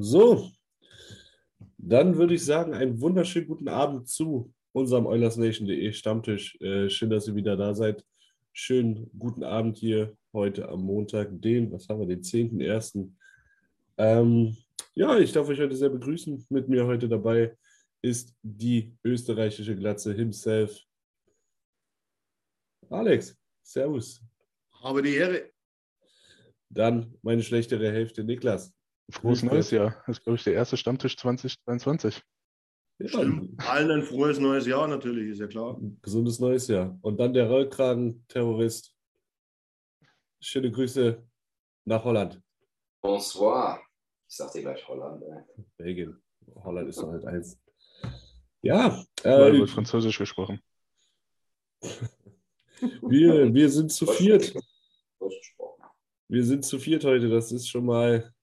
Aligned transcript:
So, 0.00 0.48
dann 1.76 2.16
würde 2.16 2.34
ich 2.34 2.44
sagen, 2.44 2.72
einen 2.72 3.00
wunderschönen 3.00 3.48
guten 3.48 3.66
Abend 3.66 4.08
zu 4.08 4.54
unserem 4.70 5.06
OilersNation.de 5.06 5.92
Stammtisch. 5.92 6.56
Äh, 6.60 6.88
schön, 6.88 7.10
dass 7.10 7.26
ihr 7.26 7.34
wieder 7.34 7.56
da 7.56 7.74
seid. 7.74 8.04
Schönen 8.52 9.10
guten 9.18 9.42
Abend 9.42 9.76
hier 9.76 10.16
heute 10.32 10.68
am 10.68 10.82
Montag, 10.82 11.30
den, 11.42 11.72
was 11.72 11.88
haben 11.88 11.98
wir, 11.98 12.06
den 12.06 12.22
10.01. 12.22 13.10
Ähm, 13.96 14.56
ja, 14.94 15.18
ich 15.18 15.32
darf 15.32 15.48
euch 15.48 15.58
heute 15.58 15.74
sehr 15.74 15.90
begrüßen. 15.90 16.46
Mit 16.48 16.68
mir 16.68 16.86
heute 16.86 17.08
dabei 17.08 17.58
ist 18.00 18.36
die 18.42 18.96
österreichische 19.02 19.74
Glatze 19.74 20.14
himself. 20.14 20.80
Alex, 22.88 23.36
Servus. 23.64 24.22
Habe 24.80 25.02
die 25.02 25.16
Ehre. 25.16 25.50
Dann 26.68 27.18
meine 27.22 27.42
schlechtere 27.42 27.90
Hälfte, 27.90 28.22
Niklas. 28.22 28.77
Frohes 29.10 29.42
neues. 29.42 29.70
Jahr. 29.70 30.02
Das 30.06 30.18
ist, 30.18 30.24
glaube 30.24 30.36
ich, 30.36 30.44
der 30.44 30.54
erste 30.54 30.76
Stammtisch 30.76 31.16
2022. 31.16 32.22
Ja, 32.98 33.08
Stimmt. 33.08 33.60
Allen 33.66 33.90
ein 33.90 34.02
frohes 34.02 34.38
neues 34.38 34.66
Jahr 34.66 34.88
natürlich, 34.88 35.30
ist 35.30 35.38
ja 35.38 35.46
klar. 35.46 35.78
ein 35.78 35.98
gesundes 36.02 36.40
neues 36.40 36.66
Jahr. 36.68 36.98
Und 37.00 37.18
dann 37.18 37.32
der 37.32 37.48
Rollkragen-Terrorist. 37.48 38.94
Schöne 40.40 40.70
Grüße 40.70 41.22
nach 41.84 42.04
Holland. 42.04 42.40
Bonsoir. 43.00 43.80
Ich 44.28 44.36
sag 44.36 44.52
dir 44.52 44.62
gleich 44.62 44.86
Holland. 44.86 45.22
Ey. 45.22 45.64
Belgien. 45.76 46.20
Holland 46.56 46.88
ist 46.88 46.98
doch 46.98 47.10
halt 47.10 47.24
eins. 47.24 47.58
Ja, 48.62 49.04
äh, 49.22 49.52
wird 49.52 49.70
Französisch 49.70 50.18
gesprochen. 50.18 50.60
wir, 53.02 53.54
wir 53.54 53.70
sind 53.70 53.92
zu 53.92 54.06
viert. 54.06 54.52
Wir 56.28 56.44
sind 56.44 56.64
zu 56.64 56.78
viert 56.78 57.04
heute. 57.04 57.28
Das 57.28 57.52
ist 57.52 57.68
schon 57.68 57.86
mal 57.86 58.34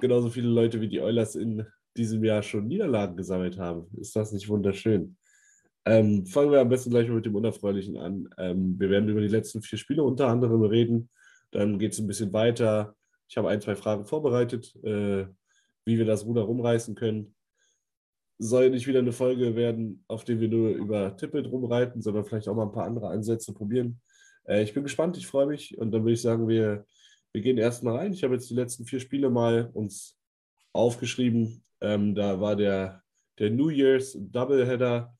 genauso 0.00 0.30
viele 0.30 0.48
Leute 0.48 0.80
wie 0.80 0.88
die 0.88 1.00
Oilers 1.00 1.34
in 1.34 1.66
diesem 1.96 2.22
Jahr 2.24 2.42
schon 2.42 2.66
Niederlagen 2.66 3.16
gesammelt 3.16 3.58
haben. 3.58 3.86
Ist 4.00 4.14
das 4.16 4.32
nicht 4.32 4.48
wunderschön? 4.48 5.16
Ähm, 5.84 6.26
fangen 6.26 6.50
wir 6.50 6.60
am 6.60 6.68
besten 6.68 6.90
gleich 6.90 7.08
mal 7.08 7.16
mit 7.16 7.26
dem 7.26 7.34
Unerfreulichen 7.34 7.96
an. 7.96 8.28
Ähm, 8.38 8.78
wir 8.78 8.90
werden 8.90 9.08
über 9.08 9.20
die 9.20 9.28
letzten 9.28 9.62
vier 9.62 9.78
Spiele 9.78 10.02
unter 10.02 10.28
anderem 10.28 10.62
reden. 10.62 11.08
Dann 11.50 11.78
geht 11.78 11.92
es 11.92 11.98
ein 11.98 12.06
bisschen 12.06 12.32
weiter. 12.32 12.94
Ich 13.28 13.36
habe 13.36 13.48
ein, 13.48 13.60
zwei 13.60 13.74
Fragen 13.74 14.04
vorbereitet, 14.04 14.74
äh, 14.84 15.26
wie 15.84 15.98
wir 15.98 16.04
das 16.04 16.26
Ruder 16.26 16.42
rumreißen 16.42 16.94
können. 16.94 17.34
Soll 18.38 18.70
nicht 18.70 18.86
wieder 18.86 19.00
eine 19.00 19.12
Folge 19.12 19.56
werden, 19.56 20.04
auf 20.08 20.24
der 20.24 20.40
wir 20.40 20.48
nur 20.48 20.70
über 20.70 21.16
Tippet 21.16 21.50
rumreiten, 21.50 22.02
sondern 22.02 22.24
vielleicht 22.24 22.48
auch 22.48 22.54
mal 22.54 22.66
ein 22.66 22.72
paar 22.72 22.86
andere 22.86 23.08
Ansätze 23.08 23.52
probieren. 23.52 24.00
Äh, 24.44 24.62
ich 24.62 24.74
bin 24.74 24.82
gespannt, 24.82 25.16
ich 25.16 25.26
freue 25.26 25.46
mich 25.46 25.76
und 25.78 25.90
dann 25.90 26.02
würde 26.02 26.12
ich 26.12 26.22
sagen, 26.22 26.46
wir, 26.48 26.84
wir 27.38 27.42
gehen 27.42 27.58
erstmal 27.58 27.98
rein. 27.98 28.12
Ich 28.12 28.24
habe 28.24 28.34
jetzt 28.34 28.50
die 28.50 28.54
letzten 28.54 28.84
vier 28.84 28.98
Spiele 28.98 29.30
mal 29.30 29.70
uns 29.72 30.18
aufgeschrieben. 30.72 31.62
Ähm, 31.80 32.16
da 32.16 32.40
war 32.40 32.56
der, 32.56 33.04
der 33.38 33.50
New 33.50 33.68
Year's 33.68 34.16
Doubleheader 34.18 35.16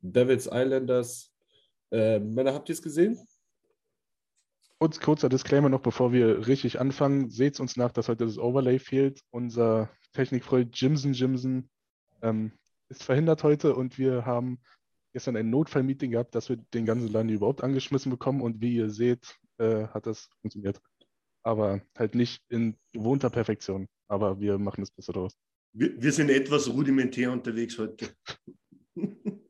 Devils 0.00 0.46
Islanders. 0.46 1.34
Äh, 1.90 2.20
Männer, 2.20 2.54
habt 2.54 2.68
ihr 2.68 2.74
es 2.74 2.82
gesehen? 2.82 3.18
Kurz, 4.78 5.00
kurzer 5.00 5.28
Disclaimer 5.28 5.68
noch, 5.68 5.80
bevor 5.80 6.12
wir 6.12 6.46
richtig 6.46 6.78
anfangen. 6.78 7.30
Seht 7.30 7.58
uns 7.58 7.76
nach, 7.76 7.90
dass 7.90 8.08
heute 8.08 8.26
das 8.26 8.38
Overlay 8.38 8.78
fehlt. 8.78 9.22
Unser 9.30 9.90
Technikfreund 10.12 10.80
Jimson 10.80 11.14
Jimson 11.14 11.68
ähm, 12.22 12.52
ist 12.88 13.02
verhindert 13.02 13.42
heute 13.42 13.74
und 13.74 13.98
wir 13.98 14.24
haben 14.24 14.60
gestern 15.12 15.36
ein 15.36 15.50
Notfallmeeting 15.50 16.12
gehabt, 16.12 16.36
dass 16.36 16.48
wir 16.48 16.58
den 16.74 16.86
ganzen 16.86 17.10
Laden 17.10 17.30
überhaupt 17.30 17.64
angeschmissen 17.64 18.10
bekommen 18.10 18.40
und 18.40 18.60
wie 18.60 18.76
ihr 18.76 18.88
seht, 18.88 19.36
äh, 19.58 19.88
hat 19.88 20.06
das 20.06 20.28
funktioniert. 20.40 20.80
Aber 21.46 21.80
halt 21.96 22.16
nicht 22.16 22.42
in 22.48 22.76
gewohnter 22.92 23.30
Perfektion. 23.30 23.86
Aber 24.08 24.40
wir 24.40 24.58
machen 24.58 24.80
das 24.80 24.90
Beste 24.90 25.12
draus. 25.12 25.32
Wir, 25.72 26.02
wir 26.02 26.12
sind 26.12 26.28
etwas 26.28 26.68
rudimentär 26.68 27.30
unterwegs 27.30 27.78
heute. 27.78 28.08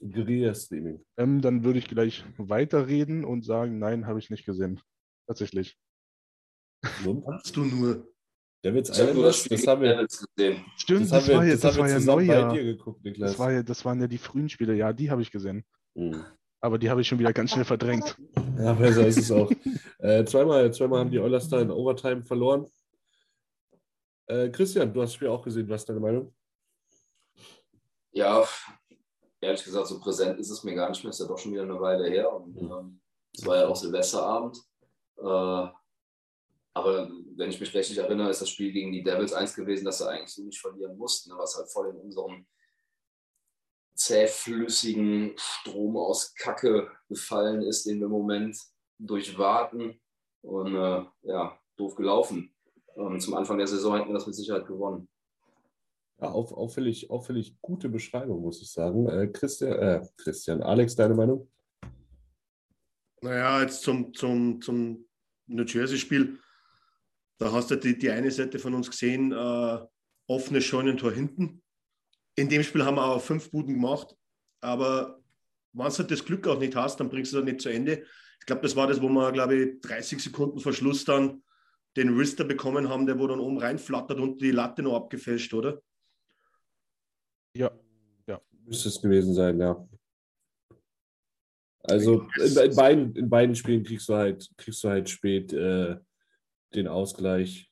Guerilla-Streaming. 0.00 1.04
Ähm, 1.16 1.40
dann 1.40 1.62
würde 1.62 1.78
ich 1.78 1.86
gleich 1.86 2.24
weiterreden 2.38 3.24
und 3.24 3.44
sagen, 3.44 3.78
nein, 3.78 4.08
habe 4.08 4.18
ich 4.18 4.30
nicht 4.30 4.44
gesehen. 4.44 4.80
Tatsächlich. 5.28 5.78
So. 7.04 7.24
Hast 7.30 7.54
du 7.54 7.66
nur. 7.66 8.12
Ich 8.64 8.68
habe 9.00 9.14
nur 9.14 9.24
das 9.24 9.44
das 9.44 9.66
haben 9.66 9.82
wir, 9.82 10.06
gesehen. 10.06 10.64
Stimmt, 10.76 11.02
das 11.02 11.10
das, 11.10 11.22
haben 11.22 11.28
wir, 11.28 11.36
war 11.36 11.44
ja, 11.44 11.52
das 11.52 11.60
das 11.60 11.78
haben 11.78 11.86
wir 11.86 12.06
war 12.06 12.22
ja 12.22 12.46
Neujahr. 12.46 12.54
geguckt, 12.54 13.04
Niklas. 13.04 13.30
Das, 13.30 13.38
war 13.38 13.52
ja, 13.52 13.62
das 13.62 13.84
waren 13.84 14.00
ja 14.00 14.08
die 14.08 14.18
frühen 14.18 14.48
Spiele. 14.48 14.74
Ja, 14.74 14.92
die 14.92 15.10
habe 15.10 15.22
ich 15.22 15.30
gesehen. 15.30 15.64
Mhm. 15.94 16.24
Aber 16.62 16.78
die 16.78 16.88
habe 16.88 17.00
ich 17.00 17.08
schon 17.08 17.18
wieder 17.18 17.32
ganz 17.32 17.50
schnell 17.50 17.64
verdrängt. 17.64 18.16
Ja, 18.56 18.72
besser 18.72 19.04
ist 19.04 19.18
es 19.18 19.32
auch. 19.32 19.50
äh, 19.98 20.24
zweimal, 20.24 20.72
zweimal 20.72 21.00
haben 21.00 21.10
die 21.10 21.18
Oilers 21.18 21.48
da 21.48 21.60
in 21.60 21.72
Overtime 21.72 22.24
verloren. 22.24 22.70
Äh, 24.26 24.48
Christian, 24.50 24.94
du 24.94 25.02
hast 25.02 25.10
das 25.10 25.14
Spiel 25.14 25.28
auch 25.28 25.42
gesehen. 25.42 25.68
Was 25.68 25.82
ist 25.82 25.88
deine 25.88 25.98
Meinung? 25.98 26.32
Ja, 28.12 28.46
ehrlich 29.40 29.64
gesagt, 29.64 29.88
so 29.88 29.98
präsent 29.98 30.38
ist 30.38 30.50
es 30.50 30.62
mir 30.62 30.76
gar 30.76 30.88
nicht 30.88 31.02
mehr. 31.02 31.10
Ist 31.10 31.18
ja 31.18 31.26
doch 31.26 31.36
schon 31.36 31.52
wieder 31.52 31.64
eine 31.64 31.80
Weile 31.80 32.08
her. 32.08 32.32
Und 32.32 32.56
ähm, 32.56 33.00
es 33.36 33.44
war 33.44 33.56
ja 33.56 33.66
auch 33.66 33.74
Silvesterabend. 33.74 34.56
Äh, 35.18 35.68
aber 36.74 37.10
wenn 37.36 37.50
ich 37.50 37.58
mich 37.58 37.74
richtig 37.74 37.98
erinnere, 37.98 38.30
ist 38.30 38.40
das 38.40 38.50
Spiel 38.50 38.70
gegen 38.70 38.92
die 38.92 39.02
Devils 39.02 39.32
eins 39.32 39.56
gewesen, 39.56 39.84
dass 39.84 39.98
sie 39.98 40.08
eigentlich 40.08 40.32
so 40.32 40.44
nicht 40.44 40.60
verlieren 40.60 40.96
mussten, 40.96 41.36
was 41.36 41.56
halt 41.56 41.70
voll 41.72 41.90
in 41.90 41.96
unserem 41.96 42.46
zähflüssigen 44.04 45.32
Strom 45.36 45.96
aus 45.96 46.34
Kacke 46.34 46.90
gefallen 47.08 47.62
ist, 47.62 47.86
den 47.86 47.98
wir 47.98 48.06
im 48.06 48.12
Moment 48.12 48.58
durchwarten. 48.98 50.00
Und 50.42 50.74
äh, 50.74 51.04
ja, 51.22 51.58
doof 51.76 51.94
gelaufen. 51.94 52.52
Ähm, 52.96 53.20
zum 53.20 53.34
Anfang 53.34 53.58
der 53.58 53.66
Saison 53.66 53.96
hätten 53.96 54.08
wir 54.08 54.14
das 54.14 54.26
mit 54.26 54.34
Sicherheit 54.34 54.66
gewonnen. 54.66 55.08
Ja, 56.20 56.30
auf, 56.30 56.52
auffällig, 56.52 57.10
auffällig 57.10 57.56
gute 57.60 57.88
Beschreibung, 57.88 58.42
muss 58.42 58.60
ich 58.60 58.70
sagen. 58.70 59.08
Äh, 59.08 59.28
Christian, 59.28 59.72
äh, 59.78 60.06
Christian, 60.16 60.62
Alex, 60.62 60.96
deine 60.96 61.14
Meinung? 61.14 61.48
Naja, 63.20 63.62
jetzt 63.62 63.82
zum, 63.82 64.12
zum, 64.14 64.60
zum 64.60 65.06
New 65.46 65.64
Jersey-Spiel. 65.64 66.38
Da 67.38 67.52
hast 67.52 67.70
du 67.70 67.76
die, 67.76 67.96
die 67.96 68.10
eine 68.10 68.30
Seite 68.30 68.58
von 68.58 68.74
uns 68.74 68.90
gesehen, 68.90 69.32
äh, 69.32 69.78
offenes 70.26 70.64
Scheunentor 70.64 71.12
hinten. 71.12 71.62
In 72.34 72.48
dem 72.48 72.62
Spiel 72.62 72.84
haben 72.84 72.96
wir 72.96 73.04
auch 73.04 73.22
fünf 73.22 73.50
Buden 73.50 73.74
gemacht. 73.74 74.16
Aber 74.60 75.20
wenn 75.72 75.88
du 75.88 75.98
halt 75.98 76.10
das 76.10 76.24
Glück 76.24 76.46
auch 76.46 76.58
nicht 76.58 76.76
hast, 76.76 77.00
dann 77.00 77.08
bringst 77.08 77.32
du 77.32 77.36
das 77.36 77.44
nicht 77.44 77.60
zu 77.60 77.68
Ende. 77.68 78.04
Ich 78.40 78.46
glaube, 78.46 78.62
das 78.62 78.76
war 78.76 78.86
das, 78.86 79.00
wo 79.00 79.08
wir, 79.08 79.32
glaube 79.32 79.54
ich, 79.54 79.80
30 79.80 80.22
Sekunden 80.22 80.60
vor 80.60 80.72
Schluss 80.72 81.04
dann 81.04 81.42
den 81.96 82.16
Wrister 82.16 82.44
bekommen 82.44 82.88
haben, 82.88 83.06
der 83.06 83.18
wo 83.18 83.26
dann 83.26 83.40
oben 83.40 83.58
reinflattert 83.58 84.18
und 84.18 84.40
die 84.40 84.50
Latte 84.50 84.82
noch 84.82 84.96
abgefälscht, 84.96 85.52
oder? 85.52 85.82
Ja, 87.54 87.70
Müsste 88.64 88.88
es 88.88 89.00
gewesen 89.00 89.34
sein, 89.34 89.60
ja. 89.60 89.88
Also 91.84 92.26
in, 92.36 92.56
in, 92.56 92.76
beiden, 92.76 93.16
in 93.16 93.28
beiden 93.28 93.56
Spielen 93.56 93.82
kriegst 93.82 94.08
du 94.08 94.14
halt, 94.14 94.48
kriegst 94.56 94.84
du 94.84 94.88
halt 94.88 95.10
spät 95.10 95.52
äh, 95.52 95.96
den 96.74 96.86
Ausgleich 96.86 97.70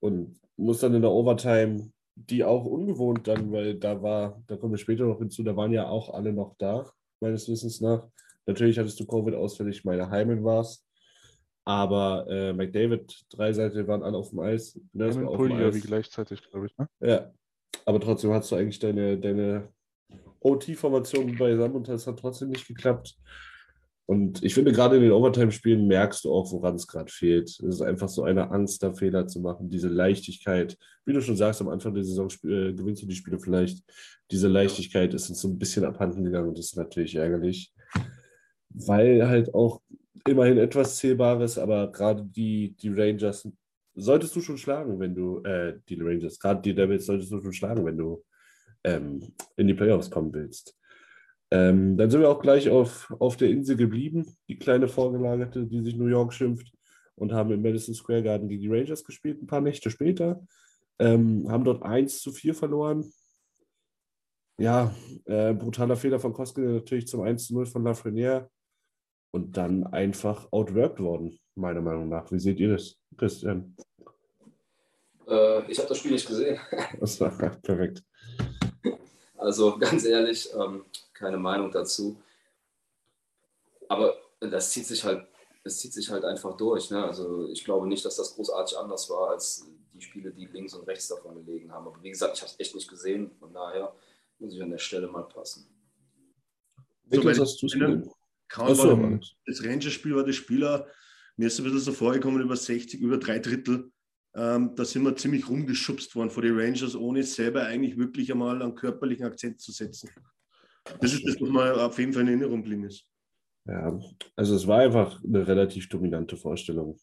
und 0.00 0.38
musst 0.56 0.82
dann 0.82 0.94
in 0.94 1.02
der 1.02 1.10
Overtime, 1.10 1.90
die 2.26 2.44
auch 2.44 2.64
ungewohnt 2.64 3.26
dann, 3.28 3.52
weil 3.52 3.74
da 3.76 4.02
war, 4.02 4.42
da 4.46 4.56
kommen 4.56 4.72
wir 4.72 4.78
später 4.78 5.04
noch 5.04 5.18
hinzu, 5.18 5.42
da 5.42 5.56
waren 5.56 5.72
ja 5.72 5.88
auch 5.88 6.12
alle 6.12 6.32
noch 6.32 6.56
da, 6.58 6.90
meines 7.20 7.48
Wissens 7.48 7.80
nach. 7.80 8.06
Natürlich 8.46 8.78
hattest 8.78 8.98
du 8.98 9.06
Covid-Ausfälle, 9.06 9.70
ich 9.70 9.84
meine, 9.84 10.10
Heimen 10.10 10.42
war 10.44 10.62
es. 10.62 10.84
Aber 11.64 12.26
äh, 12.28 12.52
McDavid, 12.54 13.26
drei 13.30 13.52
Seiten 13.52 13.86
waren 13.86 14.02
alle 14.02 14.16
auf 14.16 14.30
dem 14.30 14.40
Eis. 14.40 14.80
Ne, 14.94 15.10
Heimen 15.10 15.26
Pulli 15.26 15.74
wie 15.74 15.80
gleichzeitig, 15.80 16.42
glaube 16.50 16.66
ich. 16.66 16.76
Ne? 16.78 16.88
Ja, 17.00 17.30
aber 17.84 18.00
trotzdem 18.00 18.32
hast 18.32 18.50
du 18.50 18.56
eigentlich 18.56 18.78
deine, 18.78 19.18
deine 19.18 19.68
OT-Formation 20.40 21.36
beisammen 21.36 21.76
und 21.76 21.88
es 21.88 22.06
hat 22.06 22.18
trotzdem 22.18 22.48
nicht 22.48 22.66
geklappt. 22.66 23.18
Und 24.10 24.42
ich 24.42 24.54
finde, 24.54 24.72
gerade 24.72 24.96
in 24.96 25.02
den 25.02 25.12
Overtime-Spielen 25.12 25.86
merkst 25.86 26.24
du 26.24 26.32
auch, 26.32 26.50
woran 26.50 26.76
es 26.76 26.86
gerade 26.86 27.12
fehlt. 27.12 27.50
Es 27.50 27.60
ist 27.60 27.82
einfach 27.82 28.08
so 28.08 28.22
eine 28.22 28.50
Angst, 28.50 28.82
da 28.82 28.94
Fehler 28.94 29.26
zu 29.26 29.38
machen, 29.38 29.68
diese 29.68 29.88
Leichtigkeit. 29.88 30.78
Wie 31.04 31.12
du 31.12 31.20
schon 31.20 31.36
sagst, 31.36 31.60
am 31.60 31.68
Anfang 31.68 31.92
der 31.92 32.04
Saison 32.04 32.28
äh, 32.44 32.72
gewinnst 32.72 33.02
du 33.02 33.06
die 33.06 33.14
Spiele 33.14 33.38
vielleicht. 33.38 33.84
Diese 34.30 34.48
Leichtigkeit 34.48 35.12
ist 35.12 35.28
uns 35.28 35.42
so 35.42 35.48
ein 35.48 35.58
bisschen 35.58 35.84
abhanden 35.84 36.24
gegangen 36.24 36.48
und 36.48 36.56
das 36.56 36.68
ist 36.68 36.76
natürlich 36.78 37.16
ärgerlich. 37.16 37.74
Weil 38.70 39.28
halt 39.28 39.52
auch 39.52 39.82
immerhin 40.26 40.56
etwas 40.56 40.96
Zählbares, 40.96 41.58
aber 41.58 41.92
gerade 41.92 42.24
die, 42.24 42.74
die 42.80 42.88
Rangers 42.88 43.46
solltest 43.94 44.34
du 44.34 44.40
schon 44.40 44.56
schlagen, 44.56 44.98
wenn 45.00 45.14
du, 45.14 45.42
äh, 45.42 45.80
die 45.86 46.00
Rangers, 46.00 46.38
gerade 46.38 46.62
die 46.62 46.74
Devils 46.74 47.04
solltest 47.04 47.30
du 47.30 47.42
schon 47.42 47.52
schlagen, 47.52 47.84
wenn 47.84 47.98
du 47.98 48.24
ähm, 48.84 49.34
in 49.56 49.66
die 49.66 49.74
Playoffs 49.74 50.10
kommen 50.10 50.32
willst. 50.32 50.77
Ähm, 51.50 51.96
dann 51.96 52.10
sind 52.10 52.20
wir 52.20 52.30
auch 52.30 52.40
gleich 52.40 52.68
auf, 52.68 53.12
auf 53.18 53.36
der 53.36 53.48
Insel 53.48 53.76
geblieben, 53.76 54.36
die 54.48 54.58
kleine 54.58 54.88
vorgelagerte, 54.88 55.66
die 55.66 55.82
sich 55.82 55.96
New 55.96 56.06
York 56.06 56.32
schimpft, 56.32 56.72
und 57.14 57.32
haben 57.32 57.50
im 57.50 57.62
Madison 57.62 57.94
Square 57.94 58.22
Garden 58.22 58.48
gegen 58.48 58.62
die 58.62 58.68
Rangers 58.68 59.04
gespielt, 59.04 59.42
ein 59.42 59.46
paar 59.46 59.60
Nächte 59.60 59.90
später. 59.90 60.40
Ähm, 60.98 61.50
haben 61.50 61.64
dort 61.64 61.82
1 61.82 62.20
zu 62.20 62.32
4 62.32 62.54
verloren. 62.54 63.10
Ja, 64.58 64.94
äh, 65.24 65.54
brutaler 65.54 65.96
Fehler 65.96 66.18
von 66.18 66.32
Koskinen 66.32 66.74
natürlich 66.74 67.06
zum 67.06 67.22
1 67.22 67.46
zu 67.46 67.54
0 67.54 67.66
von 67.66 67.84
Lafreniere 67.84 68.50
und 69.30 69.56
dann 69.56 69.86
einfach 69.86 70.50
outworked 70.52 71.00
worden, 71.00 71.38
meiner 71.54 71.80
Meinung 71.80 72.08
nach. 72.08 72.30
Wie 72.32 72.38
seht 72.38 72.58
ihr 72.58 72.72
das, 72.72 72.96
Christian? 73.16 73.76
Äh, 75.28 75.70
ich 75.70 75.78
habe 75.78 75.88
das 75.88 75.98
Spiel 75.98 76.12
nicht 76.12 76.26
gesehen. 76.26 76.58
Das 76.98 77.20
war 77.20 77.30
perfekt. 77.30 78.02
Also 79.36 79.78
ganz 79.78 80.04
ehrlich, 80.04 80.50
ähm, 80.58 80.84
keine 81.18 81.38
Meinung 81.38 81.70
dazu. 81.70 82.20
Aber 83.88 84.16
das 84.40 84.70
zieht 84.70 84.86
sich 84.86 85.04
halt, 85.04 85.26
es 85.64 85.78
zieht 85.78 85.92
sich 85.92 86.10
halt 86.10 86.24
einfach 86.24 86.56
durch. 86.56 86.90
Ne? 86.90 87.02
Also 87.04 87.48
ich 87.48 87.64
glaube 87.64 87.86
nicht, 87.88 88.04
dass 88.04 88.16
das 88.16 88.34
großartig 88.34 88.78
anders 88.78 89.08
war 89.10 89.30
als 89.30 89.66
die 89.92 90.00
Spiele, 90.00 90.30
die 90.30 90.46
links 90.46 90.74
und 90.74 90.86
rechts 90.86 91.08
davon 91.08 91.44
gelegen 91.44 91.72
haben. 91.72 91.86
Aber 91.86 92.02
wie 92.02 92.10
gesagt, 92.10 92.36
ich 92.36 92.42
habe 92.42 92.52
es 92.52 92.60
echt 92.60 92.74
nicht 92.74 92.88
gesehen. 92.88 93.30
Von 93.38 93.52
daher 93.52 93.94
muss 94.38 94.54
ich 94.54 94.62
an 94.62 94.70
der 94.70 94.78
Stelle 94.78 95.08
mal 95.08 95.22
passen. 95.22 95.66
Niklas, 97.06 97.36
so, 97.36 97.42
hast 97.42 97.62
du 97.62 97.66
es 97.66 98.08
Kaum 98.48 98.74
so, 98.74 98.98
war 98.98 99.20
das 99.46 99.62
Ranger-Spiel 99.62 100.16
war 100.16 100.24
der 100.24 100.32
Spieler, 100.32 100.86
mir 101.36 101.48
ist 101.48 101.58
ein 101.58 101.64
bisschen 101.64 101.80
so 101.80 101.92
vorgekommen, 101.92 102.40
über 102.40 102.56
60, 102.56 102.98
über 102.98 103.18
drei 103.18 103.38
Drittel. 103.38 103.92
Ähm, 104.34 104.74
da 104.74 104.84
sind 104.84 105.02
wir 105.02 105.16
ziemlich 105.16 105.48
rumgeschubst 105.48 106.14
worden 106.16 106.30
vor 106.30 106.42
die 106.42 106.50
Rangers, 106.50 106.94
ohne 106.94 107.22
selber 107.22 107.64
eigentlich 107.64 107.98
wirklich 107.98 108.32
einmal 108.32 108.62
einen 108.62 108.74
körperlichen 108.74 109.26
Akzent 109.26 109.60
zu 109.60 109.72
setzen. 109.72 110.10
Das 111.00 111.12
ist 111.12 111.26
das, 111.26 111.40
was 111.40 111.48
mir 111.48 111.84
auf 111.84 111.98
jeden 111.98 112.12
Fall 112.12 112.22
in 112.22 112.28
Erinnerung 112.28 112.62
geblieben 112.62 112.84
ist. 112.84 113.04
Ja, 113.66 113.98
also 114.34 114.54
es 114.54 114.66
war 114.66 114.78
einfach 114.78 115.22
eine 115.22 115.46
relativ 115.46 115.88
dominante 115.88 116.36
Vorstellung. 116.36 116.98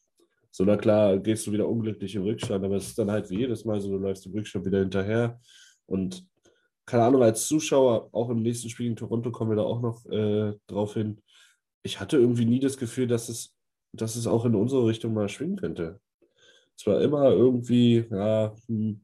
So, 0.50 0.64
na 0.64 0.78
klar, 0.78 1.20
gehst 1.20 1.46
du 1.46 1.52
wieder 1.52 1.68
unglücklich 1.68 2.16
im 2.16 2.24
Rückstand, 2.24 2.64
aber 2.64 2.78
es 2.78 2.88
ist 2.88 2.98
dann 2.98 3.12
halt 3.12 3.30
wie 3.30 3.40
jedes 3.40 3.66
Mal 3.66 3.82
so, 3.82 3.90
du 3.90 3.98
läufst 3.98 4.26
im 4.26 4.32
Rückstand 4.32 4.66
wieder 4.66 4.80
hinterher. 4.80 5.40
Und 5.86 6.26
keine 6.86 7.04
Ahnung, 7.04 7.24
als 7.24 7.46
Zuschauer, 7.48 8.10
auch 8.14 8.30
im 8.30 8.42
nächsten 8.42 8.70
Spiel 8.70 8.88
in 8.88 8.96
Toronto 8.96 9.32
kommen 9.32 9.52
wir 9.52 9.58
da 9.58 9.64
auch 9.64 9.82
noch 9.82 10.06
äh, 10.06 10.54
drauf 10.68 10.94
hin. 10.94 11.22
Ich 11.84 12.00
hatte 12.00 12.18
irgendwie 12.18 12.46
nie 12.46 12.60
das 12.60 12.78
Gefühl, 12.78 13.08
dass 13.08 13.30
es, 13.30 13.56
dass 13.92 14.16
es 14.16 14.28
auch 14.28 14.46
in 14.46 14.56
unsere 14.56 14.88
Richtung 14.88 15.14
mal 15.14 15.30
schwingen 15.30 15.58
könnte. 15.58 16.00
Es 16.78 16.88
war 16.88 17.02
immer 17.02 17.30
irgendwie, 17.32 18.06
ja, 18.10 18.56
hm, 18.68 19.04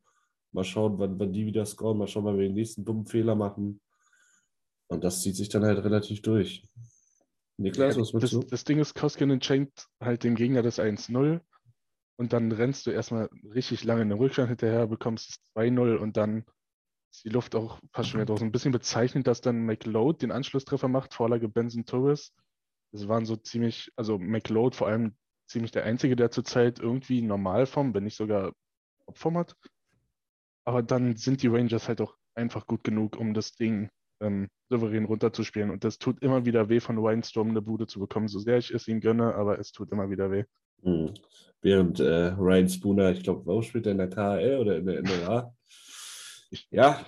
mal 0.52 0.64
schauen, 0.64 0.98
wann, 1.00 1.20
wann 1.20 1.34
die 1.34 1.46
wieder 1.46 1.66
scoren, 1.66 1.98
mal 1.98 2.08
schauen, 2.08 2.26
wann 2.26 2.38
wir 2.38 2.48
den 2.48 2.56
nächsten 2.56 2.86
dummen 2.86 3.06
Fehler 3.06 3.36
machen. 3.36 3.82
Und 4.92 5.06
das 5.06 5.22
zieht 5.22 5.38
sich 5.38 5.48
dann 5.48 5.64
halt 5.64 5.82
relativ 5.86 6.22
durch. 6.22 6.68
Niklas, 7.56 7.98
was 7.98 8.14
willst 8.14 8.24
das, 8.26 8.32
du? 8.32 8.40
Das 8.42 8.66
Ding 8.66 8.78
ist, 8.78 8.94
Koskinen 8.94 9.42
schenkt 9.42 9.88
halt 10.02 10.26
dem 10.26 10.36
Gegner 10.36 10.64
das 10.64 10.80
1-0 10.80 11.40
und 12.18 12.34
dann 12.34 12.52
rennst 12.52 12.86
du 12.86 12.92
erstmal 12.92 13.30
richtig 13.56 13.86
lange 13.86 14.02
in 14.02 14.10
den 14.10 14.18
Rückstand 14.18 14.50
hinterher, 14.50 14.88
bekommst 14.88 15.40
2-0 15.56 15.96
und 15.96 16.18
dann 16.18 16.44
ist 17.10 17.24
die 17.24 17.30
Luft 17.30 17.56
auch 17.56 17.80
fast 17.94 18.10
schon 18.10 18.20
wieder 18.20 18.26
draußen. 18.26 18.46
Ein 18.46 18.52
bisschen 18.52 18.74
bezeichnend, 18.74 19.28
dass 19.28 19.40
dann 19.40 19.66
McLeod 19.66 20.24
den 20.24 20.32
Anschlusstreffer 20.32 20.90
macht, 20.90 21.14
Vorlage 21.14 21.48
Benson 21.48 21.86
Torres. 21.86 22.34
Das 22.92 23.08
waren 23.08 23.26
so 23.26 23.38
ziemlich, 23.38 23.94
also 23.96 24.20
McLeod 24.20 24.76
vor 24.76 24.88
allem 24.88 25.16
ziemlich 25.48 25.72
der 25.72 25.86
Einzige, 25.86 26.18
der 26.18 26.32
zurzeit 26.32 26.80
irgendwie 26.80 27.22
Normalform, 27.22 27.94
wenn 27.94 28.04
nicht 28.04 28.18
sogar 28.18 28.52
Topform 29.06 29.38
hat. 29.38 29.56
Aber 30.66 30.84
dann 30.84 31.16
sind 31.16 31.44
die 31.44 31.48
Rangers 31.48 31.88
halt 31.88 32.02
auch 32.02 32.18
einfach 32.36 32.68
gut 32.68 32.84
genug, 32.84 33.16
um 33.16 33.34
das 33.34 33.54
Ding 33.54 33.90
ähm, 34.22 34.48
souverän 34.70 35.06
runterzuspielen. 35.06 35.72
Und 35.72 35.84
das 35.84 35.98
tut 35.98 36.22
immer 36.22 36.46
wieder 36.46 36.70
weh, 36.70 36.80
von 36.80 36.98
Windstorm 36.98 37.50
eine 37.50 37.62
Bude 37.62 37.88
zu 37.88 38.00
bekommen, 38.00 38.28
so 38.28 38.40
sehr 38.40 38.58
ich 38.58 38.72
es 38.72 38.88
ihm 38.88 39.02
gönne, 39.02 39.36
aber 39.36 39.60
es 39.60 39.72
tut 39.72 39.92
immer 39.92 40.10
wieder 40.10 40.32
weh. 40.32 40.44
Mhm. 40.84 41.14
Während 41.62 42.00
äh, 42.00 42.34
Ryan 42.38 42.70
Spooner, 42.70 43.12
ich 43.12 43.24
glaube, 43.24 43.46
wo 43.46 43.62
spielt 43.62 43.86
er 43.86 43.92
in 43.92 43.98
der 43.98 44.10
KHL 44.10 44.58
oder 44.60 44.78
in 44.78 44.86
der 44.86 45.02
NRA? 45.02 45.54
ja, 46.70 47.06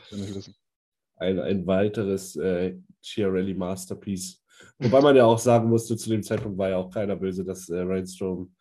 ein, 1.18 1.40
ein 1.40 1.68
weiteres 1.68 2.36
äh, 2.36 2.78
Chiarelli 3.02 3.54
Masterpiece 3.54 4.44
Wobei 4.80 5.02
man 5.02 5.16
ja 5.16 5.26
auch 5.26 5.40
sagen 5.40 5.70
musste, 5.70 5.98
zu 5.98 6.10
dem 6.10 6.24
Zeitpunkt 6.24 6.58
war 6.58 6.70
ja 6.70 6.78
auch 6.78 6.90
keiner 6.90 7.16
böse, 7.16 7.44
dass 7.44 7.70
äh, 7.70 7.80
Rainstrom 7.80 8.54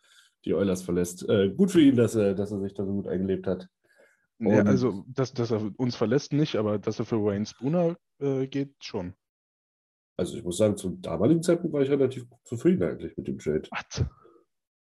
die 0.45 0.53
Oilers 0.53 0.81
verlässt. 0.81 1.27
Äh, 1.29 1.49
gut 1.49 1.71
für 1.71 1.81
ihn, 1.81 1.95
dass 1.95 2.15
er, 2.15 2.33
dass 2.33 2.51
er 2.51 2.59
sich 2.59 2.73
da 2.73 2.85
so 2.85 2.93
gut 2.93 3.07
eingelebt 3.07 3.47
hat. 3.47 3.67
Und 4.39 4.47
ja, 4.47 4.63
also, 4.63 5.05
dass, 5.07 5.33
dass 5.33 5.51
er 5.51 5.71
uns 5.77 5.95
verlässt 5.95 6.33
nicht, 6.33 6.55
aber 6.55 6.79
dass 6.79 6.99
er 6.99 7.05
für 7.05 7.23
Wayne 7.23 7.45
Spooner 7.45 7.95
äh, 8.19 8.47
geht, 8.47 8.75
schon. 8.81 9.13
Also 10.17 10.37
ich 10.37 10.43
muss 10.43 10.57
sagen, 10.57 10.77
zum 10.77 11.01
damaligen 11.01 11.41
Zeitpunkt 11.41 11.73
war 11.73 11.81
ich 11.81 11.89
relativ 11.89 12.25
zufrieden 12.43 12.83
eigentlich 12.83 13.15
mit 13.17 13.27
dem 13.27 13.39
Trade. 13.39 13.67
Was? 13.71 14.05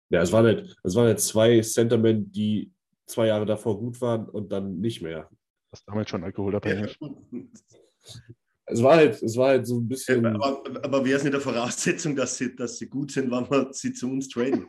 Ja, 0.10 0.22
es 0.22 0.32
waren 0.32 0.46
halt, 0.46 0.76
es 0.84 0.96
waren 0.96 1.08
halt 1.08 1.20
zwei 1.20 1.62
Centermen, 1.62 2.32
die 2.32 2.72
zwei 3.08 3.28
Jahre 3.28 3.46
davor 3.46 3.80
gut 3.80 4.00
waren 4.02 4.28
und 4.30 4.52
dann 4.52 4.80
nicht 4.80 5.02
mehr. 5.02 5.30
Was 5.72 5.84
damals 5.86 6.10
schon 6.10 6.24
alkoholabhängig. 6.24 6.98
Ja. 7.00 7.10
es 8.66 8.84
war 8.84 8.96
halt, 8.96 9.22
es 9.22 9.38
war 9.38 9.50
halt 9.50 9.68
so 9.68 9.80
ein 9.80 9.88
bisschen. 9.88 10.26
Aber, 10.26 10.64
aber 10.84 11.06
wäre 11.06 11.18
es 11.18 11.24
nicht 11.24 11.34
der 11.34 11.42
Voraussetzung, 11.42 12.16
dass 12.16 12.38
sie, 12.38 12.56
dass 12.56 12.78
sie 12.78 12.88
gut 12.88 13.12
sind, 13.12 13.32
wenn 13.32 13.50
wir 13.50 13.74
sie 13.74 13.94
zu 13.94 14.10
uns 14.10 14.30
traden? 14.30 14.68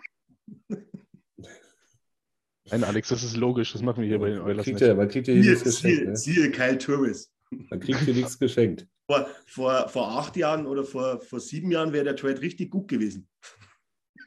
Nein, 2.71 2.85
Alex, 2.85 3.09
das 3.09 3.23
ist 3.23 3.37
logisch. 3.37 3.73
Das 3.73 3.83
machen 3.83 4.03
wir 4.03 4.09
hier 4.09 4.19
bei 4.19 4.31
den 4.31 4.41
Oilers 4.41 4.67
nicht. 4.67 4.81
Ja, 4.81 4.95
man 4.95 5.09
kriegt 5.09 5.29
ja 5.29 5.35
hier 5.35 5.51
nichts 5.51 5.65
geschenkt. 5.65 5.83
Siehe, 5.83 6.07
ne? 6.07 6.17
siehe 6.17 6.51
Kyle 6.51 6.79
Turris. 6.79 7.33
Man 7.51 7.81
kriegt 7.81 8.01
hier 8.01 8.15
nichts 8.15 8.39
geschenkt. 8.39 8.87
Vor, 9.09 9.29
vor, 9.47 9.89
vor 9.89 10.19
acht 10.19 10.37
Jahren 10.37 10.67
oder 10.67 10.83
vor, 10.83 11.21
vor 11.21 11.39
sieben 11.39 11.71
Jahren 11.71 11.93
wäre 11.93 12.03
der 12.03 12.17
Trade 12.17 12.41
richtig 12.41 12.73
gut 12.73 12.89
gewesen. 12.89 13.29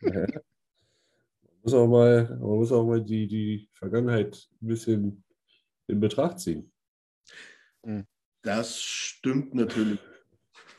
Ja. 0.01 0.22
Man 0.22 0.41
muss 1.63 1.74
auch 1.74 1.88
mal, 1.88 2.29
man 2.29 2.39
muss 2.39 2.72
auch 2.72 2.86
mal 2.86 3.03
die, 3.03 3.27
die 3.27 3.67
Vergangenheit 3.74 4.48
ein 4.62 4.67
bisschen 4.67 5.25
in 5.88 6.00
Betracht 6.00 6.39
ziehen. 6.39 6.72
Mhm. 7.84 8.05
Das 8.41 8.81
stimmt 8.81 9.53
natürlich. 9.53 10.00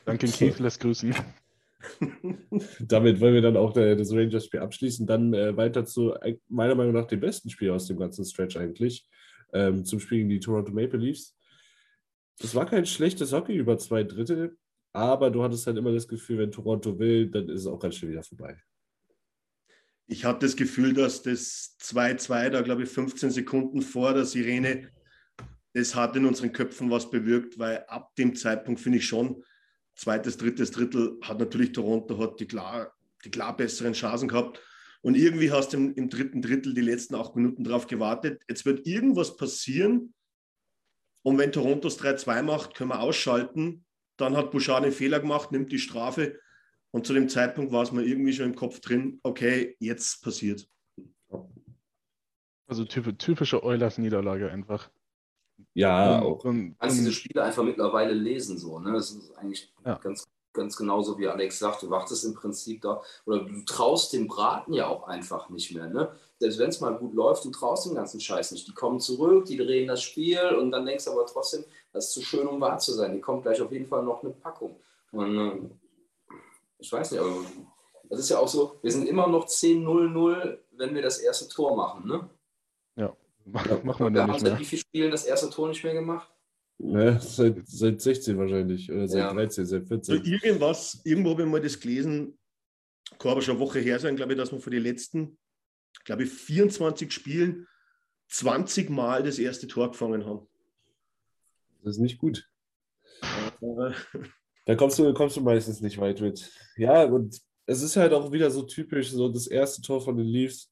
Danke, 0.05 0.25
Keith 0.25 0.57
lässt 0.57 0.79
grüßen. 0.79 1.13
Damit 2.79 3.19
wollen 3.19 3.33
wir 3.33 3.41
dann 3.41 3.57
auch 3.57 3.73
das 3.73 4.11
Rangers-Spiel 4.11 4.59
abschließen. 4.59 5.07
Dann 5.07 5.33
äh, 5.33 5.55
weiter 5.55 5.85
zu 5.85 6.13
meiner 6.47 6.75
Meinung 6.75 6.93
nach 6.93 7.07
dem 7.07 7.19
besten 7.19 7.49
Spiel 7.49 7.71
aus 7.71 7.87
dem 7.87 7.97
ganzen 7.97 8.25
Stretch 8.25 8.57
eigentlich. 8.57 9.07
Ähm, 9.53 9.83
zum 9.83 9.99
Spiel 9.99 10.19
gegen 10.19 10.29
die 10.29 10.39
Toronto 10.39 10.71
Maple 10.71 10.99
Leafs. 10.99 11.37
Es 12.39 12.55
war 12.55 12.65
kein 12.65 12.85
schlechtes 12.85 13.33
Hockey 13.33 13.55
über 13.55 13.77
zwei 13.77 14.03
Drittel, 14.03 14.57
aber 14.93 15.29
du 15.29 15.43
hattest 15.43 15.67
halt 15.67 15.77
immer 15.77 15.91
das 15.91 16.07
Gefühl, 16.07 16.39
wenn 16.39 16.51
Toronto 16.51 16.97
will, 16.97 17.29
dann 17.29 17.49
ist 17.49 17.61
es 17.61 17.67
auch 17.67 17.79
ganz 17.79 17.95
schnell 17.95 18.11
wieder 18.11 18.23
vorbei. 18.23 18.57
Ich 20.07 20.25
habe 20.25 20.39
das 20.39 20.55
Gefühl, 20.55 20.93
dass 20.93 21.21
das 21.21 21.77
2-2, 21.81 22.49
da 22.49 22.61
glaube 22.61 22.83
ich 22.83 22.89
15 22.89 23.31
Sekunden 23.31 23.81
vor 23.81 24.13
der 24.13 24.25
Sirene, 24.25 24.89
das 25.73 25.95
hat 25.95 26.15
in 26.15 26.25
unseren 26.25 26.51
Köpfen 26.51 26.89
was 26.89 27.09
bewirkt, 27.09 27.57
weil 27.57 27.85
ab 27.87 28.13
dem 28.15 28.35
Zeitpunkt 28.35 28.81
finde 28.81 28.97
ich 28.97 29.05
schon, 29.05 29.43
zweites, 29.95 30.37
drittes 30.37 30.71
Drittel 30.71 31.17
hat 31.21 31.39
natürlich 31.39 31.71
Toronto 31.71 32.17
hat 32.17 32.39
die 32.39 32.47
klar, 32.47 32.93
die 33.23 33.31
klar 33.31 33.55
besseren 33.55 33.93
Chancen 33.93 34.27
gehabt. 34.27 34.61
Und 35.01 35.15
irgendwie 35.15 35.51
hast 35.51 35.73
du 35.73 35.77
im, 35.77 35.95
im 35.95 36.09
dritten 36.09 36.41
Drittel 36.41 36.73
die 36.73 36.81
letzten 36.81 37.15
acht 37.15 37.35
Minuten 37.35 37.63
drauf 37.63 37.87
gewartet. 37.87 38.41
Jetzt 38.47 38.65
wird 38.65 38.85
irgendwas 38.85 39.35
passieren, 39.35 40.13
Und 41.23 41.37
wenn 41.37 41.51
Toronto 41.51 41.87
es 41.87 41.99
3-2 41.99 42.41
macht, 42.43 42.75
können 42.75 42.89
wir 42.89 42.99
ausschalten. 42.99 43.85
Dann 44.17 44.35
hat 44.35 44.51
Bouchard 44.51 44.83
einen 44.83 44.91
Fehler 44.91 45.19
gemacht, 45.19 45.51
nimmt 45.51 45.71
die 45.71 45.79
Strafe. 45.79 46.39
Und 46.91 47.05
zu 47.07 47.13
dem 47.13 47.29
Zeitpunkt 47.29 47.71
war 47.71 47.83
es 47.83 47.91
mir 47.91 48.03
irgendwie 48.03 48.33
schon 48.33 48.47
im 48.47 48.55
Kopf 48.55 48.79
drin, 48.79 49.19
okay, 49.23 49.75
jetzt 49.79 50.23
passiert. 50.23 50.67
Also 52.67 52.85
typische 52.85 53.63
Eulers-Niederlage 53.63 54.49
einfach. 54.49 54.89
Ja, 55.73 56.21
auch. 56.21 56.43
Und, 56.45 56.77
kannst 56.79 56.97
diese 56.97 57.11
Spiele 57.11 57.43
einfach 57.43 57.63
mittlerweile 57.63 58.13
lesen, 58.13 58.57
so, 58.57 58.79
ne? 58.79 58.93
Das 58.93 59.11
ist 59.11 59.35
eigentlich 59.37 59.71
ja. 59.85 59.95
ganz, 59.95 60.27
ganz 60.53 60.75
genauso 60.75 61.17
wie 61.17 61.27
Alex 61.27 61.59
sagt, 61.59 61.83
du 61.83 61.89
wartest 61.89 62.25
im 62.25 62.33
Prinzip 62.33 62.81
da, 62.81 63.01
oder 63.25 63.39
du 63.39 63.63
traust 63.65 64.13
dem 64.13 64.27
Braten 64.27 64.73
ja 64.73 64.87
auch 64.87 65.07
einfach 65.07 65.49
nicht 65.49 65.73
mehr, 65.73 65.87
ne? 65.87 66.11
Selbst 66.39 66.59
wenn 66.59 66.69
es 66.69 66.81
mal 66.81 66.97
gut 66.97 67.13
läuft, 67.13 67.45
du 67.45 67.51
traust 67.51 67.85
dem 67.85 67.95
ganzen 67.95 68.19
Scheiß 68.19 68.51
nicht. 68.51 68.67
Die 68.67 68.73
kommen 68.73 68.99
zurück, 68.99 69.45
die 69.45 69.57
drehen 69.57 69.87
das 69.87 70.01
Spiel 70.01 70.55
und 70.59 70.71
dann 70.71 70.85
denkst 70.85 71.05
du 71.05 71.11
aber 71.11 71.25
trotzdem, 71.25 71.63
das 71.93 72.07
ist 72.07 72.13
zu 72.13 72.21
schön, 72.21 72.47
um 72.47 72.59
wahr 72.59 72.79
zu 72.79 72.93
sein. 72.93 73.13
Die 73.13 73.21
kommt 73.21 73.43
gleich 73.43 73.61
auf 73.61 73.71
jeden 73.71 73.85
Fall 73.85 74.03
noch 74.03 74.23
eine 74.23 74.33
Packung. 74.33 74.75
Und 75.11 75.37
äh, 75.37 75.69
ich 76.79 76.91
weiß 76.91 77.11
nicht, 77.11 77.21
aber 77.21 77.45
das 78.09 78.19
ist 78.19 78.29
ja 78.29 78.39
auch 78.39 78.47
so, 78.47 78.77
wir 78.81 78.91
sind 78.91 79.07
immer 79.07 79.27
noch 79.27 79.45
10-0-0, 79.45 80.57
wenn 80.71 80.95
wir 80.95 81.01
das 81.01 81.19
erste 81.19 81.47
Tor 81.47 81.75
machen, 81.75 82.07
ne? 82.07 82.29
Ja, 82.95 83.15
machen 83.45 84.05
wir 84.05 84.11
dann 84.11 84.31
nicht 84.31 84.43
mehr. 84.43 84.59
Wie 84.59 84.65
viele 84.65 84.81
Spiele 84.81 85.09
das 85.09 85.25
erste 85.25 85.49
Tor 85.49 85.69
nicht 85.69 85.83
mehr 85.83 85.93
gemacht? 85.93 86.31
Ja, 86.79 87.19
seit, 87.19 87.67
seit 87.67 88.01
16 88.01 88.37
wahrscheinlich 88.37 88.91
oder 88.91 89.07
seit 89.07 89.19
ja. 89.19 89.33
13, 89.33 89.65
seit 89.65 89.87
14. 89.87 90.17
So 90.17 90.23
irgendwas, 90.23 91.01
irgendwo 91.03 91.31
habe 91.31 91.43
ich 91.43 91.47
mal 91.47 91.61
das 91.61 91.79
gelesen, 91.79 92.37
kann 93.19 93.31
aber 93.31 93.41
schon 93.41 93.57
eine 93.57 93.63
Woche 93.63 93.79
her 93.79 93.99
sein, 93.99 94.15
glaube 94.15 94.33
ich, 94.33 94.37
dass 94.37 94.51
wir 94.51 94.59
für 94.59 94.71
die 94.71 94.79
letzten, 94.79 95.37
glaube 96.05 96.23
ich, 96.23 96.29
24 96.29 97.11
Spielen 97.11 97.67
20 98.29 98.89
Mal 98.89 99.23
das 99.23 99.37
erste 99.37 99.67
Tor 99.67 99.91
gefangen 99.91 100.25
haben. 100.25 100.47
Das 101.83 101.95
ist 101.95 102.01
nicht 102.01 102.17
gut. 102.17 102.47
da 104.65 104.75
kommst 104.75 104.97
du, 104.97 105.13
kommst 105.13 105.37
du 105.37 105.41
meistens 105.41 105.81
nicht 105.81 105.99
weit 105.99 106.21
mit. 106.21 106.51
Ja, 106.77 107.03
und 107.03 107.39
es 107.67 107.81
ist 107.81 107.95
halt 107.95 108.13
auch 108.13 108.31
wieder 108.31 108.49
so 108.49 108.63
typisch, 108.63 109.11
so 109.11 109.29
das 109.29 109.47
erste 109.47 109.81
Tor 109.81 110.01
von 110.01 110.17
den 110.17 110.25
Leafs 110.25 110.70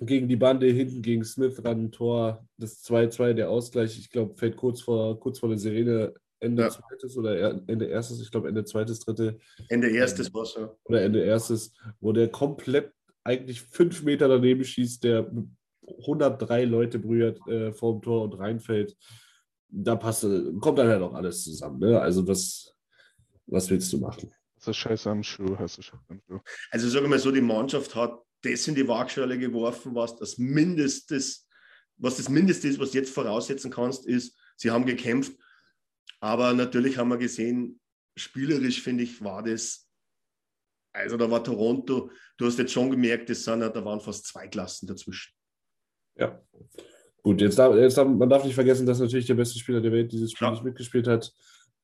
gegen 0.00 0.28
die 0.28 0.36
Bande, 0.36 0.66
hinten 0.66 1.02
gegen 1.02 1.24
Smith 1.24 1.62
ran, 1.64 1.90
Tor, 1.90 2.46
das 2.56 2.84
2-2, 2.84 3.32
der 3.34 3.50
Ausgleich, 3.50 3.98
ich 3.98 4.10
glaube, 4.10 4.36
fällt 4.36 4.56
kurz 4.56 4.80
vor, 4.80 5.18
kurz 5.18 5.40
vor 5.40 5.48
der 5.48 5.58
Sirene, 5.58 6.14
Ende 6.40 6.62
ja. 6.62 6.70
zweites 6.70 7.16
oder 7.16 7.62
Ende 7.66 7.86
erstes, 7.86 8.20
ich 8.20 8.30
glaube 8.30 8.48
Ende 8.48 8.64
zweites, 8.64 9.00
dritte. 9.00 9.38
Ende 9.68 9.90
erstes 9.90 10.32
war 10.32 10.42
es, 10.42 10.54
ja. 10.54 10.72
Oder 10.84 11.02
Ende 11.02 11.24
erstes, 11.24 11.74
wo 12.00 12.12
der 12.12 12.28
komplett 12.28 12.92
eigentlich 13.24 13.60
fünf 13.62 14.02
Meter 14.04 14.28
daneben 14.28 14.64
schießt, 14.64 15.02
der 15.02 15.30
103 16.00 16.64
Leute 16.64 16.98
berührt 16.98 17.40
äh, 17.48 17.72
vorm 17.72 18.00
Tor 18.02 18.22
und 18.22 18.34
reinfällt. 18.34 18.96
Da 19.68 19.96
passt, 19.96 20.22
kommt 20.60 20.78
dann 20.78 20.88
halt 20.88 21.02
auch 21.02 21.14
alles 21.14 21.42
zusammen. 21.42 21.80
Ne? 21.80 22.00
Also 22.00 22.26
was, 22.26 22.74
was 23.46 23.68
willst 23.68 23.92
du 23.92 23.98
machen? 23.98 24.32
Das 24.56 24.68
ist 24.68 24.76
scheiße 24.76 25.10
am 25.10 25.22
Schuh, 25.22 25.56
hast 25.58 25.78
du 25.78 25.82
scheiße 25.82 26.04
am 26.08 26.20
Schuh. 26.26 26.40
Also 26.70 26.88
sagen 26.88 27.04
wir 27.04 27.10
mal 27.10 27.18
so, 27.18 27.30
die 27.30 27.40
Mannschaft 27.40 27.94
hat 27.94 28.18
das 28.42 28.68
in 28.68 28.74
die 28.74 28.86
Waagschale 28.86 29.38
geworfen, 29.38 29.94
was 29.94 30.16
das 30.16 30.38
Mindestes, 30.38 31.48
was 31.96 32.16
das 32.16 32.28
Mindeste 32.28 32.68
ist, 32.68 32.78
was 32.78 32.92
du 32.92 32.98
jetzt 32.98 33.12
voraussetzen 33.12 33.70
kannst, 33.70 34.06
ist, 34.06 34.36
sie 34.56 34.70
haben 34.70 34.86
gekämpft. 34.86 35.32
Aber 36.20 36.52
natürlich 36.54 36.98
haben 36.98 37.10
wir 37.10 37.18
gesehen, 37.18 37.80
spielerisch 38.16 38.82
finde 38.82 39.04
ich, 39.04 39.22
war 39.22 39.42
das, 39.42 39.88
also 40.92 41.16
da 41.16 41.30
war 41.30 41.42
Toronto, 41.42 42.10
du 42.36 42.46
hast 42.46 42.58
jetzt 42.58 42.72
schon 42.72 42.90
gemerkt, 42.90 43.30
das 43.30 43.44
sind, 43.44 43.60
da 43.60 43.84
waren 43.84 44.00
fast 44.00 44.26
zwei 44.26 44.48
Klassen 44.48 44.86
dazwischen. 44.86 45.32
Ja. 46.16 46.40
Gut, 47.22 47.40
jetzt 47.40 47.58
darf, 47.58 47.74
jetzt 47.76 47.96
darf, 47.96 48.08
man 48.08 48.28
darf 48.28 48.44
nicht 48.44 48.54
vergessen, 48.54 48.86
dass 48.86 49.00
natürlich 49.00 49.26
der 49.26 49.34
beste 49.34 49.58
Spieler 49.58 49.80
der 49.80 49.92
Welt 49.92 50.10
dieses 50.12 50.32
Spiel 50.32 50.46
ja. 50.46 50.52
nicht 50.52 50.64
mitgespielt 50.64 51.06
hat. 51.06 51.32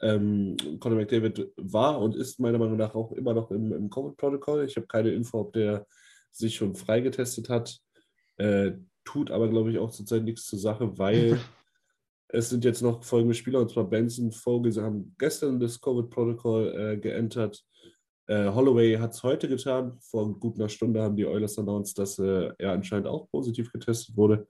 Ähm, 0.01 0.57
Conor 0.81 0.99
McDavid 0.99 1.53
war 1.57 2.01
und 2.01 2.17
ist 2.17 2.41
meiner 2.41 2.59
Meinung 2.59 2.77
nach 2.77 2.95
auch 2.95 3.13
immer 3.13 3.35
noch 3.35 3.51
im, 3.51 3.73
im 3.73 3.91
Covid-Protokoll. 3.91 4.65
Ich 4.65 4.77
habe 4.77 4.87
keine 4.87 5.13
Info, 5.13 5.41
ob 5.41 5.53
der 5.53 5.87
sich 6.35 6.57
schon 6.57 6.75
freigetestet 6.75 7.49
hat. 7.49 7.79
Äh, 8.37 8.73
tut 9.05 9.31
aber, 9.31 9.49
glaube 9.49 9.71
ich, 9.71 9.79
auch 9.79 9.91
zurzeit 9.91 10.25
nichts 10.25 10.47
zur 10.47 10.59
Sache, 10.59 10.99
weil 10.99 11.39
es 12.29 12.51
sind 12.51 12.65
jetzt 12.65 12.83
noch 12.83 13.05
folgende 13.05 13.35
Spieler, 13.35 13.61
und 13.61 13.71
zwar 13.71 13.89
Benson, 13.89 14.33
Vogel, 14.33 14.73
sie 14.73 14.83
haben 14.83 15.15
gestern 15.19 15.61
das 15.61 15.81
Covid-Protokoll 15.81 16.75
äh, 16.77 16.97
geentert. 16.99 17.65
Äh, 18.27 18.51
Holloway 18.51 18.97
hat 18.97 19.13
es 19.13 19.23
heute 19.23 19.49
getan. 19.49 19.99
Vor 20.01 20.39
gut 20.39 20.57
einer 20.57 20.69
Stunde 20.69 21.03
haben 21.03 21.17
die 21.17 21.27
Oilers 21.27 21.59
announced, 21.59 21.99
dass 21.99 22.19
äh, 22.19 22.51
er 22.59 22.73
anscheinend 22.73 23.07
auch 23.07 23.29
positiv 23.31 23.71
getestet 23.71 24.17
wurde. 24.17 24.49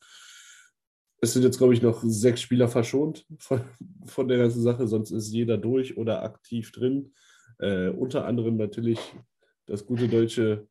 Es 1.20 1.32
sind 1.32 1.42
jetzt, 1.42 1.58
glaube 1.58 1.74
ich, 1.74 1.82
noch 1.82 2.02
sechs 2.04 2.40
Spieler 2.40 2.68
verschont 2.68 3.26
von, 3.38 3.60
von 4.06 4.28
der 4.28 4.38
ganzen 4.38 4.62
Sache, 4.62 4.86
sonst 4.86 5.10
ist 5.10 5.32
jeder 5.32 5.58
durch 5.58 5.96
oder 5.98 6.22
aktiv 6.22 6.72
drin. 6.72 7.12
Äh, 7.58 7.88
unter 7.88 8.24
anderem 8.26 8.56
natürlich 8.56 8.98
das 9.66 9.84
gute 9.84 10.08
deutsche 10.08 10.68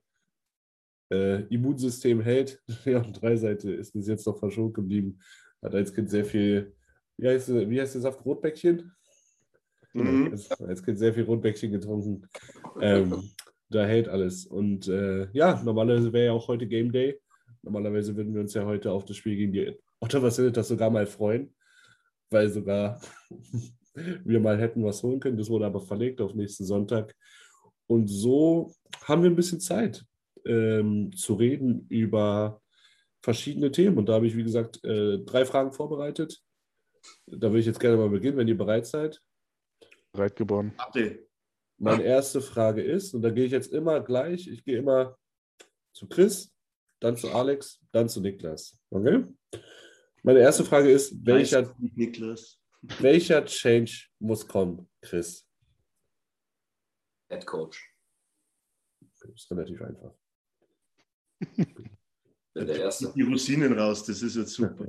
äh, 1.11 1.41
Immunsystem 1.47 2.21
hält. 2.21 2.61
Drei 2.85 3.35
Seite 3.35 3.71
ist 3.71 3.93
bis 3.93 4.07
jetzt 4.07 4.25
noch 4.25 4.37
verschont 4.37 4.73
geblieben. 4.73 5.19
Hat 5.61 5.75
als 5.75 5.93
Kind 5.93 6.09
sehr 6.09 6.25
viel, 6.25 6.73
wie 7.17 7.27
heißt, 7.27 7.49
wie 7.49 7.79
heißt 7.79 7.95
der 7.95 8.01
Saft? 8.01 8.25
Rotbäckchen? 8.25 8.91
Mhm. 9.93 10.29
Als, 10.31 10.51
als 10.61 10.83
Kind 10.83 10.99
sehr 10.99 11.13
viel 11.13 11.23
Rotbäckchen 11.23 11.71
getrunken. 11.71 12.27
Ähm, 12.81 13.29
da 13.69 13.85
hält 13.85 14.07
alles. 14.07 14.45
Und 14.45 14.87
äh, 14.87 15.27
ja, 15.33 15.61
normalerweise 15.63 16.11
wäre 16.13 16.25
ja 16.27 16.31
auch 16.33 16.47
heute 16.47 16.67
Game 16.67 16.91
Day. 16.91 17.19
Normalerweise 17.61 18.15
würden 18.15 18.33
wir 18.33 18.41
uns 18.41 18.53
ja 18.53 18.65
heute 18.65 18.91
auf 18.91 19.05
das 19.05 19.17
Spiel 19.17 19.35
gegen 19.35 19.53
die 19.53 19.77
Ottawa 19.99 20.29
Senators 20.29 20.67
sogar 20.67 20.89
mal 20.89 21.05
freuen, 21.05 21.55
weil 22.29 22.49
sogar 22.49 22.99
wir 23.93 24.39
mal 24.39 24.59
hätten 24.59 24.83
was 24.83 25.01
holen 25.03 25.19
können. 25.19 25.37
Das 25.37 25.49
wurde 25.49 25.65
aber 25.65 25.79
verlegt 25.79 26.19
auf 26.19 26.33
nächsten 26.33 26.65
Sonntag. 26.65 27.15
Und 27.87 28.07
so 28.07 28.73
haben 29.03 29.23
wir 29.23 29.29
ein 29.29 29.35
bisschen 29.35 29.59
Zeit 29.59 30.05
ähm, 30.45 31.11
zu 31.15 31.35
reden 31.35 31.85
über 31.89 32.61
verschiedene 33.23 33.71
Themen. 33.71 33.97
Und 33.97 34.09
da 34.09 34.13
habe 34.13 34.27
ich, 34.27 34.35
wie 34.35 34.43
gesagt, 34.43 34.83
äh, 34.83 35.19
drei 35.19 35.45
Fragen 35.45 35.71
vorbereitet. 35.71 36.41
Da 37.25 37.49
würde 37.49 37.59
ich 37.59 37.65
jetzt 37.65 37.79
gerne 37.79 37.97
mal 37.97 38.09
beginnen, 38.09 38.37
wenn 38.37 38.47
ihr 38.47 38.57
bereit 38.57 38.85
seid. 38.85 39.21
Bereit 40.11 40.35
geboren. 40.35 40.73
Meine 41.77 42.03
erste 42.03 42.41
Frage 42.41 42.83
ist, 42.83 43.13
und 43.13 43.23
da 43.23 43.29
gehe 43.29 43.45
ich 43.45 43.51
jetzt 43.51 43.73
immer 43.73 43.99
gleich, 44.01 44.47
ich 44.47 44.63
gehe 44.63 44.77
immer 44.77 45.17
zu 45.93 46.07
Chris, 46.07 46.53
dann 46.99 47.17
zu 47.17 47.31
Alex, 47.31 47.81
dann 47.91 48.07
zu 48.07 48.21
Niklas. 48.21 48.77
Okay? 48.89 49.25
Meine 50.21 50.39
erste 50.39 50.63
Frage 50.63 50.91
ist, 50.91 51.13
welcher, 51.25 51.75
welcher 52.99 53.45
Change 53.45 54.07
muss 54.19 54.47
kommen, 54.47 54.89
Chris? 55.01 55.45
Head 57.29 57.45
Coach. 57.45 57.93
Das 59.19 59.29
ist 59.31 59.51
relativ 59.51 59.81
einfach 59.81 60.13
der 62.55 62.79
Erste. 62.79 63.11
Die 63.15 63.21
Rosinen 63.21 63.77
raus, 63.77 64.03
das 64.03 64.21
ist 64.21 64.35
jetzt 64.35 64.53
super. 64.53 64.87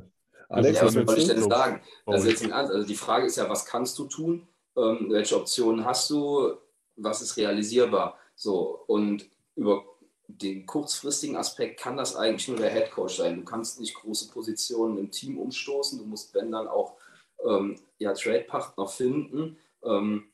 Alex, 0.49 0.79
ja, 0.79 0.85
was 0.85 0.93
soll 0.93 1.19
ich 1.19 1.27
denn 1.27 1.43
sagen? 1.43 1.81
Also 2.07 2.29
jetzt 2.29 2.53
also 2.53 2.87
die 2.87 2.95
Frage 2.95 3.27
ist 3.27 3.37
ja, 3.37 3.49
was 3.49 3.65
kannst 3.65 3.99
du 3.99 4.05
tun? 4.05 4.47
Ähm, 4.77 5.07
welche 5.11 5.37
Optionen 5.37 5.85
hast 5.85 6.11
du? 6.11 6.55
Was 6.97 7.23
ist 7.23 7.37
realisierbar? 7.37 8.19
So, 8.37 8.85
und 8.87 9.29
über 9.57 9.85
den 10.27 10.67
kurzfristigen 10.67 11.37
Aspekt 11.37 11.81
kann 11.81 11.97
das 11.97 12.17
eigentlich 12.17 12.49
nur 12.49 12.57
der 12.57 12.71
Head 12.71 12.91
Coach 12.91 13.17
sein. 13.17 13.37
Du 13.37 13.45
kannst 13.45 13.81
nicht 13.81 13.95
große 13.95 14.31
Positionen 14.31 14.99
im 14.99 15.11
Team 15.11 15.39
umstoßen. 15.39 15.99
Du 15.99 16.05
musst, 16.05 16.35
wenn 16.35 16.51
dann 16.51 16.69
auch 16.69 16.97
ähm, 17.45 17.79
ja, 17.99 18.13
Trade-Partner 18.13 18.89
finden. 18.89 19.57
Ähm, 19.85 20.25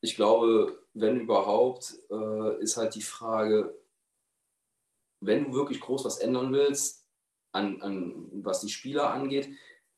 ich 0.00 0.16
glaube, 0.16 0.78
wenn 0.94 1.20
überhaupt, 1.20 1.94
äh, 2.10 2.60
ist 2.60 2.76
halt 2.76 2.94
die 2.94 3.02
Frage, 3.02 3.74
wenn 5.22 5.44
du 5.44 5.52
wirklich 5.52 5.80
groß 5.80 6.04
was 6.04 6.18
ändern 6.18 6.52
willst, 6.52 7.06
an, 7.52 7.80
an, 7.82 8.28
was 8.32 8.60
die 8.60 8.68
Spieler 8.68 9.10
angeht, 9.10 9.48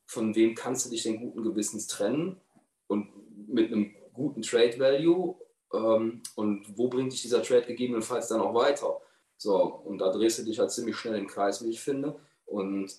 von 0.06 0.34
wem 0.34 0.54
kannst 0.54 0.86
du 0.86 0.90
dich 0.90 1.02
denn 1.02 1.20
guten 1.20 1.42
Gewissens 1.42 1.86
trennen 1.86 2.40
und 2.86 3.08
mit 3.48 3.72
einem 3.72 3.94
guten 4.12 4.42
Trade 4.42 4.78
Value 4.78 5.36
ähm, 5.72 6.22
und 6.34 6.78
wo 6.78 6.88
bringt 6.88 7.12
dich 7.12 7.22
dieser 7.22 7.42
Trade 7.42 7.66
gegebenenfalls 7.66 8.28
dann 8.28 8.40
auch 8.40 8.54
weiter? 8.54 9.00
So, 9.36 9.62
und 9.62 9.98
da 9.98 10.10
drehst 10.10 10.38
du 10.38 10.44
dich 10.44 10.58
halt 10.58 10.70
ziemlich 10.70 10.96
schnell 10.96 11.18
im 11.18 11.26
Kreis, 11.26 11.64
wie 11.64 11.70
ich 11.70 11.80
finde. 11.80 12.18
Und 12.46 12.92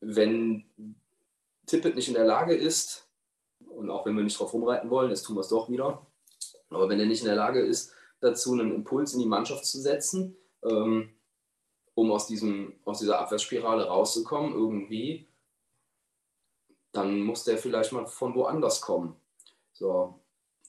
wenn 0.00 0.64
Tippett 1.66 1.96
nicht 1.96 2.08
in 2.08 2.14
der 2.14 2.24
Lage 2.24 2.54
ist, 2.54 3.08
und 3.60 3.90
auch 3.90 4.04
wenn 4.04 4.16
wir 4.16 4.24
nicht 4.24 4.38
drauf 4.38 4.52
rumreiten 4.52 4.90
wollen, 4.90 5.10
jetzt 5.10 5.22
tun 5.22 5.36
wir 5.36 5.40
es 5.40 5.48
doch 5.48 5.70
wieder, 5.70 6.06
aber 6.70 6.88
wenn 6.88 7.00
er 7.00 7.06
nicht 7.06 7.22
in 7.22 7.26
der 7.26 7.36
Lage 7.36 7.60
ist, 7.60 7.92
dazu 8.20 8.52
einen 8.52 8.74
Impuls 8.74 9.14
in 9.14 9.20
die 9.20 9.26
Mannschaft 9.26 9.64
zu 9.64 9.80
setzen, 9.80 10.36
ähm, 10.64 11.10
um 11.94 12.10
aus, 12.10 12.26
diesem, 12.26 12.74
aus 12.84 13.00
dieser 13.00 13.20
Abwärtsspirale 13.20 13.86
rauszukommen, 13.86 14.54
irgendwie, 14.54 15.26
dann 16.92 17.20
muss 17.20 17.44
der 17.44 17.58
vielleicht 17.58 17.92
mal 17.92 18.06
von 18.06 18.34
woanders 18.34 18.80
kommen. 18.80 19.16
So. 19.72 20.20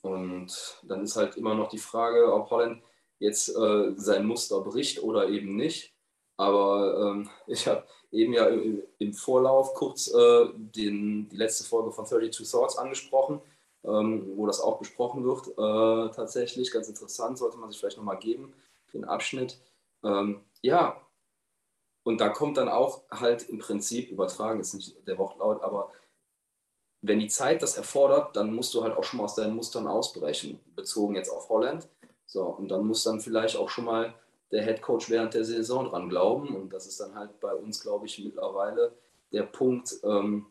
Und 0.02 0.80
dann 0.84 1.04
ist 1.04 1.16
halt 1.16 1.38
immer 1.38 1.56
noch 1.56 1.70
die 1.70 1.78
Frage, 1.78 2.34
ob 2.34 2.50
Holland 2.50 2.82
jetzt 3.20 3.50
äh, 3.56 3.94
sein 3.96 4.26
Muster 4.26 4.62
bricht 4.62 5.02
oder 5.02 5.30
eben 5.30 5.56
nicht. 5.56 5.94
Aber 6.38 7.00
ähm, 7.00 7.30
ich 7.48 7.68
habe 7.68 7.86
eben 8.12 8.34
ja 8.34 8.48
im, 8.48 8.84
im 9.00 9.14
Vorlauf 9.14 9.74
kurz 9.74 10.14
äh, 10.14 10.48
den, 10.54 11.30
die 11.30 11.38
letzte 11.38 11.64
Folge 11.64 11.92
von 11.92 12.06
32 12.06 12.50
Thoughts 12.50 12.78
angesprochen, 12.78 13.42
ähm, 13.84 14.34
wo 14.36 14.46
das 14.46 14.60
auch 14.60 14.78
besprochen 14.78 15.24
wird. 15.24 15.48
Äh, 15.48 16.14
tatsächlich 16.14 16.72
ganz 16.72 16.90
interessant, 16.90 17.38
sollte 17.38 17.58
man 17.58 17.72
sich 17.72 17.80
vielleicht 17.80 17.98
nochmal 17.98 18.20
geben, 18.20 18.54
den 18.94 19.06
Abschnitt. 19.06 19.60
Ähm, 20.04 20.42
ja, 20.62 21.02
und 22.04 22.20
da 22.20 22.30
kommt 22.30 22.58
dann 22.58 22.70
auch 22.70 23.04
halt 23.10 23.50
im 23.50 23.60
Prinzip 23.60 24.10
übertragen, 24.10 24.60
ist 24.60 24.74
nicht 24.74 25.08
der 25.08 25.18
Wortlaut, 25.18 25.62
aber 25.62 25.92
wenn 27.02 27.20
die 27.20 27.28
Zeit 27.28 27.62
das 27.62 27.76
erfordert, 27.76 28.36
dann 28.36 28.54
musst 28.54 28.74
du 28.74 28.84
halt 28.84 28.96
auch 28.96 29.04
schon 29.04 29.18
mal 29.18 29.26
aus 29.26 29.36
deinen 29.36 29.56
Mustern 29.56 29.88
ausbrechen, 29.88 30.60
bezogen 30.74 31.16
jetzt 31.16 31.30
auf 31.30 31.50
Holland. 31.50 31.90
So, 32.26 32.44
und 32.46 32.70
dann 32.70 32.88
muss 32.88 33.04
dann 33.04 33.20
vielleicht 33.20 33.58
auch 33.58 33.70
schon 33.70 33.86
mal 33.86 34.16
der 34.52 34.64
Head 34.64 34.82
Coach 34.82 35.10
während 35.10 35.34
der 35.34 35.44
Saison 35.44 35.90
dran 35.90 36.08
glauben. 36.08 36.56
Und 36.56 36.72
das 36.72 36.88
ist 36.88 37.00
dann 37.00 37.14
halt 37.16 37.40
bei 37.42 37.54
uns, 37.54 37.82
glaube 37.82 38.06
ich, 38.06 38.20
mittlerweile 38.20 38.96
der 39.34 39.44
Punkt, 39.44 39.94
ähm, 40.04 40.46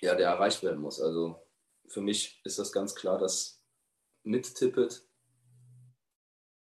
ja, 0.00 0.16
der 0.16 0.28
erreicht 0.28 0.64
werden 0.64 0.80
muss. 0.80 1.00
Also 1.00 1.36
für 1.86 2.00
mich 2.00 2.40
ist 2.44 2.58
das 2.58 2.72
ganz 2.72 2.94
klar, 2.96 3.18
dass 3.18 3.62
mit 4.24 4.54
Tippet 4.56 5.06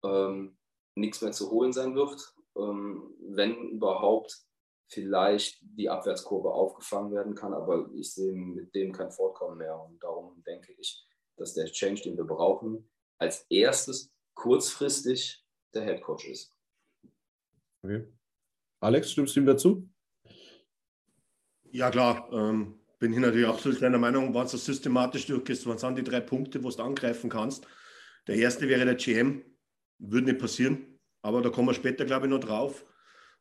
ähm, 0.05 0.59
nichts 0.95 1.23
mehr 1.23 1.33
zu 1.33 1.51
holen 1.51 1.73
sein 1.73 1.95
wird. 1.95 2.35
Ähm, 2.57 3.15
wenn 3.21 3.71
überhaupt 3.71 4.47
vielleicht 4.89 5.59
die 5.63 5.89
Abwärtskurve 5.89 6.53
aufgefangen 6.53 7.13
werden 7.13 7.35
kann, 7.35 7.53
aber 7.53 7.91
ich 7.95 8.13
sehe 8.15 8.35
mit 8.35 8.75
dem 8.75 8.93
kein 8.93 9.11
Fortkommen 9.11 9.59
mehr. 9.59 9.79
Und 9.81 10.03
darum 10.03 10.43
denke 10.45 10.73
ich, 10.79 11.05
dass 11.37 11.55
der 11.55 11.67
Change, 11.67 12.03
den 12.03 12.17
wir 12.17 12.25
brauchen, 12.25 12.89
als 13.19 13.47
erstes 13.51 14.13
kurzfristig 14.35 15.45
der 15.75 15.85
Head 15.85 16.03
Coach 16.03 16.29
ist. 16.29 16.55
Okay. 17.83 18.07
Alex, 18.81 19.11
stimmst 19.11 19.35
du 19.35 19.41
ihm 19.41 19.47
dazu? 19.47 19.89
Ja, 21.71 21.91
klar. 21.91 22.29
Ähm, 22.33 22.81
bin 22.99 23.13
hier 23.13 23.21
natürlich 23.21 23.47
absolut 23.47 23.83
deiner 23.83 23.99
Meinung, 23.99 24.35
wenn 24.35 24.47
du 24.47 24.57
systematisch 24.57 25.27
durchgehst, 25.27 25.67
was 25.67 25.81
sind 25.81 25.99
die 25.99 26.05
drei 26.05 26.21
Punkte, 26.21 26.63
wo 26.63 26.71
du 26.71 26.83
angreifen 26.83 27.29
kannst. 27.29 27.67
Der 28.27 28.37
erste 28.37 28.69
wäre 28.69 28.85
der 28.85 28.95
GM, 28.95 29.45
würde 29.99 30.27
nicht 30.27 30.41
passieren, 30.41 30.96
aber 31.27 31.43
da 31.43 31.51
kommen 31.51 31.67
wir 31.67 31.75
später, 31.75 32.05
glaube 32.05 32.27
ich, 32.27 32.31
noch 32.31 32.39
drauf. 32.39 32.85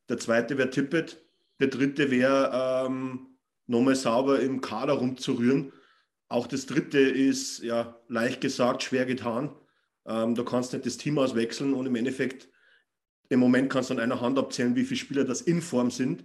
Der 0.09 0.17
zweite 0.17 0.57
wäre 0.57 0.71
Tippet, 0.71 1.23
der 1.59 1.67
dritte 1.67 2.09
wäre, 2.09 2.49
ähm, 2.87 3.37
nochmal 3.67 3.95
sauber 3.95 4.39
im 4.39 4.59
Kader 4.59 4.93
rumzurühren. 4.93 5.71
Auch 6.27 6.47
das 6.47 6.65
dritte 6.65 6.99
ist, 6.99 7.61
ja, 7.61 8.01
leicht 8.07 8.41
gesagt, 8.41 8.81
schwer 8.81 9.05
getan. 9.05 9.55
Ähm, 10.07 10.33
du 10.33 10.43
kannst 10.43 10.73
nicht 10.73 10.87
das 10.87 10.97
Team 10.97 11.19
auswechseln 11.19 11.75
und 11.75 11.85
im 11.85 11.95
Endeffekt, 11.95 12.49
im 13.29 13.39
Moment 13.39 13.71
kannst 13.71 13.91
du 13.91 13.93
an 13.93 13.99
einer 13.99 14.19
Hand 14.19 14.39
abzählen, 14.39 14.75
wie 14.75 14.83
viele 14.83 14.99
Spieler 14.99 15.23
das 15.23 15.41
in 15.41 15.61
Form 15.61 15.91
sind. 15.91 16.23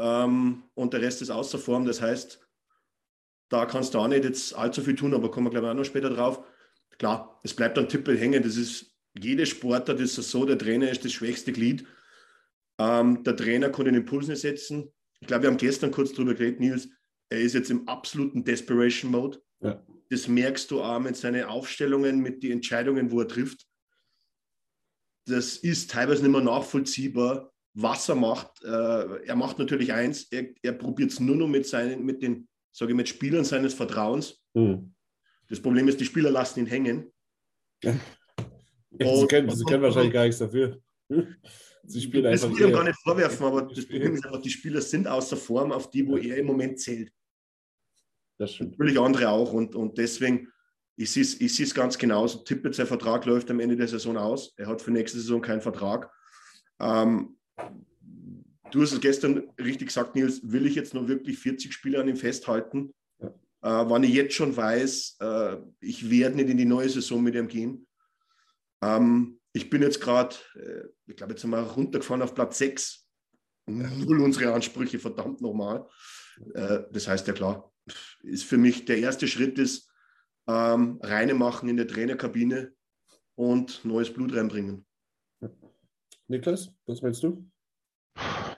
Ähm, 0.00 0.64
und 0.74 0.92
der 0.92 1.00
Rest 1.00 1.22
ist 1.22 1.30
außer 1.30 1.60
Form. 1.60 1.86
Das 1.86 2.02
heißt, 2.02 2.44
da 3.50 3.66
kannst 3.66 3.94
du 3.94 4.00
auch 4.00 4.08
nicht 4.08 4.24
jetzt 4.24 4.52
allzu 4.56 4.82
viel 4.82 4.96
tun, 4.96 5.14
aber 5.14 5.30
kommen 5.30 5.46
wir, 5.46 5.50
glaube 5.50 5.68
ich, 5.68 5.70
auch 5.70 5.76
noch 5.76 5.84
später 5.84 6.10
drauf. 6.10 6.44
Klar, 6.98 7.40
es 7.44 7.54
bleibt 7.54 7.78
ein 7.78 7.88
Tippel 7.88 8.18
hängen. 8.18 8.42
Das 8.42 8.56
ist 8.56 8.95
jede 9.18 9.46
Sportart 9.46 10.00
ist 10.00 10.14
so, 10.14 10.44
der 10.44 10.58
Trainer 10.58 10.90
ist 10.90 11.04
das 11.04 11.12
schwächste 11.12 11.52
Glied. 11.52 11.86
Ähm, 12.78 13.22
der 13.24 13.36
Trainer 13.36 13.70
kann 13.70 13.86
den 13.86 13.94
Impuls 13.94 14.28
nicht 14.28 14.40
setzen. 14.40 14.92
Ich 15.20 15.26
glaube, 15.26 15.44
wir 15.44 15.50
haben 15.50 15.56
gestern 15.56 15.90
kurz 15.90 16.12
darüber 16.12 16.34
geredet, 16.34 16.60
Nils. 16.60 16.88
Er 17.28 17.40
ist 17.40 17.54
jetzt 17.54 17.70
im 17.70 17.88
absoluten 17.88 18.44
Desperation 18.44 19.10
Mode. 19.10 19.40
Ja. 19.60 19.82
Das 20.10 20.28
merkst 20.28 20.70
du 20.70 20.82
auch 20.82 21.00
mit 21.00 21.16
seinen 21.16 21.44
Aufstellungen, 21.44 22.20
mit 22.20 22.42
den 22.42 22.52
Entscheidungen, 22.52 23.10
wo 23.10 23.20
er 23.20 23.28
trifft. 23.28 23.66
Das 25.26 25.56
ist 25.56 25.90
teilweise 25.90 26.22
nicht 26.22 26.30
mehr 26.30 26.42
nachvollziehbar, 26.42 27.52
was 27.74 28.08
er 28.08 28.14
macht. 28.14 28.62
Äh, 28.62 29.24
er 29.24 29.34
macht 29.34 29.58
natürlich 29.58 29.92
eins, 29.92 30.30
er, 30.30 30.48
er 30.62 30.72
probiert 30.72 31.10
es 31.10 31.18
nur 31.18 31.34
noch 31.34 31.48
mit, 31.48 31.66
seinen, 31.66 32.04
mit 32.04 32.22
den 32.22 32.48
sage 32.70 32.92
ich, 32.92 32.96
mit 32.96 33.08
Spielern 33.08 33.44
seines 33.44 33.74
Vertrauens. 33.74 34.40
Mhm. 34.54 34.94
Das 35.48 35.60
Problem 35.60 35.88
ist, 35.88 35.98
die 35.98 36.04
Spieler 36.04 36.30
lassen 36.30 36.60
ihn 36.60 36.66
hängen. 36.66 37.12
Ja. 37.82 37.94
Sie, 38.98 39.26
können, 39.26 39.50
sie 39.50 39.64
können 39.64 39.82
wahrscheinlich 39.82 40.12
gar 40.12 40.24
nichts 40.24 40.38
dafür. 40.38 40.80
Sie 41.88 42.00
spielen 42.00 42.26
einfach. 42.26 42.48
Das 42.48 42.58
will 42.58 42.66
ich 42.66 42.70
ihm 42.70 42.74
gar 42.74 42.84
nicht 42.84 42.98
vorwerfen, 42.98 43.46
aber 43.46 43.62
das 43.74 43.86
Problem 43.86 44.14
ist 44.14 44.24
einfach, 44.24 44.42
die 44.42 44.50
Spieler 44.50 44.80
sind 44.80 45.06
außer 45.06 45.36
Form 45.36 45.72
auf 45.72 45.90
die, 45.90 46.06
wo 46.06 46.16
er 46.16 46.36
im 46.36 46.46
Moment 46.46 46.80
zählt. 46.80 47.12
Das 48.38 48.54
stimmt. 48.54 48.72
Natürlich 48.72 48.98
andere 48.98 49.28
auch. 49.28 49.52
Und, 49.52 49.74
und 49.74 49.96
deswegen 49.96 50.48
ist 50.96 51.16
es, 51.16 51.34
ist 51.34 51.60
es 51.60 51.74
ganz 51.74 51.96
genauso. 51.96 52.38
Tippet, 52.38 52.74
sein 52.74 52.86
Vertrag 52.86 53.24
läuft 53.24 53.50
am 53.50 53.60
Ende 53.60 53.76
der 53.76 53.88
Saison 53.88 54.16
aus. 54.16 54.52
Er 54.56 54.66
hat 54.66 54.82
für 54.82 54.90
nächste 54.90 55.18
Saison 55.18 55.40
keinen 55.40 55.60
Vertrag. 55.60 56.10
Ähm, 56.80 57.36
du 58.70 58.82
hast 58.82 58.92
es 58.92 59.00
gestern 59.00 59.50
richtig 59.58 59.88
gesagt, 59.88 60.14
Nils. 60.14 60.40
Will 60.42 60.66
ich 60.66 60.74
jetzt 60.74 60.94
noch 60.94 61.08
wirklich 61.08 61.38
40 61.38 61.72
Spieler 61.72 62.00
an 62.00 62.08
ihm 62.08 62.16
festhalten? 62.16 62.92
Ja. 63.20 63.28
Äh, 63.28 63.90
wann 63.90 64.04
ich 64.04 64.12
jetzt 64.12 64.34
schon 64.34 64.56
weiß, 64.56 65.18
äh, 65.20 65.56
ich 65.80 66.10
werde 66.10 66.36
nicht 66.36 66.50
in 66.50 66.58
die 66.58 66.64
neue 66.64 66.88
Saison 66.88 67.22
mit 67.22 67.34
ihm 67.34 67.48
gehen. 67.48 67.86
Ähm, 68.82 69.40
ich 69.52 69.70
bin 69.70 69.82
jetzt 69.82 70.00
gerade, 70.00 70.36
äh, 70.54 70.84
ich 71.06 71.16
glaube, 71.16 71.32
jetzt 71.32 71.42
sind 71.42 71.50
wir 71.50 71.60
runtergefahren 71.60 72.22
auf 72.22 72.34
Platz 72.34 72.58
6. 72.58 73.08
Null 73.66 74.20
unsere 74.20 74.52
Ansprüche, 74.52 74.98
verdammt 74.98 75.40
nochmal. 75.40 75.88
Äh, 76.54 76.80
das 76.90 77.08
heißt 77.08 77.26
ja 77.26 77.32
klar, 77.32 77.72
ist 78.22 78.44
für 78.44 78.58
mich 78.58 78.84
der 78.84 78.98
erste 78.98 79.26
Schritt 79.26 79.58
ist, 79.58 79.90
ähm, 80.46 80.98
reine 81.02 81.34
machen 81.34 81.68
in 81.68 81.76
der 81.76 81.88
Trainerkabine 81.88 82.72
und 83.34 83.84
neues 83.84 84.12
Blut 84.12 84.34
reinbringen. 84.34 84.86
Niklas, 86.28 86.72
was 86.86 87.02
meinst 87.02 87.22
du? 87.22 87.48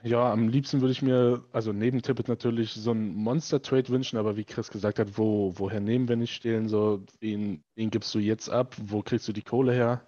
Ja, 0.03 0.31
am 0.31 0.47
liebsten 0.47 0.79
würde 0.79 0.93
ich 0.93 1.01
mir, 1.01 1.43
also 1.51 1.73
neben 1.73 2.01
Tippet 2.01 2.29
natürlich 2.29 2.73
so 2.73 2.91
einen 2.91 3.13
Monster-Trade 3.15 3.89
wünschen, 3.89 4.17
aber 4.17 4.37
wie 4.37 4.45
Chris 4.45 4.69
gesagt 4.69 4.97
hat, 4.99 5.17
wo, 5.17 5.53
woher 5.57 5.81
nehmen 5.81 6.07
wir 6.07 6.15
nicht 6.15 6.33
stehlen? 6.33 6.69
So, 6.69 7.03
wen, 7.19 7.63
wen 7.75 7.89
gibst 7.89 8.15
du 8.15 8.19
jetzt 8.19 8.49
ab? 8.49 8.75
Wo 8.81 9.01
kriegst 9.01 9.27
du 9.27 9.33
die 9.33 9.41
Kohle 9.41 9.73
her? 9.73 10.07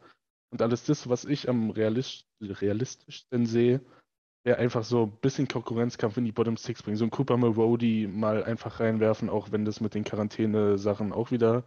Und 0.51 0.61
alles 0.61 0.85
das, 0.85 1.09
was 1.09 1.25
ich 1.25 1.49
am 1.49 1.71
realist 1.71 2.25
realistischsten 2.41 3.45
sehe, 3.45 3.81
wäre 4.43 4.57
einfach 4.57 4.83
so 4.83 5.03
ein 5.03 5.11
bisschen 5.21 5.47
Konkurrenzkampf 5.47 6.17
in 6.17 6.25
die 6.25 6.31
Bottom 6.31 6.57
Six 6.57 6.83
bringen. 6.83 6.97
So 6.97 7.05
ein 7.05 7.11
Cooper 7.11 7.37
Marody 7.37 8.07
mal 8.07 8.43
einfach 8.43 8.79
reinwerfen, 8.79 9.29
auch 9.29 9.51
wenn 9.51 9.65
das 9.65 9.81
mit 9.81 9.93
den 9.93 10.03
Quarantäne-Sachen 10.03 11.13
auch 11.13 11.31
wieder 11.31 11.63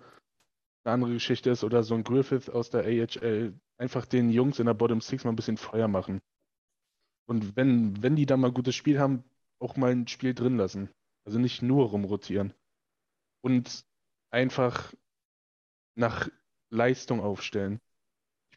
eine 0.85 0.95
andere 0.95 1.13
Geschichte 1.13 1.51
ist. 1.51 1.65
Oder 1.65 1.83
so 1.83 1.95
ein 1.95 2.05
Griffith 2.05 2.51
aus 2.51 2.71
der 2.71 2.85
AHL. 2.85 3.55
Einfach 3.79 4.07
den 4.07 4.31
Jungs 4.31 4.59
in 4.59 4.67
der 4.67 4.75
Bottom 4.75 5.01
Six 5.01 5.25
mal 5.25 5.33
ein 5.33 5.37
bisschen 5.37 5.57
Feuer 5.57 5.89
machen. 5.89 6.21
Und 7.27 7.57
wenn, 7.57 8.03
wenn 8.03 8.17
die 8.17 8.27
dann 8.27 8.41
mal 8.41 8.53
gutes 8.53 8.75
Spiel 8.75 8.99
haben, 8.99 9.25
auch 9.61 9.77
mal 9.77 9.93
ein 9.93 10.09
Spiel 10.09 10.35
drin 10.35 10.57
lassen. 10.57 10.91
Also 11.25 11.39
nicht 11.39 11.63
nur 11.63 11.87
rumrotieren. 11.87 12.53
Und 13.43 13.85
einfach 14.31 14.93
nach 15.97 16.29
Leistung 16.71 17.21
aufstellen 17.21 17.81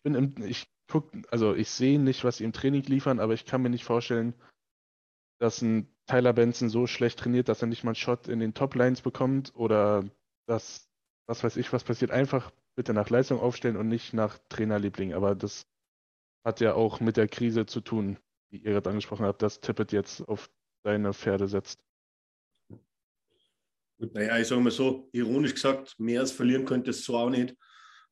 bin 0.07 0.15
im, 0.15 0.43
ich 0.45 0.67
guck, 0.89 1.11
also 1.31 1.53
ich 1.53 1.69
sehe 1.69 1.99
nicht, 1.99 2.23
was 2.23 2.37
sie 2.37 2.45
im 2.45 2.53
Training 2.53 2.83
liefern, 2.83 3.19
aber 3.19 3.33
ich 3.33 3.45
kann 3.45 3.61
mir 3.61 3.69
nicht 3.69 3.83
vorstellen, 3.83 4.33
dass 5.39 5.61
ein 5.61 5.93
Tyler 6.07 6.31
Benson 6.31 6.69
so 6.69 6.87
schlecht 6.87 7.19
trainiert, 7.19 7.49
dass 7.49 7.61
er 7.61 7.67
nicht 7.67 7.83
mal 7.83 7.91
einen 7.91 7.95
Shot 7.95 8.29
in 8.29 8.39
den 8.39 8.53
Top-Lines 8.53 9.01
bekommt 9.01 9.53
oder 9.53 10.05
dass, 10.47 10.89
was 11.27 11.43
weiß 11.43 11.57
ich, 11.57 11.73
was 11.73 11.83
passiert. 11.83 12.11
Einfach 12.11 12.51
bitte 12.75 12.93
nach 12.93 13.09
Leistung 13.09 13.39
aufstellen 13.39 13.75
und 13.75 13.89
nicht 13.89 14.13
nach 14.13 14.39
Trainerliebling. 14.47 15.13
Aber 15.13 15.35
das 15.35 15.67
hat 16.45 16.61
ja 16.61 16.73
auch 16.73 17.01
mit 17.01 17.17
der 17.17 17.27
Krise 17.27 17.65
zu 17.65 17.81
tun, 17.81 18.17
wie 18.49 18.57
ihr 18.57 18.71
gerade 18.71 18.89
angesprochen 18.89 19.25
habt, 19.25 19.41
dass 19.41 19.59
Tippett 19.59 19.91
jetzt 19.91 20.21
auf 20.27 20.49
seine 20.83 21.13
Pferde 21.13 21.47
setzt. 21.47 21.79
Gut, 23.99 24.13
naja, 24.13 24.37
ich 24.37 24.47
sage 24.47 24.61
mal 24.61 24.71
so, 24.71 25.09
ironisch 25.11 25.53
gesagt, 25.53 25.95
mehr 25.99 26.21
als 26.21 26.31
verlieren 26.31 26.65
könnte 26.65 26.91
es 26.91 27.03
so 27.03 27.17
auch 27.17 27.29
nicht. 27.29 27.55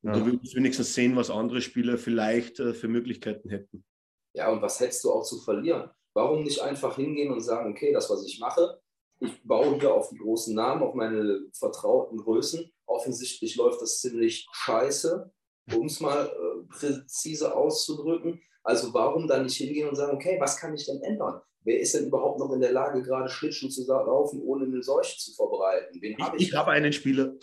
Und 0.02 0.14
ja. 0.14 0.20
du 0.20 0.26
würdest 0.26 0.56
wenigstens 0.56 0.94
sehen, 0.94 1.16
was 1.16 1.30
andere 1.30 1.62
Spieler 1.62 1.98
vielleicht 1.98 2.60
äh, 2.60 2.74
für 2.74 2.88
Möglichkeiten 2.88 3.50
hätten. 3.50 3.86
Ja, 4.34 4.52
und 4.52 4.62
was 4.62 4.80
hättest 4.80 5.04
du 5.04 5.12
auch 5.12 5.24
zu 5.24 5.40
verlieren? 5.40 5.90
Warum 6.14 6.44
nicht 6.44 6.62
einfach 6.62 6.96
hingehen 6.96 7.32
und 7.32 7.42
sagen, 7.42 7.72
okay, 7.72 7.94
das, 7.94 8.10
was 8.10 8.26
ich 8.26 8.40
mache, 8.40 8.80
ich 9.20 9.44
baue 9.44 9.80
hier 9.80 9.94
auf 9.94 10.10
die 10.10 10.18
großen 10.18 10.54
Namen, 10.54 10.84
auf 10.84 10.94
meine 10.94 11.46
vertrauten 11.54 12.18
Größen. 12.18 12.72
Offensichtlich 12.86 13.56
läuft 13.56 13.82
das 13.82 14.02
ziemlich 14.02 14.48
scheiße, 14.52 15.32
um 15.74 15.86
es 15.86 16.00
mal 16.00 16.26
äh, 16.26 16.74
präzise 16.74 17.56
auszudrücken. 17.56 18.42
Also 18.64 18.94
warum 18.94 19.28
dann 19.28 19.44
nicht 19.44 19.58
hingehen 19.58 19.90
und 19.90 19.96
sagen, 19.96 20.16
okay, 20.16 20.38
was 20.40 20.58
kann 20.58 20.74
ich 20.74 20.86
denn 20.86 21.02
ändern? 21.02 21.42
Wer 21.64 21.80
ist 21.80 21.96
denn 21.96 22.08
überhaupt 22.08 22.40
noch 22.40 22.52
in 22.54 22.62
der 22.62 22.72
Lage, 22.72 23.02
gerade 23.02 23.30
Schlittschuh 23.30 23.70
zu 23.70 23.88
laufen, 23.88 24.42
ohne 24.42 24.66
eine 24.66 24.84
Seuche 24.84 25.18
zu 25.18 25.34
verbreiten? 25.34 26.00
Wen 26.02 26.16
ich 26.18 26.24
hab 26.24 26.36
ich, 26.36 26.50
ich 26.50 26.54
habe 26.54 26.72
einen 26.72 26.94
Spieler. 26.94 27.34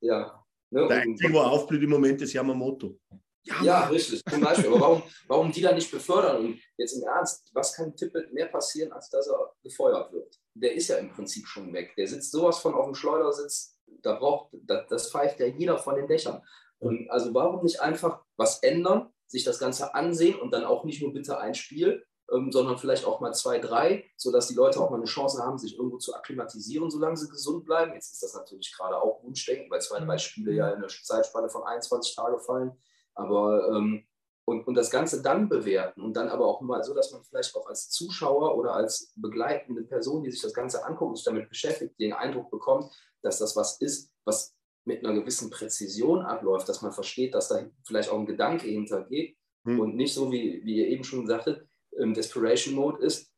Ja, 0.00 0.42
Ne? 0.72 0.88
Der 0.88 1.02
Einzige, 1.02 1.34
wo 1.34 1.40
aufblüht 1.40 1.82
im 1.82 1.90
Moment, 1.90 2.22
ist 2.22 2.32
Yamamoto. 2.32 2.98
Ja, 3.44 3.62
ja 3.62 3.80
richtig, 3.88 4.22
zum 4.24 4.40
Beispiel. 4.40 4.68
Aber 4.68 4.80
warum, 4.80 5.02
warum 5.28 5.52
die 5.52 5.60
dann 5.60 5.74
nicht 5.74 5.90
befördern? 5.90 6.38
Und 6.38 6.60
jetzt 6.78 6.94
im 6.94 7.02
Ernst, 7.02 7.50
was 7.52 7.74
kann 7.74 7.94
Tippett 7.94 8.32
mehr 8.32 8.46
passieren, 8.46 8.90
als 8.92 9.10
dass 9.10 9.28
er 9.28 9.52
gefeuert 9.62 10.10
wird? 10.12 10.34
Der 10.54 10.74
ist 10.74 10.88
ja 10.88 10.96
im 10.96 11.10
Prinzip 11.10 11.46
schon 11.46 11.72
weg. 11.74 11.92
Der 11.98 12.08
sitzt 12.08 12.32
sowas 12.32 12.58
von 12.58 12.74
auf 12.74 12.86
dem 12.86 12.94
Schleudersitz, 12.94 13.76
da 14.00 14.14
braucht, 14.14 14.54
das, 14.62 14.86
das 14.88 15.10
pfeift 15.10 15.40
ja 15.40 15.46
jeder 15.46 15.76
von 15.76 15.94
den 15.94 16.06
Dächern. 16.06 16.40
Und 16.82 17.08
also 17.10 17.32
warum 17.32 17.62
nicht 17.62 17.80
einfach 17.80 18.22
was 18.36 18.58
ändern, 18.62 19.12
sich 19.28 19.44
das 19.44 19.60
Ganze 19.60 19.94
ansehen 19.94 20.38
und 20.38 20.52
dann 20.52 20.64
auch 20.64 20.84
nicht 20.84 21.00
nur 21.00 21.12
bitte 21.12 21.38
ein 21.38 21.54
Spiel, 21.54 22.04
ähm, 22.32 22.50
sondern 22.50 22.76
vielleicht 22.76 23.04
auch 23.04 23.20
mal 23.20 23.32
zwei, 23.32 23.60
drei, 23.60 24.04
sodass 24.16 24.48
die 24.48 24.54
Leute 24.54 24.80
auch 24.80 24.90
mal 24.90 24.96
eine 24.96 25.04
Chance 25.04 25.40
haben, 25.42 25.58
sich 25.58 25.76
irgendwo 25.76 25.98
zu 25.98 26.12
akklimatisieren, 26.14 26.90
solange 26.90 27.16
sie 27.16 27.28
gesund 27.28 27.64
bleiben. 27.64 27.94
Jetzt 27.94 28.12
ist 28.12 28.22
das 28.24 28.34
natürlich 28.34 28.74
gerade 28.76 29.00
auch 29.00 29.22
Wunschdenken, 29.22 29.70
weil 29.70 29.80
zwei, 29.80 30.00
drei 30.00 30.18
Spiele 30.18 30.52
ja 30.52 30.70
in 30.70 30.80
der 30.80 30.88
Zeitspanne 30.88 31.48
von 31.48 31.62
21 31.62 32.16
Tage 32.16 32.40
fallen. 32.40 32.72
Aber 33.14 33.68
ähm, 33.68 34.04
und, 34.44 34.66
und 34.66 34.74
das 34.74 34.90
Ganze 34.90 35.22
dann 35.22 35.48
bewerten 35.48 36.02
und 36.02 36.14
dann 36.14 36.28
aber 36.28 36.46
auch 36.46 36.60
mal 36.62 36.82
so, 36.82 36.94
dass 36.94 37.12
man 37.12 37.22
vielleicht 37.22 37.54
auch 37.54 37.68
als 37.68 37.90
Zuschauer 37.90 38.56
oder 38.56 38.74
als 38.74 39.12
begleitende 39.14 39.84
Person, 39.84 40.24
die 40.24 40.32
sich 40.32 40.42
das 40.42 40.52
Ganze 40.52 40.84
anguckt 40.84 41.10
und 41.10 41.16
sich 41.16 41.24
damit 41.24 41.48
beschäftigt, 41.48 41.98
den 42.00 42.12
Eindruck 42.12 42.50
bekommt, 42.50 42.92
dass 43.22 43.38
das 43.38 43.54
was 43.54 43.80
ist, 43.80 44.10
was 44.24 44.56
mit 44.84 45.04
einer 45.04 45.14
gewissen 45.14 45.50
Präzision 45.50 46.22
abläuft, 46.22 46.68
dass 46.68 46.82
man 46.82 46.92
versteht, 46.92 47.34
dass 47.34 47.48
da 47.48 47.64
vielleicht 47.84 48.10
auch 48.10 48.18
ein 48.18 48.26
Gedanke 48.26 48.66
hintergeht 48.66 49.36
hm. 49.64 49.78
und 49.78 49.96
nicht 49.96 50.14
so, 50.14 50.32
wie, 50.32 50.62
wie 50.64 50.78
ihr 50.78 50.88
eben 50.88 51.04
schon 51.04 51.26
sagtet, 51.26 51.66
im 51.92 52.14
Desperation 52.14 52.74
Mode 52.74 53.04
ist, 53.04 53.32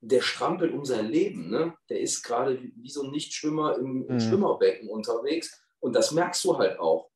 der 0.00 0.20
strampelt 0.20 0.72
um 0.72 0.84
sein 0.84 1.08
Leben. 1.08 1.50
Ne? 1.50 1.74
Der 1.88 2.00
ist 2.00 2.22
gerade 2.22 2.60
wie 2.60 2.90
so 2.90 3.02
ein 3.02 3.10
Nichtschwimmer 3.10 3.76
im, 3.78 4.06
im 4.08 4.14
mhm. 4.14 4.20
Schwimmerbecken 4.20 4.88
unterwegs 4.88 5.62
und 5.80 5.94
das 5.94 6.12
merkst 6.12 6.44
du 6.44 6.58
halt 6.58 6.78
auch. 6.78 7.10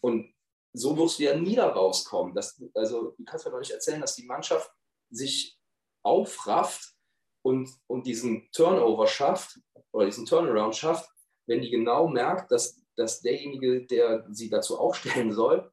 Und 0.00 0.32
so 0.72 0.96
wirst 0.96 1.18
du 1.18 1.24
ja 1.24 1.36
nie 1.36 1.56
da 1.56 1.68
rauskommen. 1.68 2.34
Das, 2.34 2.60
also 2.74 3.14
du 3.16 3.24
kannst 3.24 3.44
mir 3.44 3.52
doch 3.52 3.58
nicht 3.58 3.70
erzählen, 3.70 4.00
dass 4.00 4.16
die 4.16 4.24
Mannschaft 4.24 4.70
sich 5.10 5.58
aufrafft 6.02 6.94
und, 7.42 7.68
und 7.86 8.06
diesen 8.06 8.48
Turnover 8.52 9.06
schafft 9.06 9.58
oder 9.92 10.06
diesen 10.06 10.24
Turnaround 10.24 10.74
schafft, 10.74 11.10
wenn 11.46 11.60
die 11.60 11.70
genau 11.70 12.08
merkt, 12.08 12.50
dass, 12.50 12.81
dass 12.96 13.20
derjenige, 13.20 13.86
der 13.86 14.26
sie 14.30 14.50
dazu 14.50 14.78
aufstellen 14.78 15.32
soll, 15.32 15.72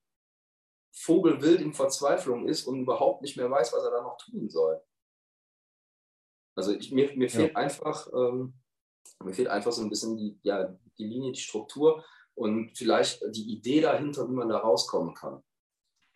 vogelwild 0.92 1.62
in 1.62 1.74
Verzweiflung 1.74 2.48
ist 2.48 2.66
und 2.66 2.82
überhaupt 2.82 3.22
nicht 3.22 3.38
mehr 3.38 3.50
weiß, 3.50 3.74
was 3.74 3.84
er 3.84 3.92
da 3.92 4.02
noch 4.02 4.18
tun 4.18 4.50
soll. 4.50 4.82
Also 6.56 6.74
ich, 6.74 6.92
mir, 6.92 7.16
mir 7.16 7.30
fehlt 7.30 7.54
ja. 7.54 7.58
einfach, 7.58 8.08
ähm, 8.14 8.54
mir 9.24 9.34
fehlt 9.34 9.48
einfach 9.48 9.72
so 9.72 9.82
ein 9.82 9.90
bisschen 9.90 10.18
die, 10.18 10.40
ja, 10.44 10.76
die 10.98 11.06
Linie, 11.06 11.32
die 11.32 11.40
Struktur 11.40 12.04
und 12.36 12.78
vielleicht 12.78 13.22
die 13.36 13.54
Idee 13.54 13.82
dahinter, 13.82 14.28
wie 14.28 14.34
man 14.34 14.50
da 14.50 14.58
rauskommen 14.58 15.14
kann. 15.14 15.42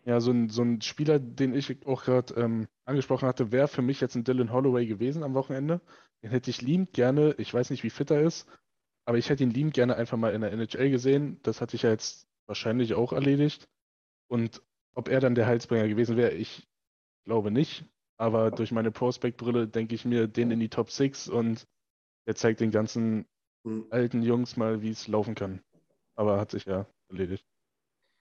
Ja, 0.05 0.19
so 0.19 0.31
ein, 0.31 0.49
so 0.49 0.61
ein 0.63 0.81
Spieler, 0.81 1.17
den 1.17 1.55
ich 1.55 1.85
auch 1.85 2.03
gerade 2.03 2.33
ähm, 2.33 2.67
angesprochen 2.83 3.27
hatte, 3.27 3.53
wäre 3.53 3.69
für 3.69 3.81
mich 3.81 4.01
jetzt 4.01 4.15
ein 4.15 4.25
Dylan 4.25 4.51
Holloway 4.51 4.85
gewesen 4.85 5.23
am 5.23 5.33
Wochenende. 5.33 5.79
Den 6.21 6.31
hätte 6.31 6.49
ich 6.49 6.61
liebend 6.61 6.91
gerne, 6.91 7.35
ich 7.37 7.53
weiß 7.53 7.69
nicht, 7.69 7.83
wie 7.83 7.89
fit 7.89 8.11
er 8.11 8.21
ist, 8.21 8.47
aber 9.05 9.17
ich 9.17 9.29
hätte 9.29 9.43
ihn 9.43 9.51
liebend 9.51 9.73
gerne 9.73 9.95
einfach 9.95 10.17
mal 10.17 10.33
in 10.33 10.41
der 10.41 10.51
NHL 10.51 10.89
gesehen. 10.89 11.39
Das 11.43 11.61
hatte 11.61 11.75
ich 11.75 11.83
ja 11.83 11.89
jetzt 11.89 12.27
wahrscheinlich 12.45 12.93
auch 12.93 13.13
erledigt. 13.13 13.67
Und 14.27 14.61
ob 14.93 15.09
er 15.09 15.19
dann 15.19 15.35
der 15.35 15.45
Heilsbringer 15.45 15.87
gewesen 15.87 16.17
wäre, 16.17 16.31
ich 16.31 16.67
glaube 17.25 17.51
nicht. 17.51 17.85
Aber 18.17 18.51
durch 18.51 18.71
meine 18.71 18.91
Prospect-Brille 18.91 19.67
denke 19.67 19.95
ich 19.95 20.05
mir 20.05 20.27
den 20.27 20.51
in 20.51 20.59
die 20.59 20.69
Top 20.69 20.91
6 20.91 21.27
und 21.27 21.67
er 22.25 22.35
zeigt 22.35 22.61
den 22.61 22.71
ganzen 22.71 23.25
hm. 23.65 23.87
alten 23.89 24.21
Jungs 24.21 24.55
mal, 24.55 24.81
wie 24.81 24.91
es 24.91 25.07
laufen 25.07 25.35
kann. 25.35 25.61
Aber 26.15 26.39
hat 26.39 26.51
sich 26.51 26.65
ja 26.65 26.85
erledigt. 27.09 27.45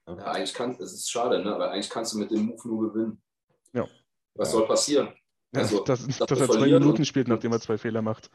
Ja, 0.09 0.16
eigentlich 0.16 0.55
kann, 0.55 0.73
es 0.81 0.92
ist 0.92 1.11
schade, 1.11 1.45
ne? 1.45 1.55
aber 1.55 1.71
eigentlich 1.71 1.90
kannst 1.90 2.12
du 2.14 2.18
mit 2.18 2.31
dem 2.31 2.47
Move 2.47 2.68
nur 2.68 2.92
gewinnen. 2.92 3.23
Ja. 3.73 3.87
Was 4.35 4.51
soll 4.51 4.66
passieren? 4.66 5.14
Also, 5.55 5.85
dass, 5.85 6.07
dass, 6.07 6.18
dass 6.18 6.40
er 6.40 6.49
zwei 6.49 6.66
Minuten 6.66 7.05
spielt, 7.05 7.29
nachdem 7.29 7.53
er 7.53 7.61
zwei 7.61 7.77
Fehler 7.77 8.03
macht. 8.03 8.31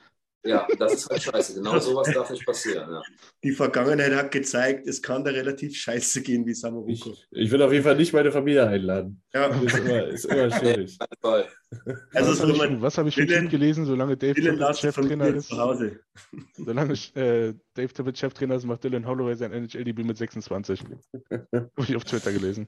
Ja, 0.47 0.67
das 0.77 0.93
ist 0.93 1.10
halt 1.10 1.21
scheiße. 1.21 1.55
Genau 1.55 1.77
sowas 1.79 2.10
darf 2.13 2.29
nicht 2.29 2.45
passieren. 2.45 2.89
Ja. 2.89 3.01
Die 3.43 3.51
Vergangenheit 3.51 4.13
hat 4.13 4.31
gezeigt, 4.31 4.88
es 4.88 5.01
kann 5.01 5.23
da 5.23 5.31
relativ 5.31 5.75
scheiße 5.75 6.21
gehen 6.21 6.45
wie 6.45 6.53
Samuruko. 6.53 6.91
Ich, 6.91 7.27
ich 7.31 7.51
will 7.51 7.62
auf 7.62 7.71
jeden 7.71 7.83
Fall 7.83 7.97
nicht 7.97 8.13
meine 8.13 8.31
Familie 8.31 8.67
einladen. 8.67 9.21
Ja. 9.33 9.49
Das 9.49 9.62
ist 9.62 9.77
immer, 9.77 10.07
ist 10.07 10.25
immer 10.25 10.51
schwierig. 10.60 10.97
Also 12.13 12.31
was 12.31 12.41
habe 12.41 12.51
ich, 12.51 12.81
was 12.81 12.97
hab 12.97 13.07
ich 13.07 13.15
für 13.15 13.27
Typ 13.27 13.49
gelesen, 13.49 13.86
solange 13.86 14.15
Dave 14.15 14.36
Tibbett 14.36 14.77
Cheftrainer 14.77 15.27
ist? 15.27 15.49
Solange 16.53 16.93
äh, 17.15 17.53
Dave 17.73 17.93
Tibbett 17.93 18.17
Cheftrainer 18.17 18.55
ist, 18.55 18.65
macht 18.65 18.83
Dylan 18.83 19.05
Holloway 19.05 19.36
sein 19.36 19.51
NHL-Debüt 19.51 20.05
mit 20.05 20.17
26. 20.17 20.83
habe 21.31 21.71
ich 21.77 21.95
auf 21.95 22.05
Twitter 22.05 22.31
gelesen. 22.31 22.67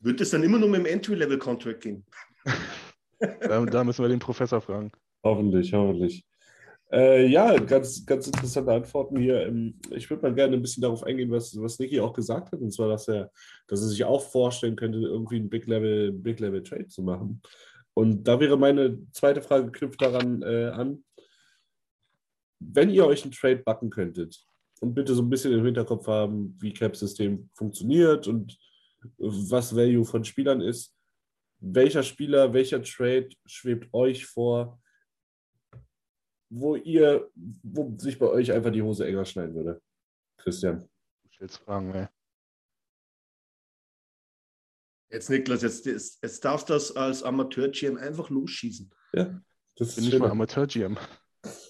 Wird 0.00 0.20
es 0.20 0.30
dann 0.30 0.42
immer 0.42 0.58
nur 0.58 0.68
mit 0.68 0.80
dem 0.80 0.86
Entry-Level-Contract 0.86 1.80
gehen? 1.80 2.04
da, 3.40 3.64
da 3.64 3.84
müssen 3.84 4.02
wir 4.02 4.08
den 4.08 4.18
Professor 4.18 4.60
fragen. 4.60 4.92
Hoffentlich, 5.24 5.72
hoffentlich. 5.72 6.24
Äh, 6.90 7.26
ja, 7.26 7.54
ganz, 7.58 8.06
ganz 8.06 8.26
interessante 8.26 8.72
Antworten 8.72 9.18
hier. 9.18 9.46
Ähm, 9.46 9.78
ich 9.90 10.08
würde 10.08 10.22
mal 10.22 10.34
gerne 10.34 10.56
ein 10.56 10.62
bisschen 10.62 10.80
darauf 10.80 11.04
eingehen, 11.04 11.30
was, 11.30 11.60
was 11.60 11.78
Niki 11.78 12.00
auch 12.00 12.14
gesagt 12.14 12.50
hat, 12.50 12.60
und 12.60 12.72
zwar, 12.72 12.88
dass 12.88 13.08
er, 13.08 13.30
dass 13.66 13.80
er 13.82 13.88
sich 13.88 14.04
auch 14.04 14.22
vorstellen 14.22 14.76
könnte, 14.76 14.98
irgendwie 14.98 15.36
einen 15.36 15.50
Big 15.50 15.66
Level, 15.66 16.12
Big 16.12 16.40
Level 16.40 16.62
Trade 16.62 16.88
zu 16.88 17.02
machen. 17.02 17.42
Und 17.92 18.24
da 18.24 18.40
wäre 18.40 18.56
meine 18.56 18.98
zweite 19.12 19.42
Frage 19.42 19.70
knüpft 19.70 20.00
daran 20.00 20.42
äh, 20.42 20.68
an, 20.68 21.04
wenn 22.60 22.90
ihr 22.90 23.06
euch 23.06 23.22
einen 23.22 23.32
Trade 23.32 23.58
backen 23.58 23.90
könntet 23.90 24.42
und 24.80 24.94
bitte 24.94 25.14
so 25.14 25.22
ein 25.22 25.30
bisschen 25.30 25.52
im 25.52 25.64
Hinterkopf 25.64 26.06
haben, 26.06 26.56
wie 26.60 26.72
Cap-System 26.72 27.50
funktioniert 27.54 28.26
und 28.28 28.58
was 29.18 29.76
Value 29.76 30.04
von 30.04 30.24
Spielern 30.24 30.60
ist, 30.60 30.94
welcher 31.60 32.02
Spieler, 32.02 32.52
welcher 32.52 32.82
Trade 32.82 33.28
schwebt 33.46 33.92
euch 33.92 34.26
vor, 34.26 34.80
wo 36.50 36.76
ihr, 36.76 37.30
wo 37.62 37.94
sich 37.98 38.18
bei 38.18 38.26
euch 38.26 38.52
einfach 38.52 38.70
die 38.70 38.82
Hose 38.82 39.06
enger 39.06 39.24
schneiden 39.24 39.54
würde? 39.54 39.80
Christian. 40.38 40.80
Du 41.24 41.32
stellst 41.32 41.58
Fragen, 41.58 41.94
ey. 41.94 42.06
Jetzt, 45.10 45.30
Niklas, 45.30 45.62
jetzt, 45.62 45.86
jetzt, 45.86 46.22
jetzt 46.22 46.44
darfst 46.44 46.68
du 46.68 46.74
das 46.74 46.94
als 46.94 47.22
Amateur-GM 47.22 47.96
einfach 47.96 48.28
losschießen. 48.28 48.90
Ja, 49.14 49.40
das 49.76 49.96
bin 49.96 50.04
ich 50.04 50.18
mal 50.18 50.30
Amateur-GM. 50.30 50.98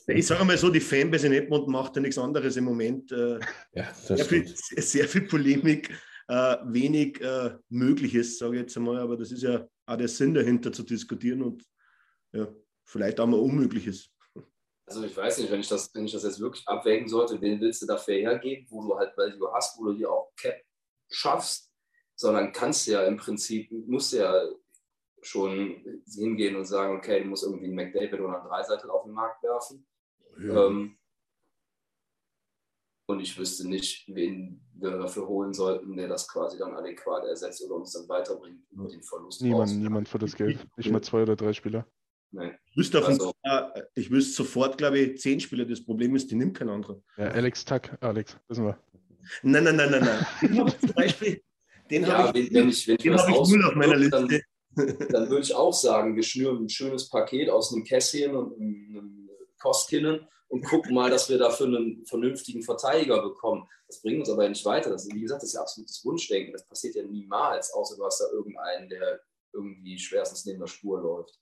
Ich 0.08 0.26
sage 0.26 0.44
mal 0.44 0.56
so, 0.56 0.70
die 0.70 0.80
Fanbase 0.80 1.26
in 1.26 1.34
Edmund 1.34 1.68
macht 1.68 1.94
ja 1.94 2.02
nichts 2.02 2.18
anderes 2.18 2.56
im 2.56 2.64
Moment. 2.64 3.12
Äh, 3.12 3.38
ja, 3.74 3.92
sehr, 3.94 4.24
viel, 4.24 4.46
sehr, 4.56 5.06
viel, 5.06 5.22
Polemik, 5.22 5.90
äh, 6.26 6.56
wenig 6.64 7.20
äh, 7.20 7.56
Mögliches, 7.68 8.38
sage 8.38 8.56
ich 8.56 8.60
jetzt 8.62 8.76
einmal, 8.76 8.98
aber 8.98 9.16
das 9.16 9.30
ist 9.30 9.42
ja 9.42 9.68
auch 9.86 9.96
der 9.96 10.08
Sinn 10.08 10.34
dahinter 10.34 10.72
zu 10.72 10.82
diskutieren 10.82 11.42
und 11.42 11.62
ja, 12.32 12.48
vielleicht 12.84 13.20
auch 13.20 13.26
mal 13.26 13.38
Unmögliches. 13.38 14.10
Also 14.88 15.04
ich 15.04 15.14
weiß 15.14 15.38
nicht, 15.38 15.50
wenn 15.50 15.60
ich 15.60 15.68
das, 15.68 15.94
wenn 15.94 16.06
ich 16.06 16.12
das 16.12 16.24
jetzt 16.24 16.40
wirklich 16.40 16.66
abwägen 16.66 17.08
sollte, 17.08 17.40
wen 17.42 17.60
willst 17.60 17.82
du 17.82 17.86
dafür 17.86 18.14
hergeben, 18.14 18.66
wo 18.70 18.82
du 18.82 18.96
halt 18.96 19.14
Value 19.16 19.52
hast, 19.52 19.78
wo 19.78 19.84
du 19.84 19.92
dir 19.92 20.10
auch 20.10 20.32
Cap 20.36 20.56
schaffst, 21.10 21.70
sondern 22.16 22.52
kannst 22.52 22.86
du 22.86 22.92
ja 22.92 23.02
im 23.04 23.18
Prinzip, 23.18 23.70
musst 23.86 24.12
du 24.12 24.18
ja 24.18 24.48
schon 25.20 26.02
hingehen 26.06 26.56
und 26.56 26.64
sagen, 26.64 26.96
okay, 26.96 27.22
du 27.22 27.26
musst 27.26 27.44
irgendwie 27.44 27.66
einen 27.66 27.74
McDavid 27.74 28.14
oder 28.20 28.40
einen 28.40 28.48
Dreiseitel 28.48 28.90
auf 28.90 29.04
den 29.04 29.12
Markt 29.12 29.42
werfen. 29.42 29.86
Ja. 30.40 30.66
Ähm, 30.66 30.96
und 33.10 33.20
ich 33.20 33.38
wüsste 33.38 33.68
nicht, 33.68 34.04
wen 34.14 34.62
wir 34.74 34.90
dafür 34.90 35.26
holen 35.26 35.52
sollten, 35.52 35.96
der 35.96 36.08
das 36.08 36.28
quasi 36.28 36.58
dann 36.58 36.74
adäquat 36.74 37.24
ersetzt 37.24 37.62
oder 37.64 37.76
uns 37.76 37.92
dann 37.92 38.08
weiterbringt 38.08 38.62
über 38.70 38.88
den 38.88 39.02
Verlust. 39.02 39.42
Niemand, 39.42 39.76
niemand 39.76 40.08
für 40.08 40.18
das 40.18 40.34
Geld. 40.34 40.66
Nicht 40.76 40.90
mal 40.90 41.02
zwei 41.02 41.22
oder 41.22 41.34
drei 41.34 41.52
Spieler. 41.52 41.86
Nee. 42.30 42.52
Ich 42.70 42.76
wüsste, 42.76 43.04
also, 43.04 43.32
äh, 43.42 43.82
ich 43.94 44.10
wüsste 44.10 44.34
sofort, 44.34 44.76
glaube 44.76 44.98
ich, 44.98 45.20
zehn 45.20 45.40
Spieler. 45.40 45.64
Das 45.64 45.82
Problem 45.82 46.14
ist, 46.14 46.30
die 46.30 46.34
nimmt 46.34 46.56
kein 46.56 46.68
anderer. 46.68 47.00
Ja, 47.16 47.28
Alex 47.28 47.64
Tuck, 47.64 47.90
Alex, 48.00 48.36
wissen 48.48 48.66
wir. 48.66 48.78
Nein, 49.42 49.64
nein, 49.64 49.76
nein, 49.76 49.90
nein, 49.90 50.04
nein. 50.04 50.26
Den 50.42 50.58
habe 50.58 50.68
ich 50.70 50.78
zum 50.80 50.92
Beispiel, 50.92 51.42
den 51.90 52.02
ja, 52.02 52.18
habe 52.18 52.38
ich, 52.38 52.52
wenn 52.52 52.68
ich, 52.68 52.86
wenn 52.86 52.96
den 52.96 53.18
habe 53.18 53.30
ich 53.30 53.48
null 53.48 53.64
auf 53.64 53.74
meiner 53.74 53.96
Liste. 53.96 54.42
Dann, 54.76 55.08
dann, 55.10 55.30
würde 55.30 55.42
ich 55.42 55.54
auch 55.54 55.72
sagen, 55.72 56.14
wir 56.14 56.22
schnüren 56.22 56.64
ein 56.64 56.68
schönes 56.68 57.08
Paket 57.08 57.48
aus 57.48 57.72
einem 57.72 57.84
Kässchen 57.84 58.36
und 58.36 58.60
einem 58.60 59.28
Kostkinnen 59.58 60.26
und 60.48 60.64
gucken 60.64 60.94
mal, 60.94 61.10
dass 61.10 61.28
wir 61.28 61.38
dafür 61.38 61.66
einen 61.66 62.04
vernünftigen 62.06 62.62
Verteidiger 62.62 63.22
bekommen. 63.22 63.66
Das 63.86 64.02
bringt 64.02 64.20
uns 64.20 64.30
aber 64.30 64.48
nicht 64.48 64.64
weiter. 64.64 64.90
Das, 64.90 65.08
wie 65.08 65.20
gesagt, 65.20 65.42
das 65.42 65.50
ist 65.50 65.54
ja 65.54 65.62
absolutes 65.62 66.04
Wunschdenken. 66.04 66.52
Das 66.52 66.66
passiert 66.66 66.94
ja 66.94 67.02
niemals, 67.02 67.72
außer 67.72 67.96
du 67.96 68.04
hast 68.04 68.20
da 68.20 68.26
irgendeinen, 68.32 68.88
der 68.88 69.20
irgendwie 69.52 69.98
schwerstens 69.98 70.44
neben 70.44 70.60
der 70.60 70.66
Spur 70.66 71.00
läuft. 71.00 71.38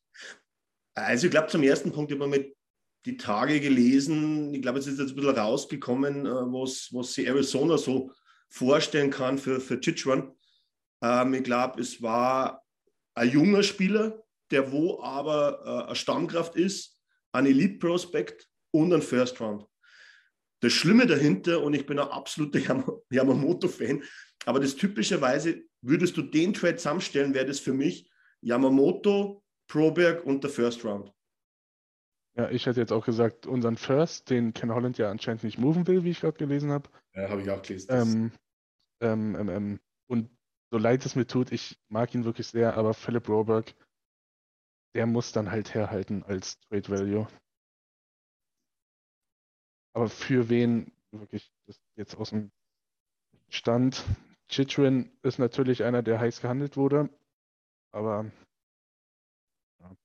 Also 0.96 1.26
ich 1.26 1.30
glaube, 1.30 1.48
zum 1.48 1.62
ersten 1.62 1.92
Punkt 1.92 2.10
habe 2.10 2.24
ich 2.24 2.30
mit 2.30 2.56
die 3.04 3.16
Tage 3.16 3.60
gelesen, 3.60 4.52
ich 4.52 4.62
glaube, 4.62 4.78
es 4.78 4.86
ist 4.86 4.98
jetzt 4.98 5.10
ein 5.10 5.16
bisschen 5.16 5.38
rausgekommen, 5.38 6.26
äh, 6.26 6.30
was, 6.30 6.88
was 6.92 7.12
sie 7.12 7.26
Arizona 7.26 7.78
so 7.78 8.10
vorstellen 8.48 9.10
kann 9.10 9.38
für, 9.38 9.60
für 9.60 9.78
Chichuan. 9.78 10.32
Ähm, 11.02 11.34
ich 11.34 11.44
glaube, 11.44 11.80
es 11.80 12.02
war 12.02 12.64
ein 13.14 13.30
junger 13.30 13.62
Spieler, 13.62 14.24
der 14.50 14.72
wo 14.72 15.00
aber 15.02 15.60
äh, 15.64 15.86
eine 15.86 15.94
Stammkraft 15.94 16.56
ist, 16.56 17.00
ein 17.32 17.46
Elite-Prospect 17.46 18.48
und 18.72 18.92
ein 18.92 19.02
First 19.02 19.40
Round. 19.40 19.66
Das 20.60 20.72
Schlimme 20.72 21.06
dahinter, 21.06 21.62
und 21.62 21.74
ich 21.74 21.86
bin 21.86 21.98
ein 21.98 22.08
absoluter 22.08 22.58
Yamamoto-Fan, 23.10 24.02
aber 24.46 24.60
das 24.60 24.74
typischerweise, 24.74 25.62
würdest 25.82 26.16
du 26.16 26.22
den 26.22 26.54
Trade 26.54 26.76
zusammenstellen, 26.76 27.34
wäre 27.34 27.46
das 27.46 27.60
für 27.60 27.74
mich 27.74 28.10
Yamamoto, 28.40 29.44
Proberg 29.68 30.24
und 30.24 30.42
der 30.42 30.50
First 30.50 30.84
Round. 30.84 31.12
Ja, 32.36 32.50
ich 32.50 32.66
hätte 32.66 32.80
jetzt 32.80 32.92
auch 32.92 33.04
gesagt, 33.04 33.46
unseren 33.46 33.76
First, 33.76 34.28
den 34.28 34.52
Ken 34.52 34.72
Holland 34.74 34.98
ja 34.98 35.10
anscheinend 35.10 35.42
nicht 35.42 35.58
moven 35.58 35.86
will, 35.86 36.04
wie 36.04 36.10
ich 36.10 36.20
gerade 36.20 36.36
gelesen 36.36 36.70
habe. 36.70 36.90
Ja, 37.14 37.30
habe 37.30 37.40
ich 37.40 37.50
auch 37.50 37.62
gelesen. 37.62 37.88
Ähm, 37.90 38.32
ähm, 39.00 39.36
ähm, 39.36 39.48
ähm, 39.48 39.80
und 40.06 40.30
so 40.70 40.78
leid 40.78 41.04
es 41.06 41.16
mir 41.16 41.26
tut, 41.26 41.52
ich 41.52 41.78
mag 41.88 42.14
ihn 42.14 42.24
wirklich 42.24 42.48
sehr, 42.48 42.76
aber 42.76 42.92
Philip 42.92 43.28
Roberg, 43.28 43.74
der 44.94 45.06
muss 45.06 45.32
dann 45.32 45.50
halt 45.50 45.74
herhalten 45.74 46.22
als 46.24 46.58
Trade 46.60 46.88
Value. 46.88 47.26
Aber 49.94 50.08
für 50.08 50.50
wen 50.50 50.92
wirklich 51.10 51.50
das 51.66 51.80
jetzt 51.96 52.16
aus 52.16 52.30
dem 52.30 52.50
Stand? 53.48 54.04
Chitrin 54.48 55.10
ist 55.22 55.38
natürlich 55.38 55.82
einer, 55.84 56.02
der 56.02 56.20
heiß 56.20 56.40
gehandelt 56.40 56.76
wurde, 56.76 57.08
aber 57.92 58.30
ja, 59.80 59.96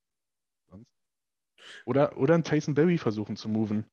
sonst. 0.69 0.91
Oder, 1.85 2.17
oder 2.17 2.33
einen 2.33 2.43
Tyson 2.43 2.73
Berry 2.73 2.97
versuchen 2.97 3.35
zu 3.35 3.49
moven. 3.49 3.89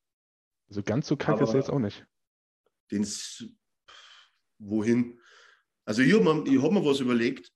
Also 0.69 0.83
ganz 0.83 1.07
so 1.07 1.17
kacke 1.17 1.45
ist 1.45 1.51
er 1.51 1.57
jetzt 1.57 1.71
auch 1.71 1.79
nicht. 1.79 2.07
Den's, 2.91 3.45
wohin? 4.59 5.21
Also 5.85 6.03
ich 6.03 6.13
habe 6.13 6.23
mir, 6.23 6.63
hab 6.63 6.73
mir 6.73 6.85
was 6.85 7.01
überlegt, 7.01 7.53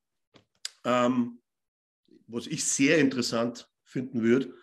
ähm, 0.85 1.43
was 2.27 2.47
ich 2.47 2.65
sehr 2.65 2.99
interessant 2.99 3.71
finden 3.85 4.23
würde. 4.23 4.55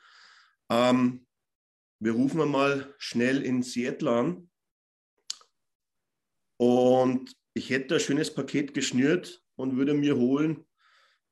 Ähm, 0.69 1.27
wir 1.99 2.13
rufen 2.13 2.49
mal 2.49 2.93
schnell 2.97 3.43
in 3.43 3.61
Seattle 3.61 4.11
an 4.11 4.49
und 6.57 7.35
ich 7.53 7.69
hätte 7.69 7.95
ein 7.95 7.99
schönes 7.99 8.33
Paket 8.33 8.73
geschnürt 8.73 9.43
und 9.55 9.75
würde 9.75 9.93
mir 9.93 10.15
holen 10.15 10.65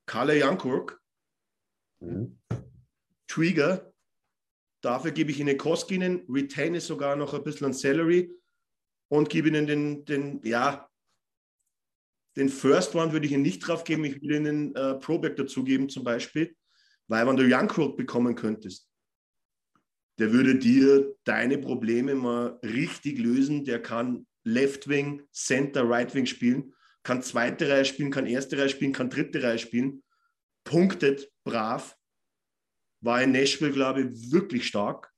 Kalle 0.05 0.37
Jankurk, 0.37 1.01
mhm. 1.99 2.39
Trigger, 3.27 3.86
dafür 4.87 5.11
gebe 5.11 5.31
ich 5.31 5.39
ihnen 5.39 5.57
Koskinen, 5.57 6.23
retaine 6.29 6.79
sogar 6.79 7.17
noch 7.17 7.33
ein 7.33 7.43
bisschen 7.43 7.67
an 7.67 7.73
Salary. 7.73 8.31
Und 9.09 9.29
gebe 9.29 9.49
ihnen 9.49 9.67
den, 9.67 10.05
den 10.05 10.41
ja, 10.43 10.89
den 12.37 12.49
First 12.49 12.95
One 12.95 13.11
würde 13.11 13.25
ich 13.25 13.33
ihnen 13.33 13.41
nicht 13.41 13.59
drauf 13.59 13.83
geben, 13.83 14.05
ich 14.05 14.21
würde 14.21 14.37
ihnen 14.37 14.75
äh, 14.75 14.95
Proback 14.95 15.35
dazugeben 15.35 15.89
zum 15.89 16.03
Beispiel, 16.03 16.55
weil 17.07 17.25
wenn 17.27 17.35
du 17.35 17.43
Youngcrook 17.43 17.97
bekommen 17.97 18.35
könntest, 18.35 18.89
der 20.19 20.31
würde 20.31 20.55
dir 20.55 21.15
deine 21.23 21.57
Probleme 21.57 22.15
mal 22.15 22.59
richtig 22.63 23.19
lösen, 23.19 23.65
der 23.65 23.81
kann 23.81 24.25
Left 24.43 24.87
Wing, 24.87 25.23
Center, 25.31 25.89
Right 25.89 26.13
Wing 26.13 26.25
spielen, 26.25 26.73
kann 27.03 27.21
zweite 27.21 27.69
Reihe 27.69 27.85
spielen, 27.85 28.11
kann 28.11 28.25
erste 28.25 28.57
Reihe 28.57 28.69
spielen, 28.69 28.93
kann 28.93 29.09
dritte 29.09 29.41
Reihe 29.43 29.59
spielen, 29.59 30.03
punktet 30.63 31.31
brav, 31.43 31.96
war 33.01 33.21
in 33.21 33.31
Nashville, 33.31 33.71
glaube 33.71 34.01
ich, 34.01 34.31
wirklich 34.31 34.67
stark, 34.67 35.13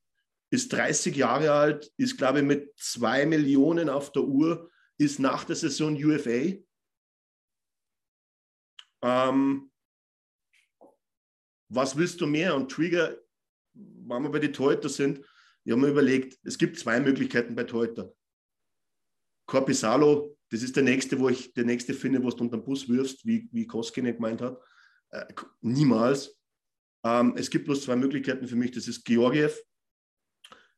ist 0.52 0.74
30 0.74 1.16
Jahre 1.16 1.52
alt, 1.52 1.92
ist, 1.98 2.18
glaube 2.18 2.40
ich, 2.40 2.46
mit 2.46 2.74
zwei 2.78 3.26
Millionen 3.26 3.90
auf 3.90 4.12
der 4.12 4.24
Uhr, 4.24 4.70
ist 4.98 5.20
nach 5.20 5.46
der 5.46 5.56
Saison 5.56 5.96
UFA. 5.96 6.58
Ähm, 9.02 9.72
was 11.70 11.96
willst 11.96 12.20
du 12.20 12.28
mehr? 12.28 12.56
Und 12.56 12.72
Trigger, 12.72 13.18
wenn 13.74 14.24
wir 14.24 14.32
bei 14.32 14.40
den 14.40 14.54
Torhüter 14.54 14.90
sind, 14.90 15.20
ich 15.64 15.72
habe 15.72 15.82
mir 15.82 15.90
überlegt, 15.90 16.40
es 16.44 16.58
gibt 16.58 16.80
zwei 16.80 17.00
Möglichkeiten 17.00 17.56
bei 17.56 17.64
Torhüter. 17.64 18.12
Corpisalo, 19.46 20.38
das 20.50 20.64
ist 20.64 20.76
der 20.76 20.84
nächste, 20.84 21.20
wo 21.20 21.30
ich 21.30 21.54
der 21.54 21.66
nächste 21.66 21.94
finde, 21.94 22.24
wo 22.24 22.30
du 22.30 22.44
unter 22.44 22.58
den 22.58 22.66
Bus 22.66 22.90
wirfst, 22.90 23.26
wie, 23.26 23.48
wie 23.52 23.68
Koskinen 23.68 24.16
gemeint 24.16 24.42
hat. 24.42 24.60
Äh, 25.12 25.26
niemals. 25.62 26.39
Ähm, 27.04 27.34
es 27.38 27.50
gibt 27.50 27.66
bloß 27.66 27.84
zwei 27.84 27.96
Möglichkeiten 27.96 28.48
für 28.48 28.56
mich. 28.56 28.72
Das 28.72 28.88
ist 28.88 29.06
Georgiev, 29.06 29.62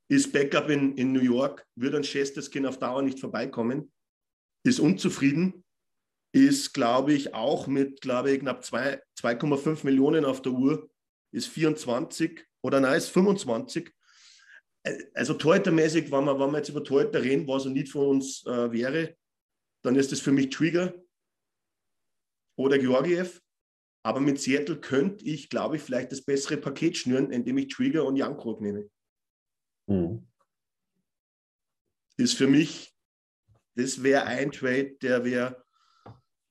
ist 0.09 0.31
Backup 0.31 0.69
in, 0.69 0.97
in 0.97 1.11
New 1.11 1.21
York, 1.21 1.65
wird 1.75 1.95
an 1.95 2.03
Chesterskin 2.03 2.65
auf 2.65 2.79
Dauer 2.79 3.01
nicht 3.01 3.19
vorbeikommen, 3.19 3.91
ist 4.63 4.79
unzufrieden, 4.79 5.63
ist, 6.33 6.73
glaube 6.73 7.13
ich, 7.13 7.33
auch 7.33 7.67
mit, 7.67 8.01
glaube 8.01 8.31
ich, 8.31 8.39
knapp 8.39 8.63
2,5 8.63 9.85
Millionen 9.85 10.25
auf 10.25 10.41
der 10.41 10.53
Uhr, 10.53 10.89
ist 11.33 11.47
24 11.47 12.45
oder 12.61 12.79
nein, 12.79 12.97
ist 12.97 13.09
25 13.09 13.91
also 15.13 15.33
torhütermäßig, 15.33 16.11
wenn 16.11 16.25
wir, 16.25 16.39
wenn 16.39 16.51
wir 16.51 16.57
jetzt 16.57 16.69
über 16.69 16.83
Torhüter 16.83 17.21
reden, 17.21 17.47
was 17.47 17.65
er 17.65 17.71
nicht 17.71 17.91
von 17.91 18.07
uns 18.07 18.45
äh, 18.45 18.71
wäre, 18.71 19.15
dann 19.83 19.95
ist 19.95 20.11
das 20.11 20.19
für 20.19 20.31
mich 20.31 20.49
Trigger 20.49 20.93
oder 22.57 22.77
Georgiev. 22.77 23.41
Aber 24.03 24.19
mit 24.19 24.39
Seattle 24.39 24.79
könnte 24.79 25.23
ich, 25.25 25.49
glaube 25.49 25.75
ich, 25.75 25.81
vielleicht 25.81 26.11
das 26.11 26.23
bessere 26.23 26.57
Paket 26.57 26.97
schnüren, 26.97 27.31
indem 27.31 27.57
ich 27.57 27.67
Trigger 27.67 28.05
und 28.05 28.15
Jankrog 28.15 28.61
nehme. 28.61 28.89
Mhm. 29.87 30.27
Ist 32.17 32.37
für 32.37 32.47
mich, 32.47 32.95
das 33.75 34.03
wäre 34.03 34.23
ein 34.25 34.51
Trade, 34.51 34.95
der 35.01 35.23
wäre 35.23 35.63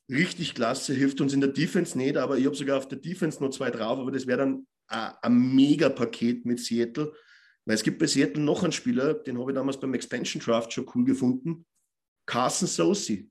richtig 0.08 0.54
klasse, 0.54 0.94
hilft 0.94 1.20
uns 1.20 1.32
in 1.32 1.40
der 1.40 1.50
Defense 1.50 1.96
nicht, 1.96 2.16
aber 2.16 2.38
ich 2.38 2.46
habe 2.46 2.56
sogar 2.56 2.78
auf 2.78 2.88
der 2.88 2.98
Defense 2.98 3.42
noch 3.42 3.50
zwei 3.50 3.70
drauf, 3.70 3.98
aber 3.98 4.10
das 4.10 4.26
wäre 4.26 4.38
dann 4.38 4.66
ein 4.88 5.54
Mega-Paket 5.54 6.44
mit 6.46 6.58
Seattle 6.58 7.12
weil 7.70 7.74
es 7.74 7.82
gibt 7.82 7.98
bei 7.98 8.06
Seattle 8.06 8.42
noch 8.42 8.62
einen 8.62 8.72
Spieler, 8.72 9.14
den 9.14 9.38
habe 9.38 9.52
ich 9.52 9.54
damals 9.54 9.78
beim 9.78 9.94
Expansion 9.94 10.42
Draft 10.42 10.72
schon 10.72 10.90
cool 10.94 11.04
gefunden. 11.04 11.66
Carson 12.26 12.66
Sosi. 12.66 13.30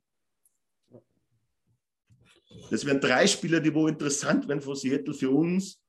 Das 2.69 2.85
wären 2.85 3.01
drei 3.01 3.27
Spieler, 3.27 3.59
die 3.59 3.73
wo 3.73 3.87
interessant 3.87 4.47
wären 4.47 4.61
von 4.61 4.75
Seattle 4.75 5.13
für 5.13 5.29
uns. 5.31 5.81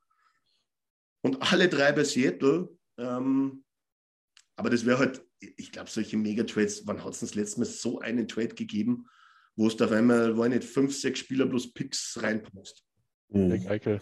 Und 1.22 1.40
alle 1.52 1.68
drei 1.68 1.92
bei 1.92 2.04
Seattle. 2.04 2.68
Ähm, 2.98 3.64
aber 4.56 4.70
das 4.70 4.84
wäre 4.84 4.98
halt, 4.98 5.24
ich 5.40 5.72
glaube, 5.72 5.90
solche 5.90 6.16
Megatrades, 6.16 6.86
wann 6.86 7.02
hat 7.02 7.14
es 7.14 7.20
das 7.20 7.34
letzte 7.34 7.60
Mal 7.60 7.66
so 7.66 8.00
einen 8.00 8.28
Trade 8.28 8.54
gegeben, 8.54 9.06
wo 9.56 9.66
es 9.66 9.76
da 9.76 9.86
auf 9.86 9.92
einmal, 9.92 10.36
war 10.36 10.48
nicht, 10.48 10.64
fünf, 10.64 10.94
sechs 10.94 11.20
Spieler 11.20 11.46
plus 11.46 11.72
Picks 11.72 12.18
reinpasst? 12.22 12.84
Mhm. 13.28 13.66
Eichel. 13.68 14.00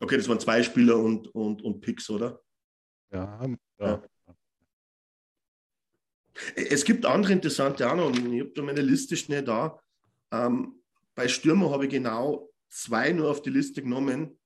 Okay, 0.00 0.16
das 0.16 0.28
waren 0.28 0.40
zwei 0.40 0.62
Spieler 0.62 0.96
und, 0.96 1.28
und, 1.28 1.62
und 1.62 1.80
Picks, 1.80 2.08
oder? 2.08 2.42
Ja, 3.12 3.46
ja. 3.78 4.02
Es 6.54 6.84
gibt 6.84 7.04
andere 7.06 7.32
interessante 7.32 7.84
noch. 7.84 8.10
Ich 8.14 8.40
habe 8.40 8.52
da 8.54 8.62
meine 8.62 8.82
Liste 8.82 9.16
schnell 9.16 9.42
da. 9.42 9.80
Ähm, 10.32 10.80
bei 11.14 11.28
Stürmer 11.28 11.70
habe 11.70 11.84
ich 11.84 11.90
genau 11.90 12.50
zwei 12.68 13.12
nur 13.12 13.30
auf 13.30 13.42
die 13.42 13.50
Liste 13.50 13.82
genommen, 13.82 14.38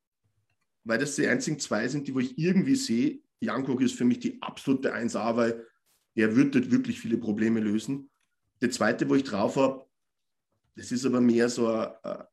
weil 0.85 0.99
das 0.99 1.17
die 1.17 1.27
einzigen 1.27 1.59
zwei 1.59 1.89
sind, 1.89 2.09
die 2.09 2.15
wo 2.15 2.21
ich 2.21 2.39
irgendwie 2.39 2.77
sehe. 2.77 3.21
Jankok 3.41 3.81
ist 3.81 3.95
für 3.95 4.05
mich 4.05 4.21
die 4.21 4.41
absolute 4.43 4.95
1A, 4.95 5.37
weil 5.37 5.67
er 6.15 6.35
wird 6.37 6.55
dort 6.55 6.71
wirklich 6.71 7.01
viele 7.01 7.19
Probleme 7.19 7.61
lösen. 7.61 8.11
Der 8.61 8.71
zweite, 8.71 9.09
wo 9.09 9.15
ich 9.15 9.25
drauf 9.25 9.57
habe, 9.57 9.85
das 10.77 10.91
ist 10.91 11.05
aber 11.05 11.21
mehr 11.21 11.49
so 11.49 11.69
eine, 11.69 12.29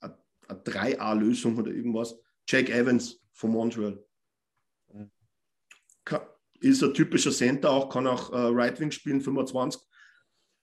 eine, 0.00 0.18
eine 0.48 0.60
3A-Lösung 0.60 1.56
oder 1.56 1.70
irgendwas. 1.70 2.16
Jake 2.48 2.72
Evans 2.72 3.20
von 3.32 3.50
Montreal. 3.50 4.02
Ist 6.60 6.82
ein 6.82 6.94
typischer 6.94 7.30
Center, 7.30 7.70
auch 7.70 7.88
kann 7.88 8.06
auch 8.06 8.32
äh, 8.32 8.36
Right 8.36 8.78
Wing 8.80 8.90
spielen, 8.90 9.20
25. 9.20 9.80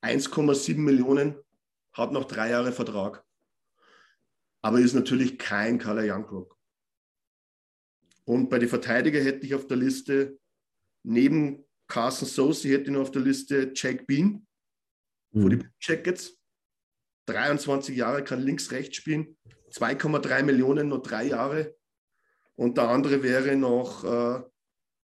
1,7 0.01 0.77
Millionen, 0.77 1.35
hat 1.93 2.11
noch 2.11 2.25
drei 2.25 2.49
Jahre 2.49 2.71
Vertrag. 2.71 3.23
Aber 4.61 4.79
ist 4.79 4.93
natürlich 4.93 5.37
kein 5.37 5.77
Kalle 5.77 6.11
Youngbrook. 6.11 6.57
Und 8.25 8.49
bei 8.49 8.59
den 8.59 8.69
Verteidiger 8.69 9.21
hätte 9.21 9.45
ich 9.45 9.55
auf 9.55 9.67
der 9.67 9.77
Liste 9.77 10.39
neben 11.03 11.65
Carson 11.87 12.27
Sosi 12.27 12.69
hätte 12.69 12.85
ich 12.85 12.89
noch 12.91 13.01
auf 13.01 13.11
der 13.11 13.21
Liste 13.21 13.71
Jake 13.75 14.05
Bean 14.05 14.47
mhm. 15.31 15.41
von 15.41 15.49
die 15.49 15.67
Jackets. 15.79 16.39
23 17.27 17.95
Jahre, 17.95 18.23
kann 18.23 18.41
links, 18.41 18.71
rechts 18.71 18.97
spielen. 18.97 19.37
2,3 19.71 20.43
Millionen, 20.43 20.89
nur 20.89 21.01
drei 21.01 21.25
Jahre. 21.25 21.75
Und 22.55 22.77
der 22.77 22.89
andere 22.89 23.23
wäre 23.23 23.55
noch 23.55 24.03
äh, 24.03 24.41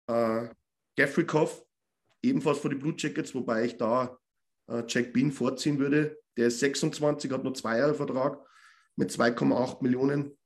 äh, 0.07 0.49
Jeffrey 0.97 1.25
Koff, 1.25 1.65
ebenfalls 2.21 2.59
für 2.59 2.69
die 2.69 2.75
Blue 2.75 2.93
Jackets, 2.97 3.33
wobei 3.33 3.65
ich 3.65 3.77
da 3.77 4.17
äh, 4.67 4.83
Jack 4.87 5.13
Bean 5.13 5.31
vorziehen 5.31 5.79
würde. 5.79 6.17
Der 6.37 6.47
ist 6.47 6.59
26, 6.59 7.31
hat 7.31 7.43
nur 7.43 7.53
zwei 7.53 7.77
Jahre 7.77 7.93
Vertrag 7.93 8.39
mit 8.95 9.11
2,8 9.11 9.83
Millionen. 9.83 10.37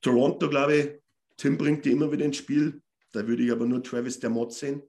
Toronto, 0.00 0.48
glaube 0.48 0.74
ich, 0.74 0.90
Tim 1.36 1.56
bringt 1.56 1.84
die 1.84 1.92
immer 1.92 2.10
wieder 2.10 2.24
ins 2.24 2.36
Spiel. 2.36 2.82
Da 3.12 3.26
würde 3.26 3.42
ich 3.42 3.52
aber 3.52 3.66
nur 3.66 3.82
Travis 3.82 4.18
der 4.18 4.30
Mod 4.30 4.52
sehen. 4.52 4.82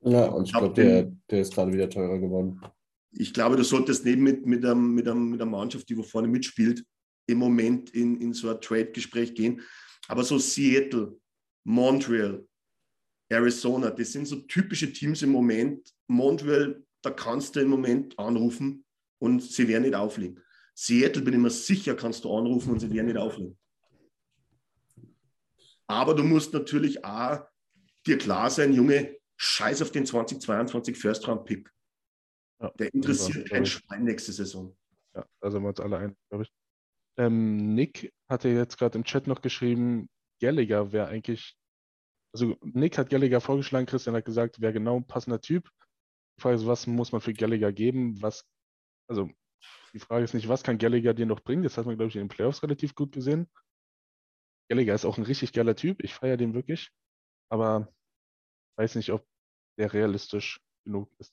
Ja, 0.00 0.26
und 0.26 0.46
ich 0.46 0.52
glaube, 0.52 0.74
der, 0.74 1.12
der 1.30 1.40
ist 1.40 1.54
gerade 1.54 1.72
wieder 1.72 1.88
teurer 1.88 2.18
geworden 2.18 2.60
ich 3.12 3.32
glaube, 3.32 3.56
du 3.56 3.64
solltest 3.64 4.04
neben 4.04 4.22
mit, 4.22 4.46
mit, 4.46 4.64
einem, 4.64 4.94
mit, 4.94 5.06
einem, 5.06 5.30
mit 5.30 5.40
einer 5.40 5.50
Mannschaft, 5.50 5.88
die 5.88 5.96
wo 5.96 6.02
vorne 6.02 6.28
mitspielt, 6.28 6.84
im 7.26 7.38
Moment 7.38 7.90
in, 7.90 8.20
in 8.20 8.32
so 8.32 8.50
ein 8.50 8.60
Trade-Gespräch 8.60 9.34
gehen. 9.34 9.60
Aber 10.08 10.24
so 10.24 10.38
Seattle, 10.38 11.16
Montreal, 11.64 12.46
Arizona, 13.28 13.90
das 13.90 14.12
sind 14.12 14.26
so 14.26 14.36
typische 14.36 14.92
Teams 14.92 15.22
im 15.22 15.30
Moment. 15.30 15.92
Montreal, 16.06 16.84
da 17.02 17.10
kannst 17.10 17.56
du 17.56 17.60
im 17.60 17.68
Moment 17.68 18.18
anrufen 18.18 18.84
und 19.18 19.42
sie 19.42 19.68
werden 19.68 19.84
nicht 19.84 19.94
auflegen. 19.94 20.40
Seattle 20.74 21.22
bin 21.22 21.34
ich 21.34 21.40
mir 21.40 21.50
sicher, 21.50 21.94
kannst 21.94 22.24
du 22.24 22.34
anrufen 22.34 22.72
und 22.72 22.80
sie 22.80 22.90
werden 22.90 23.06
nicht 23.06 23.18
auflegen. 23.18 23.58
Aber 25.86 26.14
du 26.14 26.22
musst 26.22 26.52
natürlich 26.52 27.04
auch 27.04 27.40
dir 28.06 28.18
klar 28.18 28.50
sein, 28.50 28.72
Junge, 28.72 29.16
scheiß 29.36 29.82
auf 29.82 29.90
den 29.90 30.06
2022 30.06 30.96
First-Round-Pick. 30.96 31.70
Ja, 32.60 32.70
der 32.78 32.94
interessiert 32.94 33.50
kein 33.50 33.66
Schwein 33.66 34.04
nächste 34.04 34.32
Saison. 34.32 34.76
Ja, 35.14 35.26
da 35.40 35.50
sind 35.50 35.62
wir 35.62 35.68
uns 35.68 35.80
alle 35.80 35.98
ein, 35.98 36.16
glaube 36.28 36.44
ich. 36.44 36.52
Ähm, 37.18 37.74
Nick 37.74 38.12
hatte 38.28 38.48
jetzt 38.48 38.78
gerade 38.78 38.96
im 38.96 39.04
Chat 39.04 39.26
noch 39.26 39.42
geschrieben, 39.42 40.08
Gallagher 40.42 40.90
wäre 40.90 41.06
eigentlich, 41.06 41.56
also 42.34 42.56
Nick 42.62 42.98
hat 42.98 43.10
Gallagher 43.10 43.40
vorgeschlagen, 43.40 43.86
Christian 43.86 44.16
hat 44.16 44.24
gesagt, 44.24 44.60
wäre 44.60 44.72
genau 44.72 44.96
ein 44.96 45.06
passender 45.06 45.40
Typ. 45.40 45.70
Die 46.36 46.42
Frage 46.42 46.56
ist, 46.56 46.66
was 46.66 46.88
muss 46.88 47.12
man 47.12 47.20
für 47.20 47.32
Gallagher 47.32 47.72
geben? 47.72 48.20
Was, 48.20 48.44
also 49.08 49.30
die 49.92 50.00
Frage 50.00 50.24
ist 50.24 50.34
nicht, 50.34 50.48
was 50.48 50.64
kann 50.64 50.78
Gallagher 50.78 51.14
dir 51.14 51.26
noch 51.26 51.40
bringen? 51.40 51.62
Das 51.62 51.78
hat 51.78 51.86
man, 51.86 51.96
glaube 51.96 52.08
ich, 52.08 52.16
in 52.16 52.22
den 52.22 52.28
Playoffs 52.28 52.62
relativ 52.62 52.96
gut 52.96 53.12
gesehen. 53.12 53.48
Gallagher 54.68 54.94
ist 54.94 55.04
auch 55.04 55.16
ein 55.16 55.24
richtig 55.24 55.52
geiler 55.52 55.76
Typ. 55.76 56.02
Ich 56.02 56.14
feiere 56.14 56.36
den 56.36 56.54
wirklich. 56.54 56.90
Aber 57.48 57.92
weiß 58.78 58.96
nicht, 58.96 59.12
ob 59.12 59.24
der 59.78 59.92
realistisch 59.92 60.60
genug 60.84 61.08
ist. 61.18 61.32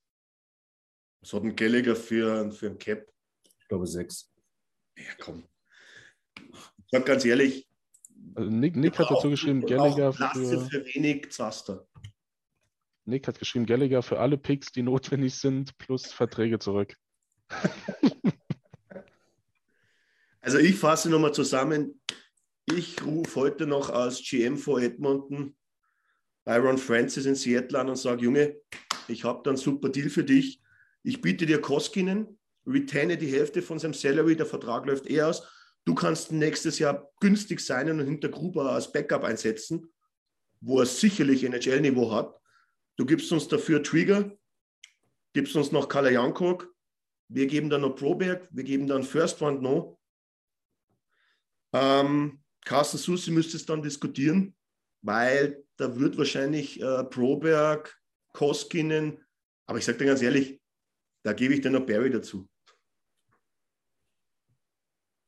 Was 1.21 1.33
hat 1.33 1.43
ein 1.43 1.55
Gallagher 1.55 1.95
für, 1.95 2.51
für 2.51 2.67
ein 2.67 2.77
Cap? 2.77 3.11
Ich 3.59 3.67
glaube 3.67 3.87
sechs. 3.87 4.31
Ja, 4.97 5.15
komm. 5.19 5.47
Ich 6.37 6.85
sag 6.91 7.05
ganz 7.05 7.25
ehrlich. 7.25 7.68
Also 8.35 8.49
Nick, 8.49 8.75
Nick 8.75 8.97
hat 8.99 9.09
dazu 9.09 9.29
geschrieben, 9.29 9.65
Gallagher 9.65 10.13
für, 10.13 10.69
für 10.69 10.85
wenig 10.93 11.31
Zaster. 11.31 11.87
Nick 13.05 13.27
hat 13.27 13.39
geschrieben, 13.39 13.65
Gallagher 13.65 14.03
für 14.03 14.19
alle 14.19 14.37
Picks, 14.37 14.71
die 14.71 14.83
notwendig 14.83 15.35
sind, 15.35 15.77
plus 15.77 16.11
Verträge 16.11 16.59
zurück. 16.59 16.95
also 20.41 20.57
ich 20.59 20.75
fasse 20.75 21.09
nochmal 21.09 21.33
zusammen. 21.33 22.01
Ich 22.65 23.03
rufe 23.03 23.39
heute 23.39 23.65
noch 23.65 23.89
als 23.89 24.21
GM 24.21 24.57
vor 24.57 24.79
Edmonton 24.79 25.55
Byron 26.49 26.77
Francis 26.77 27.25
in 27.25 27.35
Seattle 27.35 27.79
an 27.79 27.89
und 27.89 27.95
sage, 27.95 28.23
Junge, 28.23 28.55
ich 29.07 29.23
habe 29.23 29.41
da 29.43 29.51
einen 29.51 29.57
super 29.57 29.89
Deal 29.89 30.09
für 30.09 30.23
dich. 30.23 30.61
Ich 31.03 31.21
biete 31.21 31.45
dir 31.45 31.61
Koskinen, 31.61 32.39
retaine 32.65 33.17
die 33.17 33.31
Hälfte 33.31 33.61
von 33.61 33.79
seinem 33.79 33.93
Salary, 33.93 34.35
der 34.35 34.45
Vertrag 34.45 34.85
läuft 34.85 35.09
eh 35.09 35.21
aus. 35.21 35.43
Du 35.89 35.95
kannst 35.95 36.31
nächstes 36.31 36.77
Jahr 36.77 37.11
günstig 37.19 37.59
sein 37.61 37.89
und 37.89 38.05
hinter 38.05 38.29
Gruber 38.29 38.73
als 38.73 38.91
Backup 38.91 39.23
einsetzen, 39.23 39.91
wo 40.61 40.81
er 40.81 40.85
sicherlich 40.85 41.43
NHL-Niveau 41.43 42.11
hat. 42.11 42.39
Du 42.95 43.07
gibst 43.07 43.31
uns 43.31 43.47
dafür 43.47 43.81
Trigger, 43.81 44.37
gibst 45.33 45.55
uns 45.55 45.71
noch 45.71 45.89
Kalle 45.89 46.13
Jankok, 46.13 46.71
wir 47.27 47.47
geben 47.47 47.71
dann 47.71 47.81
noch 47.81 47.95
Proberg, 47.95 48.47
wir 48.51 48.63
geben 48.63 48.85
dann 48.85 49.01
First 49.01 49.41
Round 49.41 49.63
noch. 49.63 49.97
Ähm, 51.73 52.43
Carsten 52.65 52.99
Susi 52.99 53.31
müsste 53.31 53.57
es 53.57 53.65
dann 53.65 53.81
diskutieren, 53.81 54.55
weil 55.01 55.63
da 55.77 55.99
wird 55.99 56.19
wahrscheinlich 56.19 56.79
äh, 56.79 57.03
Proberg, 57.05 57.99
Koskinen, 58.33 59.25
aber 59.65 59.79
ich 59.79 59.85
sage 59.85 59.97
dir 59.97 60.05
ganz 60.05 60.21
ehrlich, 60.21 60.61
da 61.23 61.33
gebe 61.33 61.55
ich 61.55 61.61
dann 61.61 61.73
noch 61.73 61.87
Barry 61.87 62.11
dazu. 62.11 62.47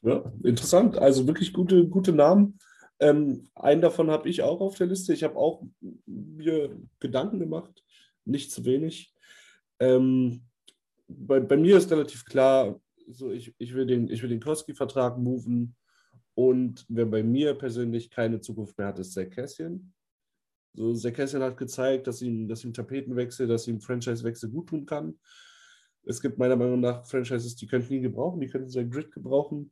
Ja, 0.04 0.32
interessant. 0.44 0.98
Also 0.98 1.28
wirklich 1.28 1.54
gute, 1.54 1.88
gute 1.88 2.12
Namen. 2.12 2.58
Ähm, 3.00 3.48
einen 3.56 3.82
davon 3.82 4.10
habe 4.10 4.30
ich 4.30 4.42
auch 4.42 4.62
auf 4.62 4.78
der 4.78 4.88
Liste. 4.88 5.14
Ich 5.14 5.24
habe 5.24 5.36
auch 5.36 5.64
mir 6.06 6.78
Gedanken 7.00 7.40
gemacht, 7.40 7.84
nicht 8.26 8.52
zu 8.52 8.66
wenig. 8.66 9.14
Ähm, 9.80 10.44
bei, 11.08 11.40
bei 11.40 11.58
mir 11.58 11.78
ist 11.78 11.92
relativ 11.92 12.26
klar, 12.26 12.80
so 13.08 13.32
ich, 13.32 13.54
ich 13.58 13.74
will 13.74 13.86
den, 13.86 14.10
ich 14.10 14.22
will 14.22 14.30
den 14.30 14.40
Koski-Vertrag 14.40 15.18
moven. 15.18 15.76
Und 16.34 16.86
wer 16.88 17.06
bei 17.06 17.24
mir 17.24 17.54
persönlich 17.56 18.10
keine 18.10 18.40
Zukunft 18.40 18.78
mehr 18.78 18.88
hat, 18.88 19.00
ist 19.00 19.14
Zach 19.14 19.30
Cassian. 19.30 19.94
So, 20.74 20.94
Zach 20.94 21.14
Cassian 21.14 21.44
hat 21.44 21.58
gezeigt, 21.58 22.08
dass 22.08 22.22
ihm, 22.22 22.48
dass 22.48 22.64
ihm 22.64 22.74
Tapetenwechsel, 22.74 23.48
dass 23.48 23.68
ihm 23.68 23.82
Franchise-Wechsel 23.82 24.50
gut 24.50 24.70
tun 24.70 24.86
kann. 24.86 25.20
Es 26.04 26.22
gibt 26.22 26.38
meiner 26.38 26.56
Meinung 26.56 26.80
nach 26.80 27.06
Franchises, 27.06 27.56
die 27.56 27.68
könnten 27.68 27.94
ihn 27.94 28.02
gebrauchen, 28.02 28.40
die 28.40 28.48
könnten 28.48 28.70
seinen 28.70 28.90
Grid 28.90 29.12
gebrauchen. 29.12 29.72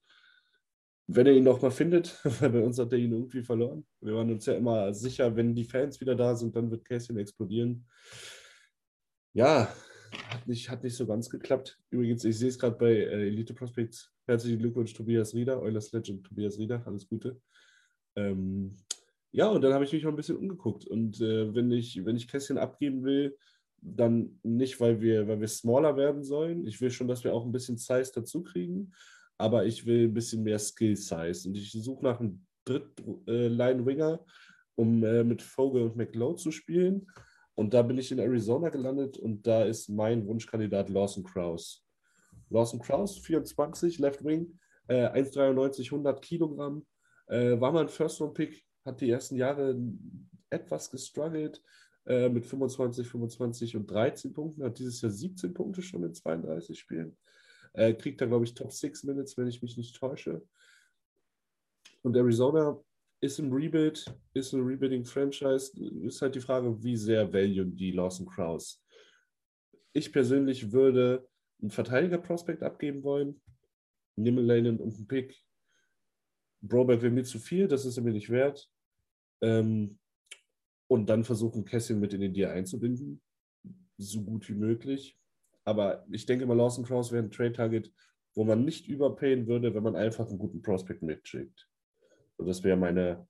Wenn 1.11 1.25
er 1.25 1.33
ihn 1.33 1.43
noch 1.43 1.59
mal 1.59 1.71
findet, 1.71 2.19
weil 2.39 2.51
bei 2.51 2.61
uns 2.61 2.77
hat 2.77 2.91
er 2.91 2.99
ihn 2.99 3.11
irgendwie 3.11 3.41
verloren. 3.41 3.83
Wir 3.99 4.13
waren 4.13 4.31
uns 4.31 4.45
ja 4.45 4.53
immer 4.53 4.93
sicher, 4.93 5.35
wenn 5.35 5.55
die 5.55 5.63
Fans 5.63 5.99
wieder 5.99 6.13
da 6.13 6.35
sind, 6.35 6.55
dann 6.55 6.69
wird 6.69 6.85
Cassian 6.85 7.17
explodieren. 7.17 7.87
Ja, 9.33 9.73
hat 10.29 10.47
nicht, 10.47 10.69
hat 10.69 10.83
nicht 10.83 10.95
so 10.95 11.07
ganz 11.07 11.27
geklappt. 11.27 11.79
Übrigens, 11.89 12.23
ich 12.25 12.37
sehe 12.37 12.49
es 12.49 12.59
gerade 12.59 12.77
bei 12.77 12.91
äh, 12.91 13.27
Elite 13.27 13.55
Prospects. 13.55 14.11
Herzlichen 14.27 14.59
Glückwunsch, 14.59 14.93
Tobias 14.93 15.33
Rieder, 15.33 15.59
Eulers 15.59 15.91
Legend 15.91 16.27
Tobias 16.27 16.59
Rieder, 16.59 16.83
alles 16.85 17.09
Gute. 17.09 17.41
Ähm, 18.15 18.77
ja, 19.31 19.47
und 19.47 19.63
dann 19.63 19.73
habe 19.73 19.85
ich 19.85 19.93
mich 19.93 20.03
mal 20.03 20.11
ein 20.11 20.15
bisschen 20.15 20.37
umgeguckt. 20.37 20.85
Und 20.85 21.19
äh, 21.21 21.55
wenn, 21.55 21.71
ich, 21.71 22.05
wenn 22.05 22.17
ich 22.17 22.27
Kästchen 22.27 22.59
abgeben 22.59 23.03
will, 23.03 23.35
dann 23.81 24.39
nicht, 24.43 24.79
weil 24.79 25.01
wir, 25.01 25.27
weil 25.27 25.39
wir 25.39 25.47
smaller 25.47 25.97
werden 25.97 26.23
sollen. 26.23 26.67
Ich 26.67 26.79
will 26.81 26.91
schon, 26.91 27.07
dass 27.07 27.23
wir 27.23 27.33
auch 27.33 27.45
ein 27.45 27.51
bisschen 27.51 27.77
Size 27.77 28.11
dazu 28.13 28.43
kriegen, 28.43 28.93
aber 29.39 29.65
ich 29.65 29.85
will 29.85 30.09
ein 30.09 30.13
bisschen 30.13 30.43
mehr 30.43 30.59
Skill-Size. 30.59 31.47
Und 31.47 31.55
ich 31.55 31.71
suche 31.71 32.03
nach 32.03 32.19
einem 32.19 32.45
Dritt-Line-Winger, 32.65 34.13
äh, 34.13 34.31
um 34.75 35.03
äh, 35.03 35.23
mit 35.23 35.41
Vogel 35.41 35.83
und 35.83 35.95
McLeod 35.95 36.39
zu 36.39 36.51
spielen. 36.51 37.07
Und 37.55 37.73
da 37.73 37.81
bin 37.81 37.97
ich 37.97 38.11
in 38.11 38.19
Arizona 38.19 38.69
gelandet 38.69 39.17
und 39.17 39.47
da 39.47 39.63
ist 39.63 39.89
mein 39.89 40.27
Wunschkandidat 40.27 40.89
Lawson 40.89 41.23
Krause. 41.23 41.79
Lawson 42.49 42.81
Krause, 42.81 43.21
24, 43.21 43.99
Left 43.99 44.25
Wing, 44.25 44.59
äh, 44.87 45.07
1,93, 45.07 45.85
100 45.85 46.21
Kilogramm. 46.21 46.85
Äh, 47.27 47.59
war 47.61 47.71
mal 47.71 47.83
ein 47.83 47.89
First-Round-Pick, 47.89 48.61
hat 48.85 48.99
die 48.99 49.09
ersten 49.09 49.37
Jahre 49.37 49.77
etwas 50.49 50.91
gestruggelt 50.91 51.61
äh, 52.05 52.27
mit 52.27 52.45
25, 52.45 53.07
25 53.07 53.77
und 53.77 53.89
13 53.89 54.33
Punkten. 54.33 54.63
Hat 54.63 54.77
dieses 54.79 54.99
Jahr 55.01 55.11
17 55.11 55.53
Punkte 55.53 55.81
schon 55.81 56.03
in 56.03 56.13
32 56.13 56.77
Spielen. 56.77 57.15
Äh, 57.73 57.93
kriegt 57.93 58.19
da, 58.21 58.25
glaube 58.25 58.45
ich, 58.45 58.53
Top 58.53 58.71
6 58.71 59.03
Minutes, 59.03 59.37
wenn 59.37 59.47
ich 59.47 59.61
mich 59.61 59.77
nicht 59.77 59.95
täusche. 59.95 60.41
Und 62.01 62.15
Arizona 62.15 62.79
ist 63.21 63.39
im 63.39 63.51
Rebuild, 63.51 64.05
ist 64.33 64.53
ein 64.53 64.61
Rebuilding-Franchise. 64.61 65.79
Ist 66.05 66.21
halt 66.21 66.35
die 66.35 66.39
Frage, 66.39 66.81
wie 66.83 66.95
sehr 66.95 67.31
value 67.31 67.65
die 67.65 67.91
Lawson 67.91 68.27
Krause. 68.27 68.77
Ich 69.91 70.11
persönlich 70.11 70.71
würde 70.71 71.27
einen 71.61 71.71
Verteidiger-Prospect 71.71 72.63
abgeben 72.63 73.03
wollen, 73.03 73.41
Nimmelainen 74.15 74.79
und 74.79 74.95
einen 74.95 75.07
Pick. 75.07 75.43
Broberg 76.61 77.01
wäre 77.01 77.11
mir 77.11 77.23
zu 77.23 77.39
viel, 77.39 77.67
das 77.67 77.85
ist 77.85 77.97
er 77.97 78.03
mir 78.03 78.13
nicht 78.13 78.29
wert. 78.29 78.69
Ähm, 79.41 79.99
und 80.87 81.07
dann 81.09 81.23
versuchen, 81.23 81.65
Cassian 81.65 81.99
mit 81.99 82.13
in 82.13 82.21
den 82.21 82.33
Deal 82.33 82.51
einzubinden, 82.51 83.21
so 83.97 84.23
gut 84.23 84.47
wie 84.49 84.55
möglich. 84.55 85.18
Aber 85.69 86.03
ich 86.09 86.25
denke 86.25 86.47
mal, 86.47 86.57
Lawson 86.57 86.83
Krause 86.83 87.11
wäre 87.11 87.23
ein 87.23 87.29
Trade-Target, 87.29 87.93
wo 88.33 88.43
man 88.43 88.65
nicht 88.65 88.87
überpayen 88.87 89.45
würde, 89.45 89.75
wenn 89.75 89.83
man 89.83 89.95
einfach 89.95 90.27
einen 90.27 90.39
guten 90.39 90.63
Prospect 90.63 91.03
mitschickt. 91.03 91.69
Und 92.37 92.47
das 92.47 92.63
wäre 92.63 92.75
meine, 92.75 93.27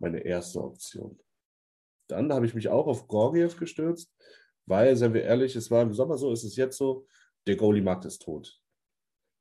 meine 0.00 0.20
erste 0.20 0.64
Option. 0.64 1.20
Dann 2.08 2.32
habe 2.32 2.46
ich 2.46 2.54
mich 2.54 2.70
auch 2.70 2.86
auf 2.86 3.06
Gorgiev 3.06 3.58
gestürzt, 3.58 4.10
weil, 4.64 4.96
seien 4.96 5.12
wir 5.12 5.24
ehrlich, 5.24 5.56
es 5.56 5.70
war 5.70 5.82
im 5.82 5.92
Sommer 5.92 6.16
so, 6.16 6.32
ist 6.32 6.44
es 6.44 6.56
jetzt 6.56 6.78
so, 6.78 7.06
der 7.46 7.56
Goalie-Markt 7.56 8.06
ist 8.06 8.22
tot. 8.22 8.58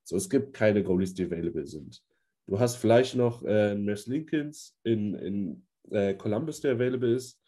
So, 0.03 0.17
es 0.17 0.29
gibt 0.29 0.53
keine 0.53 0.83
Goalies, 0.83 1.13
die 1.13 1.23
available 1.23 1.65
sind. 1.65 2.03
Du 2.45 2.59
hast 2.59 2.75
vielleicht 2.75 3.15
noch 3.15 3.41
äh, 3.45 3.73
Mess 3.73 4.05
Lincolns 4.05 4.77
in, 4.83 5.15
in 5.15 5.67
äh, 5.91 6.13
Columbus, 6.15 6.59
der 6.59 6.73
available 6.73 7.15
ist. 7.15 7.41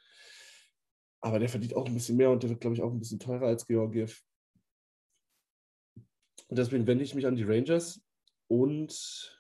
Aber 1.19 1.38
der 1.39 1.49
verdient 1.49 1.75
auch 1.75 1.86
ein 1.86 1.93
bisschen 1.93 2.15
mehr 2.15 2.31
und 2.31 2.43
der 2.43 2.49
wird, 2.49 2.62
glaube 2.62 2.77
ich, 2.77 2.81
auch 2.81 2.93
ein 2.93 2.99
bisschen 2.99 3.19
teurer 3.19 3.47
als 3.47 3.67
Georgiev. 3.67 4.23
Und 6.47 6.58
deswegen 6.58 6.88
wende 6.88 7.03
ich 7.03 7.15
mich 7.15 7.25
an 7.25 7.36
die 7.36 7.43
Rangers 7.43 8.01
und 8.47 9.39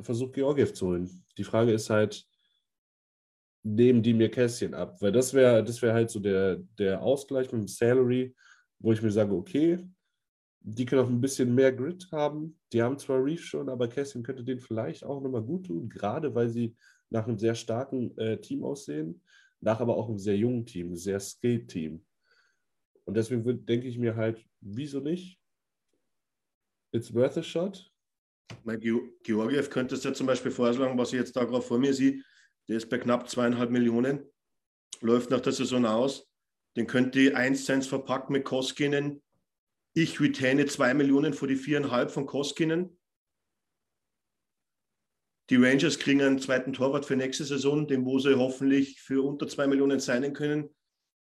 versuche 0.00 0.32
Georgiev 0.32 0.72
zu 0.72 0.88
holen. 0.88 1.24
Die 1.38 1.44
Frage 1.44 1.72
ist 1.72 1.90
halt, 1.90 2.26
nehmen 3.62 4.02
die 4.02 4.14
mir 4.14 4.30
Kästchen 4.30 4.74
ab? 4.74 5.00
Weil 5.00 5.12
das 5.12 5.34
wäre 5.34 5.62
das 5.64 5.80
wär 5.82 5.92
halt 5.92 6.10
so 6.10 6.20
der, 6.20 6.56
der 6.78 7.02
Ausgleich 7.02 7.50
mit 7.52 7.62
dem 7.62 7.68
Salary, 7.68 8.34
wo 8.78 8.92
ich 8.92 9.02
mir 9.02 9.10
sage, 9.10 9.34
okay, 9.34 9.78
die 10.62 10.84
können 10.84 11.02
auch 11.02 11.08
ein 11.08 11.20
bisschen 11.20 11.54
mehr 11.54 11.72
Grit 11.72 12.08
haben. 12.12 12.58
Die 12.72 12.82
haben 12.82 12.98
zwar 12.98 13.24
Reef 13.24 13.44
schon, 13.44 13.68
aber 13.68 13.88
Kästchen 13.88 14.22
könnte 14.22 14.44
denen 14.44 14.60
vielleicht 14.60 15.04
auch 15.04 15.20
nochmal 15.20 15.42
gut 15.42 15.66
tun, 15.66 15.88
gerade 15.88 16.34
weil 16.34 16.48
sie 16.48 16.76
nach 17.08 17.26
einem 17.26 17.38
sehr 17.38 17.54
starken 17.54 18.16
äh, 18.18 18.38
Team 18.40 18.62
aussehen, 18.62 19.22
nach 19.60 19.80
aber 19.80 19.96
auch 19.96 20.08
einem 20.08 20.18
sehr 20.18 20.36
jungen 20.36 20.64
Team, 20.64 20.94
sehr 20.96 21.18
skilled 21.20 21.68
Team. 21.68 22.04
Und 23.04 23.16
deswegen 23.16 23.66
denke 23.66 23.88
ich 23.88 23.98
mir 23.98 24.14
halt, 24.16 24.44
wieso 24.60 25.00
nicht? 25.00 25.39
It's 26.92 27.14
worth 27.14 27.36
a 27.36 27.42
shot. 27.42 27.90
Mein 28.64 28.80
Georgiev 28.80 29.70
könnte 29.70 29.94
es 29.94 30.04
ja 30.04 30.12
zum 30.12 30.26
Beispiel 30.26 30.50
vorschlagen, 30.50 30.98
was 30.98 31.12
ich 31.12 31.18
jetzt 31.18 31.36
da 31.36 31.44
gerade 31.44 31.62
vor 31.62 31.78
mir 31.78 31.94
sehe. 31.94 32.22
Der 32.68 32.76
ist 32.76 32.88
bei 32.88 32.98
knapp 32.98 33.28
zweieinhalb 33.28 33.70
Millionen, 33.70 34.24
läuft 35.00 35.30
nach 35.30 35.40
der 35.40 35.52
Saison 35.52 35.86
aus. 35.86 36.28
Den 36.76 36.86
könnte 36.86 37.20
ich 37.20 37.34
eins 37.36 37.64
zu 37.64 37.72
eins 37.72 37.86
verpacken 37.86 38.32
mit 38.32 38.44
Koskinen. 38.44 39.22
Ich 39.92 40.20
retaine 40.20 40.66
zwei 40.66 40.94
Millionen 40.94 41.32
vor 41.32 41.48
die 41.48 41.56
viereinhalb 41.56 42.10
von 42.10 42.26
Koskinen. 42.26 42.96
Die 45.48 45.56
Rangers 45.56 45.98
kriegen 45.98 46.22
einen 46.22 46.38
zweiten 46.38 46.72
Torwart 46.72 47.06
für 47.06 47.16
nächste 47.16 47.44
Saison, 47.44 47.88
den 47.88 48.04
wo 48.04 48.20
sie 48.20 48.38
hoffentlich 48.38 49.00
für 49.00 49.24
unter 49.24 49.48
zwei 49.48 49.66
Millionen 49.66 49.98
sein 49.98 50.32
können. 50.32 50.70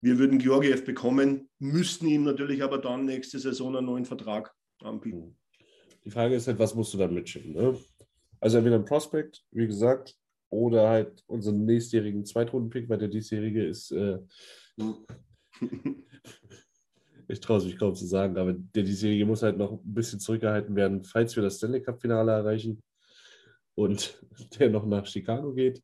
Wir 0.02 0.18
würden 0.18 0.38
Georgiev 0.38 0.84
bekommen, 0.84 1.50
müssten 1.58 2.06
ihm 2.06 2.24
natürlich 2.24 2.62
aber 2.62 2.78
dann 2.78 3.06
nächste 3.06 3.38
Saison 3.38 3.74
einen 3.76 3.86
neuen 3.86 4.04
Vertrag 4.04 4.54
anbieten. 4.80 5.38
Die 6.04 6.10
Frage 6.10 6.34
ist 6.34 6.46
halt, 6.46 6.58
was 6.58 6.74
musst 6.74 6.94
du 6.94 6.98
dann 6.98 7.14
mitschicken? 7.14 7.52
Ne? 7.52 7.78
Also 8.40 8.58
entweder 8.58 8.76
ein 8.76 8.84
Prospect, 8.84 9.44
wie 9.50 9.66
gesagt, 9.66 10.16
oder 10.50 10.88
halt 10.88 11.24
unseren 11.26 11.64
nächstjährigen 11.64 12.24
Zweitrunden-Pick, 12.24 12.88
weil 12.88 12.98
der 12.98 13.08
diesjährige 13.08 13.66
ist, 13.66 13.90
äh, 13.92 14.18
ich 17.28 17.40
traue 17.40 17.58
es 17.58 17.64
mich 17.64 17.78
kaum 17.78 17.94
zu 17.94 18.06
sagen, 18.06 18.38
aber 18.38 18.54
der 18.54 18.82
diesjährige 18.82 19.26
muss 19.26 19.42
halt 19.42 19.58
noch 19.58 19.72
ein 19.72 19.94
bisschen 19.94 20.20
zurückgehalten 20.20 20.74
werden, 20.76 21.04
falls 21.04 21.36
wir 21.36 21.42
das 21.42 21.56
Stanley 21.56 21.82
Cup-Finale 21.82 22.32
erreichen 22.32 22.82
und 23.74 24.22
der 24.58 24.70
noch 24.70 24.86
nach 24.86 25.06
Chicago 25.06 25.52
geht. 25.52 25.82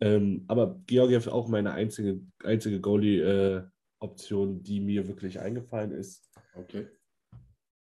Ähm, 0.00 0.44
aber 0.48 0.80
Georgiev 0.86 1.28
auch 1.28 1.48
meine 1.48 1.72
einzige, 1.72 2.20
einzige 2.42 2.80
Goalie-Option, 2.80 4.62
die 4.62 4.80
mir 4.80 5.06
wirklich 5.08 5.38
eingefallen 5.40 5.92
ist. 5.92 6.30
Okay. 6.54 6.88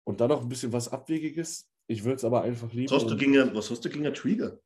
Und 0.05 0.21
dann 0.21 0.29
noch 0.29 0.43
ein 0.43 0.49
bisschen 0.49 0.73
was 0.73 0.89
Abwegiges. 0.89 1.69
Ich 1.87 2.05
würde 2.05 2.17
es 2.17 2.25
aber 2.25 2.43
einfach 2.43 2.73
lieber. 2.73 2.95
Was 2.95 3.03
hast, 3.03 3.11
du 3.11 3.17
gegen, 3.17 3.55
was 3.55 3.71
hast 3.71 3.85
du 3.85 3.89
gegen 3.89 4.07
einen 4.07 4.15
Trigger? 4.15 4.59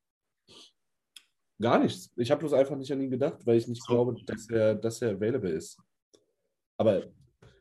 Gar 1.61 1.81
nichts. 1.81 2.11
Ich 2.17 2.31
habe 2.31 2.41
bloß 2.41 2.53
einfach 2.53 2.77
nicht 2.77 2.93
an 2.93 3.01
ihn 3.01 3.11
gedacht, 3.11 3.45
weil 3.45 3.59
ich 3.59 3.67
nicht 3.67 3.83
So. 3.85 3.93
glaube, 3.93 4.17
dass 4.25 4.49
er, 4.49 4.75
dass 4.75 5.03
er 5.03 5.13
available 5.13 5.51
ist. 5.51 5.81
Aber 6.77 7.01
Ja, 7.01 7.11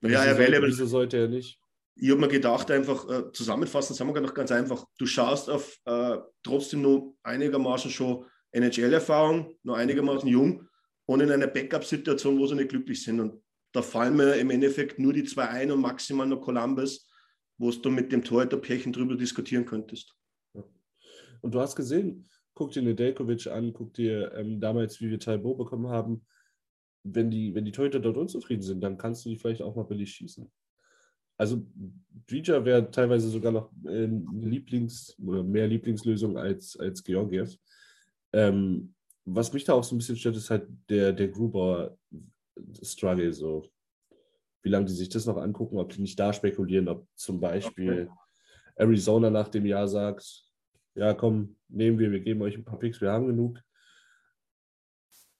wieso 0.01 0.17
available. 0.17 0.51
Sollte, 0.51 0.67
wieso 0.67 0.85
sollte 0.85 1.17
er 1.17 1.27
nicht? 1.27 1.59
Ich 1.95 2.11
habe 2.11 2.21
mir 2.21 2.27
gedacht, 2.27 2.69
einfach 2.69 3.09
äh, 3.09 3.31
zusammenfassend, 3.31 3.97
sagen 3.97 4.13
wir 4.13 4.21
noch 4.21 4.35
ganz 4.35 4.51
einfach, 4.51 4.85
du 4.99 5.07
schaust 5.07 5.49
auf 5.49 5.79
äh, 5.85 6.17
trotzdem 6.43 6.83
nur 6.83 7.15
einigermaßen 7.23 7.89
schon 7.89 8.25
NHL-Erfahrung, 8.51 9.55
nur 9.63 9.77
einigermaßen 9.77 10.29
jung 10.29 10.67
und 11.07 11.21
in 11.21 11.31
einer 11.31 11.47
Backup-Situation, 11.47 12.37
wo 12.37 12.45
sie 12.45 12.53
nicht 12.53 12.69
glücklich 12.69 13.03
sind. 13.03 13.19
Und 13.19 13.41
da 13.71 13.81
fallen 13.81 14.15
mir 14.15 14.35
im 14.35 14.51
Endeffekt 14.51 14.99
nur 14.99 15.11
die 15.11 15.23
zwei 15.23 15.47
ein 15.47 15.71
und 15.71 15.81
maximal 15.81 16.27
noch 16.27 16.41
Columbus, 16.41 17.06
wo 17.57 17.71
du 17.71 17.89
mit 17.89 18.11
dem 18.11 18.23
Torhüter-Pärchen 18.23 18.93
drüber 18.93 19.15
diskutieren 19.15 19.65
könntest. 19.65 20.15
Und 21.41 21.53
du 21.53 21.59
hast 21.59 21.75
gesehen, 21.75 22.25
guck 22.53 22.71
dir 22.71 22.81
Nedeljkovic 22.81 23.47
an, 23.47 23.73
guck 23.73 23.93
dir 23.93 24.33
ähm, 24.33 24.59
damals, 24.59 24.99
wie 25.01 25.09
wir 25.09 25.19
Talbot 25.19 25.57
bekommen 25.57 25.89
haben. 25.89 26.25
Wenn 27.03 27.29
die, 27.29 27.53
wenn 27.53 27.65
die 27.65 27.71
Torhüter 27.71 27.99
dort 27.99 28.17
unzufrieden 28.17 28.63
sind, 28.63 28.81
dann 28.81 28.97
kannst 28.97 29.23
du 29.23 29.29
die 29.29 29.37
vielleicht 29.37 29.61
auch 29.61 29.75
mal 29.75 29.83
billig 29.83 30.11
schießen. 30.11 30.51
Also 31.37 31.63
Dvija 32.27 32.65
wäre 32.65 32.89
teilweise 32.89 33.29
sogar 33.29 33.51
noch 33.51 33.71
ähm, 33.87 34.27
eine 34.33 34.47
Lieblings- 34.47 35.15
oder 35.23 35.43
mehr 35.43 35.67
Lieblingslösung 35.67 36.37
als, 36.37 36.77
als 36.79 37.03
Georgiev. 37.03 37.55
Ähm, 38.33 38.95
was 39.23 39.53
mich 39.53 39.63
da 39.63 39.73
auch 39.73 39.83
so 39.83 39.93
ein 39.93 39.99
bisschen 39.99 40.17
stört, 40.17 40.35
ist 40.35 40.49
halt 40.49 40.67
der, 40.89 41.13
der 41.13 41.27
Gruber-Struggle. 41.27 43.31
So. 43.33 43.69
Wie 44.67 44.71
lange 44.71 44.87
die 44.87 44.93
sich 44.93 45.07
das 45.07 45.25
noch 45.25 45.37
angucken, 45.37 45.77
ob 45.77 45.93
die 45.93 46.01
nicht 46.01 46.19
da 46.19 46.33
spekulieren, 46.33 46.89
ob 46.89 47.07
zum 47.15 47.39
Beispiel 47.39 48.09
Arizona 48.75 49.29
nach 49.29 49.47
dem 49.47 49.65
Jahr 49.65 49.87
sagt, 49.87 50.43
ja 50.93 51.13
komm, 51.13 51.55
nehmen 51.69 51.97
wir, 51.97 52.11
wir 52.11 52.19
geben 52.19 52.41
euch 52.41 52.57
ein 52.57 52.65
paar 52.65 52.77
Picks, 52.77 52.99
wir 52.99 53.13
haben 53.13 53.27
genug. 53.27 53.61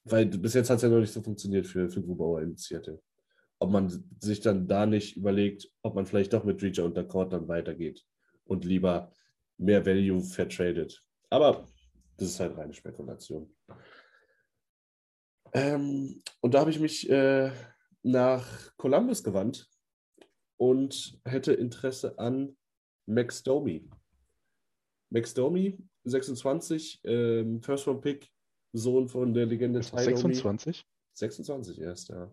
Weil 0.05 0.28
bis 0.28 0.53
jetzt 0.53 0.69
hat 0.69 0.78
es 0.78 0.84
ja 0.84 0.88
noch 0.88 1.01
nicht 1.01 1.11
so 1.11 1.21
funktioniert 1.21 1.67
für, 1.67 1.89
für 1.89 2.01
Grubauer 2.01 2.41
in 2.41 2.55
Seattle. 2.55 3.01
Ob 3.59 3.69
man 3.69 3.89
sich 4.17 4.39
dann 4.39 4.65
da 4.65 4.86
nicht 4.86 5.17
überlegt, 5.17 5.69
ob 5.82 5.95
man 5.95 6.05
vielleicht 6.05 6.32
doch 6.32 6.45
mit 6.45 6.63
Reacher 6.63 6.86
und 6.86 6.97
D'accord 6.97 7.28
dann 7.28 7.49
weitergeht 7.49 8.05
und 8.45 8.63
lieber 8.63 9.11
mehr 9.57 9.86
Value 9.86 10.23
vertradet. 10.23 11.03
Aber 11.30 11.67
das 12.15 12.30
ist 12.30 12.39
halt 12.39 12.57
reine 12.57 12.73
Spekulation. 12.73 13.53
Ähm, 15.51 16.23
und 16.39 16.53
da 16.53 16.61
habe 16.61 16.71
ich 16.71 16.80
mich 16.80 17.09
äh, 17.09 17.51
nach 18.04 18.76
Columbus 18.78 19.24
gewandt 19.24 19.70
und 20.58 21.20
hätte 21.26 21.54
Interesse 21.54 22.18
an 22.20 22.56
Max 23.06 23.43
Domi. 23.43 23.89
Max 25.10 25.34
Domi, 25.34 25.78
26, 26.04 27.02
ähm, 27.04 27.62
First 27.62 27.88
Round 27.88 28.02
Pick, 28.02 28.30
Sohn 28.74 29.08
von 29.08 29.34
der 29.34 29.45
Legende 29.45 29.80
Ty 29.80 29.91
das 29.91 30.06
Domi. 30.06 30.36
26? 30.36 30.86
26 31.14 31.82
erst, 31.82 32.10
ja. 32.10 32.32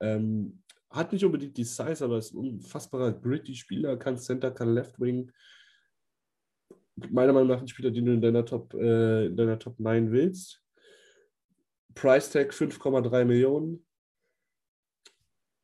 Ähm, 0.00 0.62
hat 0.90 1.12
nicht 1.12 1.24
unbedingt 1.24 1.56
die 1.56 1.64
Size, 1.64 2.04
aber 2.04 2.18
ist 2.18 2.32
ein 2.32 2.38
unfassbarer 2.38 3.12
gritty 3.12 3.54
Spieler, 3.54 3.96
kann 3.96 4.16
Center, 4.16 4.50
kann 4.50 4.74
Left 4.74 5.00
Wing. 5.00 5.30
Meiner 7.10 7.32
Meinung 7.32 7.48
nach 7.48 7.60
ein 7.60 7.68
Spieler, 7.68 7.90
den 7.90 8.04
du 8.04 8.12
in 8.12 8.20
deiner 8.20 8.44
Top, 8.44 8.72
äh, 8.74 9.26
in 9.26 9.36
deiner 9.36 9.58
Top 9.58 9.80
9 9.80 10.12
willst. 10.12 10.62
Price 11.94 12.30
Tag 12.30 12.52
5,3 12.52 13.24
Millionen. 13.24 13.83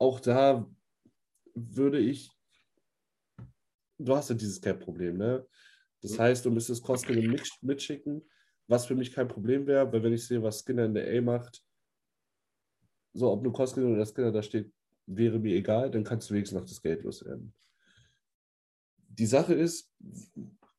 Auch 0.01 0.19
da 0.19 0.67
würde 1.55 1.99
ich. 1.99 2.31
Du 3.99 4.17
hast 4.17 4.31
ja 4.31 4.35
dieses 4.35 4.61
Cap-Problem, 4.61 5.19
ne? 5.19 5.47
Das 6.01 6.19
heißt, 6.19 6.47
du 6.47 6.51
müsstest 6.51 6.83
Koskinen 6.83 7.31
mit, 7.31 7.47
mitschicken, 7.61 8.27
was 8.67 8.87
für 8.87 8.95
mich 8.95 9.13
kein 9.13 9.29
Problem 9.29 9.67
wäre, 9.67 9.93
weil 9.93 10.03
wenn 10.03 10.15
ich 10.15 10.27
sehe, 10.27 10.43
was 10.43 10.61
Skinner 10.61 10.87
in 10.87 10.95
der 10.95 11.07
A 11.07 11.21
macht, 11.21 11.63
so 13.13 13.31
ob 13.31 13.43
nur 13.43 13.53
Koskinen 13.53 13.93
oder 13.93 14.07
Skinner 14.07 14.33
da 14.33 14.43
steht, 14.43 14.73
wäre 15.05 15.39
mir 15.39 15.55
egal, 15.55 15.91
dann 15.91 16.05
kannst 16.05 16.31
du 16.31 16.35
wenigstens 16.35 16.59
noch 16.59 16.67
das 16.67 16.81
Geld 16.81 17.03
loswerden. 17.03 17.53
Die 19.09 19.27
Sache 19.27 19.53
ist, 19.53 19.93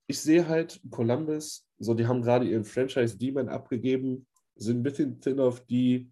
ich 0.08 0.20
sehe 0.20 0.48
halt 0.48 0.82
Columbus, 0.90 1.68
so 1.78 1.94
die 1.94 2.08
haben 2.08 2.24
gerade 2.24 2.48
ihren 2.48 2.66
Franchise 2.66 3.20
Demon 3.20 3.50
abgegeben, 3.50 4.26
sind 4.56 4.80
ein 4.80 4.84
bisschen 4.84 5.22
thin 5.22 5.40
auf 5.40 5.64
die, 5.68 6.12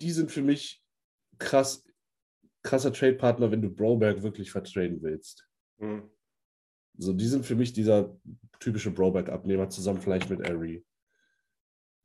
die 0.00 0.10
sind 0.10 0.32
für 0.32 0.42
mich 0.42 0.83
krass, 1.38 1.86
krasser 2.62 2.92
Trade-Partner, 2.92 3.50
wenn 3.50 3.62
du 3.62 3.70
Broberg 3.70 4.22
wirklich 4.22 4.50
vertraden 4.50 5.02
willst. 5.02 5.46
Hm. 5.78 6.10
So, 6.96 7.12
die 7.12 7.26
sind 7.26 7.44
für 7.44 7.56
mich 7.56 7.72
dieser 7.72 8.16
typische 8.60 8.90
Broberg-Abnehmer, 8.90 9.68
zusammen 9.68 10.00
vielleicht 10.00 10.30
mit 10.30 10.48
Ari. 10.48 10.84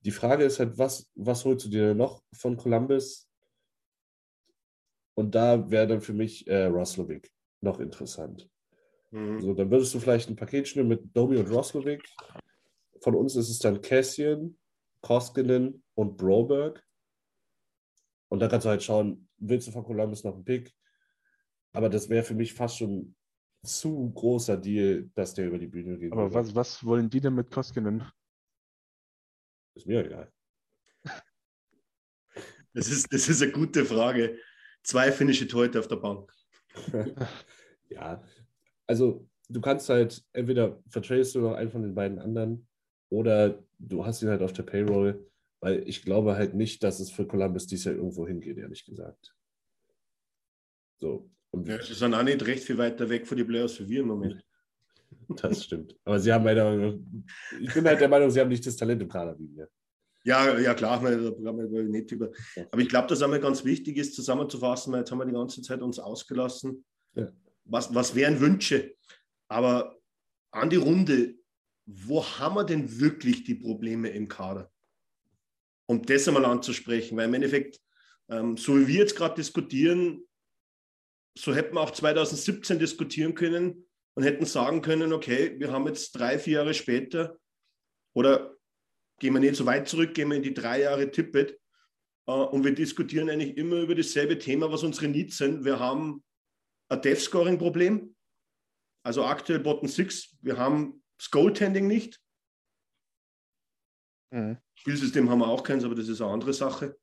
Die 0.01 0.11
Frage 0.11 0.43
ist 0.43 0.59
halt, 0.59 0.77
was, 0.77 1.11
was 1.15 1.45
holst 1.45 1.65
du 1.65 1.69
dir 1.69 1.93
noch 1.93 2.23
von 2.33 2.57
Columbus? 2.57 3.29
Und 5.15 5.35
da 5.35 5.69
wäre 5.69 5.87
dann 5.87 6.01
für 6.01 6.13
mich 6.13 6.47
äh, 6.47 6.65
Roslovic 6.65 7.29
noch 7.61 7.79
interessant. 7.79 8.49
Hm. 9.11 9.41
So, 9.41 9.53
dann 9.53 9.69
würdest 9.69 9.93
du 9.93 9.99
vielleicht 9.99 10.29
ein 10.29 10.35
Paket 10.35 10.67
schnüren 10.67 10.87
mit 10.87 11.15
Domi 11.15 11.37
und 11.37 11.49
Roslovic. 11.49 12.03
Von 13.01 13.15
uns 13.15 13.35
ist 13.35 13.49
es 13.49 13.59
dann 13.59 13.81
Cassian, 13.81 14.57
Koskinen 15.01 15.83
und 15.95 16.17
Broberg. 16.17 16.83
Und 18.29 18.39
da 18.39 18.47
kannst 18.47 18.65
du 18.65 18.69
halt 18.69 18.83
schauen, 18.83 19.27
willst 19.37 19.67
du 19.67 19.71
von 19.71 19.83
Columbus 19.83 20.23
noch 20.23 20.35
einen 20.35 20.45
Pick? 20.45 20.73
Aber 21.73 21.89
das 21.89 22.09
wäre 22.09 22.23
für 22.23 22.35
mich 22.35 22.53
fast 22.53 22.77
schon 22.77 23.15
zu 23.63 24.11
großer 24.11 24.57
Deal, 24.57 25.09
dass 25.15 25.33
der 25.33 25.47
über 25.47 25.57
die 25.57 25.67
Bühne 25.67 25.97
geht. 25.97 26.11
Aber 26.11 26.33
was, 26.33 26.55
was 26.55 26.83
wollen 26.85 27.09
die 27.09 27.19
denn 27.19 27.35
mit 27.35 27.51
Koskinen? 27.51 28.03
Ist 29.75 29.87
mir 29.87 30.05
egal. 30.05 30.31
Das, 32.71 32.87
ist, 32.87 33.11
das 33.11 33.27
ist 33.27 33.41
eine 33.41 33.51
gute 33.51 33.83
Frage. 33.83 34.37
Zwei 34.83 35.11
finnische 35.11 35.47
Torhüter 35.47 35.79
auf 35.79 35.87
der 35.87 35.95
Bank. 35.95 36.31
ja, 37.89 38.23
also 38.85 39.27
du 39.49 39.59
kannst 39.59 39.89
halt, 39.89 40.23
entweder 40.33 40.79
vertradest 40.87 41.33
du 41.33 41.41
noch 41.41 41.55
einen 41.55 41.71
von 41.71 41.81
den 41.81 41.95
beiden 41.95 42.19
anderen 42.19 42.67
oder 43.09 43.63
du 43.79 44.05
hast 44.05 44.21
ihn 44.21 44.29
halt 44.29 44.43
auf 44.43 44.53
der 44.53 44.63
Payroll, 44.63 45.27
weil 45.61 45.87
ich 45.87 46.03
glaube 46.03 46.35
halt 46.35 46.53
nicht, 46.53 46.83
dass 46.83 46.99
es 46.99 47.11
für 47.11 47.27
Columbus 47.27 47.67
dies 47.67 47.83
Jahr 47.83 47.95
irgendwo 47.95 48.27
hingeht, 48.27 48.57
ehrlich 48.57 48.85
gesagt. 48.85 49.35
So, 50.99 51.29
und 51.51 51.67
Ja, 51.67 51.81
sie 51.81 51.93
sind 51.93 52.13
auch 52.13 52.23
nicht 52.23 52.45
recht 52.45 52.63
viel 52.63 52.77
weiter 52.77 53.09
weg 53.09 53.27
von 53.27 53.37
den 53.37 53.47
Playoffs 53.47 53.79
wie 53.79 53.89
wir 53.89 54.01
im 54.01 54.07
Moment. 54.07 54.43
das 55.29 55.65
stimmt. 55.65 55.95
Aber 56.03 56.19
sie 56.19 56.31
haben 56.31 56.43
meiner 56.43 56.93
ich 57.59 57.73
bin 57.73 57.85
halt 57.85 57.99
der 57.99 58.09
Meinung, 58.09 58.29
sie 58.29 58.39
haben 58.39 58.49
nicht 58.49 58.65
das 58.65 58.75
Talent 58.75 59.01
im 59.01 59.09
Kader 59.09 59.37
wie 59.39 59.55
wir. 59.55 59.69
Ja, 60.25 60.59
ja 60.59 60.73
klar, 60.73 61.01
weil 61.01 61.23
da 61.23 61.31
brauchen 61.31 61.71
wir 61.71 61.83
nicht 61.83 62.11
über. 62.11 62.29
Aber 62.71 62.81
ich 62.81 62.89
glaube, 62.89 63.07
dass 63.07 63.21
einmal 63.21 63.39
ganz 63.39 63.63
wichtig 63.63 63.97
ist, 63.97 64.15
zusammenzufassen, 64.15 64.91
weil 64.91 64.99
jetzt 64.99 65.11
haben 65.11 65.19
wir 65.19 65.25
die 65.25 65.33
ganze 65.33 65.61
Zeit 65.61 65.81
uns 65.81 65.97
ausgelassen. 65.97 66.83
Ja. 67.15 67.31
Was, 67.65 67.93
was 67.95 68.15
wären 68.15 68.39
Wünsche? 68.39 68.95
Aber 69.47 69.97
an 70.51 70.69
die 70.69 70.75
Runde, 70.75 71.35
wo 71.85 72.23
haben 72.23 72.55
wir 72.55 72.63
denn 72.65 72.99
wirklich 72.99 73.43
die 73.43 73.55
Probleme 73.55 74.09
im 74.09 74.27
Kader? 74.27 74.69
Um 75.89 76.03
das 76.03 76.27
einmal 76.27 76.45
anzusprechen, 76.45 77.17
weil 77.17 77.25
im 77.25 77.33
Endeffekt, 77.33 77.81
ähm, 78.29 78.57
so 78.57 78.77
wie 78.77 78.87
wir 78.87 78.99
jetzt 78.99 79.15
gerade 79.15 79.33
diskutieren, 79.33 80.23
so 81.35 81.55
hätten 81.55 81.73
wir 81.75 81.81
auch 81.81 81.89
2017 81.89 82.77
diskutieren 82.77 83.33
können 83.33 83.89
und 84.13 84.23
hätten 84.23 84.45
sagen 84.45 84.83
können, 84.83 85.13
okay, 85.13 85.59
wir 85.59 85.71
haben 85.71 85.87
jetzt 85.87 86.11
drei, 86.11 86.37
vier 86.37 86.59
Jahre 86.59 86.75
später 86.75 87.39
oder 88.13 88.55
gehen 89.19 89.33
wir 89.33 89.39
nicht 89.39 89.55
so 89.55 89.65
weit 89.65 89.87
zurück, 89.89 90.13
gehen 90.13 90.29
wir 90.29 90.37
in 90.37 90.43
die 90.43 90.53
drei 90.53 90.81
Jahre 90.81 91.09
Tippet 91.09 91.59
äh, 92.27 92.31
und 92.31 92.63
wir 92.63 92.75
diskutieren 92.75 93.29
eigentlich 93.29 93.57
immer 93.57 93.77
über 93.77 93.95
dasselbe 93.95 94.37
Thema, 94.37 94.71
was 94.71 94.83
unsere 94.83 95.07
Needs 95.07 95.37
sind. 95.37 95.65
Wir 95.65 95.79
haben 95.79 96.23
ein 96.89 97.01
Death-Scoring-Problem, 97.01 98.15
also 99.03 99.25
aktuell 99.25 99.59
Bottom 99.59 99.87
6. 99.87 100.37
Wir 100.41 100.57
haben 100.57 101.03
das 101.17 101.31
Goaltending 101.31 101.87
nicht. 101.87 102.21
Mhm. 104.31 104.57
Spielsystem 104.79 105.29
haben 105.29 105.39
wir 105.39 105.47
auch 105.47 105.63
keins, 105.63 105.83
aber 105.83 105.95
das 105.95 106.07
ist 106.07 106.21
eine 106.21 106.31
andere 106.31 106.53
Sache. 106.53 106.97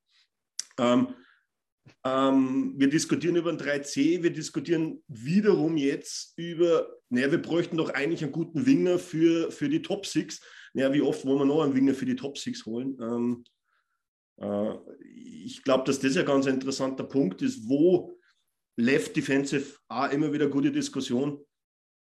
Ähm, 0.79 1.15
Ähm, 2.05 2.75
wir 2.77 2.89
diskutieren 2.89 3.37
über 3.37 3.51
ein 3.51 3.59
3C, 3.59 4.23
wir 4.23 4.33
diskutieren 4.33 5.03
wiederum 5.09 5.77
jetzt 5.77 6.33
über, 6.37 6.89
naja, 7.09 7.31
wir 7.31 7.43
bräuchten 7.43 7.77
doch 7.77 7.91
eigentlich 7.91 8.23
einen 8.23 8.33
guten 8.33 8.67
Winger 8.67 8.99
für, 8.99 9.51
für 9.51 9.69
die 9.69 9.83
Top 9.83 10.07
6. 10.07 10.41
Naja, 10.75 10.93
wie 10.93 11.01
oft 11.01 11.25
wollen 11.25 11.41
wir 11.41 11.45
noch 11.47 11.63
einen 11.63 11.75
Winger 11.75 11.95
für 11.95 12.07
die 12.07 12.17
Top 12.17 12.39
6 12.39 12.65
holen? 12.67 12.97
Ähm, 13.01 13.45
äh, 14.41 14.75
ich 15.05 15.63
glaube, 15.63 15.85
dass 15.85 16.01
das 16.01 16.17
ein 16.17 16.27
ganz 16.27 16.47
interessanter 16.47 17.05
Punkt 17.05 17.43
ist, 17.43 17.69
wo 17.69 18.17
Left 18.77 19.17
Defensive 19.17 19.79
auch 19.89 20.11
immer 20.11 20.33
wieder 20.33 20.49
gute 20.49 20.71
Diskussion. 20.71 21.45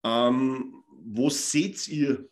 Ähm, 0.03 0.83
wo 0.89 1.29
seht 1.29 1.87
ihr 1.87 2.27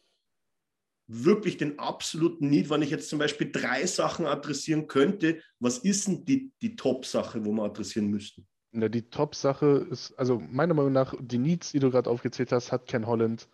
wirklich 1.08 1.58
den 1.58 1.80
absoluten 1.80 2.50
Need, 2.50 2.70
wenn 2.70 2.82
ich 2.82 2.90
jetzt 2.90 3.10
zum 3.10 3.20
Beispiel 3.20 3.52
drei 3.52 3.86
Sachen 3.86 4.26
adressieren 4.26 4.88
könnte, 4.88 5.42
was 5.60 5.80
ist 5.80 6.08
denn 6.08 6.26
die, 6.26 6.52
die 6.62 6.76
Top-Sache, 6.76 7.46
wo 7.46 7.52
wir 7.52 7.64
adressieren 7.64 8.08
müssten? 8.08 8.48
Na, 8.72 8.90
die 8.90 9.10
Top-Sache 9.10 9.88
ist, 9.92 10.14
also 10.14 10.40
meiner 10.40 10.74
Meinung 10.74 10.94
nach, 10.94 11.14
die 11.20 11.38
Needs, 11.38 11.72
die 11.72 11.80
du 11.80 11.92
gerade 11.92 12.10
aufgezählt 12.10 12.52
hast, 12.52 12.72
hat 12.72 12.88
Ken 12.88 13.06
Holland 13.06 13.48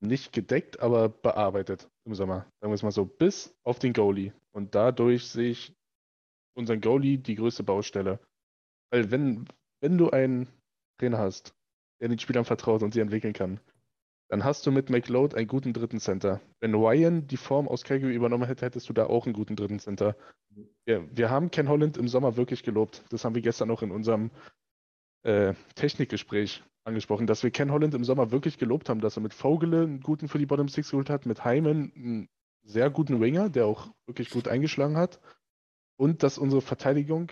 nicht 0.00 0.32
gedeckt, 0.32 0.80
aber 0.80 1.08
bearbeitet 1.08 1.88
im 2.04 2.14
Sommer. 2.14 2.46
Sagen 2.60 2.72
wir 2.72 2.74
es 2.74 2.82
mal 2.82 2.90
so, 2.90 3.04
bis 3.04 3.54
auf 3.62 3.78
den 3.78 3.92
Goalie. 3.92 4.32
Und 4.52 4.74
dadurch 4.74 5.26
sehe 5.28 5.50
ich 5.50 5.74
unseren 6.56 6.80
Goalie 6.80 7.18
die 7.18 7.34
größte 7.34 7.62
Baustelle. 7.62 8.18
Weil 8.90 9.10
wenn, 9.10 9.46
wenn 9.80 9.98
du 9.98 10.10
einen 10.10 10.48
Trainer 10.98 11.18
hast, 11.18 11.54
der 12.00 12.08
den 12.08 12.18
Spielern 12.18 12.44
vertraut 12.44 12.82
und 12.82 12.92
sie 12.92 13.00
entwickeln 13.00 13.32
kann, 13.32 13.60
dann 14.32 14.44
hast 14.44 14.64
du 14.64 14.70
mit 14.70 14.88
McLeod 14.88 15.34
einen 15.34 15.46
guten 15.46 15.74
dritten 15.74 16.00
Center. 16.00 16.40
Wenn 16.58 16.72
Ryan 16.72 17.26
die 17.26 17.36
Form 17.36 17.68
aus 17.68 17.84
Calgary 17.84 18.14
übernommen 18.14 18.46
hätte, 18.46 18.64
hättest 18.64 18.88
du 18.88 18.94
da 18.94 19.04
auch 19.04 19.26
einen 19.26 19.34
guten 19.34 19.56
dritten 19.56 19.78
Center. 19.78 20.16
Wir, 20.86 21.06
wir 21.14 21.28
haben 21.28 21.50
Ken 21.50 21.68
Holland 21.68 21.98
im 21.98 22.08
Sommer 22.08 22.34
wirklich 22.38 22.62
gelobt. 22.62 23.04
Das 23.10 23.26
haben 23.26 23.34
wir 23.34 23.42
gestern 23.42 23.70
auch 23.70 23.82
in 23.82 23.90
unserem 23.90 24.30
äh, 25.22 25.52
Technikgespräch 25.74 26.62
angesprochen, 26.82 27.26
dass 27.26 27.42
wir 27.42 27.50
Ken 27.50 27.70
Holland 27.70 27.92
im 27.92 28.04
Sommer 28.04 28.30
wirklich 28.30 28.56
gelobt 28.56 28.88
haben, 28.88 29.02
dass 29.02 29.18
er 29.18 29.22
mit 29.22 29.34
Vogele 29.34 29.82
einen 29.82 30.00
guten 30.00 30.28
für 30.28 30.38
die 30.38 30.46
Bottom 30.46 30.68
Six 30.68 30.92
geholt 30.92 31.10
hat, 31.10 31.26
mit 31.26 31.44
Hyman 31.44 31.92
einen 31.94 32.28
sehr 32.62 32.88
guten 32.88 33.20
Winger, 33.20 33.50
der 33.50 33.66
auch 33.66 33.88
wirklich 34.06 34.30
gut 34.30 34.48
eingeschlagen 34.48 34.96
hat. 34.96 35.20
Und 35.98 36.22
dass 36.22 36.38
unsere 36.38 36.62
Verteidigung, 36.62 37.30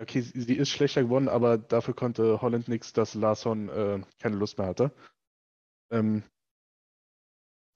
okay, 0.00 0.20
sie, 0.20 0.56
ist 0.56 0.70
schlechter 0.70 1.04
geworden, 1.04 1.28
aber 1.28 1.58
dafür 1.58 1.94
konnte 1.94 2.42
Holland 2.42 2.66
nichts, 2.66 2.92
dass 2.92 3.14
Larson 3.14 3.68
äh, 3.68 4.00
keine 4.18 4.34
Lust 4.34 4.58
mehr 4.58 4.66
hatte. 4.66 4.90
Ähm, 5.92 6.24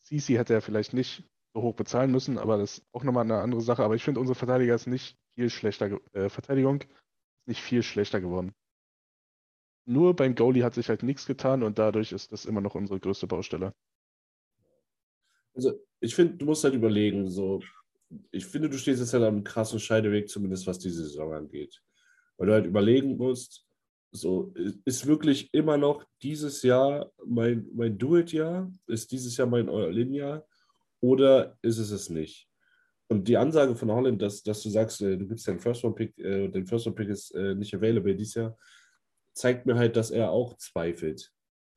Sisi 0.03 0.35
hätte 0.35 0.55
er 0.55 0.62
vielleicht 0.62 0.95
nicht 0.95 1.25
so 1.55 1.62
hoch 1.62 1.75
bezahlen 1.75 2.11
müssen, 2.11 2.39
aber 2.39 2.59
das 2.59 2.79
ist 2.79 2.87
auch 2.93 3.05
nochmal 3.05 3.25
eine 3.25 3.41
andere 3.41 3.61
Sache. 3.61 3.85
Aber 3.85 3.95
ich 3.95 4.03
finde, 4.03 4.21
unsere 4.21 4.35
Verteidiger 4.35 4.75
ist 4.75 4.87
nicht 4.87 5.19
viel 5.35 5.51
schlechter, 5.51 6.01
äh, 6.12 6.29
Verteidigung 6.29 6.83
ist 6.83 7.49
nicht 7.49 7.61
viel 7.61 7.83
schlechter 7.83 8.21
geworden. 8.21 8.53
Nur 9.85 10.17
beim 10.17 10.35
Goalie 10.35 10.64
hat 10.64 10.75
sich 10.75 10.89
halt 10.89 11.03
nichts 11.03 11.27
getan 11.27 11.62
und 11.62 11.79
dadurch 11.79 12.12
ist 12.12 12.33
das 12.33 12.45
immer 12.45 12.61
noch 12.61 12.75
unsere 12.75 12.99
größte 12.99 13.27
Baustelle. 13.27 13.73
Also, 15.55 15.79
ich 16.01 16.14
finde, 16.14 16.37
du 16.37 16.47
musst 16.47 16.64
halt 16.64 16.75
überlegen, 16.75 17.31
so, 17.31 17.62
ich 18.31 18.47
finde, 18.47 18.69
du 18.69 18.79
stehst 18.79 19.01
jetzt 19.01 19.12
halt 19.12 19.25
am 19.25 19.45
krassen 19.45 19.79
Scheideweg, 19.79 20.29
zumindest 20.29 20.67
was 20.67 20.79
die 20.79 20.91
Saison 20.91 21.33
angeht. 21.35 21.83
Weil 22.37 22.49
du 22.49 22.53
halt 22.53 22.67
überlegen 22.67 23.17
musst, 23.17 23.66
so, 24.17 24.53
ist 24.85 25.07
wirklich 25.07 25.53
immer 25.53 25.77
noch 25.77 26.05
dieses 26.23 26.62
Jahr 26.62 27.11
mein, 27.25 27.67
mein 27.73 27.99
Do-It-Jahr? 27.99 28.71
Ist 28.87 29.12
dieses 29.12 29.37
Jahr 29.37 29.47
mein 29.47 29.69
All-In-Jahr? 29.69 30.47
Oder 31.01 31.57
ist 31.62 31.79
es 31.79 31.91
es 31.91 32.11
nicht? 32.11 32.49
Und 33.09 33.29
die 33.29 33.37
Ansage 33.37 33.77
von 33.77 33.91
Holland, 33.91 34.21
dass, 34.21 34.43
dass 34.43 34.62
du 34.62 34.71
sagst, 34.71 35.01
äh, 35.01 35.17
du 35.17 35.27
gibst 35.29 35.47
deinen 35.47 35.61
First-Round-Pick, 35.61 36.19
äh, 36.19 36.49
den 36.49 36.67
First-Round-Pick 36.67 37.09
ist 37.09 37.31
äh, 37.33 37.55
nicht 37.55 37.75
available 37.75 38.17
dieses 38.17 38.35
Jahr, 38.35 38.59
zeigt 39.33 39.67
mir 39.67 39.77
halt, 39.77 39.97
dass 39.97 40.11
er 40.11 40.31
auch 40.31 40.57
zweifelt. 40.57 41.33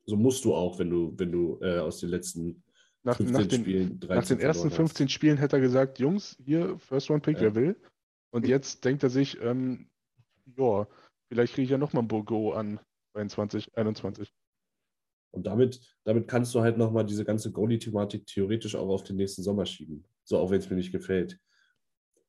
So 0.06 0.16
musst 0.16 0.44
du 0.44 0.54
auch, 0.54 0.78
wenn 0.78 0.90
du, 0.90 1.14
wenn 1.16 1.30
du 1.30 1.58
äh, 1.60 1.78
aus 1.78 2.00
den 2.00 2.08
letzten 2.08 2.64
nach, 3.02 3.16
15 3.16 3.40
nach 3.40 3.46
den, 3.46 3.60
Spielen, 3.60 4.00
nach 4.08 4.26
den 4.26 4.40
ersten 4.40 4.70
15 4.70 5.06
hast. 5.06 5.12
Spielen 5.12 5.36
hätte 5.36 5.56
er 5.56 5.60
gesagt, 5.60 5.98
Jungs, 5.98 6.36
hier, 6.44 6.76
First-Round-Pick, 6.78 7.36
ja. 7.36 7.42
wer 7.42 7.54
will? 7.54 7.76
Und 8.30 8.46
jetzt 8.46 8.84
denkt 8.84 9.02
er 9.02 9.10
sich, 9.10 9.40
ähm, 9.40 9.88
ja, 10.56 10.86
Vielleicht 11.30 11.54
kriege 11.54 11.64
ich 11.64 11.70
ja 11.70 11.78
nochmal 11.78 12.02
ein 12.02 12.08
Burgo 12.08 12.52
an 12.54 12.80
22, 13.14 13.76
21. 13.76 14.32
Und 15.32 15.46
damit, 15.46 15.80
damit 16.02 16.26
kannst 16.26 16.52
du 16.56 16.60
halt 16.60 16.76
nochmal 16.76 17.06
diese 17.06 17.24
ganze 17.24 17.52
Goalie-Thematik 17.52 18.26
theoretisch 18.26 18.74
auch 18.74 18.88
auf 18.88 19.04
den 19.04 19.14
nächsten 19.14 19.44
Sommer 19.44 19.64
schieben. 19.64 20.04
So, 20.24 20.38
auch 20.38 20.50
wenn 20.50 20.58
es 20.58 20.68
mir 20.68 20.76
nicht 20.76 20.90
gefällt. 20.90 21.38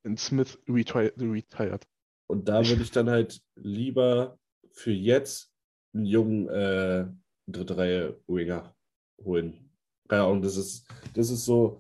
In 0.03 0.17
Smith 0.17 0.59
retired. 0.69 1.15
retired. 1.19 1.87
Und 2.27 2.47
da 2.47 2.65
würde 2.67 2.83
ich 2.83 2.91
dann 2.91 3.09
halt 3.09 3.41
lieber 3.55 4.37
für 4.71 4.91
jetzt 4.91 5.51
einen 5.93 6.05
jungen 6.05 6.47
äh, 6.49 7.07
dritte 7.47 7.77
Reihe 7.77 8.21
Winger 8.27 8.75
holen. 9.23 9.71
Keine 10.07 10.23
Ahnung, 10.23 10.43
das 10.43 10.57
ist, 10.57 10.87
das 11.15 11.31
ist 11.31 11.43
so, 11.43 11.79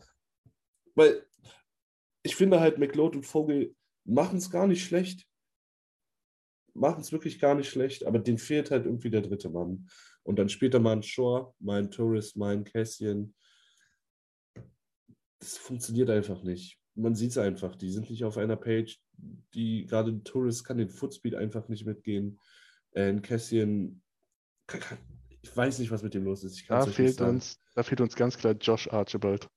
weil 0.95 1.23
ich 2.23 2.35
finde 2.35 2.59
halt 2.59 2.79
McLeod 2.79 3.15
und 3.15 3.25
Vogel 3.27 3.75
machen 4.05 4.39
es 4.39 4.49
gar 4.49 4.65
nicht 4.65 4.83
schlecht 4.83 5.27
machen 6.73 7.01
es 7.01 7.11
wirklich 7.11 7.39
gar 7.39 7.55
nicht 7.55 7.69
schlecht, 7.69 8.05
aber 8.05 8.19
denen 8.19 8.37
fehlt 8.37 8.71
halt 8.71 8.85
irgendwie 8.85 9.09
der 9.09 9.21
dritte 9.21 9.49
Mann. 9.49 9.87
Und 10.23 10.37
dann 10.37 10.49
spielt 10.49 10.73
er 10.73 10.79
mal 10.79 10.93
ein 10.93 11.03
Shore, 11.03 11.53
mal 11.59 11.79
ein 11.79 11.91
Tourist, 11.91 12.37
mal 12.37 12.53
ein 12.53 12.63
Cassian. 12.63 13.33
Das 15.39 15.57
funktioniert 15.57 16.09
einfach 16.09 16.43
nicht. 16.43 16.79
Man 16.95 17.15
sieht 17.15 17.31
es 17.31 17.37
einfach. 17.37 17.75
Die 17.75 17.91
sind 17.91 18.09
nicht 18.09 18.23
auf 18.23 18.37
einer 18.37 18.57
Page. 18.57 18.99
Die 19.53 19.85
gerade 19.85 20.11
ein 20.11 20.23
Tourist 20.23 20.63
kann 20.63 20.77
den 20.77 20.89
Footspeed 20.89 21.35
einfach 21.35 21.67
nicht 21.67 21.85
mitgehen. 21.85 22.39
Äh, 22.91 23.09
ein 23.09 23.21
Cassian, 23.21 24.01
ich 25.41 25.57
weiß 25.57 25.79
nicht, 25.79 25.91
was 25.91 26.03
mit 26.03 26.13
dem 26.13 26.23
los 26.23 26.43
ist. 26.43 26.63
da, 26.69 26.85
fehlt 26.85 27.19
uns, 27.21 27.59
da 27.73 27.83
fehlt 27.83 28.01
uns 28.01 28.15
ganz 28.15 28.37
klar 28.37 28.53
Josh 28.53 28.87
Archibald. 28.89 29.49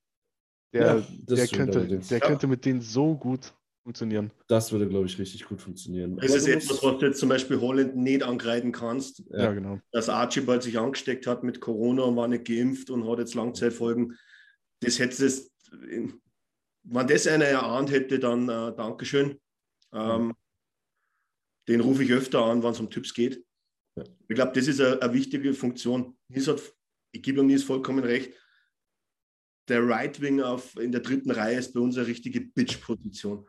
Der, 0.73 0.97
ja, 0.97 1.07
der, 1.09 1.47
könnte, 1.47 1.87
der 1.87 1.99
ja. 1.99 2.19
könnte 2.19 2.47
mit 2.47 2.65
denen 2.65 2.81
so 2.81 3.15
gut 3.15 3.53
funktionieren. 3.85 4.31
Das 4.47 4.71
würde, 4.71 4.89
glaube 4.89 5.05
ich, 5.05 5.19
richtig 5.19 5.45
gut 5.45 5.61
funktionieren. 5.61 6.17
Das 6.17 6.33
ist 6.33 6.47
etwas, 6.47 6.81
was 6.83 6.97
du 6.97 7.05
jetzt 7.05 7.19
zum 7.19 7.29
Beispiel 7.29 7.61
Holland 7.61 7.95
nicht 7.95 8.23
angreifen 8.23 8.71
kannst. 8.71 9.23
Ja, 9.29 9.53
genau. 9.53 9.79
Dass 9.91 10.09
Archibald 10.09 10.63
sich 10.63 10.79
angesteckt 10.79 11.27
hat 11.27 11.43
mit 11.43 11.61
Corona 11.61 12.01
und 12.01 12.15
war 12.15 12.27
nicht 12.27 12.45
geimpft 12.45 12.89
und 12.89 13.07
hat 13.07 13.19
jetzt 13.19 13.35
Langzeitfolgen. 13.35 14.17
Das 14.79 14.97
hätte 14.97 15.23
es, 15.23 15.51
wenn 15.71 17.07
das 17.07 17.27
einer 17.27 17.45
erahnt 17.45 17.91
hätte, 17.91 18.17
dann 18.17 18.49
äh, 18.49 18.75
Dankeschön. 18.75 19.39
Ähm, 19.93 20.29
ja. 20.29 20.33
Den 21.67 21.81
rufe 21.81 22.03
ich 22.03 22.11
öfter 22.11 22.43
an, 22.43 22.63
wenn 22.63 22.71
es 22.71 22.79
um 22.79 22.89
Tipps 22.89 23.13
geht. 23.13 23.45
Ja. 23.95 24.03
Ich 24.27 24.35
glaube, 24.35 24.53
das 24.53 24.67
ist 24.67 24.81
eine, 24.81 24.99
eine 24.99 25.13
wichtige 25.13 25.53
Funktion. 25.53 26.17
Hat, 26.35 26.73
ich 27.11 27.21
gebe 27.21 27.41
ihm 27.41 27.47
Nies 27.47 27.63
vollkommen 27.63 28.03
recht. 28.03 28.33
Der 29.67 29.87
Right 29.87 30.19
Wing 30.21 30.41
auf, 30.41 30.75
in 30.77 30.91
der 30.91 31.01
dritten 31.01 31.29
Reihe 31.29 31.59
ist 31.59 31.73
bei 31.73 31.79
uns 31.79 31.97
eine 31.97 32.07
richtige 32.07 32.41
Bitch-Position. 32.41 33.47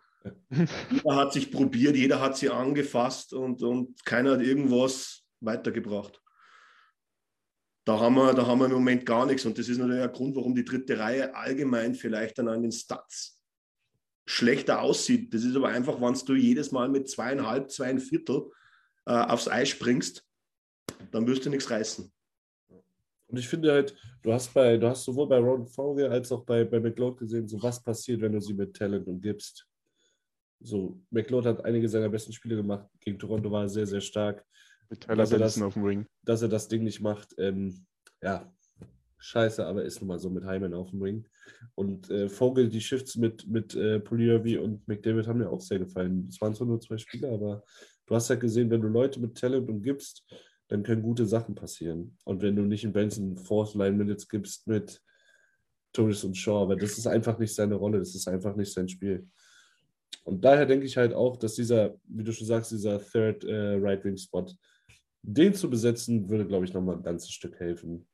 Jeder 0.91 1.17
hat 1.17 1.33
sich 1.33 1.51
probiert, 1.51 1.97
jeder 1.97 2.21
hat 2.21 2.37
sie 2.37 2.51
angefasst 2.51 3.33
und, 3.33 3.63
und 3.63 4.05
keiner 4.05 4.33
hat 4.33 4.43
irgendwas 4.43 5.25
weitergebracht. 5.41 6.21
Da 7.85 8.01
haben, 8.01 8.17
wir, 8.17 8.35
da 8.35 8.47
haben 8.47 8.59
wir 8.59 8.67
im 8.67 8.73
Moment 8.73 9.07
gar 9.07 9.27
nichts 9.27 9.45
und 9.45 9.57
das 9.59 9.69
ist 9.69 9.79
natürlich 9.79 10.03
ein 10.03 10.13
Grund, 10.13 10.35
warum 10.35 10.55
die 10.55 10.65
dritte 10.65 10.99
Reihe 10.99 11.35
allgemein 11.35 11.95
vielleicht 11.95 12.39
dann 12.39 12.49
an 12.49 12.63
den 12.63 12.73
Stats 12.73 13.41
schlechter 14.29 14.83
aussieht. 14.83 15.33
Das 15.33 15.45
ist 15.45 15.55
aber 15.55 15.69
einfach, 15.69 16.01
wenn 16.01 16.15
du 16.27 16.35
jedes 16.35 16.73
Mal 16.73 16.89
mit 16.89 17.09
zweieinhalb, 17.09 17.71
zwei 17.71 17.97
Viertel 17.99 18.51
äh, 19.07 19.13
aufs 19.13 19.49
Eis 19.49 19.69
springst, 19.69 20.25
dann 21.13 21.27
wirst 21.27 21.47
du 21.47 21.51
nichts 21.51 21.71
reißen. 21.71 22.13
Und 23.29 23.39
ich 23.39 23.49
finde 23.49 23.73
halt, 23.73 23.97
du 24.23 24.33
hast 24.33 24.53
bei, 24.53 24.77
du 24.77 24.89
hast 24.89 25.05
sowohl 25.05 25.29
bei 25.29 25.39
Ron 25.39 25.67
Vogel 25.67 26.09
als 26.09 26.31
auch 26.31 26.45
bei, 26.45 26.65
bei 26.65 26.81
McLeod 26.81 27.19
gesehen, 27.19 27.49
so 27.49 27.61
was 27.63 27.83
passiert, 27.83 28.21
wenn 28.21 28.33
du 28.33 28.41
sie 28.41 28.55
mit 28.55 28.77
Talent 28.77 29.07
umgibst. 29.07 29.67
So, 30.61 31.01
McLeod 31.11 31.47
hat 31.47 31.65
einige 31.65 31.89
seiner 31.89 32.09
besten 32.09 32.33
Spiele 32.33 32.57
gemacht. 32.57 32.89
Gegen 33.01 33.19
Toronto 33.19 33.51
war 33.51 33.63
er 33.63 33.69
sehr, 33.69 33.87
sehr 33.87 34.01
stark. 34.01 34.45
Mit 34.89 35.01
Tyler 35.01 35.17
dass 35.17 35.31
das, 35.31 35.63
auf 35.63 35.75
dem 35.75 35.85
Ring. 35.85 36.07
Dass 36.23 36.43
er 36.43 36.49
das 36.49 36.69
Ding 36.69 36.85
nicht 36.85 37.01
macht, 37.01 37.35
ähm, 37.39 37.87
ja, 38.23 38.53
scheiße, 39.19 39.65
aber 39.67 39.85
ist 39.85 40.01
nun 40.01 40.09
mal 40.09 40.19
so 40.19 40.31
mit 40.31 40.45
Hyman 40.45 40.75
auf 40.75 40.91
dem 40.91 41.03
Ring. 41.03 41.27
Und 41.75 42.11
äh, 42.11 42.29
Vogel, 42.29 42.69
die 42.69 42.81
Shifts 42.81 43.17
mit, 43.17 43.47
mit 43.47 43.75
äh, 43.75 44.01
Polyavi 44.01 44.59
und 44.59 44.87
McDavid 44.87 45.27
haben 45.27 45.39
mir 45.39 45.51
auch 45.51 45.61
sehr 45.61 45.79
gefallen. 45.79 46.27
Es 46.29 46.41
waren 46.41 46.55
zwar 46.55 46.67
nur 46.67 46.81
zwei 46.81 46.99
Spiele, 46.99 47.31
aber 47.31 47.65
du 48.07 48.15
hast 48.15 48.31
halt 48.31 48.41
gesehen, 48.41 48.71
wenn 48.71 48.83
du 48.83 48.89
Leute 48.89 49.21
mit 49.21 49.37
Talent 49.37 49.69
umgibst, 49.69 50.25
dann 50.69 50.83
können 50.83 51.03
gute 51.03 51.27
Sachen 51.27 51.55
passieren. 51.55 52.17
Und 52.25 52.43
wenn 52.43 52.57
du 52.57 52.63
nicht 52.63 52.85
in 52.85 52.93
Benson 52.93 53.37
Fourth 53.37 53.75
Line 53.75 53.97
Minutes 53.97 54.29
gibst 54.29 54.67
mit 54.67 55.01
Torres 55.93 56.25
und 56.25 56.37
Shaw, 56.37 56.63
aber 56.63 56.77
das 56.77 56.99
ist 56.99 57.07
einfach 57.07 57.39
nicht 57.39 57.55
seine 57.55 57.77
Rolle, 57.77 57.99
das 57.99 58.15
ist 58.15 58.29
einfach 58.29 58.55
nicht 58.57 58.73
sein 58.73 58.89
Spiel. 58.89 59.27
Und 60.27 60.45
daher 60.45 60.67
denke 60.67 60.87
ich 60.87 60.97
halt 60.97 61.15
auch, 61.15 61.37
dass 61.37 61.55
dieser, 61.55 62.01
wie 62.09 62.25
du 62.25 62.33
schon 62.33 62.49
sagst, 62.49 62.73
dieser 62.73 63.01
Third 63.01 63.45
äh, 63.45 63.75
Right 63.75 64.05
Wing 64.05 64.17
Spot, 64.17 64.45
den 65.23 65.55
zu 65.55 65.71
besetzen, 65.71 66.29
würde, 66.29 66.45
glaube 66.45 66.65
ich, 66.65 66.75
nochmal 66.75 66.97
ein 66.97 67.03
ganzes 67.05 67.31
Stück 67.31 67.61
helfen. 67.61 68.09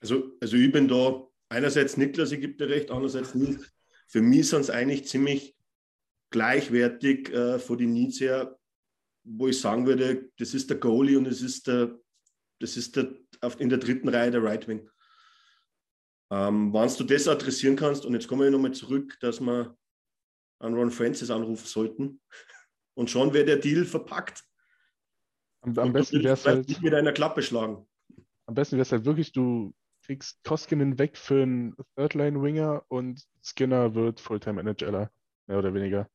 Also, 0.00 0.32
also 0.40 0.56
ich 0.56 0.72
bin 0.72 0.88
da 0.88 1.22
einerseits 1.50 1.98
Niklas, 1.98 2.32
ich 2.32 2.40
gebe 2.40 2.54
dir 2.54 2.70
recht, 2.70 2.90
andererseits 2.90 3.34
nicht. 3.34 3.60
Für 4.08 4.22
mich 4.22 4.48
sind 4.48 4.62
es 4.62 4.70
eigentlich 4.70 5.06
ziemlich 5.06 5.54
gleichwertig 6.30 7.30
äh, 7.30 7.58
von 7.58 7.76
den 7.76 7.92
Needs 7.92 8.20
her, 8.20 8.58
wo 9.22 9.48
ich 9.48 9.60
sagen 9.60 9.86
würde, 9.86 10.30
das 10.38 10.54
ist 10.54 10.70
der 10.70 10.78
Goalie 10.78 11.18
und 11.18 11.26
es 11.26 11.42
ist 11.42 11.66
der, 11.66 11.98
das 12.58 12.78
ist 12.78 12.96
der 12.96 13.14
auf, 13.42 13.60
in 13.60 13.68
der 13.68 13.78
dritten 13.78 14.08
Reihe 14.08 14.30
der 14.30 14.42
Right 14.42 14.66
Wing. 14.66 14.88
Ähm, 16.30 16.72
Wenn 16.72 16.88
du 16.88 17.04
das 17.04 17.28
adressieren 17.28 17.76
kannst, 17.76 18.06
und 18.06 18.14
jetzt 18.14 18.28
kommen 18.28 18.42
wir 18.42 18.50
nochmal 18.50 18.72
zurück, 18.72 19.18
dass 19.20 19.40
wir 19.40 19.76
an 20.58 20.74
Ron 20.74 20.90
Francis 20.90 21.30
anrufen 21.30 21.66
sollten. 21.66 22.20
Und 22.94 23.10
schon 23.10 23.32
wäre 23.32 23.44
der 23.44 23.56
Deal 23.56 23.84
verpackt. 23.84 24.44
Am, 25.62 25.76
am 25.78 25.92
besten 25.92 26.22
wäre 26.22 26.34
es 26.34 26.46
halt. 26.46 26.68
Nicht 26.68 26.82
mit 26.82 26.94
einer 26.94 27.12
Klappe 27.12 27.42
schlagen. 27.42 27.86
Am 28.46 28.54
besten 28.54 28.76
wäre 28.76 28.82
es 28.82 28.92
halt 28.92 29.04
wirklich, 29.04 29.32
du 29.32 29.74
kriegst 30.04 30.42
Koskinen 30.44 30.98
weg 30.98 31.16
für 31.16 31.42
einen 31.42 31.74
Third-Line-Winger 31.96 32.84
und 32.88 33.24
Skinner 33.42 33.94
wird 33.94 34.20
Fulltime-NHLer. 34.20 35.10
Mehr 35.46 35.58
oder 35.58 35.74
weniger. 35.74 36.08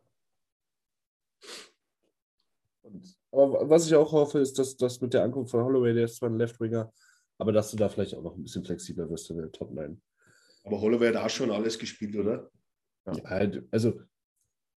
Und, 2.82 3.18
aber 3.32 3.70
was 3.70 3.88
ich 3.88 3.96
auch 3.96 4.12
hoffe, 4.12 4.40
ist, 4.40 4.58
dass 4.58 4.78
das 4.78 5.02
mit 5.02 5.14
der 5.14 5.24
Ankunft 5.24 5.52
von 5.52 5.64
Holloway, 5.64 5.94
der 5.94 6.06
ist 6.06 6.18
zwar 6.18 6.30
ein 6.30 6.38
Left-Winger, 6.38 6.92
aber 7.38 7.52
dass 7.52 7.72
du 7.72 7.78
da 7.78 7.90
vielleicht 7.90 8.16
auch 8.16 8.24
noch 8.24 8.36
ein 8.36 8.44
bisschen 8.44 8.64
flexibler 8.64 9.10
wirst 9.10 9.30
in 9.30 9.38
der 9.38 9.52
Top-Line. 9.52 10.00
Aber 10.64 10.82
Holloway 10.82 11.10
hat 11.10 11.18
auch 11.18 11.30
schon 11.30 11.52
alles 11.52 11.78
gespielt, 11.80 12.16
oder? 12.16 12.50
Ja. 13.06 13.44
ja, 13.44 13.62
also 13.72 14.02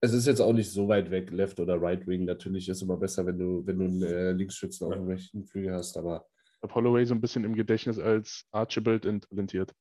es 0.01 0.13
ist 0.13 0.25
jetzt 0.25 0.41
auch 0.41 0.53
nicht 0.53 0.71
so 0.71 0.87
weit 0.87 1.11
weg, 1.11 1.29
Left 1.29 1.59
oder 1.59 1.79
Right 1.79 2.05
Wing. 2.07 2.25
Natürlich 2.25 2.67
ist 2.67 2.77
es 2.77 2.83
immer 2.83 2.97
besser, 2.97 3.25
wenn 3.25 3.37
du, 3.37 3.65
wenn 3.65 3.77
du 3.77 3.85
einen 3.85 4.01
äh, 4.01 4.31
Linksschützen 4.31 4.87
auf 4.87 4.93
dem 4.93 5.07
rechten 5.07 5.45
Flügel 5.45 5.73
hast, 5.73 5.95
aber. 5.95 6.25
Ich 6.43 6.63
habe 6.63 6.75
Holloway 6.75 7.05
so 7.05 7.13
ein 7.13 7.21
bisschen 7.21 7.43
im 7.43 7.55
Gedächtnis 7.55 7.99
als 7.99 8.45
Archibald 8.51 9.03
talentiert. 9.03 9.71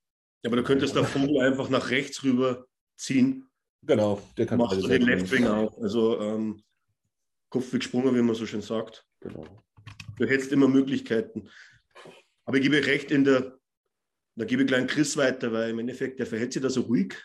Ja, 0.43 0.49
aber 0.49 0.57
du 0.57 0.63
könntest 0.63 0.95
der 0.95 1.05
Vogel 1.05 1.41
einfach 1.41 1.69
nach 1.69 1.91
rechts 1.91 2.23
rüber 2.23 2.67
ziehen. 2.97 3.49
Genau, 3.83 4.21
der 4.37 4.47
kann 4.47 4.59
Machst 4.59 4.83
du 4.83 4.87
den 4.87 5.03
Left 5.03 5.31
Wing 5.31 5.47
auch. 5.47 5.77
Also 5.79 6.21
ähm, 6.21 6.63
Kopf 7.51 7.73
wie 7.73 7.79
gesprungen, 7.79 8.15
wie 8.15 8.23
man 8.23 8.35
so 8.35 8.47
schön 8.47 8.63
sagt. 8.63 9.07
Genau. 9.21 9.45
Du 10.19 10.27
hättest 10.27 10.53
immer 10.53 10.69
Möglichkeiten. 10.69 11.49
Aber 12.45 12.59
ich 12.59 12.63
gebe 12.63 12.85
recht 12.87 13.11
in 13.11 13.25
der, 13.25 13.59
da 14.37 14.45
gebe 14.45 14.63
ich 14.63 14.69
gleich 14.69 14.87
Chris 14.87 15.17
weiter, 15.17 15.53
weil 15.53 15.71
im 15.71 15.79
Endeffekt, 15.79 16.19
der 16.19 16.27
verhält 16.27 16.53
sich 16.53 16.63
da 16.63 16.69
so 16.69 16.83
ruhig. 16.83 17.17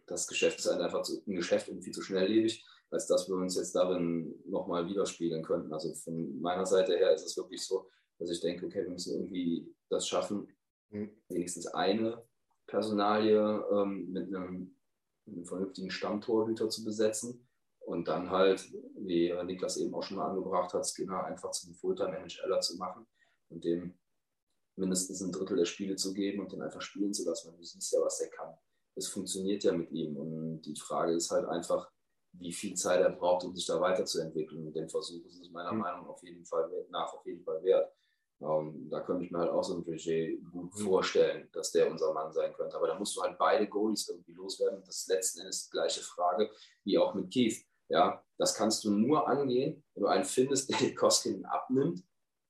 das 0.07 0.27
Geschäft 0.27 0.59
ist 0.59 0.67
halt 0.67 0.81
einfach 0.81 1.03
zu, 1.03 1.23
ein 1.27 1.37
Geschäft 1.37 1.69
irgendwie 1.69 1.93
zu 1.93 2.03
schnelllebig, 2.03 2.65
als 2.91 3.07
dass 3.07 3.29
wir 3.29 3.37
uns 3.37 3.57
jetzt 3.57 3.75
darin 3.75 4.35
nochmal 4.47 4.89
widerspiegeln 4.89 5.45
könnten. 5.45 5.73
Also 5.73 5.95
von 5.95 6.41
meiner 6.41 6.67
Seite 6.67 6.97
her 6.97 7.13
ist 7.13 7.25
es 7.25 7.37
wirklich 7.37 7.65
so, 7.65 7.89
dass 8.19 8.31
ich 8.31 8.41
denke, 8.41 8.67
okay, 8.67 8.83
wir 8.83 8.91
müssen 8.91 9.15
irgendwie 9.15 9.73
das 9.89 10.09
schaffen, 10.09 10.56
wenigstens 10.91 11.67
eine 11.67 12.23
Personalie 12.67 13.65
ähm, 13.73 14.11
mit, 14.11 14.29
einem, 14.29 14.77
einem, 15.27 15.45
vernünftigen 15.45 15.91
Stammtorhüter 15.91 16.69
zu 16.69 16.85
besetzen 16.85 17.47
und 17.81 18.09
dann 18.09 18.31
halt, 18.31 18.73
wie 18.99 19.33
Niklas 19.45 19.77
eben 19.77 19.95
auch 19.95 20.03
schon 20.03 20.17
mal 20.17 20.31
angebracht 20.31 20.73
hat, 20.75 20.87
Skinner 20.87 21.25
einfach 21.25 21.53
zum 21.53 21.75
Fulltime-NHLer 21.75 22.61
zu 22.61 22.77
machen 22.77 23.07
und 23.49 23.65
dem 23.65 23.99
mindestens 24.77 25.23
ein 25.23 25.33
Drittel 25.33 25.57
der 25.57 25.65
Spiele 25.65 25.97
zu 25.97 26.13
geben 26.13 26.41
und 26.41 26.53
den 26.53 26.63
einfach 26.63 26.83
spielen 26.83 27.15
zu 27.15 27.25
lassen. 27.25 27.51
Und 27.51 27.59
du 27.59 27.65
siehst 27.65 27.93
ja, 27.93 28.01
was 28.01 28.21
er 28.21 28.29
kann. 28.29 28.55
Es 28.95 29.09
funktioniert 29.09 29.65
ja 29.65 29.73
mit 29.73 29.91
ihm 29.91 30.17
und 30.17 30.63
die 30.63 30.77
Frage 30.77 31.13
ist 31.13 31.31
halt 31.31 31.47
einfach, 31.47 31.91
wie 32.33 32.53
viel 32.53 32.75
Zeit 32.75 33.01
er 33.01 33.11
braucht, 33.11 33.45
um 33.45 33.55
sich 33.55 33.67
da 33.67 33.81
weiterzuentwickeln. 33.81 34.67
Und 34.67 34.75
den 34.75 34.89
Versuch 34.89 35.25
ist 35.25 35.41
es 35.41 35.51
meiner 35.51 35.73
mhm. 35.73 35.81
Meinung 35.81 36.03
nach 36.03 36.11
auf 36.11 36.23
jeden 36.23 36.45
Fall 36.45 36.71
nach 36.91 37.13
auf 37.15 37.25
jeden 37.27 37.43
Fall 37.43 37.63
wert. 37.63 37.91
Ähm, 38.41 38.89
da 38.91 39.01
könnte 39.01 39.25
ich 39.25 39.31
mir 39.31 39.39
halt 39.39 39.51
auch 39.51 39.65
so 39.65 39.77
ein 39.77 39.85
Budget 39.85 40.45
gut 40.53 40.75
vorstellen, 40.75 41.49
dass 41.53 41.73
der 41.73 41.91
unser 41.91 42.13
Mann 42.13 42.33
sein 42.33 42.53
könnte. 42.53 42.77
Aber 42.77 42.87
da 42.87 42.99
musst 42.99 43.17
du 43.17 43.23
halt 43.23 43.39
beide 43.39 43.67
Goalies 43.67 44.09
irgendwie 44.09 44.33
loswerden. 44.33 44.83
Das 44.85 44.99
ist 44.99 45.09
letzten 45.09 45.41
Endes 45.41 45.65
die 45.65 45.71
gleiche 45.71 46.01
Frage 46.01 46.51
wie 46.85 46.99
auch 46.99 47.15
mit 47.15 47.33
Keith. 47.33 47.65
Ja, 47.89 48.23
das 48.37 48.55
kannst 48.55 48.85
du 48.85 48.91
nur 48.91 49.27
angehen, 49.27 49.83
wenn 49.95 50.03
du 50.03 50.09
einen 50.09 50.25
findest, 50.25 50.69
der 50.71 50.79
die 50.79 50.95
Koskinen 50.95 51.47
abnimmt 51.47 52.03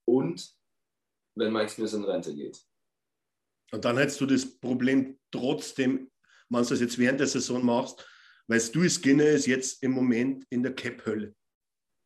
und 0.06 0.56
wenn 1.36 1.52
Mike 1.52 1.70
Smith 1.70 1.92
in 1.92 2.04
Rente 2.04 2.34
geht. 2.34 2.64
Und 3.72 3.84
dann 3.84 3.98
hättest 3.98 4.20
du 4.20 4.26
das 4.26 4.58
Problem 4.58 5.18
trotzdem, 5.30 6.10
wenn 6.48 6.62
du 6.62 6.68
das 6.68 6.80
jetzt 6.80 6.98
während 6.98 7.20
der 7.20 7.26
Saison 7.26 7.64
machst, 7.64 8.06
weil 8.48 8.60
du 8.60 8.88
Skinner 8.88 9.26
ist 9.26 9.46
jetzt 9.46 9.82
im 9.82 9.92
Moment 9.92 10.44
in 10.50 10.62
der 10.62 10.74
Cap-Hölle. 10.74 11.34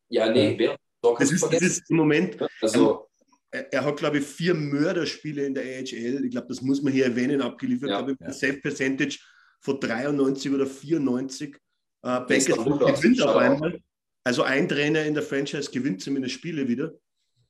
Ja, 0.09 0.29
nee, 0.31 0.57
während 0.57 0.79
das 1.01 1.31
ist, 1.31 1.43
das 1.43 1.61
ist 1.61 1.89
im 1.89 1.97
Moment. 1.97 2.37
Also, 2.61 3.09
er 3.51 3.83
hat, 3.85 3.97
glaube 3.97 4.19
ich, 4.19 4.25
vier 4.25 4.53
Mörderspiele 4.53 5.45
in 5.45 5.53
der 5.53 5.63
AHL. 5.63 6.25
Ich 6.25 6.31
glaube, 6.31 6.47
das 6.47 6.61
muss 6.61 6.81
man 6.81 6.93
hier 6.93 7.05
erwähnen, 7.05 7.41
abgeliefert, 7.41 7.89
ja, 7.89 7.97
glaube 7.97 8.13
ich, 8.13 8.19
ja. 8.19 8.31
Safe 8.31 8.57
Percentage 8.57 9.19
von 9.59 9.79
93 9.79 10.51
oder 10.51 10.65
94. 10.65 11.55
Äh, 11.55 11.57
Bankers 12.01 12.45
gewinnt 12.45 13.21
auf 13.21 13.35
einmal. 13.35 13.81
Also 14.23 14.43
ein 14.43 14.69
Trainer 14.69 15.03
in 15.03 15.13
der 15.13 15.23
Franchise 15.23 15.71
gewinnt 15.71 16.01
zumindest 16.01 16.35
Spiele 16.35 16.67
wieder. 16.67 16.93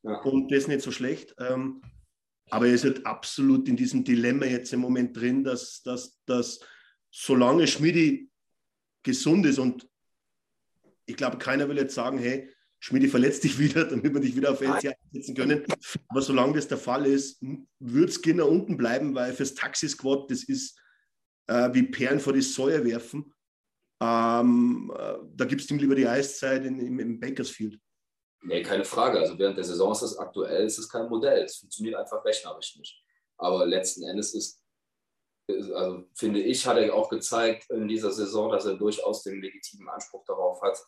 Ja. 0.03 0.19
Und 0.21 0.51
das 0.51 0.59
ist 0.59 0.67
nicht 0.67 0.81
so 0.81 0.91
schlecht. 0.91 1.35
Ähm, 1.37 1.81
aber 2.49 2.67
er 2.67 2.73
ist 2.73 2.83
halt 2.83 3.05
absolut 3.05 3.67
in 3.67 3.75
diesem 3.75 4.03
Dilemma 4.03 4.45
jetzt 4.45 4.73
im 4.73 4.79
Moment 4.79 5.15
drin, 5.15 5.43
dass, 5.43 5.83
dass, 5.83 6.19
dass 6.25 6.59
solange 7.11 7.67
Schmidi 7.67 8.29
gesund 9.03 9.45
ist 9.45 9.59
und 9.59 9.87
ich 11.05 11.15
glaube, 11.15 11.37
keiner 11.37 11.67
will 11.67 11.77
jetzt 11.77 11.95
sagen, 11.95 12.17
hey, 12.17 12.49
Schmidi 12.83 13.07
verletzt 13.07 13.43
dich 13.43 13.57
wieder, 13.59 13.85
damit 13.89 14.11
wir 14.13 14.19
dich 14.19 14.35
wieder 14.35 14.51
auf 14.51 14.61
LCA 14.61 14.93
einsetzen 15.05 15.35
können. 15.35 15.65
Aber 16.09 16.21
solange 16.21 16.53
das 16.53 16.67
der 16.67 16.79
Fall 16.79 17.05
ist, 17.05 17.41
wird 17.79 18.11
Skinner 18.11 18.47
unten 18.47 18.75
bleiben, 18.75 19.13
weil 19.13 19.33
fürs 19.33 19.53
Taxi-Squad, 19.53 20.29
das 20.31 20.43
ist 20.43 20.79
äh, 21.47 21.69
wie 21.73 21.83
Perlen 21.83 22.19
vor 22.19 22.33
die 22.33 22.41
Säue 22.41 22.83
werfen. 22.83 23.33
Ähm, 24.01 24.91
äh, 24.97 25.13
da 25.35 25.45
gibst 25.45 25.69
du 25.69 25.75
ihm 25.75 25.79
lieber 25.79 25.93
die 25.93 26.07
Eiszeit 26.07 26.65
in, 26.65 26.79
im, 26.79 26.99
im 26.99 27.19
Bakersfield. 27.19 27.79
Nee, 28.43 28.63
keine 28.63 28.83
Frage. 28.83 29.19
Also 29.19 29.37
während 29.37 29.57
der 29.57 29.63
Saison 29.63 29.91
ist 29.91 30.01
das 30.01 30.17
aktuell, 30.17 30.65
ist 30.65 30.79
es 30.79 30.89
kein 30.89 31.07
Modell. 31.07 31.43
Es 31.43 31.57
funktioniert 31.57 31.95
einfach 31.95 32.25
rechnerisch 32.25 32.75
nicht. 32.77 32.99
Aber 33.37 33.67
letzten 33.67 34.03
Endes 34.05 34.33
ist, 34.33 34.59
also 35.47 36.05
finde 36.15 36.41
ich, 36.41 36.65
hat 36.65 36.77
er 36.77 36.95
auch 36.95 37.09
gezeigt 37.09 37.69
in 37.69 37.87
dieser 37.87 38.11
Saison, 38.11 38.49
dass 38.51 38.65
er 38.65 38.73
durchaus 38.73 39.21
den 39.21 39.39
legitimen 39.39 39.87
Anspruch 39.89 40.23
darauf 40.25 40.59
hat, 40.63 40.83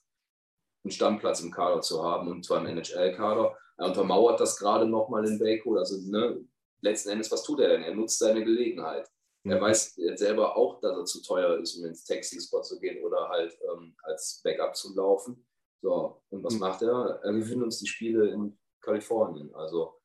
einen 0.83 0.91
Stammplatz 0.91 1.41
im 1.41 1.51
Kader 1.51 1.81
zu 1.81 2.03
haben 2.03 2.29
und 2.29 2.45
zwar 2.45 2.59
im 2.59 2.67
NHL-Kader. 2.67 3.57
Er 3.77 3.85
untermauert 3.85 4.39
das 4.39 4.57
gerade 4.57 4.85
nochmal 4.85 5.25
in 5.25 5.39
Bako. 5.39 5.77
Also 5.77 5.97
ne, 6.09 6.43
letzten 6.81 7.09
Endes, 7.09 7.31
was 7.31 7.43
tut 7.43 7.59
er 7.59 7.69
denn? 7.69 7.83
Er 7.83 7.95
nutzt 7.95 8.19
seine 8.19 8.43
Gelegenheit. 8.43 9.09
Er 9.45 9.59
weiß 9.59 9.95
selber 10.15 10.55
auch, 10.55 10.79
dass 10.79 10.95
er 10.95 11.05
zu 11.05 11.21
teuer 11.21 11.57
ist, 11.57 11.75
um 11.75 11.85
ins 11.85 12.05
Taxi-Spot 12.05 12.61
zu 12.61 12.79
gehen 12.79 13.03
oder 13.03 13.27
halt 13.27 13.57
ähm, 13.73 13.93
als 14.03 14.41
Backup 14.43 14.75
zu 14.75 14.95
laufen. 14.95 15.45
So, 15.81 16.21
und 16.29 16.43
was 16.43 16.53
mhm. 16.53 16.59
macht 16.61 16.81
er? 16.81 17.19
Er 17.23 17.33
gewinnt 17.33 17.63
uns 17.63 17.79
die 17.79 17.87
Spiele 17.87 18.29
in 18.29 18.57
Kalifornien. 18.79 19.53
Also, 19.53 19.99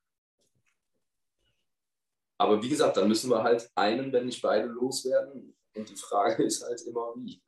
aber 2.37 2.61
wie 2.61 2.69
gesagt, 2.69 2.97
dann 2.97 3.07
müssen 3.07 3.31
wir 3.31 3.45
halt 3.45 3.71
einen, 3.77 4.13
wenn 4.13 4.27
nicht 4.27 4.43
beide, 4.43 4.67
loswerden. 4.67 5.57
Und 5.77 5.89
die 5.89 5.97
Frage 5.97 6.43
ist 6.45 6.65
halt 6.65 6.81
immer, 6.83 7.15
wie. 7.17 7.41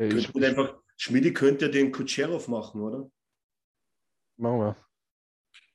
Ich 0.00 0.34
einfach, 0.34 0.81
Schmidi 0.96 1.32
könnte 1.32 1.70
den 1.70 1.92
Kutscherow 1.92 2.46
machen, 2.48 2.82
oder? 2.82 3.10
Machen 4.36 4.58
wir. 4.58 4.76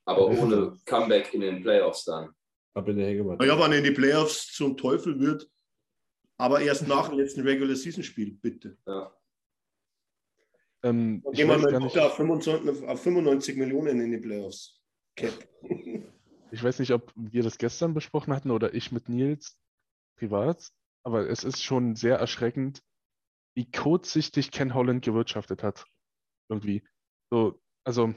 Aber 0.06 0.28
ohne 0.28 0.78
Comeback 0.86 1.34
in 1.34 1.42
den 1.42 1.62
Playoffs 1.62 2.06
dann. 2.06 2.34
Ab 2.74 2.88
in 2.88 2.98
der 2.98 3.08
Hängematte. 3.08 3.46
Ja, 3.46 3.60
wenn 3.60 3.72
er 3.72 3.80
in 3.80 3.84
die 3.84 3.92
Playoffs 3.92 4.54
zum 4.54 4.78
Teufel 4.78 5.20
wird, 5.20 5.50
aber 6.38 6.62
erst 6.62 6.88
nach 6.88 7.10
dem 7.10 7.18
letzten 7.18 7.42
Regular 7.42 7.76
Season 7.76 8.04
Spiel, 8.04 8.32
bitte. 8.42 8.78
Ja. 8.86 9.12
Ähm, 10.84 11.24
gehen 11.34 11.48
wir 11.50 11.58
mit 11.58 11.98
auf, 11.98 12.16
25, 12.16 12.88
auf 12.88 13.02
95 13.02 13.58
Millionen 13.58 14.00
in 14.00 14.12
die 14.12 14.18
Playoffs. 14.18 14.80
Cap. 15.16 15.34
Ich 16.50 16.64
weiß 16.64 16.80
nicht, 16.80 16.94
ob 16.94 17.12
wir 17.14 17.44
das 17.44 17.58
gestern 17.58 17.94
besprochen 17.94 18.34
hatten 18.34 18.52
oder 18.52 18.74
ich 18.74 18.94
mit 18.94 19.10
Nils 19.10 19.60
privat, 20.16 20.72
aber 21.04 21.30
es 21.30 21.44
ist 21.44 21.62
schon 21.62 21.98
sehr 21.98 22.20
erschreckend, 22.20 22.82
wie 23.58 23.70
kurzsichtig 23.72 24.52
Ken 24.52 24.76
Holland 24.76 25.04
gewirtschaftet 25.04 25.64
hat. 25.64 25.84
Irgendwie. 26.48 26.88
So, 27.32 27.60
also 27.84 28.14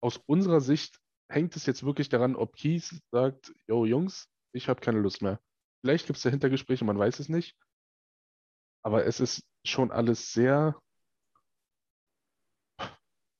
aus 0.00 0.18
unserer 0.26 0.60
Sicht 0.60 1.00
hängt 1.28 1.56
es 1.56 1.66
jetzt 1.66 1.82
wirklich 1.82 2.08
daran, 2.08 2.36
ob 2.36 2.54
Keith 2.54 3.02
sagt, 3.10 3.52
yo 3.66 3.84
Jungs, 3.84 4.28
ich 4.54 4.68
habe 4.68 4.80
keine 4.80 5.00
Lust 5.00 5.20
mehr. 5.20 5.40
Vielleicht 5.80 6.06
gibt 6.06 6.18
es 6.18 6.22
dahinter 6.22 6.48
Gespräche, 6.48 6.84
man 6.84 6.96
weiß 6.96 7.18
es 7.18 7.28
nicht. 7.28 7.56
Aber 8.84 9.04
es 9.04 9.18
ist 9.18 9.42
schon 9.66 9.90
alles 9.90 10.32
sehr. 10.32 10.80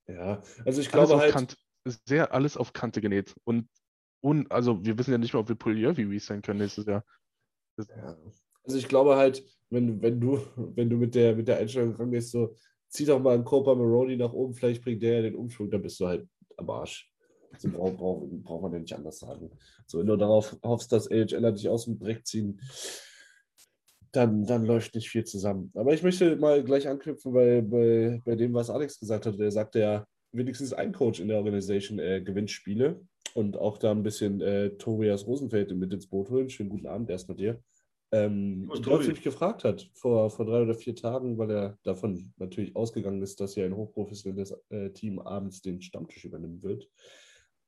Ja, 0.09 0.43
also 0.65 0.81
ich 0.81 0.91
glaube 0.91 1.19
halt. 1.19 1.33
Kante, 1.33 1.57
sehr 2.05 2.35
alles 2.35 2.57
auf 2.57 2.73
Kante 2.73 3.01
genäht. 3.01 3.33
Und, 3.45 3.69
und 4.25 4.51
also 4.51 4.85
wir 4.85 4.99
wissen 4.99 5.13
ja 5.13 5.19
nicht 5.19 5.35
mal, 5.35 5.41
ob 5.41 5.49
wir 5.49 5.55
Puljovi 5.55 6.19
sein 6.19 6.43
können 6.43 6.59
nächstes 6.59 6.87
Jahr. 6.87 7.05
Ja. 7.79 8.17
Also 8.65 8.77
ich 8.77 8.89
glaube 8.89 9.15
halt, 9.15 9.45
wenn, 9.73 10.01
wenn 10.03 10.21
du, 10.21 10.39
wenn 10.57 10.91
du 10.91 10.97
mit 10.97 11.15
der, 11.15 11.35
mit 11.35 11.49
der 11.49 11.59
Einstellung 11.59 11.95
rangehst, 11.95 12.31
so, 12.31 12.55
zieh 12.89 13.07
doch 13.07 13.21
mal 13.21 13.35
einen 13.35 13.45
Copa 13.45 13.75
Maroni 13.75 14.17
nach 14.17 14.33
oben, 14.33 14.55
vielleicht 14.55 14.85
bringt 14.85 15.03
der 15.03 15.17
ja 15.17 15.23
den 15.23 15.35
Umschwung, 15.35 15.71
dann 15.71 15.83
bist 15.83 15.99
du 15.99 16.07
halt 16.07 16.29
am 16.57 16.71
Arsch. 16.71 17.11
So 17.59 17.69
braucht 17.69 17.97
brauch, 17.97 18.27
brauch 18.43 18.63
man 18.63 18.73
ja 18.73 18.79
nicht 18.79 18.95
anders 18.95 19.19
sagen. 19.19 19.51
So, 19.87 19.99
wenn 19.99 20.07
du 20.07 20.17
darauf 20.17 20.57
hoffst, 20.63 20.93
dass 20.93 21.11
AHLer 21.11 21.53
dich 21.53 21.69
aus 21.69 21.85
dem 21.85 21.99
Dreck 21.99 22.27
ziehen, 22.27 22.61
dann, 24.13 24.47
dann 24.47 24.65
läuft 24.67 24.95
nicht 24.95 25.09
viel 25.09 25.25
zusammen. 25.25 25.71
Aber 25.75 25.93
ich 25.95 26.03
möchte 26.03 26.37
mal 26.37 26.63
gleich 26.63 26.87
anknüpfen 26.87 27.33
bei, 27.33 27.63
bei, 27.63 28.21
bei 28.25 28.37
dem, 28.37 28.53
was 28.53 28.71
Alex 28.71 28.99
gesagt 28.99 29.27
hat. 29.27 29.39
Er 29.39 29.51
sagte 29.51 29.81
ja, 29.81 30.07
wenigstens 30.33 30.73
ein 30.73 30.93
Coach 30.93 31.21
in 31.21 31.29
der 31.29 31.39
Organisation 31.39 31.99
äh, 31.99 32.21
gewinnt 32.23 32.51
Spiele 32.51 33.01
und 33.35 33.57
auch 33.57 33.79
da 33.79 33.91
ein 33.91 34.03
bisschen 34.03 34.41
äh, 34.41 34.71
Tobias 34.77 35.27
Rosenfeld 35.27 35.75
mit 35.75 35.93
ins 35.93 36.07
Boot 36.07 36.31
holen. 36.31 36.51
Schönen 36.51 36.71
guten 36.71 36.87
Abend 36.87 37.09
erstmal 37.09 37.37
dir. 37.37 37.63
Ähm, 38.15 38.67
mich 38.67 39.23
gefragt 39.23 39.65
hat 39.65 39.91
vor, 39.95 40.29
vor 40.29 40.45
drei 40.45 40.63
oder 40.63 40.75
vier 40.75 40.95
Tagen, 40.95 41.39
weil 41.39 41.51
er 41.51 41.79
davon 41.83 42.33
natürlich 42.37 42.77
ausgegangen 42.77 43.23
ist, 43.23 43.41
dass 43.41 43.55
ja 43.55 43.65
ein 43.65 43.75
hochprofessionelles 43.75 44.55
äh, 44.69 44.91
Team 44.91 45.19
abends 45.19 45.63
den 45.63 45.81
Stammtisch 45.81 46.27
übernehmen 46.27 46.63
wird. 46.63 46.91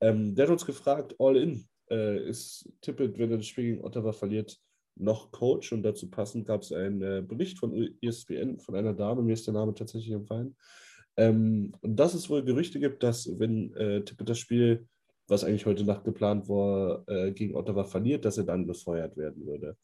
Ähm, 0.00 0.34
der 0.34 0.46
hat 0.46 0.52
uns 0.52 0.66
gefragt, 0.66 1.14
all 1.18 1.38
in, 1.38 1.66
äh, 1.90 2.28
ist 2.28 2.70
Tippett, 2.82 3.18
wenn 3.18 3.30
er 3.30 3.38
das 3.38 3.46
Spiel 3.46 3.64
gegen 3.72 3.84
Ottawa 3.84 4.12
verliert, 4.12 4.60
noch 4.96 5.32
Coach? 5.32 5.72
Und 5.72 5.82
dazu 5.82 6.10
passend 6.10 6.46
gab 6.46 6.60
es 6.60 6.72
einen 6.72 7.00
äh, 7.00 7.22
Bericht 7.26 7.58
von 7.58 7.72
ESPN 8.02 8.58
von 8.58 8.76
einer 8.76 8.92
Dame, 8.92 9.22
mir 9.22 9.32
ist 9.32 9.46
der 9.46 9.54
Name 9.54 9.74
tatsächlich 9.74 10.12
empfallen. 10.12 10.56
Ähm, 11.16 11.72
und 11.80 11.96
dass 11.96 12.12
es 12.12 12.28
wohl 12.28 12.44
Gerüchte 12.44 12.80
gibt, 12.80 13.02
dass 13.02 13.28
wenn 13.38 13.74
äh, 13.76 14.04
Tippett 14.04 14.28
das 14.28 14.38
Spiel, 14.38 14.86
was 15.26 15.42
eigentlich 15.42 15.64
heute 15.64 15.84
Nacht 15.84 16.04
geplant 16.04 16.50
war, 16.50 17.02
äh, 17.08 17.32
gegen 17.32 17.54
Ottawa 17.54 17.84
verliert, 17.84 18.26
dass 18.26 18.36
er 18.36 18.44
dann 18.44 18.66
befeuert 18.66 19.16
werden 19.16 19.46
würde. 19.46 19.78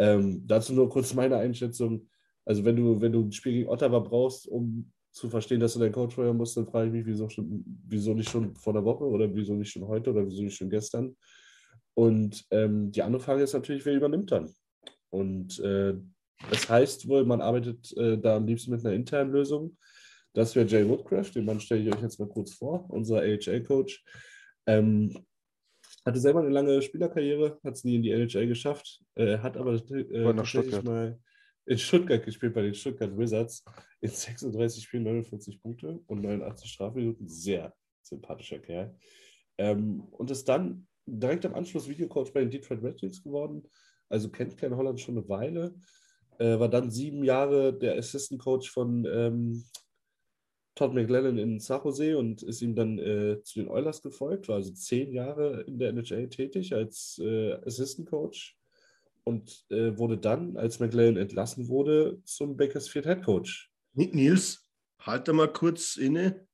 Ähm, 0.00 0.42
dazu 0.46 0.72
nur 0.72 0.88
kurz 0.88 1.12
meine 1.14 1.36
Einschätzung. 1.36 2.08
Also 2.46 2.64
wenn 2.64 2.74
du, 2.74 3.00
wenn 3.00 3.12
du 3.12 3.20
ein 3.22 3.32
Spiel 3.32 3.52
gegen 3.52 3.68
Ottawa 3.68 3.98
brauchst, 3.98 4.48
um 4.48 4.90
zu 5.12 5.28
verstehen, 5.28 5.60
dass 5.60 5.74
du 5.74 5.78
deinen 5.78 5.92
Coach 5.92 6.14
feuern 6.14 6.36
musst, 6.36 6.56
dann 6.56 6.66
frage 6.66 6.86
ich 6.86 6.92
mich, 6.92 7.06
wieso, 7.06 7.28
schon, 7.28 7.64
wieso 7.86 8.14
nicht 8.14 8.30
schon 8.30 8.56
vor 8.56 8.72
der 8.72 8.84
Woche 8.84 9.04
oder 9.04 9.32
wieso 9.34 9.54
nicht 9.54 9.70
schon 9.70 9.86
heute 9.86 10.10
oder 10.10 10.26
wieso 10.26 10.42
nicht 10.42 10.56
schon 10.56 10.70
gestern. 10.70 11.16
Und 11.94 12.46
ähm, 12.50 12.90
die 12.90 13.02
andere 13.02 13.22
Frage 13.22 13.42
ist 13.42 13.52
natürlich, 13.52 13.84
wer 13.84 13.94
übernimmt 13.94 14.32
dann? 14.32 14.50
Und 15.10 15.58
äh, 15.60 15.94
das 16.48 16.68
heißt 16.70 17.08
wohl, 17.08 17.26
man 17.26 17.42
arbeitet 17.42 17.94
äh, 17.98 18.16
da 18.16 18.36
am 18.36 18.46
liebsten 18.46 18.70
mit 18.70 18.84
einer 18.84 18.94
internen 18.94 19.32
Lösung. 19.32 19.76
Das 20.32 20.54
wäre 20.54 20.66
Jay 20.66 20.88
Woodcraft, 20.88 21.32
den 21.34 21.44
Mann 21.44 21.60
stelle 21.60 21.82
ich 21.82 21.94
euch 21.94 22.00
jetzt 22.00 22.18
mal 22.18 22.28
kurz 22.28 22.54
vor, 22.54 22.86
unser 22.88 23.18
AHL-Coach. 23.18 24.02
Ähm, 24.66 25.12
hatte 26.04 26.20
selber 26.20 26.40
eine 26.40 26.50
lange 26.50 26.80
Spielerkarriere, 26.82 27.58
hat 27.62 27.74
es 27.74 27.84
nie 27.84 27.96
in 27.96 28.02
die 28.02 28.10
NHL 28.10 28.46
geschafft, 28.46 29.00
äh, 29.16 29.38
hat 29.38 29.56
aber 29.56 29.74
äh, 29.74 30.34
tatsächlich 30.34 30.82
mal 30.82 31.18
in 31.66 31.78
Stuttgart 31.78 32.24
gespielt 32.24 32.54
bei 32.54 32.62
den 32.62 32.74
Stuttgart 32.74 33.16
Wizards 33.16 33.64
in 34.00 34.10
36 34.10 34.82
Spielen 34.82 35.04
49 35.04 35.62
Punkte 35.62 36.00
und 36.06 36.22
89 36.22 36.70
Strafminuten. 36.70 37.28
Sehr 37.28 37.74
sympathischer 38.02 38.58
Kerl. 38.58 38.96
Ähm, 39.58 40.00
und 40.10 40.30
ist 40.30 40.48
dann 40.48 40.86
direkt 41.06 41.44
am 41.46 41.54
Anschluss 41.54 41.88
Videocoach 41.88 42.32
bei 42.32 42.40
den 42.40 42.50
Detroit 42.50 42.82
Red 42.82 43.02
Wings 43.02 43.22
geworden. 43.22 43.62
Also 44.08 44.30
kennt 44.30 44.56
Ken 44.56 44.76
Holland 44.76 45.00
schon 45.00 45.18
eine 45.18 45.28
Weile. 45.28 45.74
Äh, 46.38 46.58
war 46.58 46.68
dann 46.68 46.90
sieben 46.90 47.22
Jahre 47.22 47.78
der 47.78 47.98
Assistant 47.98 48.40
Coach 48.40 48.70
von 48.70 49.06
ähm, 49.12 49.64
Todd 50.80 50.94
McLennan 50.94 51.36
in 51.36 51.60
San 51.60 51.82
Jose 51.84 52.16
und 52.16 52.42
ist 52.42 52.62
ihm 52.62 52.74
dann 52.74 52.98
äh, 52.98 53.42
zu 53.42 53.58
den 53.58 53.68
Oilers 53.68 54.00
gefolgt. 54.00 54.48
War 54.48 54.56
also 54.56 54.72
zehn 54.72 55.12
Jahre 55.12 55.60
in 55.66 55.78
der 55.78 55.90
NHL 55.90 56.30
tätig 56.30 56.74
als 56.74 57.20
äh, 57.22 57.52
Assistant 57.66 58.08
Coach 58.08 58.56
und 59.24 59.66
äh, 59.68 59.98
wurde 59.98 60.16
dann, 60.16 60.56
als 60.56 60.80
McLaren 60.80 61.18
entlassen 61.18 61.68
wurde, 61.68 62.22
zum 62.24 62.56
Bakersfield 62.56 63.04
Head 63.04 63.22
Coach. 63.22 63.70
Nils, 63.92 64.70
halte 65.00 65.34
mal 65.34 65.52
kurz 65.52 65.96
inne. 65.96 66.48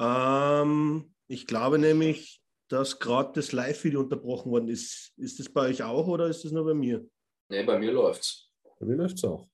Ähm, 0.00 1.12
ich 1.28 1.46
glaube 1.46 1.78
nämlich, 1.78 2.40
dass 2.68 2.98
gerade 2.98 3.32
das 3.34 3.52
Live-Video 3.52 4.00
unterbrochen 4.00 4.52
worden 4.52 4.68
ist. 4.68 5.12
Ist 5.18 5.38
das 5.38 5.50
bei 5.50 5.68
euch 5.68 5.82
auch 5.82 6.06
oder 6.06 6.28
ist 6.28 6.46
das 6.46 6.52
nur 6.52 6.64
bei 6.64 6.72
mir? 6.72 7.06
Nee, 7.50 7.62
bei 7.62 7.78
mir 7.78 7.92
läuft's. 7.92 8.50
Bei 8.80 8.86
mir 8.86 8.96
läuft's 8.96 9.22
auch. 9.22 9.46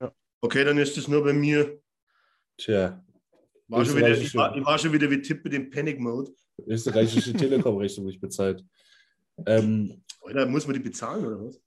Ja. 0.00 0.10
Okay, 0.40 0.64
dann 0.64 0.78
ist 0.78 0.96
das 0.96 1.06
nur 1.06 1.22
bei 1.22 1.34
mir. 1.34 1.78
Tja. 2.56 3.04
War 3.68 3.84
schon 3.84 3.96
wieder, 3.96 4.10
ich, 4.10 4.34
war, 4.34 4.56
ich 4.56 4.64
war 4.64 4.78
schon 4.78 4.92
wieder 4.92 5.10
wie 5.10 5.20
Tipp 5.20 5.44
mit 5.44 5.52
dem 5.52 5.68
Panic-Mode. 5.68 6.32
Österreichische 6.66 7.34
Telekom-Rechnung 7.34 8.06
nicht 8.06 8.20
bezahlt. 8.20 8.64
Ähm, 9.46 10.02
Oder 10.22 10.46
muss 10.46 10.66
man 10.66 10.74
die 10.74 10.80
bezahlen 10.80 11.24
oder 11.24 11.44
was? 11.44 11.60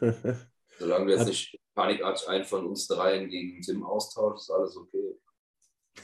Solange 0.78 1.06
du 1.06 1.12
jetzt 1.12 1.26
nicht 1.26 1.58
panikartig 1.74 2.28
einen 2.28 2.44
von 2.44 2.66
uns 2.66 2.86
dreien 2.86 3.28
gegen 3.28 3.60
Tim 3.60 3.82
austauschst, 3.82 4.48
ist 4.48 4.54
alles 4.54 4.76
okay. 4.76 5.14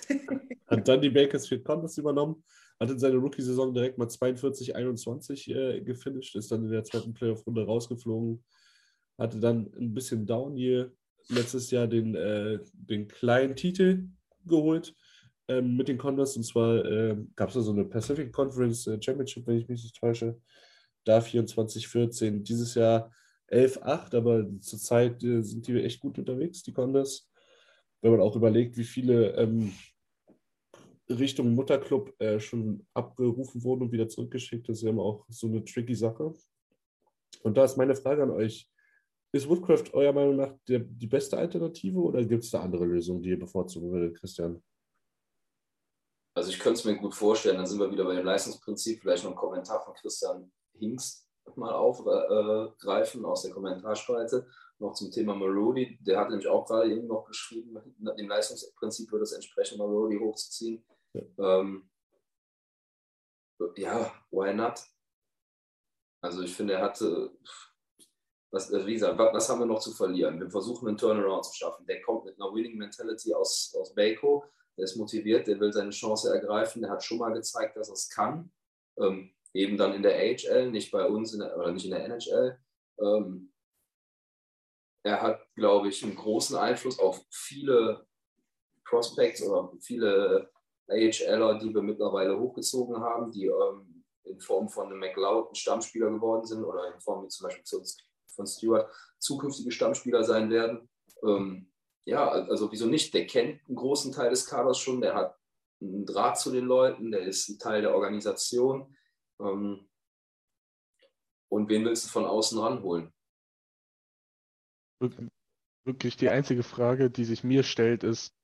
Hat 0.67 0.89
dann 0.89 1.01
die 1.01 1.11
Bakersfield 1.11 1.65
Condors 1.65 1.97
übernommen, 1.99 2.43
hat 2.81 2.91
in 2.91 2.99
seiner 2.99 3.17
Rookie-Saison 3.17 3.73
direkt 3.73 3.97
mal 3.97 4.09
42-21 4.09 5.55
äh, 5.55 5.81
gefinisht, 5.83 6.35
ist 6.35 6.51
dann 6.51 6.65
in 6.65 6.71
der 6.71 6.83
zweiten 6.83 7.15
Playoff-Runde 7.15 7.65
rausgeflogen, 7.65 8.43
hatte 9.17 9.39
dann 9.39 9.73
ein 9.79 9.95
bisschen 9.95 10.27
Down 10.27 10.57
hier 10.57 10.93
letztes 11.29 11.71
Jahr 11.71 11.87
den, 11.87 12.17
äh, 12.17 12.59
den 12.73 13.07
kleinen 13.07 13.55
Titel 13.55 14.09
geholt 14.45 14.95
ähm, 15.49 15.77
mit 15.77 15.89
den 15.89 15.99
Condors 15.99 16.37
und 16.37 16.45
zwar 16.45 16.85
äh, 16.85 17.17
gab 17.37 17.49
es 17.49 17.55
da 17.55 17.61
so 17.61 17.73
eine 17.73 17.85
Pacific 17.85 18.33
Conference 18.33 18.87
äh, 18.87 19.01
Championship, 19.01 19.47
wenn 19.47 19.59
ich 19.59 19.69
mich 19.69 19.83
nicht 19.83 19.97
täusche, 19.97 20.41
da 21.05 21.19
24-14. 21.19 22.43
Dieses 22.43 22.75
Jahr 22.75 23.11
11-8, 23.51 24.17
aber 24.17 24.61
zurzeit 24.61 25.23
äh, 25.23 25.43
sind 25.43 25.67
die 25.67 25.83
echt 25.83 26.01
gut 26.01 26.19
unterwegs, 26.19 26.63
die 26.63 26.73
Condors. 26.73 27.31
Wenn 28.01 28.13
man 28.13 28.21
auch 28.21 28.37
überlegt, 28.37 28.77
wie 28.77 28.85
viele 28.85 29.37
ähm, 29.37 29.73
Richtung 31.09 31.55
Mutterclub 31.55 32.15
äh, 32.21 32.41
schon 32.41 32.87
abgerufen 32.95 33.63
wurden 33.63 33.83
und 33.83 33.93
wieder 33.93 34.09
zurückgeschickt, 34.09 34.69
das 34.69 34.79
ist 34.79 34.83
ja 34.83 34.91
immer 34.91 35.03
auch 35.03 35.27
so 35.29 35.47
eine 35.47 35.65
tricky 35.65 35.95
Sache. 35.95 36.33
Und 37.43 37.57
da 37.57 37.65
ist 37.65 37.77
meine 37.77 37.95
Frage 37.95 38.23
an 38.23 38.31
euch. 38.31 38.69
Ist 39.33 39.49
Woodcraft 39.49 39.93
eurer 39.93 40.13
Meinung 40.13 40.37
nach 40.37 40.55
der, 40.69 40.79
die 40.79 41.09
beste 41.09 41.37
Alternative 41.37 41.99
oder 41.99 42.25
gibt 42.25 42.45
es 42.45 42.51
da 42.51 42.61
andere 42.61 42.85
Lösungen, 42.85 43.21
die 43.21 43.31
ihr 43.31 43.39
bevorzugen 43.39 43.91
würdet, 43.91 44.17
Christian? 44.17 44.63
Also 46.37 46.51
ich 46.51 46.59
könnte 46.59 46.81
es 46.81 46.85
mir 46.85 46.97
gut 46.97 47.15
vorstellen, 47.15 47.57
dann 47.57 47.67
sind 47.67 47.79
wir 47.79 47.91
wieder 47.91 48.05
bei 48.05 48.17
dem 48.17 48.27
Leistungsprinzip, 48.27 49.01
vielleicht 49.01 49.25
noch 49.25 49.31
ein 49.31 49.37
Kommentar 49.37 49.85
von 49.85 49.95
Christian 49.95 50.53
Hingst 50.79 51.25
mal 51.57 51.73
aufgreifen 51.73 53.25
aus 53.25 53.43
der 53.43 53.53
Kommentarspalte. 53.53 54.47
Noch 54.79 54.95
zum 54.95 55.11
Thema 55.11 55.35
Marodi. 55.35 55.99
Der 56.01 56.19
hat 56.19 56.31
nämlich 56.31 56.49
auch 56.49 56.67
gerade 56.67 56.91
eben 56.91 57.07
noch 57.07 57.25
geschrieben, 57.27 57.79
dem 57.99 58.29
Leistungsprinzip 58.29 59.11
würde 59.13 59.23
es 59.23 59.33
entsprechen, 59.33 59.79
Marodi 59.79 60.19
hochzuziehen. 60.19 60.85
Ja. 61.13 61.61
Ähm, 61.61 61.89
ja, 63.77 64.13
why 64.31 64.53
not? 64.53 64.81
Also 66.21 66.43
ich 66.43 66.55
finde, 66.55 66.75
er 66.75 66.83
hatte, 66.83 67.31
was, 68.51 68.73
also 68.73 68.87
wie 68.87 68.95
gesagt, 68.95 69.19
was, 69.19 69.33
was 69.33 69.49
haben 69.49 69.61
wir 69.61 69.67
noch 69.67 69.81
zu 69.81 69.93
verlieren? 69.93 70.41
Wir 70.41 70.51
versuchen 70.51 70.89
einen 70.89 70.99
Turnaround 70.99 71.45
zu 71.45 71.55
schaffen. 71.55 71.87
Der 71.87 72.03
kommt 72.03 72.25
mit 72.25 72.41
einer 72.41 72.53
Winning 72.53 72.77
Mentality 72.77 73.33
aus, 73.33 73.75
aus 73.79 73.95
Baco. 73.95 74.45
Der 74.77 74.85
ist 74.85 74.97
motiviert, 74.97 75.47
der 75.47 75.61
will 75.61 75.73
seine 75.73 75.91
Chance 75.91 76.33
ergreifen. 76.33 76.83
Der 76.83 76.91
hat 76.91 77.05
schon 77.05 77.19
mal 77.19 77.33
gezeigt, 77.33 77.77
dass 77.77 77.89
er 77.89 77.95
es 77.95 78.09
kann. 78.09 78.51
Ähm, 78.99 79.35
eben 79.53 79.77
dann 79.77 79.95
in 79.95 80.03
der 80.03 80.17
AHL, 80.17 80.71
nicht 80.71 80.91
bei 80.91 81.07
uns 81.07 81.37
der, 81.37 81.57
oder 81.57 81.73
nicht 81.73 81.85
in 81.85 81.93
der 81.93 82.05
NHL. 82.05 82.59
Ähm, 82.99 83.53
er 85.05 85.23
hat, 85.23 85.55
glaube 85.55 85.89
ich, 85.89 86.03
einen 86.03 86.17
großen 86.17 86.57
Einfluss 86.57 86.99
auf 86.99 87.25
viele 87.31 88.07
Prospects 88.85 89.43
oder 89.43 89.73
viele 89.81 90.51
AHLer, 90.89 91.59
die 91.59 91.75
wir 91.75 91.83
mittlerweile 91.83 92.39
hochgezogen 92.39 93.01
haben, 93.01 93.31
die 93.31 93.47
ähm, 93.47 94.05
in 94.25 94.41
Form 94.41 94.69
von 94.69 94.87
einem 94.87 94.99
McLeod 94.99 95.51
ein 95.51 95.55
Stammspieler 95.55 96.11
geworden 96.11 96.47
sind 96.47 96.65
oder 96.65 96.93
in 96.93 97.01
Form 97.01 97.25
wie 97.25 97.29
zum 97.29 97.47
Beispiel 97.47 97.65
von 98.27 98.47
Stewart 98.47 98.91
zukünftige 99.19 99.71
Stammspieler 99.71 100.25
sein 100.25 100.51
werden. 100.51 100.89
Ähm, 101.23 101.71
ja, 102.07 102.29
also 102.29 102.71
wieso 102.71 102.87
nicht? 102.87 103.15
Der 103.15 103.27
kennt 103.27 103.67
einen 103.67 103.77
großen 103.77 104.13
Teil 104.13 104.31
des 104.31 104.47
Kaders 104.47 104.79
schon, 104.79 105.01
der 105.01 105.15
hat 105.15 105.39
einen 105.81 106.07
Draht 106.07 106.39
zu 106.39 106.51
den 106.53 106.65
Leuten, 106.65 107.11
der 107.11 107.21
ist 107.21 107.49
ein 107.49 107.59
Teil 107.59 107.83
der 107.83 107.95
Organisation. 107.95 108.97
Ähm, 109.41 109.89
und 111.51 111.69
wen 111.69 111.85
willst 111.85 112.07
du 112.07 112.09
von 112.09 112.25
außen 112.25 112.59
ranholen? 112.59 113.13
Wirklich 115.85 116.17
die 116.17 116.31
einzige 116.31 116.63
Frage, 116.63 117.11
die 117.11 117.25
sich 117.25 117.45
mir 117.45 117.63
stellt, 117.63 118.05
ist, 118.05 118.35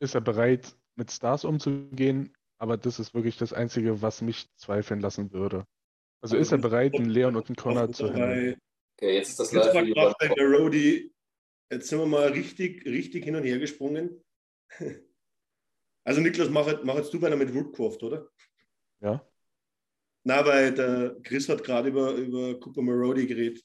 ist 0.00 0.14
er 0.14 0.20
bereit, 0.20 0.76
mit 0.96 1.10
Stars 1.10 1.44
umzugehen? 1.44 2.34
Aber 2.58 2.76
das 2.76 2.98
ist 2.98 3.14
wirklich 3.14 3.36
das 3.36 3.52
Einzige, 3.52 4.02
was 4.02 4.22
mich 4.22 4.48
zweifeln 4.56 5.00
lassen 5.00 5.32
würde. 5.32 5.66
Also, 6.22 6.36
also 6.36 6.36
ist 6.36 6.52
er 6.52 6.58
bereit, 6.58 6.94
einen 6.94 7.10
Leon 7.10 7.36
und 7.36 7.48
einen 7.48 7.56
Connor 7.56 7.92
zu 7.92 8.08
handeln? 8.12 8.58
Okay, 8.98 9.16
jetzt 9.16 9.30
ist 9.30 9.40
das 9.40 9.52
live 9.52 9.72
der 9.72 10.46
Roadie. 10.46 11.12
Jetzt 11.70 11.88
sind 11.88 11.98
wir 11.98 12.06
mal 12.06 12.28
richtig, 12.28 12.84
richtig 12.84 13.24
hin 13.24 13.36
und 13.36 13.44
her 13.44 13.58
gesprungen. 13.58 14.24
Also 16.04 16.20
Niklas, 16.20 16.48
mach, 16.48 16.84
mach 16.84 16.94
jetzt 16.96 17.12
du 17.12 17.20
weiter 17.20 17.34
mit 17.36 17.52
Woodcroft, 17.52 18.00
oder? 18.04 18.28
Ja. 19.00 19.26
Na, 20.22 20.46
weil 20.46 20.72
der 20.72 21.16
Chris 21.22 21.48
hat 21.48 21.64
gerade 21.64 21.88
über, 21.88 22.12
über 22.14 22.58
Cooper 22.60 22.82
Marody 22.82 23.26
geredet. 23.26 23.64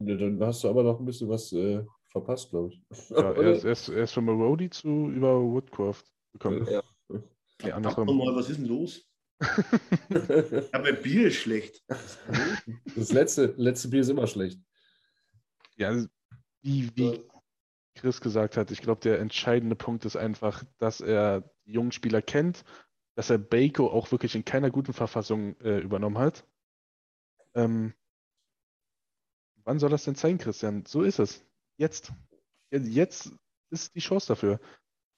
Ja, 0.00 0.16
dann 0.16 0.40
hast 0.40 0.62
du 0.62 0.68
aber 0.68 0.82
noch 0.82 1.00
ein 1.00 1.04
bisschen 1.04 1.28
was 1.28 1.52
äh, 1.52 1.84
verpasst, 2.10 2.50
glaube 2.50 2.72
ich. 2.72 3.10
Ja, 3.10 3.32
er, 3.32 3.52
ist, 3.52 3.64
er, 3.64 3.72
ist, 3.72 3.88
er 3.88 4.04
ist 4.04 4.12
von 4.12 4.24
Marody 4.24 4.70
zu 4.70 5.10
über 5.10 5.40
Woodcroft 5.40 6.06
gekommen. 6.32 6.66
Ja. 6.70 6.82
Andersrum. 7.74 8.16
Mal, 8.16 8.34
was 8.34 8.50
ist 8.50 8.58
denn 8.58 8.66
los? 8.66 9.08
Aber 10.72 10.92
Bier 10.92 11.26
ist 11.26 11.36
schlecht. 11.36 11.82
Das 12.94 13.12
letzte, 13.12 13.54
letzte 13.56 13.88
Bier 13.88 14.00
ist 14.00 14.08
immer 14.08 14.26
schlecht. 14.26 14.60
Ja, 15.82 16.04
wie, 16.62 16.90
wie 16.96 17.28
Chris 17.94 18.20
gesagt 18.20 18.56
hat, 18.56 18.70
ich 18.70 18.80
glaube, 18.80 19.00
der 19.00 19.20
entscheidende 19.20 19.76
Punkt 19.76 20.04
ist 20.04 20.16
einfach, 20.16 20.64
dass 20.78 21.00
er 21.00 21.42
die 21.66 21.72
jungen 21.72 21.92
Spieler 21.92 22.22
kennt 22.22 22.64
dass 23.14 23.30
er 23.30 23.38
Baco 23.38 23.88
auch 23.88 24.10
wirklich 24.10 24.34
in 24.34 24.44
keiner 24.44 24.70
guten 24.70 24.92
Verfassung 24.92 25.58
äh, 25.60 25.78
übernommen 25.78 26.18
hat. 26.18 26.46
Ähm, 27.54 27.92
wann 29.64 29.78
soll 29.78 29.90
das 29.90 30.04
denn 30.04 30.14
sein, 30.14 30.38
Christian? 30.38 30.84
So 30.86 31.02
ist 31.02 31.18
es. 31.18 31.44
Jetzt. 31.76 32.12
Jetzt 32.70 33.34
ist 33.70 33.94
die 33.94 34.00
Chance 34.00 34.28
dafür. 34.28 34.60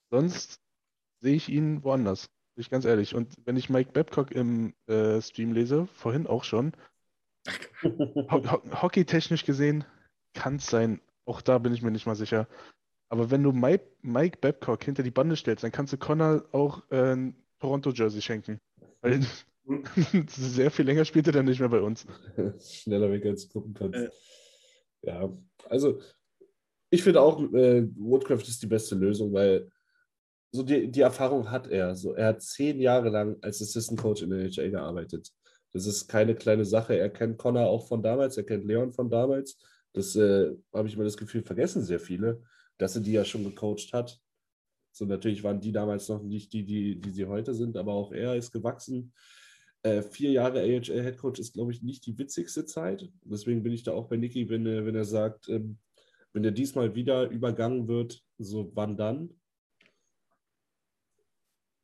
Sonst 0.09 0.61
sehe 1.21 1.35
ich 1.35 1.47
ihn 1.47 1.83
woanders. 1.83 2.27
Bin 2.55 2.61
ich 2.61 2.69
ganz 2.69 2.83
ehrlich. 2.83 3.15
Und 3.15 3.33
wenn 3.45 3.55
ich 3.55 3.69
Mike 3.69 3.91
Babcock 3.93 4.31
im 4.31 4.73
äh, 4.87 5.21
Stream 5.21 5.53
lese, 5.53 5.87
vorhin 5.87 6.27
auch 6.27 6.43
schon, 6.43 6.73
ho 7.83 8.51
ho 8.51 8.81
hockeytechnisch 8.81 9.45
gesehen 9.45 9.85
kann 10.35 10.57
es 10.57 10.67
sein. 10.67 11.01
Auch 11.25 11.41
da 11.41 11.57
bin 11.57 11.73
ich 11.73 11.81
mir 11.81 11.89
nicht 11.89 12.05
mal 12.05 12.15
sicher. 12.15 12.47
Aber 13.09 13.31
wenn 13.31 13.41
du 13.41 13.51
Mike, 13.51 13.85
Mike 14.01 14.37
Babcock 14.41 14.83
hinter 14.83 15.01
die 15.01 15.11
Bande 15.11 15.35
stellst, 15.35 15.63
dann 15.63 15.71
kannst 15.71 15.93
du 15.93 15.97
Connor 15.97 16.45
auch 16.51 16.83
äh, 16.91 17.31
Toronto-Jersey 17.59 18.21
schenken. 18.21 18.59
Weil 19.01 19.25
sehr 20.27 20.69
viel 20.69 20.85
länger 20.85 21.05
spielt 21.05 21.27
er 21.27 21.33
dann 21.33 21.45
nicht 21.45 21.59
mehr 21.59 21.69
bei 21.69 21.81
uns. 21.81 22.05
Schneller 22.59 23.11
weg 23.11 23.25
als 23.25 23.49
gucken 23.49 23.73
kannst. 23.73 23.97
Äh. 23.97 24.09
Ja, 25.01 25.31
also 25.69 25.99
ich 26.89 27.03
finde 27.03 27.21
auch, 27.21 27.41
äh, 27.53 27.87
Woodcraft 27.95 28.47
ist 28.47 28.61
die 28.61 28.67
beste 28.67 28.95
Lösung, 28.95 29.33
weil 29.33 29.69
so 30.51 30.63
die, 30.63 30.89
die 30.89 31.01
Erfahrung 31.01 31.51
hat 31.51 31.67
er. 31.67 31.95
So, 31.95 32.13
er 32.13 32.27
hat 32.27 32.41
zehn 32.41 32.79
Jahre 32.79 33.09
lang 33.09 33.37
als 33.41 33.61
Assistant 33.61 33.99
Coach 33.99 34.23
in 34.23 34.29
der 34.29 34.39
NHL 34.39 34.71
gearbeitet. 34.71 35.31
Das 35.73 35.85
ist 35.85 36.07
keine 36.07 36.35
kleine 36.35 36.65
Sache. 36.65 36.97
Er 36.97 37.09
kennt 37.09 37.37
Connor 37.37 37.67
auch 37.67 37.87
von 37.87 38.01
damals, 38.01 38.37
er 38.37 38.45
kennt 38.45 38.65
Leon 38.65 38.93
von 38.93 39.09
damals. 39.09 39.57
Das 39.95 40.15
äh, 40.17 40.53
habe 40.73 40.87
ich 40.89 40.93
immer 40.93 41.05
das 41.05 41.15
Gefühl, 41.15 41.41
vergessen 41.41 41.81
sehr 41.81 42.01
viele, 42.01 42.43
dass 42.77 42.95
er 42.95 43.01
die 43.01 43.13
ja 43.13 43.23
schon 43.23 43.45
gecoacht 43.45 43.93
hat. 43.93 44.19
So, 44.91 45.05
natürlich 45.05 45.43
waren 45.43 45.61
die 45.61 45.71
damals 45.71 46.09
noch 46.09 46.21
nicht 46.21 46.51
die, 46.51 46.65
die, 46.65 46.99
die 46.99 47.09
sie 47.11 47.25
heute 47.25 47.53
sind, 47.53 47.77
aber 47.77 47.93
auch 47.93 48.11
er 48.11 48.35
ist 48.35 48.51
gewachsen. 48.51 49.13
Äh, 49.83 50.01
vier 50.01 50.31
Jahre 50.31 50.59
AHL 50.59 51.03
Headcoach 51.03 51.39
ist, 51.39 51.53
glaube 51.53 51.71
ich, 51.71 51.81
nicht 51.81 52.05
die 52.05 52.17
witzigste 52.17 52.65
Zeit. 52.65 53.07
Deswegen 53.23 53.63
bin 53.63 53.71
ich 53.71 53.83
da 53.83 53.93
auch 53.93 54.09
bei 54.09 54.17
Niki, 54.17 54.49
wenn, 54.49 54.65
wenn 54.65 54.95
er 54.95 55.05
sagt, 55.05 55.47
ähm, 55.47 55.77
wenn 56.33 56.43
er 56.43 56.51
diesmal 56.51 56.95
wieder 56.95 57.29
übergangen 57.29 57.87
wird, 57.87 58.21
so 58.37 58.71
wann 58.73 58.97
dann? 58.97 59.29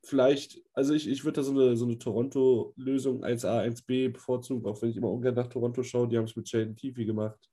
Vielleicht, 0.04 0.62
also 0.74 0.94
ich, 0.94 1.08
ich 1.08 1.24
würde 1.24 1.36
da 1.36 1.44
so 1.44 1.52
eine, 1.52 1.78
so 1.78 1.86
eine 1.86 2.00
Toronto-Lösung 2.00 3.24
1A, 3.24 3.62
1B 3.64 4.10
bevorzugen, 4.12 4.66
auch 4.66 4.82
wenn 4.82 4.90
ich 4.90 4.98
immer 4.98 5.12
ungern 5.12 5.36
nach 5.36 5.48
Toronto 5.48 5.84
schaue. 5.84 6.08
Die 6.08 6.18
haben 6.18 6.26
es 6.26 6.36
mit 6.36 6.50
Sheldon 6.50 6.76
Tiffy 6.76 7.06
gemacht, 7.06 7.51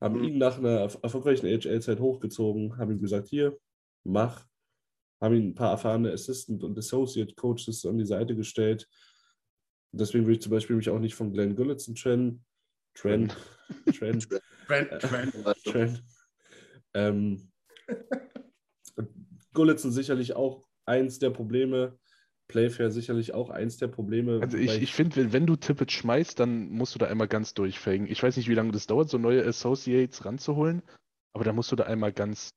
haben 0.00 0.18
mhm. 0.18 0.24
ihn 0.24 0.38
nach 0.38 0.58
einer 0.58 0.90
erfolgreichen 1.02 1.46
AHL-Zeit 1.46 2.00
hochgezogen, 2.00 2.78
haben 2.78 2.92
ihm 2.92 3.00
gesagt, 3.00 3.28
hier, 3.28 3.58
mach, 4.04 4.46
haben 5.20 5.34
ihn 5.34 5.48
ein 5.48 5.54
paar 5.54 5.72
erfahrene 5.72 6.12
Assistant 6.12 6.64
und 6.64 6.78
Associate 6.78 7.34
Coaches 7.34 7.84
an 7.84 7.98
die 7.98 8.06
Seite 8.06 8.34
gestellt. 8.34 8.88
Deswegen 9.92 10.24
würde 10.24 10.34
ich 10.34 10.42
zum 10.42 10.52
Beispiel 10.52 10.76
mich 10.76 10.88
auch 10.88 10.98
nicht 10.98 11.14
von 11.14 11.32
Glenn 11.32 11.56
Gullitzen 11.56 11.94
trennen. 11.94 12.44
Trennen. 12.94 13.32
Trennen. 13.98 14.20
Trennen. 14.68 15.32
Trennen. 15.64 16.06
Ähm, 16.94 17.50
Gullitzen 19.52 19.92
sicherlich 19.92 20.34
auch 20.34 20.66
eins 20.86 21.18
der 21.18 21.30
Probleme. 21.30 21.98
Playfair 22.50 22.90
sicherlich 22.90 23.32
auch 23.32 23.50
eins 23.50 23.78
der 23.78 23.88
Probleme. 23.88 24.40
Also 24.42 24.56
ich, 24.56 24.82
ich 24.82 24.92
finde, 24.92 25.32
wenn 25.32 25.46
du 25.46 25.56
Tippet 25.56 25.92
schmeißt, 25.92 26.38
dann 26.40 26.68
musst 26.68 26.94
du 26.94 26.98
da 26.98 27.06
einmal 27.06 27.28
ganz 27.28 27.54
durchfängen. 27.54 28.08
Ich 28.10 28.22
weiß 28.22 28.36
nicht, 28.36 28.48
wie 28.48 28.54
lange 28.54 28.72
das 28.72 28.86
dauert, 28.86 29.08
so 29.08 29.18
neue 29.18 29.46
Associates 29.46 30.24
ranzuholen, 30.24 30.82
aber 31.32 31.44
da 31.44 31.52
musst 31.52 31.70
du 31.70 31.76
da 31.76 31.84
einmal 31.84 32.12
ganz 32.12 32.50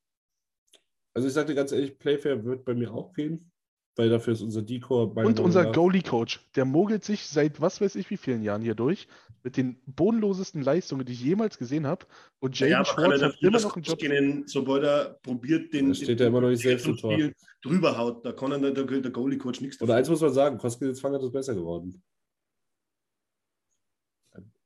also 1.16 1.28
ich 1.28 1.34
sagte 1.34 1.54
ganz 1.54 1.72
ehrlich, 1.72 2.00
Playfair 2.00 2.44
wird 2.44 2.66
bei 2.66 2.74
mir 2.74 2.92
auch 2.92 3.14
gehen, 3.14 3.52
weil 3.96 4.10
dafür 4.10 4.34
ist 4.34 4.42
unser 4.42 4.62
Decor 4.62 5.16
Und 5.16 5.40
unser 5.40 5.72
Goalie-Coach, 5.72 6.40
der 6.56 6.66
mogelt 6.66 7.04
sich 7.04 7.26
seit 7.28 7.62
was 7.62 7.82
weiß 7.82 7.96
ich 7.96 8.10
wie 8.10 8.18
vielen 8.18 8.42
Jahren 8.42 8.62
hier 8.62 8.76
durch, 8.76 9.08
mit 9.44 9.58
den 9.58 9.78
bodenlosesten 9.86 10.62
Leistungen, 10.62 11.06
die 11.06 11.14
ich 11.14 11.24
jemals 11.24 11.58
gesehen 11.58 11.86
habe. 11.86 12.06
Und 12.40 12.58
Jaden 12.60 12.72
ja, 12.72 12.86
Schwartz 12.86 13.22
hat 13.22 13.36
immer 13.42 13.60
noch 13.60 13.76
einen 13.76 13.84
Job. 13.84 14.00
Gehen, 14.00 14.44
sobald 14.48 14.84
er 14.84 15.20
probiert, 15.22 15.74
den, 15.74 15.90
da 15.90 15.96
steht 15.96 16.22
er 16.22 16.28
immer 16.28 16.42
noch 16.42 16.50
nicht 16.50 16.64
selbst 16.64 16.88
im 16.88 16.98
Tor. 16.98 17.18
drüber 17.62 17.98
haut, 17.98 18.26
da 18.26 18.32
kann 18.32 18.52
er, 18.52 18.72
der, 18.72 18.84
der 18.86 19.12
Goalie-Coach 19.12 19.62
nichts 19.62 19.78
dafür. 19.78 19.92
Oder 19.92 20.00
eins 20.00 20.10
muss 20.10 20.22
man 20.22 20.34
sagen, 20.34 20.58
Koskinitzfang 20.58 21.14
hat 21.14 21.22
es 21.22 21.32
besser 21.32 21.54
geworden. 21.54 22.02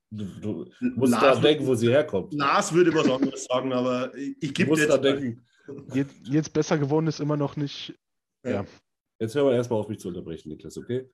Du, 0.10 0.24
du 0.24 0.72
musst 0.96 1.12
Lars 1.12 1.36
da 1.36 1.42
denken, 1.42 1.68
wo 1.68 1.76
sie 1.76 1.90
herkommt. 1.90 2.34
Lars 2.34 2.74
würde 2.74 2.94
was 2.94 3.10
anderes 3.10 3.44
sagen, 3.44 3.74
aber 3.74 4.16
ich, 4.16 4.38
ich 4.40 4.54
gebe 4.54 4.74
dir 4.74 4.84
jetzt. 4.84 4.90
Da 4.90 4.98
denken, 4.98 5.46
Jetzt, 5.94 6.16
jetzt, 6.24 6.54
besser 6.54 6.78
geworden 6.78 7.08
ist 7.08 7.20
immer 7.20 7.38
noch 7.38 7.56
nicht. 7.56 7.94
Ja. 8.44 8.52
ja. 8.52 8.66
Jetzt 9.20 9.36
hören 9.36 9.48
wir 9.48 9.56
erstmal 9.56 9.80
auf 9.80 9.88
mich 9.88 10.00
zu 10.00 10.08
unterbrechen, 10.08 10.50
Niklas, 10.50 10.78
okay? 10.78 11.10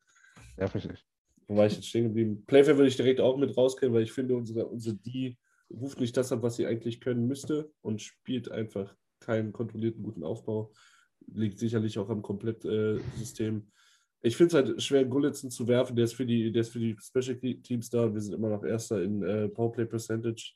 Mich 0.73 0.87
nicht. 0.87 1.05
Wo 1.47 1.55
war 1.55 1.65
ich 1.65 1.73
jetzt 1.75 1.87
stehen 1.87 2.05
geblieben? 2.05 2.43
Playfair 2.45 2.77
würde 2.77 2.87
ich 2.87 2.95
direkt 2.95 3.21
auch 3.21 3.37
mit 3.37 3.55
rauskehren, 3.55 3.93
weil 3.93 4.03
ich 4.03 4.11
finde, 4.11 4.35
unsere, 4.35 4.65
unsere 4.65 4.95
D 4.95 5.37
ruft 5.69 5.99
nicht 5.99 6.15
das 6.15 6.31
ab, 6.31 6.41
was 6.41 6.55
sie 6.55 6.65
eigentlich 6.65 7.01
können 7.01 7.27
müsste 7.27 7.71
und 7.81 8.01
spielt 8.01 8.51
einfach 8.51 8.95
keinen 9.19 9.51
kontrollierten 9.51 10.03
guten 10.03 10.23
Aufbau. 10.23 10.71
Liegt 11.33 11.59
sicherlich 11.59 11.97
auch 11.97 12.09
am 12.09 12.21
Komplettsystem. 12.21 13.57
Äh, 13.57 14.27
ich 14.27 14.37
finde 14.37 14.47
es 14.47 14.53
halt 14.53 14.81
schwer, 14.81 15.05
Gullitzen 15.05 15.49
zu 15.49 15.67
werfen. 15.67 15.95
Der 15.95 16.05
ist 16.05 16.13
für 16.13 16.25
die, 16.25 16.51
der 16.51 16.61
ist 16.61 16.71
für 16.71 16.79
die 16.79 16.95
Special 16.99 17.37
Teams 17.61 17.89
da. 17.89 18.13
Wir 18.13 18.21
sind 18.21 18.33
immer 18.33 18.49
noch 18.49 18.63
Erster 18.63 19.01
in 19.01 19.21
äh, 19.23 19.49
Powerplay 19.49 19.85
Percentage 19.85 20.53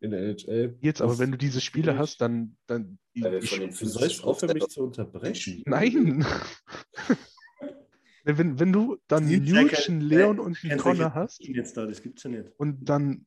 in 0.00 0.10
der 0.10 0.20
NHL. 0.20 0.76
Jetzt, 0.80 1.02
aber 1.02 1.18
wenn 1.18 1.32
du 1.32 1.38
diese 1.38 1.60
Spiele 1.60 1.98
hast, 1.98 2.20
dann. 2.20 2.56
dann 2.66 2.98
ich, 3.12 3.22
du 3.22 3.86
sollst 3.86 4.24
aufhören, 4.24 4.54
mich 4.54 4.68
zu 4.68 4.84
unterbrechen. 4.84 5.62
Nein! 5.66 6.24
wenn, 8.24 8.60
wenn 8.60 8.72
du 8.72 8.98
dann 9.08 9.26
Newton, 9.26 10.00
Leon 10.00 10.38
und 10.38 10.58
Connor 10.78 11.14
hast. 11.14 11.44
Jetzt 11.44 11.76
da, 11.76 11.86
das 11.86 12.02
gibt's 12.02 12.22
ja 12.22 12.30
nicht. 12.30 12.52
Und 12.56 12.88
dann. 12.88 13.26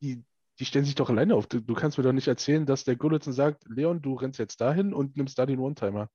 Die, 0.00 0.24
die 0.58 0.64
stellen 0.64 0.84
sich 0.84 0.94
doch 0.94 1.10
alleine 1.10 1.34
auf. 1.34 1.46
Du, 1.46 1.60
du 1.60 1.74
kannst 1.74 1.96
mir 1.96 2.04
doch 2.04 2.12
nicht 2.12 2.28
erzählen, 2.28 2.66
dass 2.66 2.84
der 2.84 2.96
Gullitzen 2.96 3.32
sagt: 3.32 3.64
Leon, 3.68 4.02
du 4.02 4.14
rennst 4.14 4.38
jetzt 4.38 4.60
dahin 4.60 4.92
und 4.92 5.16
nimmst 5.16 5.38
da 5.38 5.46
den 5.46 5.58
One-Timer. 5.58 6.08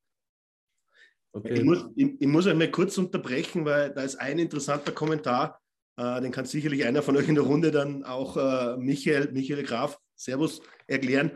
Okay. 1.32 1.53
Ich, 1.53 1.63
muss, 1.63 1.86
ich, 1.95 2.21
ich 2.21 2.28
muss 2.28 2.47
euch 2.47 2.55
mal 2.55 2.71
kurz 2.71 2.97
unterbrechen, 2.97 3.65
weil 3.65 3.93
da 3.93 4.01
ist 4.01 4.15
ein 4.15 4.39
interessanter 4.39 4.91
Kommentar, 4.91 5.61
äh, 5.97 6.21
den 6.21 6.31
kann 6.31 6.45
sicherlich 6.45 6.85
einer 6.85 7.01
von 7.01 7.17
euch 7.17 7.27
in 7.27 7.35
der 7.35 7.43
Runde 7.43 7.71
dann 7.71 8.03
auch 8.03 8.37
äh, 8.37 8.77
Michael, 8.77 9.31
Michael 9.31 9.63
Graf, 9.63 9.99
Servus, 10.15 10.61
erklären, 10.87 11.31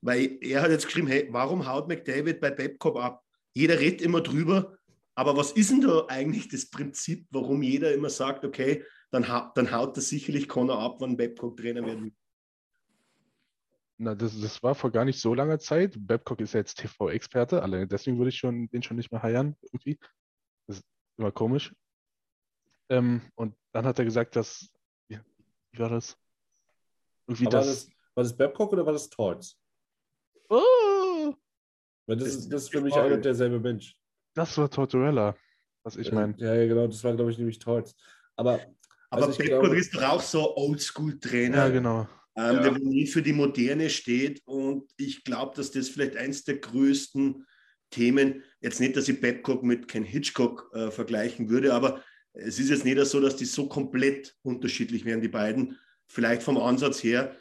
weil 0.00 0.38
er 0.40 0.62
hat 0.62 0.70
jetzt 0.70 0.86
geschrieben, 0.86 1.06
hey, 1.06 1.28
warum 1.30 1.66
haut 1.66 1.88
McDavid 1.88 2.40
bei 2.40 2.50
Babcock 2.50 3.00
ab? 3.00 3.22
Jeder 3.54 3.78
redet 3.78 4.02
immer 4.02 4.20
drüber, 4.20 4.76
aber 5.14 5.36
was 5.36 5.52
ist 5.52 5.70
denn 5.70 5.82
da 5.82 6.06
eigentlich 6.08 6.48
das 6.48 6.68
Prinzip, 6.68 7.26
warum 7.30 7.62
jeder 7.62 7.92
immer 7.94 8.10
sagt, 8.10 8.44
okay, 8.44 8.84
dann, 9.10 9.28
ha 9.28 9.52
dann 9.54 9.70
haut 9.70 9.96
das 9.96 10.08
sicherlich 10.08 10.48
Connor 10.48 10.78
ab, 10.78 11.00
wenn 11.00 11.16
Babcock 11.16 11.56
Trainer 11.58 11.84
werden 11.84 12.16
Na, 13.98 14.14
das, 14.14 14.40
das 14.40 14.62
war 14.62 14.74
vor 14.74 14.90
gar 14.90 15.04
nicht 15.04 15.20
so 15.20 15.34
langer 15.34 15.58
Zeit. 15.58 15.96
Babcock 15.98 16.40
ist 16.40 16.54
ja 16.54 16.60
jetzt 16.60 16.78
TV-Experte, 16.78 17.62
alleine 17.62 17.86
deswegen 17.86 18.18
würde 18.18 18.30
ich 18.30 18.38
schon, 18.38 18.68
den 18.70 18.82
schon 18.82 18.96
nicht 18.96 19.12
mehr 19.12 19.22
heiern, 19.22 19.54
irgendwie. 19.60 19.98
Das 20.66 20.78
ist 20.78 20.84
immer 21.18 21.30
komisch. 21.30 21.74
Ähm, 22.92 23.22
und 23.36 23.54
dann 23.72 23.86
hat 23.86 23.98
er 23.98 24.04
gesagt, 24.04 24.36
dass, 24.36 24.70
wie, 25.08 25.18
wie 25.72 25.78
war 25.78 25.88
das? 25.88 26.16
Irgendwie 27.26 27.46
Aber 27.46 27.54
war, 27.58 27.64
das, 27.64 27.86
das, 27.86 27.94
war 28.14 28.24
das 28.24 28.36
Babcock 28.36 28.72
oder 28.72 28.84
war 28.84 28.92
das 28.92 29.08
Torts? 29.08 29.58
oh, 30.50 31.34
Weil 32.06 32.16
das, 32.16 32.28
Das 32.28 32.36
ist, 32.36 32.52
das 32.52 32.62
ist 32.64 32.68
für 32.70 32.80
mich 32.82 32.94
ein 32.94 33.12
und 33.12 33.24
derselbe 33.24 33.58
Mensch. 33.58 33.96
das 34.34 34.56
war 34.58 34.68
Tortorella, 34.70 35.34
was 35.84 35.96
ich 35.96 36.12
meine. 36.12 36.34
Ja, 36.38 36.54
ja, 36.54 36.66
genau, 36.66 36.86
das 36.86 37.02
war, 37.02 37.14
glaube 37.14 37.30
ich, 37.30 37.38
nämlich 37.38 37.58
Torts. 37.58 37.94
Aber, 38.36 38.60
Aber 39.10 39.26
also 39.26 39.38
Babcock 39.38 39.60
glaube, 39.62 39.78
ist 39.78 39.94
doch 39.94 40.02
auch 40.02 40.20
so 40.20 40.54
Oldschool-Trainer. 40.56 41.56
Ja, 41.56 41.68
genau. 41.70 42.00
ähm, 42.36 42.56
Ja. 42.56 42.60
der 42.60 42.72
nie 42.72 43.06
für 43.06 43.22
die 43.22 43.32
Moderne 43.32 43.88
steht. 43.88 44.42
Und 44.44 44.90
ich 44.98 45.24
glaube, 45.24 45.56
dass 45.56 45.70
das 45.70 45.88
vielleicht 45.88 46.16
eins 46.16 46.44
der 46.44 46.58
größten 46.58 47.46
Themen, 47.90 48.42
jetzt 48.60 48.80
nicht, 48.80 48.96
dass 48.96 49.08
ich 49.08 49.20
Babcock 49.20 49.62
mit 49.62 49.88
Ken 49.88 50.04
Hitchcock 50.04 50.70
äh, 50.74 50.90
vergleichen 50.90 51.48
würde, 51.50 51.72
aber 51.74 52.02
es 52.34 52.58
ist 52.58 52.70
jetzt 52.70 52.84
nicht 52.84 52.98
so, 53.06 53.20
dass 53.20 53.36
die 53.36 53.44
so 53.44 53.68
komplett 53.68 54.36
unterschiedlich 54.42 55.04
wären, 55.04 55.20
die 55.20 55.28
beiden. 55.28 55.78
Vielleicht 56.06 56.42
vom 56.42 56.58
Ansatz 56.58 57.02
her. 57.02 57.36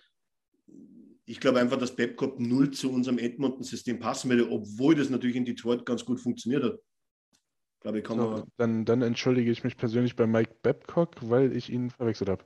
Ich 1.26 1.40
glaube 1.40 1.60
einfach, 1.60 1.78
dass 1.78 1.96
Babcock 1.96 2.40
null 2.40 2.72
zu 2.72 2.92
unserem 2.92 3.18
Edmonton-System 3.18 4.00
passen 4.00 4.30
würde, 4.30 4.50
obwohl 4.50 4.96
das 4.96 5.10
natürlich 5.10 5.36
in 5.36 5.46
Detroit 5.46 5.86
ganz 5.86 6.04
gut 6.04 6.20
funktioniert 6.20 6.64
hat. 6.64 6.80
Ich 7.24 7.80
glaube, 7.82 8.00
ich 8.00 8.04
kann 8.04 8.18
So, 8.18 8.30
man. 8.30 8.44
dann, 8.58 8.86
dann 8.86 9.02
entschuldige 9.02 9.50
ich 9.52 9.64
mich 9.64 9.78
persönlich 9.78 10.16
bei 10.16 10.28
Mike 10.28 10.56
Babcock, 10.62 11.16
weil 11.30 11.56
ich 11.56 11.70
ihn 11.70 11.90
verwechselt 11.90 12.30
habe. 12.30 12.46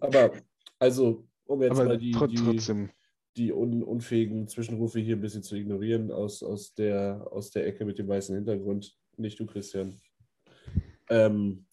aber, 0.00 0.32
also, 0.78 1.26
um 1.44 1.62
jetzt 1.62 1.72
Aber 1.72 1.84
mal 1.86 1.98
die, 1.98 2.12
tro- 2.12 2.26
die, 2.26 2.36
trotzdem. 2.36 2.90
die 3.36 3.52
un, 3.52 3.82
unfähigen 3.82 4.46
Zwischenrufe 4.48 5.00
hier 5.00 5.16
ein 5.16 5.20
bisschen 5.20 5.42
zu 5.42 5.56
ignorieren 5.56 6.10
aus, 6.10 6.42
aus, 6.42 6.74
der, 6.74 7.26
aus 7.30 7.50
der 7.50 7.66
Ecke 7.66 7.84
mit 7.84 7.98
dem 7.98 8.08
weißen 8.08 8.34
Hintergrund. 8.34 8.96
Nicht 9.16 9.38
du, 9.40 9.46
Christian. 9.46 9.98
Ähm, 11.12 11.66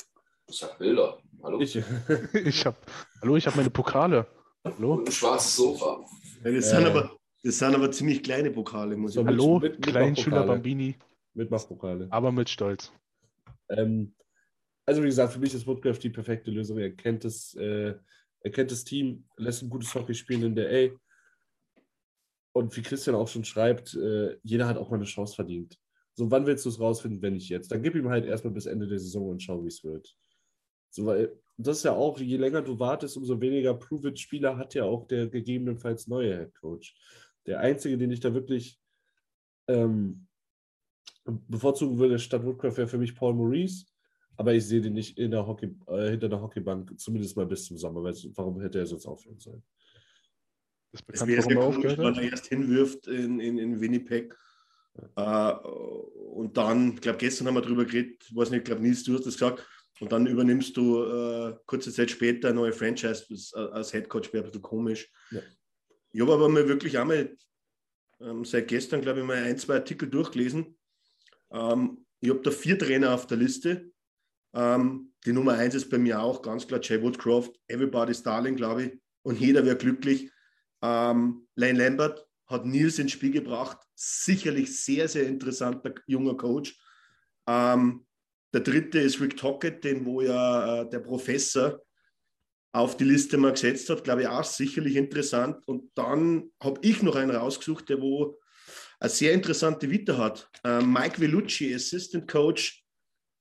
Ich 0.50 0.62
habe 0.64 0.74
Bilder. 0.78 1.18
Hallo? 1.42 1.62
ich, 1.62 1.76
Ich 2.46 2.66
habe, 2.66 2.78
hallo, 3.22 3.38
ich 3.38 3.48
habe 3.48 3.56
meine 3.58 3.70
Pokale. 3.70 4.28
Hallo? 4.66 4.96
Und 4.96 5.08
ein 5.08 5.12
schwarzes 5.12 5.56
Sofa. 5.56 6.04
Ja, 6.44 6.52
das, 6.52 6.66
Äh. 6.68 6.76
sind 6.76 6.86
aber, 6.88 7.18
das 7.44 7.58
sind 7.58 7.74
aber 7.76 7.90
ziemlich 7.92 8.22
kleine 8.22 8.52
Pokale, 8.52 8.98
muss 8.98 9.14
So, 9.14 9.22
ich. 9.22 9.28
Hallo, 9.28 9.60
mit- 9.60 9.74
mit 9.80 9.82
Kleinschüler 9.88 10.38
Machpokale. 10.38 10.58
Bambini, 10.58 10.96
Mitmachpokale. 11.34 12.08
aber 12.10 12.32
mit 12.34 12.50
Stolz. 12.50 12.92
Ähm, 13.70 14.14
also 14.86 15.02
wie 15.02 15.06
gesagt, 15.08 15.32
für 15.34 15.40
mich 15.40 15.54
ist 15.54 15.66
Woodcraft 15.68 16.00
die 16.04 16.10
perfekte 16.10 16.52
Lösung. 16.52 16.78
Er 16.80 16.92
kennt 16.92 17.24
das, 17.24 17.54
äh, 17.56 17.94
er 18.42 18.52
kennt 18.52 18.72
das 18.72 18.84
Team, 18.84 19.26
lässt 19.38 19.62
ein 19.62 19.70
gutes 19.70 19.94
Hockey 19.96 20.14
spielen 20.16 20.44
in 20.44 20.56
der 20.56 20.70
A. 20.70 20.90
Und 22.52 22.76
wie 22.76 22.82
Christian 22.82 23.16
auch 23.16 23.28
schon 23.28 23.46
schreibt, 23.46 23.94
äh, 23.94 24.38
jeder 24.44 24.68
hat 24.68 24.78
auch 24.78 24.90
mal 24.90 24.98
eine 24.98 25.06
Chance 25.06 25.36
verdient. 25.36 25.78
So, 26.20 26.30
wann 26.30 26.46
willst 26.46 26.66
du 26.66 26.70
es 26.70 26.82
rausfinden, 26.82 27.22
wenn 27.22 27.36
nicht 27.36 27.48
jetzt? 27.48 27.72
Dann 27.72 27.82
gib 27.82 27.96
ihm 27.96 28.10
halt 28.10 28.26
erstmal 28.26 28.54
bis 28.54 28.66
Ende 28.66 28.90
der 28.90 29.00
Saison 29.00 29.30
und 29.30 29.42
schau, 29.42 29.64
wie 29.64 29.70
es 29.70 29.86
wird. 29.86 30.18
So, 30.90 31.06
weil 31.06 31.32
das 31.56 31.78
ist 31.78 31.84
ja 31.84 31.94
auch, 31.94 32.20
je 32.20 32.36
länger 32.36 32.62
du 32.62 32.78
wartest, 32.78 33.16
umso 33.16 33.40
weniger 33.40 33.74
Prove-It-Spieler 33.74 34.58
hat 34.58 34.74
ja 34.74 34.84
auch 34.84 35.08
der 35.08 35.28
gegebenenfalls 35.28 36.08
neue 36.08 36.38
Head 36.38 36.56
Coach. 36.56 36.94
Der 37.46 37.62
einzige, 37.62 37.98
den 37.98 38.12
ich 38.12 38.20
da 38.20 38.34
wirklich 38.34 38.82
ähm, 39.70 40.28
bevorzugen 41.24 41.98
würde 42.00 42.20
statt 42.20 42.44
Woodcraft 42.44 42.76
wäre 42.76 42.88
für 42.90 42.98
mich 42.98 43.16
Paul 43.16 43.34
Maurice, 43.36 43.86
aber 44.36 44.54
ich 44.54 44.66
sehe 44.66 44.82
den 44.82 44.96
nicht 44.96 45.18
in 45.18 45.32
der 45.32 45.48
Hockey, 45.48 45.74
äh, 45.88 46.10
hinter 46.10 46.28
der 46.28 46.42
Hockeybank, 46.42 47.00
zumindest 47.00 47.38
mal 47.38 47.46
bis 47.46 47.64
zum 47.64 47.78
Sommer. 47.78 48.04
Weil, 48.04 48.14
warum 48.36 48.60
hätte 48.60 48.80
er 48.80 48.86
sonst 48.86 49.06
aufhören 49.06 49.40
sollen? 49.40 49.64
Ist 50.92 51.06
Es 51.14 51.28
bekannt, 51.28 51.30
wäre 51.30 51.44
warum 51.46 51.50
sehr 51.54 51.58
er 51.58 51.64
komisch, 51.64 51.78
aufgehört 51.78 51.98
wenn 52.00 52.16
hat? 52.16 52.24
er 52.26 52.30
erst 52.30 52.48
hinwirft 52.48 53.08
in, 53.08 53.40
in, 53.40 53.58
in 53.58 53.80
Winnipeg. 53.80 54.36
Äh, 55.16 55.52
und 55.52 56.58
dann, 56.58 56.94
ich 56.94 57.02
glaube, 57.02 57.18
gestern 57.18 57.48
haben 57.48 57.56
wir 57.56 57.62
darüber 57.62 57.86
geredet, 57.86 58.24
weiß 58.34 58.50
nicht, 58.50 58.60
ich 58.60 58.66
glaube, 58.66 58.82
Nils, 58.82 59.04
du 59.04 59.14
hast 59.14 59.26
das 59.26 59.34
gesagt. 59.34 59.68
Und 60.00 60.12
dann 60.12 60.28
übernimmst 60.28 60.78
du 60.78 61.04
äh, 61.04 61.56
kurze 61.66 61.92
Zeit 61.92 62.10
später 62.10 62.50
eine 62.50 62.56
neue 62.56 62.72
Franchise 62.72 63.26
das, 63.30 63.54
als 63.54 63.92
Headcoach, 63.92 64.32
wäre 64.32 64.44
ein 64.44 64.48
bisschen 64.48 64.62
komisch. 64.62 65.12
Ja. 65.32 65.42
Ich 66.12 66.22
habe 66.22 66.34
aber 66.34 66.48
mal 66.50 66.68
wirklich 66.68 66.98
einmal 66.98 67.36
ähm, 68.22 68.46
seit 68.46 68.68
gestern, 68.68 69.02
glaube 69.02 69.20
ich, 69.20 69.26
mal 69.26 69.38
ein, 69.38 69.58
zwei 69.58 69.76
Artikel 69.76 70.10
durchgelesen. 70.10 70.78
Ähm, 71.52 72.06
ich 72.22 72.30
habe 72.30 72.42
da 72.42 72.52
vier 72.52 72.80
Trainer 72.80 73.14
auf 73.14 73.28
der 73.28 73.38
Liste. 73.38 73.92
Ähm, 74.54 75.14
die 75.26 75.34
Nummer 75.34 75.54
eins 75.54 75.76
ist 75.76 75.90
bei 75.90 75.98
mir 75.98 76.22
auch 76.22 76.42
ganz 76.42 76.66
klar 76.66 76.80
Jay 76.82 77.02
Woodcroft, 77.02 77.52
Everybody's 77.68 78.24
Darling, 78.24 78.56
glaube 78.56 78.84
ich. 78.84 78.92
Und 79.24 79.40
jeder 79.40 79.66
wäre 79.66 79.76
glücklich. 79.76 80.32
Ähm, 80.82 81.48
Lane 81.56 81.78
Lambert 81.78 82.29
hat 82.50 82.66
Nils 82.66 83.00
ins 83.00 83.12
Spiel 83.12 83.32
gebracht. 83.32 83.78
Sicherlich 83.96 84.84
sehr, 84.84 85.08
sehr 85.08 85.28
interessanter 85.28 85.94
junger 86.08 86.36
Coach. 86.36 86.78
Ähm, 87.48 88.06
der 88.54 88.62
dritte 88.62 89.00
ist 89.00 89.22
Rick 89.22 89.38
Tockett, 89.38 89.84
den 89.84 90.06
wo 90.06 90.22
ja 90.22 90.82
äh, 90.82 90.90
der 90.90 91.00
Professor 91.00 91.80
auf 92.72 92.98
die 92.98 93.04
Liste 93.04 93.38
mal 93.38 93.54
gesetzt 93.54 93.90
hat, 93.90 94.04
glaube 94.04 94.22
ich 94.22 94.28
auch 94.28 94.44
sicherlich 94.44 94.96
interessant. 94.96 95.58
Und 95.66 95.92
dann 95.96 96.52
habe 96.62 96.80
ich 96.84 97.02
noch 97.02 97.16
einen 97.16 97.36
rausgesucht, 97.36 97.90
der 97.90 98.02
wo 98.02 98.40
eine 99.00 99.10
sehr 99.10 99.34
interessante 99.34 99.90
Vita 99.90 100.18
hat. 100.18 100.50
Ähm, 100.64 100.92
Mike 100.92 101.20
Vellucci, 101.20 101.74
Assistant 101.74 102.28
Coach 102.28 102.84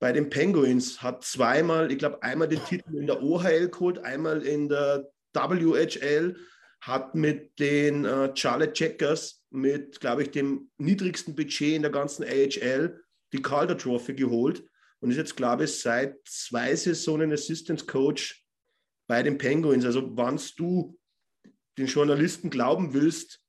bei 0.00 0.12
den 0.12 0.30
Penguins, 0.30 1.02
hat 1.02 1.24
zweimal, 1.24 1.90
ich 1.90 1.98
glaube, 1.98 2.22
einmal 2.22 2.48
den 2.48 2.64
Titel 2.64 2.96
in 2.96 3.06
der 3.06 3.22
OHL 3.22 3.68
geholt, 3.68 3.98
einmal 3.98 4.42
in 4.42 4.68
der 4.68 5.10
WHL, 5.34 6.36
hat 6.80 7.14
mit 7.14 7.58
den 7.58 8.04
äh, 8.04 8.34
Charlotte 8.34 8.72
Checkers 8.72 9.44
mit, 9.50 10.00
glaube 10.00 10.22
ich, 10.22 10.30
dem 10.30 10.70
niedrigsten 10.78 11.34
Budget 11.34 11.74
in 11.74 11.82
der 11.82 11.90
ganzen 11.90 12.24
AHL 12.24 13.02
die 13.32 13.42
Calder 13.42 13.76
Trophy 13.76 14.14
geholt 14.14 14.64
und 15.00 15.10
ist 15.10 15.16
jetzt, 15.16 15.36
glaube 15.36 15.64
ich, 15.64 15.80
seit 15.80 16.16
zwei 16.24 16.74
Saisonen 16.74 17.32
Assistant 17.32 17.86
Coach 17.86 18.44
bei 19.06 19.22
den 19.22 19.38
Penguins. 19.38 19.84
Also, 19.84 20.16
wenn 20.16 20.40
du 20.56 20.98
den 21.76 21.86
Journalisten 21.86 22.50
glauben 22.50 22.94
willst, 22.94 23.40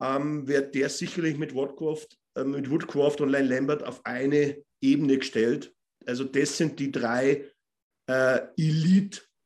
ähm, 0.00 0.48
wird 0.48 0.74
der 0.74 0.88
sicherlich 0.88 1.38
mit 1.38 1.54
Woodcroft, 1.54 2.18
äh, 2.34 2.44
mit 2.44 2.70
Woodcroft 2.70 3.20
und 3.20 3.28
Line 3.28 3.48
Lambert 3.48 3.84
auf 3.84 4.04
eine 4.04 4.62
Ebene 4.80 5.18
gestellt. 5.18 5.74
Also, 6.06 6.24
das 6.24 6.56
sind 6.56 6.78
die 6.80 6.90
drei 6.90 7.44
äh, 8.06 8.40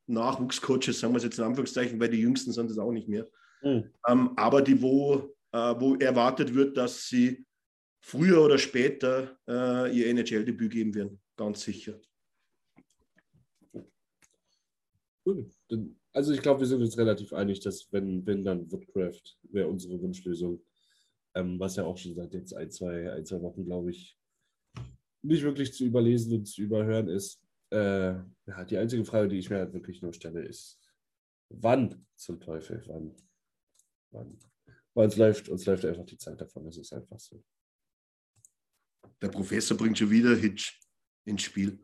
Elite-Nachwuchscoaches, 0.09 1.01
sagen 1.01 1.13
wir 1.13 1.19
es 1.19 1.25
jetzt 1.25 1.39
in 1.39 1.45
Anführungszeichen, 1.45 1.99
weil 2.01 2.11
die 2.11 2.21
Jüngsten 2.21 2.53
sind 2.53 2.71
es 2.71 2.79
auch 2.79 2.93
nicht 2.93 3.09
mehr. 3.09 3.27
Hm. 3.61 3.91
Ähm, 4.09 4.31
aber 4.37 4.63
die, 4.63 4.81
wo, 4.81 5.35
äh, 5.53 5.75
wo 5.79 5.95
erwartet 5.97 6.55
wird, 6.55 6.77
dass 6.77 7.09
sie 7.09 7.47
früher 8.01 8.43
oder 8.43 8.59
später 8.59 9.39
äh, 9.49 9.97
ihr 9.97 10.09
NHL-Debüt 10.09 10.73
geben 10.73 10.95
werden. 10.95 11.21
Ganz 11.37 11.63
sicher. 11.63 12.01
Cool. 15.25 15.51
Also 16.13 16.33
ich 16.33 16.41
glaube, 16.41 16.61
wir 16.61 16.67
sind 16.67 16.81
uns 16.81 16.97
relativ 16.97 17.33
einig, 17.33 17.61
dass 17.61 17.93
wenn, 17.93 18.25
wenn 18.27 18.45
dann 18.45 18.71
Woodcraft 18.71 19.37
wäre 19.43 19.69
unsere 19.69 20.01
Wunschlösung. 20.01 20.63
Ähm, 21.35 21.59
was 21.59 21.77
ja 21.77 21.85
auch 21.85 21.99
schon 21.99 22.15
seit 22.15 22.33
jetzt 22.33 22.55
ein, 22.55 22.71
zwei, 22.71 23.13
ein, 23.13 23.27
zwei 23.27 23.43
Wochen, 23.43 23.65
glaube 23.65 23.91
ich, 23.91 24.17
nicht 25.21 25.43
wirklich 25.43 25.75
zu 25.75 25.85
überlesen 25.85 26.33
und 26.33 26.47
zu 26.47 26.63
überhören 26.63 27.09
ist. 27.09 27.46
Äh, 27.71 28.15
ja, 28.47 28.65
die 28.65 28.79
einzige 28.79 29.05
Frage, 29.05 29.29
die 29.29 29.39
ich 29.39 29.51
mir 29.51 29.59
halt 29.59 29.73
wirklich 29.73 30.01
nur 30.03 30.13
stelle, 30.13 30.43
ist, 30.43 30.81
wann 31.49 32.07
zum 32.17 32.41
Teufel, 32.41 32.83
wann? 32.87 33.17
Wann? 34.13 34.39
Weil 34.95 35.07
uns 35.07 35.17
läuft, 35.17 35.49
uns 35.49 35.67
läuft 35.67 35.85
einfach 35.85 36.05
die 36.07 36.17
Zeit 36.19 36.41
davon, 36.41 36.65
das 36.65 36.77
ist 36.77 36.93
einfach 36.93 37.19
so. 37.19 37.45
Der 39.21 39.29
Professor 39.29 39.77
bringt 39.77 39.99
schon 39.99 40.11
wieder 40.11 40.35
Hitch 40.37 40.81
ins 41.25 41.43
Spiel. 41.43 41.79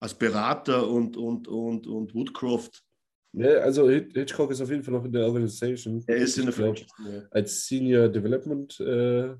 Als 0.00 0.14
Berater 0.14 0.88
und, 0.88 1.16
und, 1.16 1.48
und, 1.48 1.86
und 1.86 2.14
Woodcroft. 2.14 2.84
Ja, 3.32 3.60
also 3.60 3.88
Hitch- 3.88 4.12
Hitchcock 4.12 4.50
ist 4.50 4.60
auf 4.60 4.70
jeden 4.70 4.82
Fall 4.82 4.94
noch 4.94 5.04
in 5.04 5.12
der 5.12 5.24
Organisation. 5.26 6.04
Er 6.06 6.16
ist 6.16 6.36
in 6.36 6.44
der 6.44 6.52
Franchise. 6.52 7.28
als 7.30 7.66
Senior 7.66 8.08
Development 8.08 8.78
äh, 8.80 9.34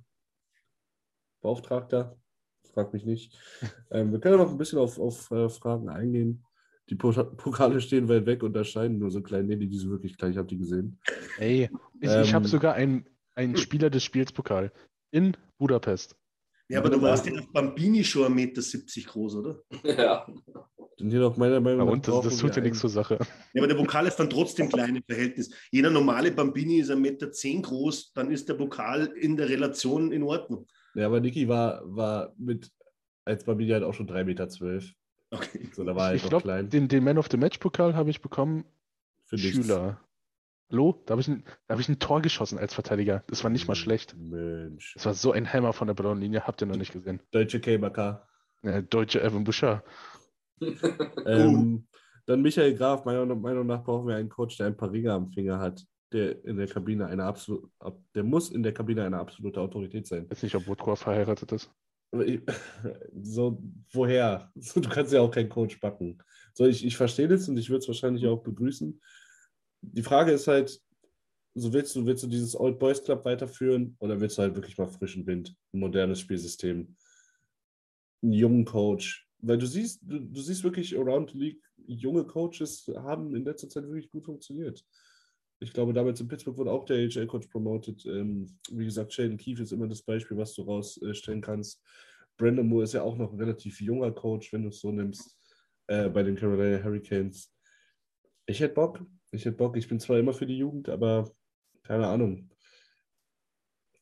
Beauftragter. 1.42 2.18
Frag 2.74 2.92
mich 2.92 3.04
nicht. 3.06 3.32
Ähm, 3.90 4.12
wir 4.12 4.18
können 4.20 4.36
noch 4.36 4.50
ein 4.50 4.58
bisschen 4.58 4.78
auf, 4.80 4.98
auf 4.98 5.30
äh, 5.30 5.48
Fragen 5.48 5.88
eingehen. 5.88 6.44
Die 6.90 6.96
Po- 6.96 7.12
Pokale 7.12 7.80
stehen 7.80 8.08
weit 8.08 8.26
weg 8.26 8.42
und 8.42 8.54
erscheinen 8.56 8.98
nur 8.98 9.10
so 9.10 9.22
klein. 9.22 9.46
Nee, 9.46 9.56
die 9.56 9.78
sind 9.78 9.90
wirklich 9.90 10.18
klein. 10.18 10.32
Ich 10.32 10.38
habe 10.38 10.48
die 10.48 10.58
gesehen. 10.58 10.98
Ey, 11.38 11.70
ich, 12.00 12.10
ich 12.10 12.34
habe 12.34 12.44
Ähm, 12.44 12.50
sogar 12.50 12.74
einen, 12.74 13.06
einen 13.34 13.56
Spieler 13.56 13.88
des 13.90 14.02
Spiels 14.02 14.32
Pokal. 14.32 14.72
In 15.12 15.36
Budapest. 15.56 16.16
Ja, 16.68 16.80
aber 16.80 16.90
du 16.90 17.00
warst 17.00 17.26
ja 17.26 17.32
auf 17.38 17.52
Bambini 17.52 18.02
schon 18.02 18.32
1,70 18.34 18.34
Meter 18.34 19.10
groß, 19.12 19.36
oder? 19.36 19.60
Ja. 19.84 20.26
Und 20.98 21.10
hier 21.10 21.20
noch 21.20 21.36
meiner 21.36 21.60
Meinung 21.60 21.80
Ja, 21.80 21.84
nach. 21.86 21.92
und 21.92 22.08
das, 22.08 22.20
das 22.22 22.38
tut 22.38 22.56
ja 22.56 22.62
nichts 22.62 22.80
zur 22.80 22.90
Sache. 22.90 23.18
Ja, 23.52 23.60
aber 23.62 23.66
der 23.68 23.74
Pokal 23.76 24.06
ist 24.06 24.16
dann 24.16 24.30
trotzdem 24.30 24.68
klein 24.68 24.96
im 24.96 25.02
Verhältnis. 25.04 25.50
Jeder 25.70 25.90
normale 25.90 26.32
Bambini 26.32 26.78
ist 26.80 26.90
1,10 26.90 26.96
Meter 26.96 27.30
groß, 27.62 28.12
dann 28.14 28.30
ist 28.30 28.48
der 28.48 28.54
Pokal 28.54 29.06
in 29.16 29.36
der 29.36 29.48
Relation 29.48 30.10
in 30.12 30.22
Ordnung. 30.22 30.66
Ja, 30.94 31.06
aber 31.06 31.20
Niki 31.20 31.48
war, 31.48 31.82
war 31.84 32.34
mit, 32.38 32.70
als 33.24 33.44
Babini 33.44 33.70
halt 33.70 33.82
auch 33.84 33.94
schon 33.94 34.08
3,12 34.08 34.24
Meter. 34.24 34.48
Okay. 35.30 35.68
So, 35.72 35.84
da 35.84 35.96
war 35.96 36.10
er 36.10 36.14
Ich 36.14 36.22
halt 36.22 36.32
noch 36.32 36.42
glaube, 36.42 36.44
klein. 36.44 36.70
den, 36.70 36.88
den 36.88 37.02
Man 37.04 37.18
of 37.18 37.28
the 37.30 37.36
Match 37.36 37.58
Pokal 37.58 37.94
habe 37.96 38.10
ich 38.10 38.20
bekommen. 38.20 38.64
Für 39.26 39.36
nichts. 39.36 39.52
Schüler. 39.66 40.00
Hallo? 40.70 41.02
Da 41.06 41.12
habe 41.12 41.20
ich, 41.20 41.28
ein- 41.28 41.44
da 41.66 41.74
hab 41.74 41.80
ich 41.80 41.88
ein 41.88 41.98
Tor 41.98 42.22
geschossen 42.22 42.58
als 42.58 42.74
Verteidiger. 42.74 43.24
Das 43.26 43.42
war 43.42 43.50
nicht 43.50 43.66
mal 43.66 43.74
schlecht. 43.74 44.16
Mensch. 44.16 44.94
Das 44.94 45.06
war 45.06 45.14
so 45.14 45.32
ein 45.32 45.52
Hammer 45.52 45.72
von 45.72 45.86
der 45.88 45.94
Ballonlinie. 45.94 46.46
Habt 46.46 46.60
ihr 46.62 46.66
noch 46.66 46.76
nicht 46.76 46.92
gesehen. 46.92 47.20
Deutsche 47.32 47.60
KMK. 47.60 48.26
Ja, 48.62 48.80
deutsche 48.82 49.22
Evan 49.22 49.44
Bouchard. 49.44 49.82
Ähm, 51.26 51.86
dann 52.26 52.42
Michael 52.42 52.74
Graf, 52.74 53.04
meiner 53.04 53.26
Meinung 53.34 53.66
nach 53.66 53.82
brauchen 53.84 54.06
wir 54.08 54.16
einen 54.16 54.28
Coach, 54.28 54.56
der 54.56 54.68
ein 54.68 54.76
paar 54.76 54.90
Ringe 54.90 55.12
am 55.12 55.28
Finger 55.30 55.58
hat, 55.58 55.84
der 56.14 56.44
in 56.44 56.56
der 56.56 56.68
Kabine 56.68 57.06
eine 57.06 57.24
absolute, 57.24 57.68
der 58.14 58.22
muss 58.22 58.50
in 58.50 58.62
der 58.62 58.72
Kabine 58.72 59.04
eine 59.04 59.18
absolute 59.18 59.60
Autorität 59.60 60.06
sein. 60.06 60.24
Ich 60.24 60.30
weiß 60.30 60.42
nicht, 60.44 60.54
ob 60.54 60.66
Woodrow 60.66 60.98
verheiratet 60.98 61.52
ist. 61.52 61.70
So, 63.22 63.60
woher? 63.92 64.52
Du 64.74 64.88
kannst 64.88 65.12
ja 65.12 65.20
auch 65.20 65.30
keinen 65.30 65.48
Coach 65.48 65.80
backen. 65.80 66.18
So, 66.52 66.64
ich, 66.66 66.84
ich 66.84 66.96
verstehe 66.96 67.26
das 67.26 67.48
und 67.48 67.56
ich 67.56 67.68
würde 67.68 67.80
es 67.80 67.88
wahrscheinlich 67.88 68.26
auch 68.26 68.42
begrüßen. 68.42 69.00
Die 69.82 70.02
Frage 70.02 70.30
ist 70.30 70.46
halt, 70.46 70.80
so 71.54 71.72
willst 71.72 71.94
du, 71.96 72.06
willst 72.06 72.22
du 72.22 72.28
dieses 72.28 72.58
Old 72.58 72.78
Boys 72.78 73.02
Club 73.02 73.24
weiterführen 73.24 73.96
oder 73.98 74.20
willst 74.20 74.38
du 74.38 74.42
halt 74.42 74.54
wirklich 74.54 74.78
mal 74.78 74.86
frischen 74.86 75.26
Wind, 75.26 75.56
ein 75.72 75.80
modernes 75.80 76.20
Spielsystem, 76.20 76.94
einen 78.22 78.32
jungen 78.32 78.64
Coach? 78.64 79.28
Weil 79.38 79.58
du 79.58 79.66
siehst, 79.66 80.00
du, 80.02 80.20
du 80.20 80.40
siehst 80.40 80.62
wirklich 80.62 80.96
around 80.96 81.30
the 81.30 81.38
league, 81.38 81.62
junge 81.86 82.24
Coaches 82.24 82.88
haben 82.96 83.34
in 83.34 83.44
letzter 83.44 83.68
Zeit 83.68 83.84
wirklich 83.84 84.10
gut 84.10 84.24
funktioniert. 84.24 84.84
Ich 85.64 85.72
glaube, 85.72 85.94
damals 85.94 86.20
in 86.20 86.28
Pittsburgh 86.28 86.58
wurde 86.58 86.70
auch 86.70 86.84
der 86.84 87.08
HL-Coach 87.08 87.46
promoted. 87.46 88.04
Ähm, 88.04 88.58
wie 88.70 88.84
gesagt, 88.84 89.14
Sheldon 89.14 89.38
Keefe 89.38 89.62
ist 89.62 89.72
immer 89.72 89.88
das 89.88 90.02
Beispiel, 90.02 90.36
was 90.36 90.52
du 90.52 90.62
rausstellen 90.62 91.40
kannst. 91.40 91.82
Brandon 92.36 92.68
Moore 92.68 92.84
ist 92.84 92.92
ja 92.92 93.00
auch 93.00 93.16
noch 93.16 93.32
ein 93.32 93.38
relativ 93.38 93.80
junger 93.80 94.12
Coach, 94.12 94.52
wenn 94.52 94.64
du 94.64 94.68
es 94.68 94.80
so 94.80 94.92
nimmst, 94.92 95.38
äh, 95.86 96.10
bei 96.10 96.22
den 96.22 96.36
Carolina 96.36 96.84
Hurricanes. 96.84 97.50
Ich 98.44 98.60
hätte 98.60 98.74
Bock. 98.74 99.02
Ich 99.32 99.46
hätte 99.46 99.56
Bock. 99.56 99.78
Ich 99.78 99.88
bin 99.88 99.98
zwar 99.98 100.18
immer 100.18 100.34
für 100.34 100.44
die 100.44 100.58
Jugend, 100.58 100.90
aber 100.90 101.32
keine 101.82 102.08
Ahnung. 102.08 102.50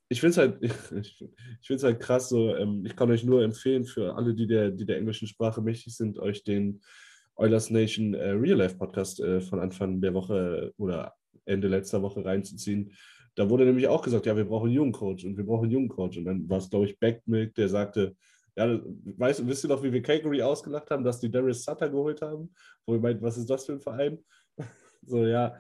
Ich 0.08 0.20
finde 0.20 0.30
es 0.30 0.38
halt, 0.38 0.58
ich, 0.62 0.72
ich 1.60 1.66
find's 1.66 1.84
halt 1.84 2.00
krass 2.00 2.28
so. 2.28 2.56
Ähm, 2.56 2.84
ich 2.84 2.96
kann 2.96 3.10
euch 3.12 3.22
nur 3.22 3.44
empfehlen, 3.44 3.84
für 3.84 4.16
alle, 4.16 4.34
die 4.34 4.48
der, 4.48 4.72
die 4.72 4.84
der 4.84 4.96
englischen 4.96 5.28
Sprache 5.28 5.62
mächtig 5.62 5.96
sind, 5.96 6.18
euch 6.18 6.42
den 6.42 6.80
Oilers 7.36 7.70
Nation 7.70 8.14
äh, 8.14 8.30
Real 8.30 8.58
Life 8.58 8.76
Podcast 8.76 9.20
äh, 9.20 9.40
von 9.40 9.60
Anfang 9.60 10.00
der 10.00 10.12
Woche 10.12 10.74
oder 10.76 11.14
Ende 11.44 11.68
letzter 11.68 12.02
Woche 12.02 12.24
reinzuziehen. 12.24 12.92
Da 13.34 13.48
wurde 13.48 13.64
nämlich 13.64 13.88
auch 13.88 14.02
gesagt, 14.02 14.26
ja, 14.26 14.36
wir 14.36 14.44
brauchen 14.44 14.66
einen 14.66 14.74
jungen 14.74 14.92
Coach 14.92 15.24
und 15.24 15.36
wir 15.36 15.44
brauchen 15.44 15.64
einen 15.64 15.72
jungen 15.72 15.88
Coach. 15.88 16.18
Und 16.18 16.26
dann 16.26 16.48
war 16.48 16.58
es, 16.58 16.68
glaube 16.68 16.86
ich, 16.86 16.98
Backmilk, 16.98 17.54
der 17.54 17.68
sagte, 17.68 18.16
ja, 18.56 18.80
weißt, 18.84 19.46
wisst 19.46 19.64
ihr 19.64 19.68
noch, 19.68 19.82
wie 19.82 19.92
wir 19.92 20.02
Calgary 20.02 20.42
ausgelacht 20.42 20.90
haben, 20.90 21.04
dass 21.04 21.20
die 21.20 21.30
Darius 21.30 21.64
Sutter 21.64 21.88
geholt 21.88 22.20
haben? 22.20 22.52
Wo 22.84 22.94
ihr 22.94 23.00
meint, 23.00 23.22
was 23.22 23.38
ist 23.38 23.48
das 23.48 23.64
für 23.64 23.72
ein 23.72 23.80
Verein? 23.80 24.18
so, 25.02 25.24
ja, 25.24 25.56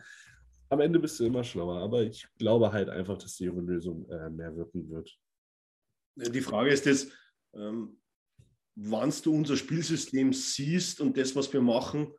am 0.68 0.80
Ende 0.80 0.98
bist 0.98 1.18
du 1.18 1.24
immer 1.24 1.42
schlauer. 1.42 1.78
Aber 1.78 2.02
ich 2.02 2.26
glaube 2.38 2.72
halt 2.72 2.90
einfach, 2.90 3.16
dass 3.16 3.36
die 3.36 3.44
junge 3.44 3.62
Lösung 3.62 4.08
äh, 4.10 4.28
mehr 4.28 4.54
wirken 4.54 4.90
wird. 4.90 5.18
Die 6.16 6.40
Frage 6.42 6.70
ist 6.70 6.84
jetzt, 6.84 7.10
ähm, 7.54 7.98
wann 8.74 9.12
du 9.22 9.34
unser 9.34 9.56
Spielsystem 9.56 10.32
siehst 10.32 11.00
und 11.00 11.16
das, 11.16 11.34
was 11.34 11.52
wir 11.52 11.62
machen, 11.62 12.12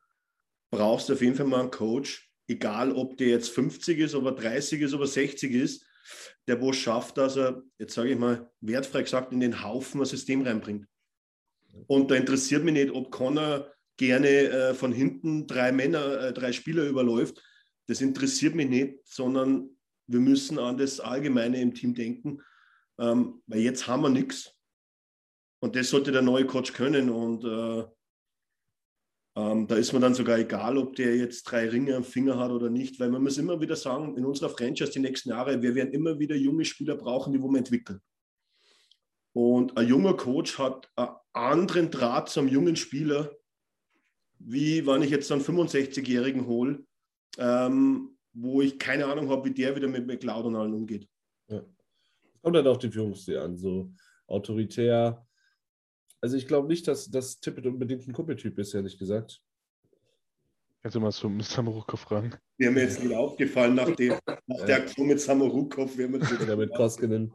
brauchst 0.72 1.10
du 1.10 1.14
auf 1.14 1.22
jeden 1.22 1.36
Fall 1.36 1.46
mal 1.46 1.62
einen 1.62 1.72
Coach, 1.72 2.33
egal 2.48 2.92
ob 2.92 3.18
der 3.18 3.28
jetzt 3.28 3.50
50 3.50 4.00
ist, 4.00 4.16
ob 4.16 4.26
er 4.26 4.32
30 4.34 4.82
ist, 4.82 4.94
ob 4.94 5.02
er 5.02 5.08
60 5.08 5.52
ist, 5.52 5.86
der 6.48 6.62
wo 6.62 6.74
schafft, 6.74 7.18
dass 7.18 7.38
er, 7.38 7.64
jetzt 7.80 7.94
sage 7.94 8.12
ich 8.12 8.18
mal, 8.18 8.52
wertfrei 8.62 9.04
gesagt, 9.04 9.32
in 9.32 9.40
den 9.40 9.64
Haufen 9.64 10.02
ein 10.02 10.06
System 10.06 10.42
reinbringt. 10.42 10.88
Und 11.88 12.12
da 12.12 12.16
interessiert 12.16 12.64
mich 12.64 12.74
nicht, 12.74 12.92
ob 12.92 13.12
Connor 13.12 13.72
gerne 13.98 14.28
äh, 14.28 14.74
von 14.74 14.92
hinten 14.92 15.48
drei 15.48 15.72
Männer, 15.72 16.20
äh, 16.20 16.34
drei 16.34 16.52
Spieler 16.52 16.86
überläuft. 16.86 17.42
Das 17.88 18.02
interessiert 18.02 18.56
mich 18.56 18.70
nicht, 18.70 19.00
sondern 19.06 19.70
wir 20.08 20.20
müssen 20.20 20.60
an 20.60 20.78
das 20.78 21.00
Allgemeine 21.00 21.62
im 21.62 21.74
Team 21.74 21.94
denken, 21.94 22.42
ähm, 23.00 23.42
weil 23.48 23.60
jetzt 23.60 23.88
haben 23.88 24.04
wir 24.04 24.10
nichts. 24.10 24.54
Und 25.60 25.76
das 25.76 25.90
sollte 25.90 26.12
der 26.12 26.22
neue 26.22 26.46
Coach 26.46 26.74
können. 26.74 27.10
Und 27.10 27.46
äh, 27.46 27.86
ähm, 29.36 29.68
da 29.68 29.76
ist 29.76 29.94
mir 29.94 30.00
dann 30.00 30.14
sogar 30.14 30.38
egal, 30.38 30.78
ob 30.78 30.96
der 30.96 31.16
jetzt 31.16 31.44
drei 31.44 31.68
Ringe 31.68 31.96
am 31.96 32.04
Finger 32.04 32.38
hat 32.38 32.52
oder 32.52 32.70
nicht, 32.70 33.00
weil 33.00 33.10
man 33.10 33.24
muss 33.24 33.38
immer 33.38 33.60
wieder 33.60 33.76
sagen, 33.76 34.16
in 34.16 34.26
unserer 34.26 34.50
Franchise 34.50 34.92
die 34.92 35.00
nächsten 35.00 35.30
Jahre, 35.30 35.62
wir 35.62 35.74
werden 35.74 35.92
immer 35.92 36.20
wieder 36.20 36.36
junge 36.36 36.66
Spieler 36.66 36.96
brauchen, 36.96 37.34
die 37.34 37.40
wir 37.40 37.58
entwickeln. 37.58 38.00
Und 39.34 39.76
ein 39.76 39.88
junger 39.88 40.14
Coach 40.16 40.60
hat 40.60 40.92
einen 40.96 41.16
anderen 41.34 41.90
Draht 41.90 42.30
zum 42.30 42.48
jungen 42.48 42.76
Spieler, 42.76 43.32
wie 44.38 44.86
wenn 44.86 45.02
ich 45.02 45.10
jetzt 45.10 45.32
einen 45.32 45.42
65-Jährigen 45.42 46.46
hole, 46.46 46.86
ähm, 47.40 48.16
wo 48.34 48.62
ich 48.62 48.78
keine 48.78 49.08
Ahnung 49.08 49.30
habe, 49.30 49.50
wie 49.50 49.54
der 49.54 49.76
wieder 49.76 49.88
mit 49.88 50.06
McLeod 50.06 50.46
und 50.46 50.56
allen 50.56 50.74
umgeht. 50.74 51.08
Ja. 51.48 51.64
Kommt 52.44 52.56
halt 52.56 52.68
auf 52.68 52.78
die 52.78 52.92
Führungsstil 52.92 53.38
an, 53.40 53.58
so 53.58 53.92
autoritär. 54.28 55.26
Also 56.24 56.38
ich 56.38 56.48
glaube 56.48 56.70
nicht, 56.70 56.88
dass, 56.88 57.12
dass 57.12 57.42
Tippett 57.42 57.66
unbedingt 57.66 58.08
ein 58.08 58.14
Kumpeltyp 58.14 58.58
ist, 58.58 58.74
ehrlich 58.74 58.98
gesagt. 58.98 59.42
Kannst 60.82 60.96
du 60.96 61.02
mal 61.02 61.12
zum 61.12 61.42
Samuruko 61.42 61.98
fragen? 61.98 62.34
Wäre 62.58 62.72
mir 62.72 62.84
jetzt 62.84 63.04
nicht 63.04 63.14
aufgefallen, 63.14 63.76
nach, 63.76 63.90
dem, 63.94 64.18
nach 64.48 64.66
der 64.66 64.78
Aktion 64.78 65.08
mit 65.08 65.20
Samorukov, 65.20 65.98
wäre 65.98 66.08
mir 66.08 66.20
das 66.20 66.32
Oder 66.42 66.56
mit 66.56 66.74
Koskinen. 66.74 67.34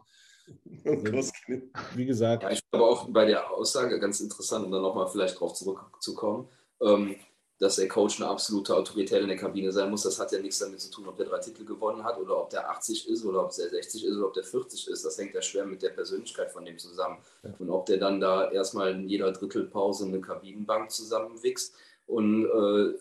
und 0.84 1.04
Koskinen. 1.04 1.70
Wie 1.96 2.06
gesagt, 2.06 2.44
Ja, 2.44 2.50
ich 2.50 2.62
aber 2.70 2.88
auch 2.88 3.10
bei 3.10 3.26
der 3.26 3.50
Aussage 3.50 4.00
ganz 4.00 4.20
interessant, 4.20 4.64
um 4.64 4.72
dann 4.72 4.80
nochmal 4.80 5.06
vielleicht 5.08 5.34
darauf 5.34 5.52
zurückzukommen, 5.52 6.48
ähm, 6.80 7.16
dass 7.58 7.76
der 7.76 7.88
Coach 7.88 8.20
eine 8.20 8.30
absolute 8.30 8.74
Autorität 8.74 9.20
in 9.20 9.28
der 9.28 9.36
Kabine 9.36 9.72
sein 9.72 9.90
muss. 9.90 10.02
Das 10.02 10.18
hat 10.20 10.30
ja 10.30 10.38
nichts 10.38 10.60
damit 10.60 10.80
zu 10.80 10.90
tun, 10.90 11.08
ob 11.08 11.16
der 11.16 11.26
drei 11.26 11.38
Titel 11.38 11.64
gewonnen 11.64 12.04
hat 12.04 12.18
oder 12.18 12.40
ob 12.40 12.50
der 12.50 12.70
80 12.70 13.08
ist 13.08 13.24
oder 13.24 13.44
ob 13.44 13.54
der 13.54 13.68
60 13.68 14.04
ist 14.04 14.16
oder 14.16 14.28
ob 14.28 14.34
der 14.34 14.44
40 14.44 14.88
ist. 14.88 15.04
Das 15.04 15.18
hängt 15.18 15.34
ja 15.34 15.42
schwer 15.42 15.66
mit 15.66 15.82
der 15.82 15.90
Persönlichkeit 15.90 16.52
von 16.52 16.64
dem 16.64 16.78
zusammen. 16.78 17.18
Und 17.58 17.70
ob 17.70 17.86
der 17.86 17.96
dann 17.96 18.20
da 18.20 18.50
erstmal 18.50 18.92
in 18.92 19.08
jeder 19.08 19.32
Drittelpause 19.32 20.06
eine 20.06 20.20
Kabinenbank 20.20 20.92
zusammenwichst 20.92 21.74
und 22.06 22.46
äh, 22.46 22.94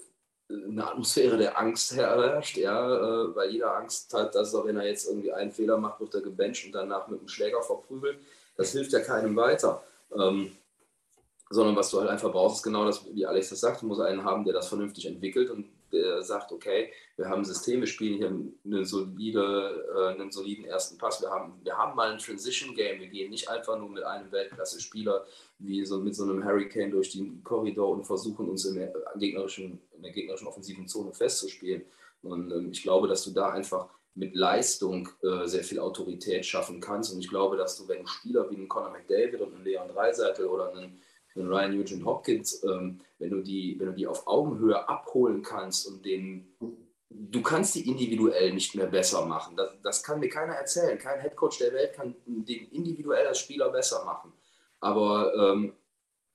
eine 0.50 0.88
Atmosphäre 0.88 1.38
der 1.38 1.60
Angst 1.60 1.96
herrscht, 1.96 2.58
ja, 2.58 2.96
äh, 2.96 3.36
weil 3.36 3.52
jeder 3.52 3.76
Angst 3.76 4.14
hat, 4.14 4.34
dass 4.34 4.54
er, 4.54 4.66
wenn 4.66 4.78
er 4.78 4.88
jetzt 4.88 5.08
irgendwie 5.08 5.34
einen 5.34 5.52
Fehler 5.52 5.78
macht, 5.78 6.00
wird 6.00 6.16
er 6.16 6.22
gebencht 6.22 6.66
und 6.66 6.72
danach 6.72 7.08
mit 7.10 7.20
dem 7.20 7.28
Schläger 7.28 7.62
verprügelt. 7.62 8.18
Das 8.56 8.72
hilft 8.72 8.92
ja 8.92 9.02
keinem 9.02 9.36
weiter. 9.36 9.84
Ähm, 10.16 10.58
sondern 11.49 11.76
was 11.76 11.91
du 11.91 11.99
halt 11.99 12.10
einfach 12.10 12.32
brauchst, 12.32 12.57
ist 12.57 12.64
genau 12.64 12.86
das, 12.86 13.06
wie 13.14 13.26
Alex 13.26 13.49
das 13.49 13.60
sagt, 13.60 13.82
du 13.82 13.88
musst 13.88 14.02
einen 14.02 14.24
haben, 14.24 14.44
der 14.44 14.53
das 14.53 14.68
vernünftig 14.68 15.06
entwickelt 15.06 15.49
und 15.49 15.65
der 15.91 16.22
sagt, 16.22 16.52
okay, 16.52 16.91
wir 17.15 17.30
haben 17.30 17.41
ein 17.41 17.45
System, 17.45 17.80
wir 17.80 17.88
spielen 17.88 18.18
hier 18.18 18.32
eine 18.65 18.86
solide, 18.86 19.86
äh, 19.95 20.19
einen 20.19 20.32
soliden 20.32 20.65
ersten 20.65 20.98
Pass, 20.98 21.22
wir 21.22 21.30
haben, 21.30 21.53
wir 21.64 21.78
haben 21.78 21.95
mal 21.95 22.11
ein 22.11 22.19
Transition-Game, 22.19 22.99
wir 22.99 23.07
gehen 23.07 23.30
nicht 23.30 23.49
einfach 23.49 23.80
nur 23.80 23.90
mit 23.90 24.03
einem 24.03 24.32
Weltklasse-Spieler 24.32 25.26
wie 25.60 25.86
so 25.86 25.99
mit 25.99 26.15
so 26.15 26.24
einem 26.24 26.44
Hurricane 26.44 26.91
durch 26.91 27.11
den 27.11 27.44
Korridor 27.44 27.91
und 27.91 28.06
versuchen 28.06 28.49
uns 28.49 28.65
in 28.65 28.76
der 28.76 28.94
gegnerischen, 29.15 29.80
in 29.95 30.03
der 30.03 30.11
gegnerischen 30.11 30.48
offensiven 30.48 30.88
Zone 30.88 31.14
festzuspielen. 31.14 31.84
Und 32.22 32.52
ähm, 32.52 32.72
ich 32.72 32.84
glaube, 32.84 33.07
dass 33.07 33.24
du 33.24 33.32
da 33.32 33.49
einfach 33.49 33.90
mit 34.18 34.36
Leistung 34.36 35.07
äh, 35.22 35.45
sehr 35.48 35.64
viel 35.64 35.80
Autorität 35.80 36.45
schaffen 36.45 36.82
kannst. 36.82 37.14
Und 37.14 37.19
ich 37.19 37.30
glaube, 37.30 37.56
dass 37.56 37.78
du, 37.78 37.88
wenn 37.88 38.06
Spieler 38.07 38.49
wie 38.49 38.56
einen 38.56 38.68
Conor 38.68 38.90
McDavid 38.90 39.40
und 39.41 39.53
einen 39.53 39.64
Leon 39.64 39.88
Dreiseitel 39.88 40.48
oder 40.48 40.74
einen 40.74 40.99
einen 41.40 41.50
Ryan 41.50 41.78
Nugent 41.78 42.06
Hopkins, 42.06 42.64
ähm, 42.64 43.02
wenn, 43.20 43.30
du 43.30 43.42
die, 43.42 43.76
wenn 43.80 43.88
du 43.88 43.94
die 43.94 44.08
auf 44.08 44.28
Augenhöhe 44.28 44.88
abholen 44.88 45.42
kannst 45.42 45.88
und 45.88 46.06
den, 46.06 46.48
du 47.10 47.42
kannst 47.42 47.76
die 47.76 47.88
individuell 47.88 48.54
nicht 48.54 48.76
mehr 48.76 48.88
besser 48.88 49.26
machen. 49.26 49.56
Das, 49.56 49.72
das 49.84 50.04
kann 50.04 50.20
mir 50.20 50.30
keiner 50.30 50.54
erzählen. 50.54 50.98
Kein 50.98 51.20
Headcoach 51.20 51.58
der 51.60 51.74
Welt 51.74 51.94
kann 51.94 52.16
den 52.26 52.70
individuell 52.72 53.28
als 53.28 53.40
Spieler 53.40 53.70
besser 53.70 54.06
machen. 54.06 54.34
Aber 54.80 55.34
ähm, 55.34 55.74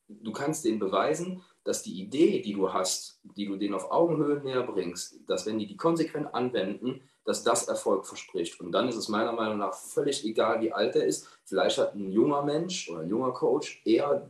du 0.08 0.32
kannst 0.32 0.64
denen 0.64 0.78
beweisen, 0.78 1.42
dass 1.64 1.82
die 1.82 2.00
Idee, 2.00 2.40
die 2.42 2.54
du 2.54 2.72
hast, 2.72 3.20
die 3.22 3.46
du 3.46 3.56
denen 3.56 3.74
auf 3.74 3.90
Augenhöhe 3.90 4.40
näher 4.42 4.64
bringst, 4.64 5.20
dass 5.28 5.46
wenn 5.46 5.58
die 5.58 5.66
die 5.66 5.76
konsequent 5.76 6.34
anwenden, 6.34 7.02
dass 7.24 7.44
das 7.44 7.68
Erfolg 7.68 8.06
verspricht. 8.06 8.60
Und 8.60 8.72
dann 8.72 8.88
ist 8.88 8.96
es 8.96 9.08
meiner 9.08 9.32
Meinung 9.32 9.58
nach 9.58 9.74
völlig 9.74 10.24
egal, 10.24 10.60
wie 10.60 10.72
alt 10.72 10.96
er 10.96 11.06
ist. 11.06 11.28
Vielleicht 11.44 11.78
hat 11.78 11.94
ein 11.94 12.10
junger 12.10 12.42
Mensch 12.42 12.90
oder 12.90 13.00
ein 13.00 13.08
junger 13.08 13.32
Coach 13.32 13.80
eher 13.84 14.28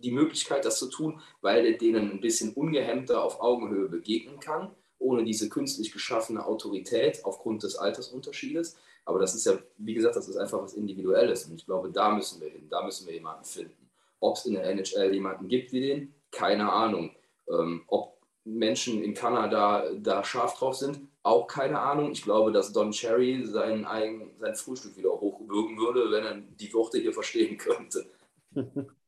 die 0.00 0.10
Möglichkeit, 0.10 0.64
das 0.64 0.78
zu 0.78 0.88
tun, 0.88 1.20
weil 1.40 1.64
er 1.66 1.78
denen 1.78 2.10
ein 2.10 2.20
bisschen 2.20 2.52
ungehemmter 2.54 3.22
auf 3.22 3.40
Augenhöhe 3.40 3.88
begegnen 3.88 4.40
kann, 4.40 4.70
ohne 4.98 5.24
diese 5.24 5.48
künstlich 5.48 5.92
geschaffene 5.92 6.44
Autorität 6.44 7.24
aufgrund 7.24 7.62
des 7.62 7.76
Altersunterschiedes. 7.76 8.76
Aber 9.04 9.18
das 9.18 9.34
ist 9.34 9.46
ja, 9.46 9.58
wie 9.78 9.94
gesagt, 9.94 10.16
das 10.16 10.28
ist 10.28 10.36
einfach 10.36 10.62
was 10.62 10.74
Individuelles. 10.74 11.46
Und 11.46 11.56
ich 11.56 11.66
glaube, 11.66 11.90
da 11.90 12.14
müssen 12.14 12.40
wir 12.40 12.48
hin, 12.48 12.68
da 12.68 12.84
müssen 12.84 13.06
wir 13.06 13.14
jemanden 13.14 13.44
finden. 13.44 13.90
Ob 14.20 14.36
es 14.36 14.44
in 14.44 14.54
der 14.54 14.64
NHL 14.64 15.12
jemanden 15.12 15.48
gibt 15.48 15.72
wie 15.72 15.80
den, 15.80 16.14
keine 16.30 16.70
Ahnung. 16.70 17.14
Ähm, 17.48 17.82
ob 17.86 18.20
Menschen 18.44 19.02
in 19.02 19.14
Kanada 19.14 19.90
da 19.94 20.24
scharf 20.24 20.58
drauf 20.58 20.76
sind, 20.76 21.00
auch 21.22 21.46
keine 21.46 21.80
Ahnung. 21.80 22.12
Ich 22.12 22.22
glaube, 22.22 22.52
dass 22.52 22.72
Don 22.72 22.92
Cherry 22.92 23.44
sein, 23.44 23.84
eigen, 23.84 24.30
sein 24.38 24.54
Frühstück 24.54 24.96
wieder 24.96 25.10
hochwürgen 25.10 25.78
würde, 25.78 26.10
wenn 26.10 26.24
er 26.24 26.34
die 26.36 26.72
Worte 26.72 26.98
hier 26.98 27.12
verstehen 27.12 27.58
könnte. 27.58 28.06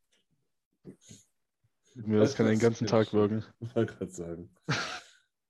Mir 1.95 2.21
das 2.21 2.35
kann 2.35 2.47
den 2.47 2.59
ganzen 2.59 2.87
Tag 2.87 3.13
wirken. 3.13 3.45
Ich 3.61 3.75
wollte 3.75 3.95
gerade 3.95 4.13
sagen. 4.13 4.55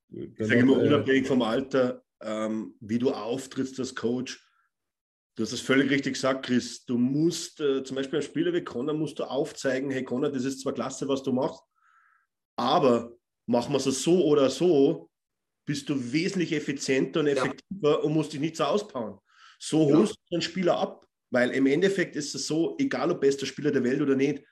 Ich 0.09 0.47
sage 0.47 0.61
immer, 0.61 0.77
unabhängig 0.77 1.27
vom 1.27 1.41
Alter, 1.43 2.05
ähm, 2.21 2.75
wie 2.81 2.99
du 2.99 3.13
auftrittst 3.13 3.79
als 3.81 3.95
Coach, 3.95 4.47
du 5.37 5.43
hast 5.43 5.53
es 5.53 5.61
völlig 5.61 5.91
richtig 5.91 6.15
gesagt, 6.15 6.45
Chris. 6.47 6.85
Du 6.85 6.99
musst, 6.99 7.61
äh, 7.61 7.83
zum 7.83 7.97
Beispiel 7.97 8.19
als 8.19 8.27
Spieler 8.27 8.53
wie 8.53 8.63
Connor, 8.63 8.95
musst 8.95 9.19
du 9.19 9.25
aufzeigen, 9.25 9.91
hey 9.91 10.05
Connor, 10.05 10.31
das 10.31 10.45
ist 10.45 10.61
zwar 10.61 10.75
klasse, 10.75 11.09
was 11.09 11.23
du 11.23 11.33
machst, 11.33 11.63
aber 12.57 13.17
machen 13.47 13.73
wir 13.73 13.79
es 13.79 14.03
so 14.03 14.25
oder 14.25 14.51
so, 14.51 15.11
bist 15.65 15.89
du 15.89 16.13
wesentlich 16.13 16.53
effizienter 16.53 17.21
und 17.21 17.29
effektiver 17.29 17.91
ja. 17.91 17.97
und 17.97 18.13
musst 18.13 18.33
dich 18.33 18.41
nicht 18.41 18.57
so 18.57 18.65
ausbauen. 18.65 19.19
So 19.59 19.89
ja. 19.89 19.97
holst 19.97 20.17
du 20.17 20.35
einen 20.35 20.43
Spieler 20.43 20.77
ab, 20.77 21.07
weil 21.31 21.51
im 21.51 21.67
Endeffekt 21.67 22.17
ist 22.17 22.35
es 22.35 22.47
so, 22.47 22.77
egal 22.79 23.11
ob 23.11 23.21
bester 23.21 23.47
Spieler 23.47 23.71
der 23.71 23.85
Welt 23.85 24.03
oder 24.03 24.17
nicht, 24.17 24.45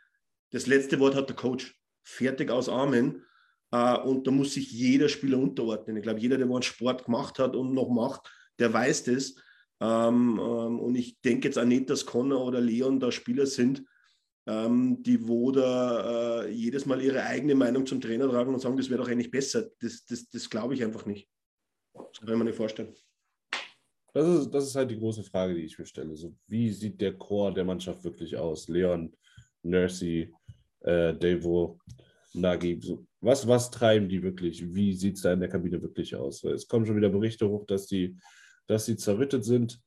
das 0.51 0.67
letzte 0.67 0.99
Wort 1.01 1.15
hat 1.15 1.29
der 1.29 1.37
Coach. 1.37 1.77
Fertig 2.03 2.51
aus 2.51 2.69
Armen. 2.69 3.25
Äh, 3.73 3.99
und 3.99 4.27
da 4.27 4.31
muss 4.31 4.55
sich 4.55 4.71
jeder 4.71 5.09
Spieler 5.09 5.39
unterordnen. 5.39 5.97
Ich 5.97 6.03
glaube, 6.03 6.21
jeder, 6.21 6.39
der 6.39 6.47
einen 6.47 6.63
Sport 6.63 7.05
gemacht 7.05 7.39
hat 7.39 7.57
und 7.57 7.73
noch 7.73 7.89
macht, 7.89 8.31
der 8.59 8.73
weiß 8.73 9.05
das. 9.05 9.35
Ähm, 9.81 10.39
ähm, 10.39 10.81
und 10.81 10.95
ich 10.95 11.21
denke 11.21 11.49
jetzt 11.49 11.59
auch 11.59 11.65
nicht, 11.65 11.89
dass 11.89 12.05
Connor 12.05 12.45
oder 12.45 12.61
Leon 12.61 13.01
da 13.01 13.11
Spieler 13.11 13.47
sind, 13.47 13.85
ähm, 14.47 15.03
die 15.03 15.27
wo 15.27 15.51
da 15.53 16.43
äh, 16.43 16.51
jedes 16.51 16.85
Mal 16.85 17.01
ihre 17.01 17.23
eigene 17.23 17.55
Meinung 17.55 17.87
zum 17.87 18.01
Trainer 18.01 18.29
tragen 18.29 18.53
und 18.53 18.61
sagen, 18.61 18.77
das 18.77 18.91
wäre 18.91 19.03
doch 19.03 19.09
eigentlich 19.09 19.31
besser. 19.31 19.71
Das, 19.81 20.05
das, 20.05 20.29
das 20.29 20.51
glaube 20.51 20.75
ich 20.75 20.85
einfach 20.85 21.07
nicht. 21.07 21.29
Das 21.95 22.21
kann 22.21 22.31
ich 22.31 22.37
mir 22.37 22.45
nicht 22.45 22.57
vorstellen. 22.57 22.95
Das 24.13 24.27
ist, 24.27 24.51
das 24.51 24.67
ist 24.67 24.75
halt 24.75 24.91
die 24.91 24.99
große 24.99 25.23
Frage, 25.23 25.55
die 25.55 25.63
ich 25.63 25.79
mir 25.79 25.87
stelle. 25.87 26.17
So, 26.17 26.35
wie 26.49 26.71
sieht 26.71 27.01
der 27.01 27.17
Chor 27.17 27.55
der 27.55 27.65
Mannschaft 27.65 28.03
wirklich 28.03 28.37
aus? 28.37 28.69
Leon, 28.69 29.15
Nursey, 29.63 30.35
äh, 30.81 31.15
Devo, 31.15 31.79
Nagi. 32.35 32.81
Was, 33.21 33.47
was 33.47 33.71
treiben 33.71 34.09
die 34.09 34.23
wirklich? 34.23 34.75
Wie 34.75 34.95
sieht 34.95 35.17
es 35.17 35.23
da 35.23 35.33
in 35.33 35.41
der 35.41 35.49
Kabine 35.49 35.83
wirklich 35.83 36.15
aus? 36.17 36.43
Es 36.45 36.67
kommen 36.69 36.87
schon 36.87 36.97
wieder 36.97 37.11
Berichte 37.11 37.49
hoch, 37.49 37.67
dass 37.67 37.87
die, 37.87 38.17
dass 38.67 38.87
die 38.87 38.97
zerrüttet 38.97 39.45
sind. 39.45 39.81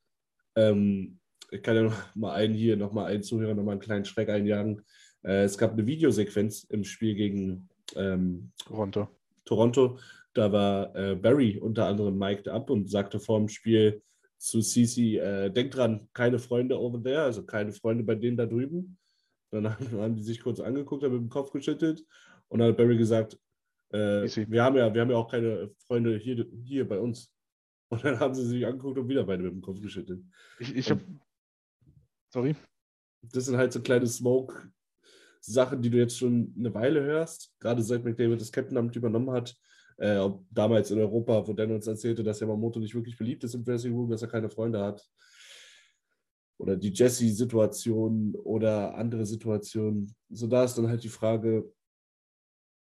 Ähm, 0.54 1.18
ich 1.50 1.62
kann 1.62 1.76
ja 1.76 1.82
noch 1.82 2.14
mal 2.14 2.34
einen 2.34 2.54
hier, 2.54 2.76
noch 2.76 2.92
mal 2.92 3.06
einen 3.06 3.22
Zuhörer, 3.22 3.54
noch 3.54 3.64
mal 3.64 3.72
einen 3.72 3.80
kleinen 3.80 4.04
Schreck 4.04 4.28
einjagen. 4.28 4.82
Äh, 5.22 5.44
es 5.44 5.58
gab 5.58 5.72
eine 5.72 5.86
Videosequenz 5.86 6.64
im 6.64 6.84
Spiel 6.84 7.14
gegen 7.14 7.68
ähm, 7.96 8.52
Toronto. 8.66 9.08
Toronto. 9.44 9.98
Da 10.32 10.50
war 10.50 10.94
äh, 10.96 11.14
Barry 11.14 11.58
unter 11.58 11.86
anderem 11.86 12.18
mic'd 12.18 12.48
up 12.48 12.70
und 12.70 12.90
sagte 12.90 13.20
vor 13.20 13.38
dem 13.38 13.48
Spiel 13.48 14.02
zu 14.36 14.60
Cici, 14.60 15.16
äh, 15.16 15.50
denk 15.50 15.70
dran, 15.70 16.08
keine 16.12 16.38
Freunde 16.38 16.78
over 16.78 17.02
there, 17.02 17.22
also 17.22 17.44
keine 17.44 17.72
Freunde 17.72 18.04
bei 18.04 18.14
denen 18.14 18.36
da 18.36 18.46
drüben. 18.46 18.98
Dann 19.54 19.68
haben 19.92 20.16
die 20.16 20.22
sich 20.22 20.40
kurz 20.40 20.60
angeguckt, 20.60 21.02
haben 21.02 21.12
mit 21.12 21.22
dem 21.22 21.30
Kopf 21.30 21.50
geschüttelt 21.50 22.04
und 22.48 22.58
dann 22.58 22.68
hat 22.68 22.76
Barry 22.76 22.96
gesagt, 22.96 23.38
äh, 23.90 24.26
wir, 24.48 24.62
haben 24.62 24.76
ja, 24.76 24.92
wir 24.92 25.00
haben 25.00 25.10
ja 25.10 25.16
auch 25.16 25.30
keine 25.30 25.70
Freunde 25.86 26.18
hier, 26.18 26.46
hier 26.64 26.88
bei 26.88 26.98
uns. 26.98 27.30
Und 27.90 28.04
dann 28.04 28.18
haben 28.18 28.34
sie 28.34 28.46
sich 28.46 28.66
angeguckt 28.66 28.98
und 28.98 29.08
wieder 29.08 29.24
beide 29.24 29.42
mit 29.44 29.52
dem 29.52 29.60
Kopf 29.60 29.80
geschüttelt. 29.80 30.24
Ich, 30.58 30.74
ich 30.74 30.90
habe 30.90 31.00
Sorry. 32.34 32.56
Das 33.22 33.44
sind 33.44 33.56
halt 33.56 33.72
so 33.72 33.80
kleine 33.80 34.08
Smoke-Sachen, 34.08 35.80
die 35.80 35.88
du 35.88 35.98
jetzt 35.98 36.18
schon 36.18 36.52
eine 36.58 36.74
Weile 36.74 37.00
hörst, 37.00 37.54
gerade 37.60 37.80
seit 37.80 38.04
McDavid 38.04 38.40
das 38.40 38.50
Captain-Amt 38.50 38.96
übernommen 38.96 39.30
hat. 39.30 39.56
Äh, 39.98 40.28
damals 40.50 40.90
in 40.90 40.98
Europa, 40.98 41.46
wo 41.46 41.52
Dan 41.52 41.70
uns 41.70 41.86
erzählte, 41.86 42.24
dass 42.24 42.40
Yamamoto 42.40 42.80
nicht 42.80 42.96
wirklich 42.96 43.16
beliebt 43.16 43.44
ist 43.44 43.54
im 43.54 43.64
Dressing 43.64 43.94
Room, 43.94 44.10
dass 44.10 44.22
er 44.22 44.28
keine 44.28 44.50
Freunde 44.50 44.82
hat. 44.82 45.08
Oder 46.58 46.76
die 46.76 46.92
Jesse-Situation 46.92 48.34
oder 48.36 48.94
andere 48.94 49.26
Situationen. 49.26 50.14
So 50.30 50.46
da 50.46 50.64
ist 50.64 50.76
dann 50.76 50.88
halt 50.88 51.02
die 51.02 51.08
Frage, 51.08 51.72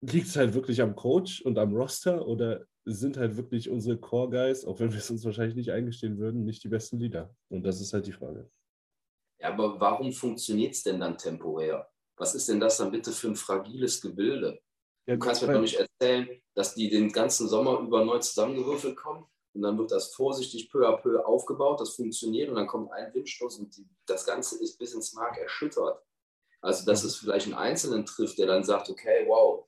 liegt 0.03 0.29
es 0.29 0.37
halt 0.37 0.55
wirklich 0.55 0.83
am 0.83 0.95
Coach 0.95 1.41
und 1.43 1.59
am 1.59 1.75
Roster 1.75 2.27
oder 2.27 2.65
sind 2.85 3.17
halt 3.17 3.37
wirklich 3.37 3.71
unsere 3.71 3.97
Core-Guys, 3.97 4.67
auch 4.67 4.79
wenn 4.79 4.93
wir 4.93 4.99
es 4.99 5.11
uns 5.11 5.25
wahrscheinlich 5.25 5.57
nicht 5.57 5.71
eingestehen 5.71 6.19
würden, 6.19 6.45
nicht 6.45 6.63
die 6.63 6.69
besten 6.69 6.99
Leader? 6.99 7.35
Und 7.49 7.63
das 7.65 7.81
ist 7.81 7.95
halt 7.95 8.07
die 8.07 8.13
Frage. 8.13 8.51
Ja, 9.41 9.53
aber 9.53 9.81
warum 9.81 10.13
funktioniert 10.13 10.75
es 10.75 10.83
denn 10.83 11.01
dann 11.01 11.17
temporär? 11.17 11.89
Was 12.17 12.35
ist 12.35 12.49
denn 12.49 12.61
das 12.61 12.77
dann 12.77 12.91
bitte 12.91 13.13
für 13.13 13.29
ein 13.29 13.37
fragiles 13.37 14.01
Gebilde? 14.01 14.61
Ja, 15.07 15.15
du 15.15 15.19
kannst 15.19 15.43
mir 15.43 15.53
doch 15.53 15.61
nicht 15.61 15.79
erzählen, 15.79 16.29
dass 16.55 16.75
die 16.75 16.89
den 16.89 17.11
ganzen 17.11 17.49
Sommer 17.49 17.81
über 17.81 18.05
neu 18.05 18.19
zusammengewürfelt 18.19 18.97
kommen 18.97 19.27
und 19.55 19.63
dann 19.63 19.79
wird 19.79 19.91
das 19.91 20.15
vorsichtig 20.15 20.71
peu 20.71 20.87
à 20.87 21.01
peu 21.01 21.25
aufgebaut, 21.25 21.81
das 21.81 21.95
funktioniert 21.95 22.49
und 22.49 22.57
dann 22.57 22.67
kommt 22.67 22.93
ein 22.93 23.15
Windstoß 23.15 23.59
und 23.61 23.77
die, 23.77 23.89
das 24.07 24.27
Ganze 24.27 24.63
ist 24.63 24.79
bis 24.79 24.95
ins 24.95 25.15
Mark 25.15 25.39
erschüttert. 25.39 26.03
Also, 26.61 26.85
dass 26.87 27.03
mhm. 27.03 27.09
es 27.09 27.17
vielleicht 27.17 27.47
einen 27.47 27.55
Einzelnen 27.55 28.05
trifft, 28.05 28.39
der 28.39 28.47
dann 28.47 28.65
sagt, 28.65 28.91
okay, 28.91 29.25
wow, 29.27 29.67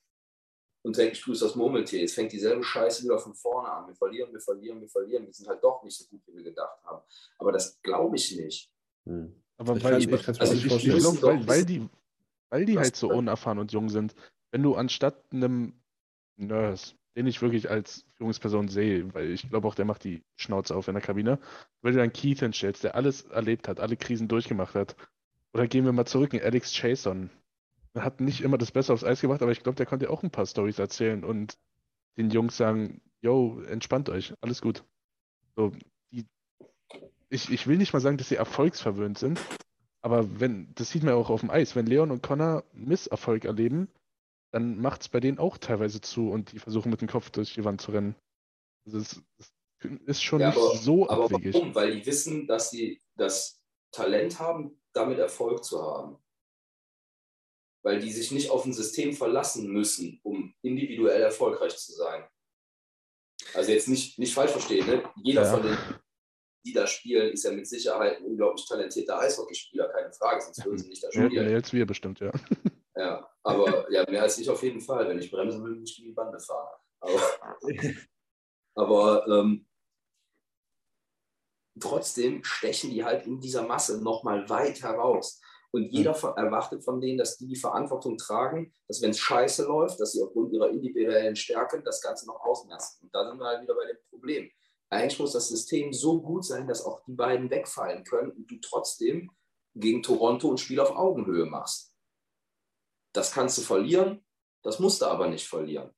und 0.86 0.96
denke, 0.96 1.14
ich 1.14 1.20
tue 1.20 1.34
es 1.34 1.40
das 1.40 1.56
Murmeltier. 1.56 2.04
Es 2.04 2.14
fängt 2.14 2.30
dieselbe 2.30 2.62
Scheiße 2.62 3.02
wieder 3.02 3.18
von 3.18 3.34
vorne 3.34 3.68
an. 3.68 3.88
Wir 3.88 3.96
verlieren, 3.96 4.32
wir 4.32 4.40
verlieren, 4.40 4.80
wir 4.80 4.88
verlieren. 4.88 5.26
Wir 5.26 5.32
sind 5.32 5.48
halt 5.48 5.60
doch 5.64 5.82
nicht 5.82 5.96
so 5.96 6.04
gut, 6.04 6.22
wie 6.28 6.36
wir 6.36 6.44
gedacht 6.44 6.78
haben. 6.84 7.02
Aber 7.38 7.50
das 7.50 7.82
glaube 7.82 8.14
ich 8.14 8.36
nicht. 8.36 8.70
Hm. 9.04 9.34
Aber 9.56 9.82
weil, 9.82 9.98
ich, 9.98 10.08
ich, 10.08 10.40
also 10.40 10.54
ich, 10.54 10.64
ich 10.64 10.98
glaube, 10.98 11.22
weil, 11.22 11.48
weil 11.48 11.64
die, 11.64 11.88
weil 12.50 12.66
die 12.66 12.78
halt 12.78 12.94
so 12.94 13.08
unerfahren 13.08 13.58
und 13.58 13.72
jung 13.72 13.88
sind, 13.88 14.14
wenn 14.52 14.62
du 14.62 14.76
anstatt 14.76 15.24
einem 15.32 15.82
Nurse, 16.36 16.94
den 17.16 17.26
ich 17.26 17.40
wirklich 17.40 17.70
als 17.70 18.04
Führungsperson 18.16 18.68
sehe, 18.68 19.12
weil 19.14 19.30
ich 19.30 19.48
glaube 19.48 19.66
auch, 19.66 19.74
der 19.74 19.86
macht 19.86 20.04
die 20.04 20.22
Schnauze 20.36 20.76
auf 20.76 20.86
in 20.86 20.94
der 20.94 21.02
Kabine, 21.02 21.38
wenn 21.80 21.94
du 21.94 21.98
dann 21.98 22.12
Keith 22.12 22.40
hinstellst, 22.40 22.84
der 22.84 22.94
alles 22.94 23.22
erlebt 23.22 23.68
hat, 23.68 23.80
alle 23.80 23.96
Krisen 23.96 24.28
durchgemacht 24.28 24.74
hat, 24.74 24.96
oder 25.54 25.66
gehen 25.66 25.86
wir 25.86 25.92
mal 25.92 26.04
zurück 26.04 26.34
in 26.34 26.42
Alex 26.42 26.72
Chason. 26.74 27.30
Er 27.94 28.04
hat 28.04 28.20
nicht 28.20 28.42
immer 28.42 28.58
das 28.58 28.70
Beste 28.70 28.92
aufs 28.92 29.04
Eis 29.04 29.22
gemacht, 29.22 29.40
aber 29.40 29.52
ich 29.52 29.62
glaube, 29.62 29.76
der 29.76 29.86
konnte 29.86 30.10
auch 30.10 30.22
ein 30.22 30.30
paar 30.30 30.44
Stories 30.44 30.78
erzählen 30.78 31.24
und 31.24 31.56
den 32.18 32.30
Jungs 32.30 32.58
sagen, 32.58 33.00
yo, 33.22 33.62
entspannt 33.62 34.10
euch, 34.10 34.34
alles 34.42 34.60
gut. 34.60 34.84
So, 35.56 35.72
ich, 37.30 37.50
ich 37.50 37.66
will 37.66 37.78
nicht 37.78 37.94
mal 37.94 38.00
sagen, 38.00 38.18
dass 38.18 38.28
sie 38.28 38.36
erfolgsverwöhnt 38.36 39.16
sind, 39.16 39.40
aber 40.02 40.38
wenn, 40.38 40.74
das 40.74 40.90
sieht 40.90 41.02
man 41.02 41.14
auch 41.14 41.30
auf 41.30 41.40
dem 41.40 41.50
Eis, 41.50 41.74
wenn 41.74 41.86
Leon 41.86 42.10
und 42.10 42.22
Connor 42.22 42.64
Misserfolg 42.74 43.46
erleben, 43.46 43.88
dann 44.52 44.80
macht 44.80 45.02
es 45.02 45.08
bei 45.08 45.20
denen 45.20 45.38
auch 45.38 45.58
teilweise 45.58 46.00
zu 46.00 46.30
und 46.30 46.52
die 46.52 46.58
versuchen 46.58 46.90
mit 46.90 47.00
dem 47.00 47.08
Kopf 47.08 47.30
durch 47.30 47.54
die 47.54 47.64
Wand 47.64 47.80
zu 47.80 47.92
rennen. 47.92 48.14
Also 48.86 48.98
es, 48.98 49.22
ist 50.06 50.22
schon 50.22 50.40
ja, 50.40 50.48
nicht 50.48 50.58
aber, 50.58 50.76
so 50.76 51.08
aber 51.08 51.24
abwegig. 51.24 51.54
Warum? 51.54 51.74
Weil 51.74 51.92
die 51.92 52.06
wissen, 52.06 52.46
dass 52.46 52.70
sie 52.70 53.02
das 53.16 53.62
Talent 53.92 54.38
haben, 54.38 54.80
damit 54.92 55.18
Erfolg 55.18 55.64
zu 55.64 55.82
haben. 55.82 56.18
Weil 57.82 58.00
die 58.00 58.10
sich 58.10 58.32
nicht 58.32 58.50
auf 58.50 58.64
ein 58.64 58.72
System 58.72 59.12
verlassen 59.12 59.70
müssen, 59.70 60.20
um 60.22 60.54
individuell 60.62 61.22
erfolgreich 61.22 61.76
zu 61.76 61.92
sein. 61.92 62.26
Also 63.54 63.70
jetzt 63.70 63.88
nicht, 63.88 64.18
nicht 64.18 64.34
falsch 64.34 64.50
verstehen, 64.50 64.86
ne? 64.86 65.08
jeder 65.22 65.42
ja. 65.42 65.50
von 65.52 65.62
den 65.62 65.76
die 66.66 66.72
da 66.72 66.86
spielen, 66.86 67.32
ist 67.32 67.44
ja 67.44 67.52
mit 67.52 67.66
Sicherheit 67.66 68.18
ein 68.18 68.24
unglaublich 68.24 68.66
talentierter 68.66 69.20
Eishockeyspieler, 69.20 69.88
keine 69.88 70.12
Frage, 70.12 70.42
sonst 70.42 70.64
würden 70.64 70.78
sie 70.78 70.88
nicht 70.88 71.02
da 71.02 71.12
spielen. 71.12 71.32
Mehr 71.32 71.54
als 71.54 71.72
wir 71.72 71.86
bestimmt, 71.86 72.20
ja. 72.20 72.32
Ja, 72.96 73.30
aber 73.46 73.90
ja, 73.90 74.04
mehr 74.08 74.22
als 74.22 74.38
ich 74.38 74.48
auf 74.48 74.62
jeden 74.62 74.80
Fall. 74.80 75.08
Wenn 75.08 75.18
ich 75.18 75.30
bremsen 75.30 75.64
will, 75.64 75.76
muss 75.76 75.90
ich 75.90 76.04
die 76.04 76.12
Bande 76.12 76.38
fahren. 76.38 76.78
Aber, 77.00 77.58
aber 78.74 79.26
ähm, 79.28 79.66
trotzdem 81.78 82.42
stechen 82.44 82.90
die 82.90 83.04
halt 83.04 83.26
in 83.26 83.40
dieser 83.40 83.62
Masse 83.62 84.02
nochmal 84.02 84.48
weit 84.48 84.82
heraus. 84.82 85.40
Und 85.72 85.90
jeder 85.90 86.16
mhm. 86.16 86.36
erwartet 86.36 86.84
von 86.84 87.00
denen, 87.00 87.18
dass 87.18 87.36
die 87.36 87.46
die 87.46 87.56
Verantwortung 87.56 88.16
tragen, 88.16 88.72
dass 88.88 89.02
wenn 89.02 89.10
es 89.10 89.18
scheiße 89.18 89.64
läuft, 89.64 90.00
dass 90.00 90.12
sie 90.12 90.22
aufgrund 90.22 90.52
ihrer 90.52 90.70
individuellen 90.70 91.36
Stärke 91.36 91.82
das 91.82 92.00
Ganze 92.00 92.26
noch 92.26 92.40
ausmessen. 92.40 93.02
Und 93.02 93.14
da 93.14 93.28
sind 93.28 93.38
wir 93.38 93.46
halt 93.46 93.62
wieder 93.62 93.74
bei 93.74 93.86
dem 93.86 93.98
Problem 94.08 94.50
eigentlich 94.90 95.18
muss 95.18 95.32
das 95.32 95.48
System 95.48 95.92
so 95.92 96.20
gut 96.20 96.44
sein, 96.44 96.66
dass 96.66 96.84
auch 96.84 97.02
die 97.04 97.14
beiden 97.14 97.50
wegfallen 97.50 98.04
können 98.04 98.30
und 98.32 98.50
du 98.50 98.56
trotzdem 98.60 99.30
gegen 99.74 100.02
Toronto 100.02 100.50
ein 100.50 100.58
Spiel 100.58 100.80
auf 100.80 100.90
Augenhöhe 100.90 101.46
machst. 101.46 101.92
Das 103.16 103.32
kannst 103.32 103.56
du 103.56 103.62
verlieren, 103.62 104.22
das 104.62 104.78
musst 104.78 105.00
du 105.00 105.06
aber 105.06 105.28
nicht 105.28 105.48
verlieren. 105.48 105.90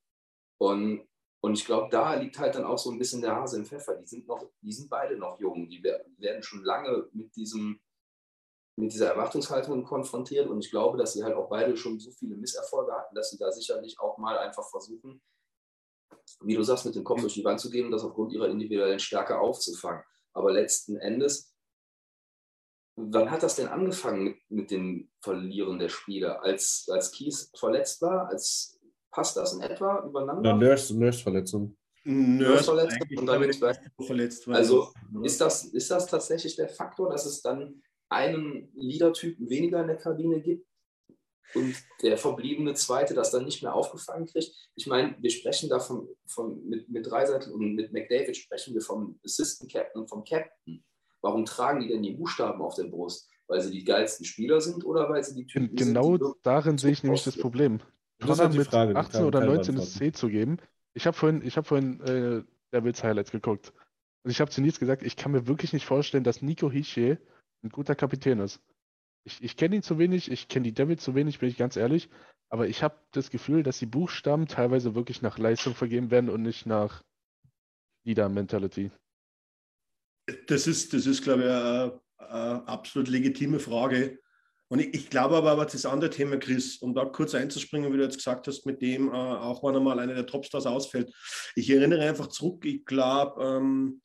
Und, 0.57 1.05
und 1.41 1.53
ich 1.53 1.65
glaube, 1.65 1.89
da 1.91 2.15
liegt 2.15 2.39
halt 2.39 2.55
dann 2.55 2.63
auch 2.63 2.77
so 2.77 2.91
ein 2.91 2.97
bisschen 2.97 3.21
der 3.21 3.35
Hase 3.35 3.57
im 3.57 3.65
Pfeffer. 3.65 3.95
Die 3.95 4.05
sind, 4.05 4.25
noch, 4.25 4.49
die 4.61 4.71
sind 4.71 4.89
beide 4.89 5.17
noch 5.17 5.37
jung, 5.39 5.67
die 5.67 5.83
werden 5.83 6.43
schon 6.43 6.63
lange 6.63 7.09
mit, 7.11 7.35
diesem, 7.35 7.81
mit 8.77 8.93
dieser 8.93 9.09
Erwartungshaltung 9.09 9.83
konfrontiert 9.83 10.47
und 10.47 10.63
ich 10.63 10.71
glaube, 10.71 10.97
dass 10.97 11.11
sie 11.11 11.23
halt 11.23 11.35
auch 11.35 11.49
beide 11.49 11.75
schon 11.75 11.99
so 11.99 12.11
viele 12.11 12.37
Misserfolge 12.37 12.93
hatten, 12.93 13.15
dass 13.15 13.31
sie 13.31 13.37
da 13.37 13.51
sicherlich 13.51 13.99
auch 13.99 14.17
mal 14.17 14.37
einfach 14.37 14.69
versuchen, 14.69 15.21
wie 16.41 16.55
du 16.55 16.63
sagst, 16.63 16.85
mit 16.85 16.95
dem 16.95 17.03
Kopf 17.03 17.19
durch 17.19 17.33
die 17.33 17.43
Wand 17.43 17.59
zu 17.59 17.69
gehen 17.69 17.85
und 17.85 17.91
das 17.91 18.03
aufgrund 18.03 18.31
ihrer 18.31 18.47
individuellen 18.47 18.99
Stärke 18.99 19.39
aufzufangen. 19.39 20.03
Aber 20.31 20.53
letzten 20.53 20.95
Endes 20.95 21.48
wann 23.11 23.31
hat 23.31 23.43
das 23.43 23.55
denn 23.55 23.67
angefangen 23.67 24.23
mit, 24.23 24.37
mit 24.49 24.71
dem 24.71 25.09
Verlieren 25.21 25.79
der 25.79 25.89
Spieler? 25.89 26.43
Als, 26.43 26.87
als 26.91 27.11
Kies 27.11 27.51
verletzt 27.57 28.01
war? 28.01 28.27
Als, 28.29 28.79
passt 29.11 29.37
das 29.37 29.53
in 29.53 29.61
etwa 29.61 30.05
übereinander? 30.05 30.49
Ja, 30.51 30.55
Nurse, 30.55 30.97
Nurse-Verletzung. 30.97 31.75
Nurse 32.03 32.63
verletzt 32.63 32.93
eigentlich, 33.01 33.19
und 33.19 33.25
dann 33.25 33.41
glaube 33.41 33.51
ich, 33.51 33.59
mit- 33.97 34.07
verletzt 34.07 34.47
war. 34.47 34.55
Also 34.55 34.93
ist 35.23 35.41
das, 35.41 35.65
ist 35.65 35.91
das 35.91 36.07
tatsächlich 36.07 36.55
der 36.55 36.69
Faktor, 36.69 37.09
dass 37.09 37.25
es 37.25 37.41
dann 37.41 37.81
einen 38.09 38.71
Leader-Typen 38.75 39.49
weniger 39.49 39.81
in 39.81 39.87
der 39.87 39.97
Kabine 39.97 40.41
gibt 40.41 40.65
und 41.53 41.75
der 42.01 42.17
verbliebene 42.17 42.73
Zweite 42.73 43.13
das 43.13 43.31
dann 43.31 43.45
nicht 43.45 43.61
mehr 43.61 43.75
aufgefangen 43.75 44.27
kriegt? 44.27 44.51
Ich 44.75 44.87
meine, 44.87 45.15
wir 45.19 45.29
sprechen 45.29 45.69
da 45.69 45.79
von, 45.79 46.07
von, 46.25 46.63
mit, 46.67 46.89
mit 46.89 47.05
Dreiseitel 47.05 47.51
und 47.51 47.75
mit 47.75 47.91
McDavid 47.91 48.37
sprechen 48.37 48.73
wir 48.73 48.81
vom 48.81 49.19
Assistant 49.23 49.71
Captain 49.71 50.01
und 50.01 50.07
vom 50.07 50.23
Captain. 50.23 50.83
Warum 51.21 51.45
tragen 51.45 51.81
die 51.81 51.87
denn 51.87 52.03
die 52.03 52.13
Buchstaben 52.13 52.61
auf 52.61 52.75
der 52.75 52.85
Brust? 52.85 53.29
Weil 53.47 53.61
sie 53.61 53.71
die 53.71 53.83
geilsten 53.83 54.25
Spieler 54.25 54.61
sind 54.61 54.85
oder 54.85 55.09
weil 55.09 55.23
sie 55.23 55.35
die 55.35 55.45
Typen 55.45 55.75
Genau 55.75 56.17
sind, 56.17 56.21
die 56.21 56.39
darin 56.43 56.77
sehe 56.77 56.91
ich 56.91 57.03
nämlich 57.03 57.23
das? 57.23 57.37
Problem. 57.37 57.79
Das 58.19 58.27
Connor 58.27 58.43
halt 58.43 58.53
die 58.53 58.57
mit 58.59 58.67
Frage, 58.67 58.93
die 58.93 58.99
18 58.99 59.11
kann 59.11 59.25
oder 59.25 59.39
keiner 59.39 59.53
19 59.53 59.75
ins 59.75 59.93
C 59.95 60.11
zu 60.11 60.29
geben. 60.29 60.57
Ich 60.93 61.07
habe 61.07 61.15
vorhin, 61.15 61.41
ich 61.43 61.57
hab 61.57 61.65
vorhin 61.65 62.01
äh, 62.01 62.43
Devils 62.73 63.03
Highlights 63.03 63.31
geguckt. 63.31 63.73
Und 64.23 64.31
ich 64.31 64.41
habe 64.41 64.51
zu 64.51 64.61
Nils 64.61 64.79
gesagt, 64.79 65.03
ich 65.03 65.15
kann 65.15 65.31
mir 65.31 65.47
wirklich 65.47 65.73
nicht 65.73 65.85
vorstellen, 65.85 66.23
dass 66.23 66.41
Nico 66.41 66.69
Hischier 66.69 67.17
ein 67.63 67.69
guter 67.69 67.95
Kapitän 67.95 68.39
ist. 68.39 68.61
Ich, 69.23 69.41
ich 69.41 69.57
kenne 69.57 69.77
ihn 69.77 69.83
zu 69.83 69.97
wenig, 69.97 70.31
ich 70.31 70.47
kenne 70.47 70.63
die 70.63 70.73
Devils 70.73 71.03
zu 71.03 71.15
wenig, 71.15 71.39
bin 71.39 71.49
ich 71.49 71.57
ganz 71.57 71.75
ehrlich. 71.75 72.09
Aber 72.49 72.67
ich 72.67 72.83
habe 72.83 72.95
das 73.11 73.29
Gefühl, 73.29 73.63
dass 73.63 73.79
die 73.79 73.85
Buchstaben 73.85 74.47
teilweise 74.47 74.95
wirklich 74.95 75.21
nach 75.21 75.37
Leistung 75.37 75.75
vergeben 75.75 76.11
werden 76.11 76.29
und 76.29 76.41
nicht 76.41 76.65
nach 76.65 77.03
Leader-Mentality. 78.05 78.91
Das 80.47 80.67
ist, 80.67 80.93
das 80.93 81.05
ist 81.05 81.23
glaube 81.23 81.43
ich, 81.43 81.49
eine, 81.49 82.01
eine 82.17 82.67
absolut 82.67 83.07
legitime 83.07 83.59
Frage. 83.59 84.19
Und 84.67 84.79
ich, 84.79 84.93
ich 84.93 85.09
glaube 85.09 85.35
aber, 85.35 85.51
aber 85.51 85.65
das 85.65 85.85
andere 85.85 86.11
Thema, 86.11 86.37
Chris, 86.37 86.77
um 86.77 86.93
da 86.93 87.05
kurz 87.05 87.33
einzuspringen, 87.33 87.91
wie 87.91 87.97
du 87.97 88.03
jetzt 88.03 88.17
gesagt 88.17 88.47
hast, 88.47 88.65
mit 88.65 88.81
dem, 88.81 89.07
äh, 89.09 89.11
auch 89.11 89.63
wenn 89.63 89.75
einmal 89.75 89.99
einer 89.99 90.13
der 90.13 90.27
Topstars 90.27 90.65
ausfällt. 90.67 91.11
Ich 91.55 91.69
erinnere 91.69 92.07
einfach 92.07 92.27
zurück, 92.27 92.65
ich 92.65 92.85
glaube, 92.85 93.43
ähm, 93.43 94.01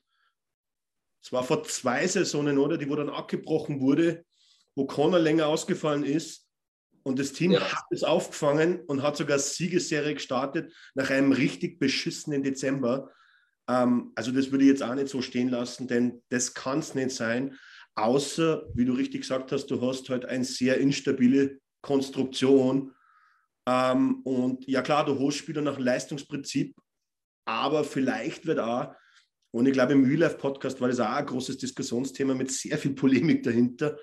es 1.23 1.33
war 1.33 1.43
vor 1.43 1.63
zwei 1.65 2.07
Saisonen, 2.07 2.59
oder, 2.59 2.77
die 2.77 2.89
wo 2.89 2.97
dann 2.97 3.09
abgebrochen 3.09 3.81
wurde, 3.81 4.25
wo 4.75 4.87
Connor 4.87 5.19
länger 5.19 5.47
ausgefallen 5.47 6.05
ist. 6.05 6.49
Und 7.03 7.19
das 7.19 7.33
Team 7.33 7.53
Ja. 7.53 7.61
hat 7.61 7.85
es 7.91 8.03
aufgefangen 8.03 8.81
und 8.87 9.03
hat 9.03 9.17
sogar 9.17 9.39
Siegesserie 9.39 10.15
gestartet 10.15 10.73
nach 10.95 11.11
einem 11.11 11.33
richtig 11.33 11.79
beschissenen 11.79 12.43
Dezember. 12.43 13.11
Ähm, 13.69 14.13
also 14.15 14.33
das 14.33 14.51
würde 14.51 14.65
ich 14.65 14.71
jetzt 14.71 14.83
auch 14.83 14.95
nicht 14.95 15.09
so 15.09 15.23
stehen 15.23 15.49
lassen, 15.49 15.89
denn 15.89 16.23
das 16.29 16.55
kann 16.55 16.81
es 16.81 16.95
nicht 16.95 17.11
sein, 17.11 17.57
außer, 17.95 18.65
wie 18.75 18.85
du 18.85 18.93
richtig 18.93 19.23
gesagt 19.23 19.53
hast, 19.53 19.67
du 19.67 19.81
hast 19.81 20.09
halt 20.09 20.25
eine 20.25 20.45
sehr 20.45 20.79
instabile 20.79 21.59
Konstruktion. 21.81 22.93
Ähm, 23.67 24.21
und 24.25 24.67
ja 24.67 24.83
klar, 24.83 25.05
du 25.05 25.19
holst 25.19 25.39
Spieler 25.39 25.63
nach 25.63 25.79
Leistungsprinzip, 25.79 26.75
aber 27.47 27.85
vielleicht 27.85 28.47
wird 28.47 28.59
auch, 28.59 28.95
und 29.53 29.67
ich 29.67 29.73
glaube 29.73 29.93
im 29.93 30.05
Real 30.05 30.21
Life 30.21 30.39
Podcast 30.39 30.81
war 30.81 30.89
das 30.89 31.01
auch 31.01 31.07
ein 31.07 31.27
großes 31.27 31.59
Diskussionsthema 31.59 32.35
mit 32.35 32.51
sehr 32.51 32.77
viel 32.77 32.95
Polemik 32.95 33.43
dahinter, 33.43 33.97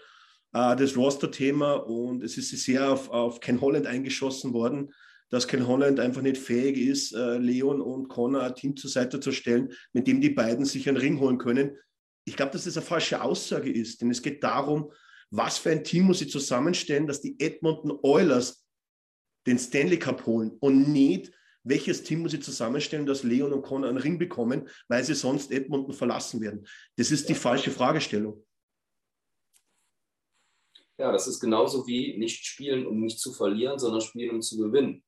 äh, 0.54 0.76
das 0.76 0.96
Roster-Thema 0.96 1.74
und 1.74 2.24
es 2.24 2.38
ist 2.38 2.50
sehr 2.64 2.92
auf, 2.92 3.10
auf 3.10 3.40
Ken 3.40 3.60
Holland 3.62 3.86
eingeschossen 3.88 4.54
worden, 4.54 4.94
dass 5.32 5.48
Ken 5.48 5.66
Holland 5.66 6.00
einfach 6.00 6.22
nicht 6.22 6.38
fähig 6.38 6.78
ist, 6.78 7.14
äh, 7.14 7.38
Leon 7.38 7.82
und 7.82 8.10
Connor 8.10 8.44
ein 8.44 8.54
Team 8.54 8.76
zur 8.76 8.90
Seite 8.90 9.20
zu 9.20 9.32
stellen, 9.32 9.74
mit 9.94 10.06
dem 10.06 10.22
die 10.22 10.30
beiden 10.30 10.66
sich 10.66 10.88
einen 10.88 10.98
Ring 10.98 11.20
holen 11.20 11.38
können. 11.38 11.78
Ich 12.26 12.36
glaube, 12.36 12.52
dass 12.52 12.66
das 12.66 12.78
eine 12.78 12.86
falsche 12.86 13.22
Aussage 13.22 13.72
ist, 13.72 14.02
denn 14.02 14.12
es 14.12 14.22
geht 14.22 14.44
darum, 14.44 14.92
was 15.32 15.58
für 15.58 15.72
ein 15.72 15.84
Team 15.84 16.04
muss 16.04 16.22
ich 16.22 16.30
zusammenstellen, 16.30 17.08
dass 17.08 17.22
die 17.22 17.40
Edmonton 17.40 17.98
Oilers 18.04 18.66
den 19.48 19.58
Stanley 19.58 19.98
Cup 19.98 20.26
holen 20.26 20.52
und 20.60 20.92
nicht, 20.92 21.32
welches 21.64 22.04
Team 22.04 22.22
muss 22.22 22.34
ich 22.34 22.44
zusammenstellen, 22.44 23.06
dass 23.06 23.24
Leon 23.24 23.54
und 23.54 23.62
Connor 23.62 23.90
einen 23.90 23.98
Ring 23.98 24.20
bekommen, 24.20 24.68
weil 24.90 25.04
sie 25.04 25.16
sonst 25.16 25.52
Edmonton 25.52 25.94
verlassen 25.94 26.42
werden. 26.42 26.68
Das 26.98 27.10
ist 27.10 27.30
die 27.30 27.36
falsche 27.36 27.72
Fragestellung. 27.72 28.46
Ja, 30.98 31.12
das 31.12 31.28
ist 31.28 31.40
genauso 31.40 31.88
wie 31.88 32.18
nicht 32.18 32.46
spielen, 32.46 32.86
um 32.86 33.00
nicht 33.00 33.20
zu 33.20 33.32
verlieren, 33.32 33.80
sondern 33.80 34.02
spielen, 34.02 34.36
um 34.36 34.42
zu 34.42 34.58
gewinnen. 34.58 35.04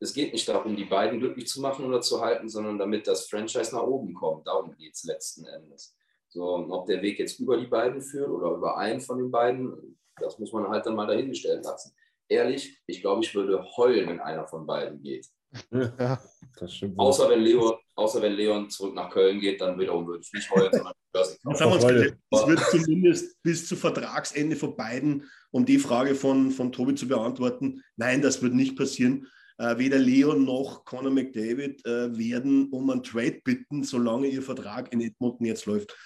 Es 0.00 0.12
geht 0.12 0.32
nicht 0.32 0.48
darum, 0.48 0.76
die 0.76 0.84
beiden 0.84 1.18
glücklich 1.18 1.48
zu 1.48 1.60
machen 1.60 1.84
oder 1.84 2.00
zu 2.00 2.20
halten, 2.20 2.48
sondern 2.48 2.78
damit 2.78 3.06
das 3.06 3.28
Franchise 3.28 3.74
nach 3.74 3.82
oben 3.82 4.14
kommt. 4.14 4.46
Darum 4.46 4.74
geht 4.76 4.94
es 4.94 5.04
letzten 5.04 5.44
Endes. 5.46 5.96
So, 6.28 6.44
ob 6.44 6.86
der 6.86 7.02
Weg 7.02 7.18
jetzt 7.18 7.40
über 7.40 7.56
die 7.56 7.66
beiden 7.66 8.00
führt 8.00 8.28
oder 8.28 8.52
über 8.52 8.76
einen 8.76 9.00
von 9.00 9.18
den 9.18 9.30
beiden, 9.30 9.98
das 10.20 10.38
muss 10.38 10.52
man 10.52 10.68
halt 10.68 10.86
dann 10.86 10.94
mal 10.94 11.06
dahingestellt 11.06 11.64
lassen. 11.64 11.94
Ehrlich, 12.28 12.80
ich 12.86 13.00
glaube, 13.00 13.24
ich 13.24 13.34
würde 13.34 13.64
heulen, 13.76 14.08
wenn 14.08 14.20
einer 14.20 14.46
von 14.46 14.66
beiden 14.66 15.02
geht. 15.02 15.26
Ja, 15.70 16.20
Das 16.60 16.74
stimmt. 16.74 16.98
Außer 16.98 17.28
wenn, 17.30 17.40
Leo, 17.40 17.78
außer 17.94 18.20
wenn 18.20 18.34
Leon 18.34 18.68
zurück 18.68 18.94
nach 18.94 19.10
Köln 19.10 19.40
geht, 19.40 19.60
dann 19.60 19.78
wiederum 19.78 20.06
würde 20.06 20.22
ich 20.22 20.32
nicht 20.32 20.50
heulen, 20.50 20.70
sondern 20.72 20.94
es 21.12 22.46
wird 22.46 22.60
zumindest 22.70 23.42
bis 23.42 23.66
zu 23.66 23.76
Vertragsende 23.76 24.56
von 24.56 24.76
beiden, 24.76 25.28
um 25.50 25.64
die 25.64 25.78
Frage 25.78 26.14
von, 26.14 26.50
von 26.50 26.70
Tobi 26.72 26.94
zu 26.94 27.08
beantworten, 27.08 27.82
nein, 27.96 28.20
das 28.20 28.42
wird 28.42 28.54
nicht 28.54 28.76
passieren. 28.76 29.26
Äh, 29.58 29.78
weder 29.78 29.98
Leon 29.98 30.44
noch 30.44 30.84
Conor 30.84 31.10
McDavid 31.10 31.84
äh, 31.84 32.16
werden 32.16 32.68
um 32.70 32.90
einen 32.90 33.02
Trade 33.02 33.40
bitten, 33.44 33.84
solange 33.84 34.28
ihr 34.28 34.42
Vertrag 34.42 34.92
in 34.92 35.00
Edmonton 35.00 35.46
jetzt 35.46 35.66
läuft. 35.66 35.96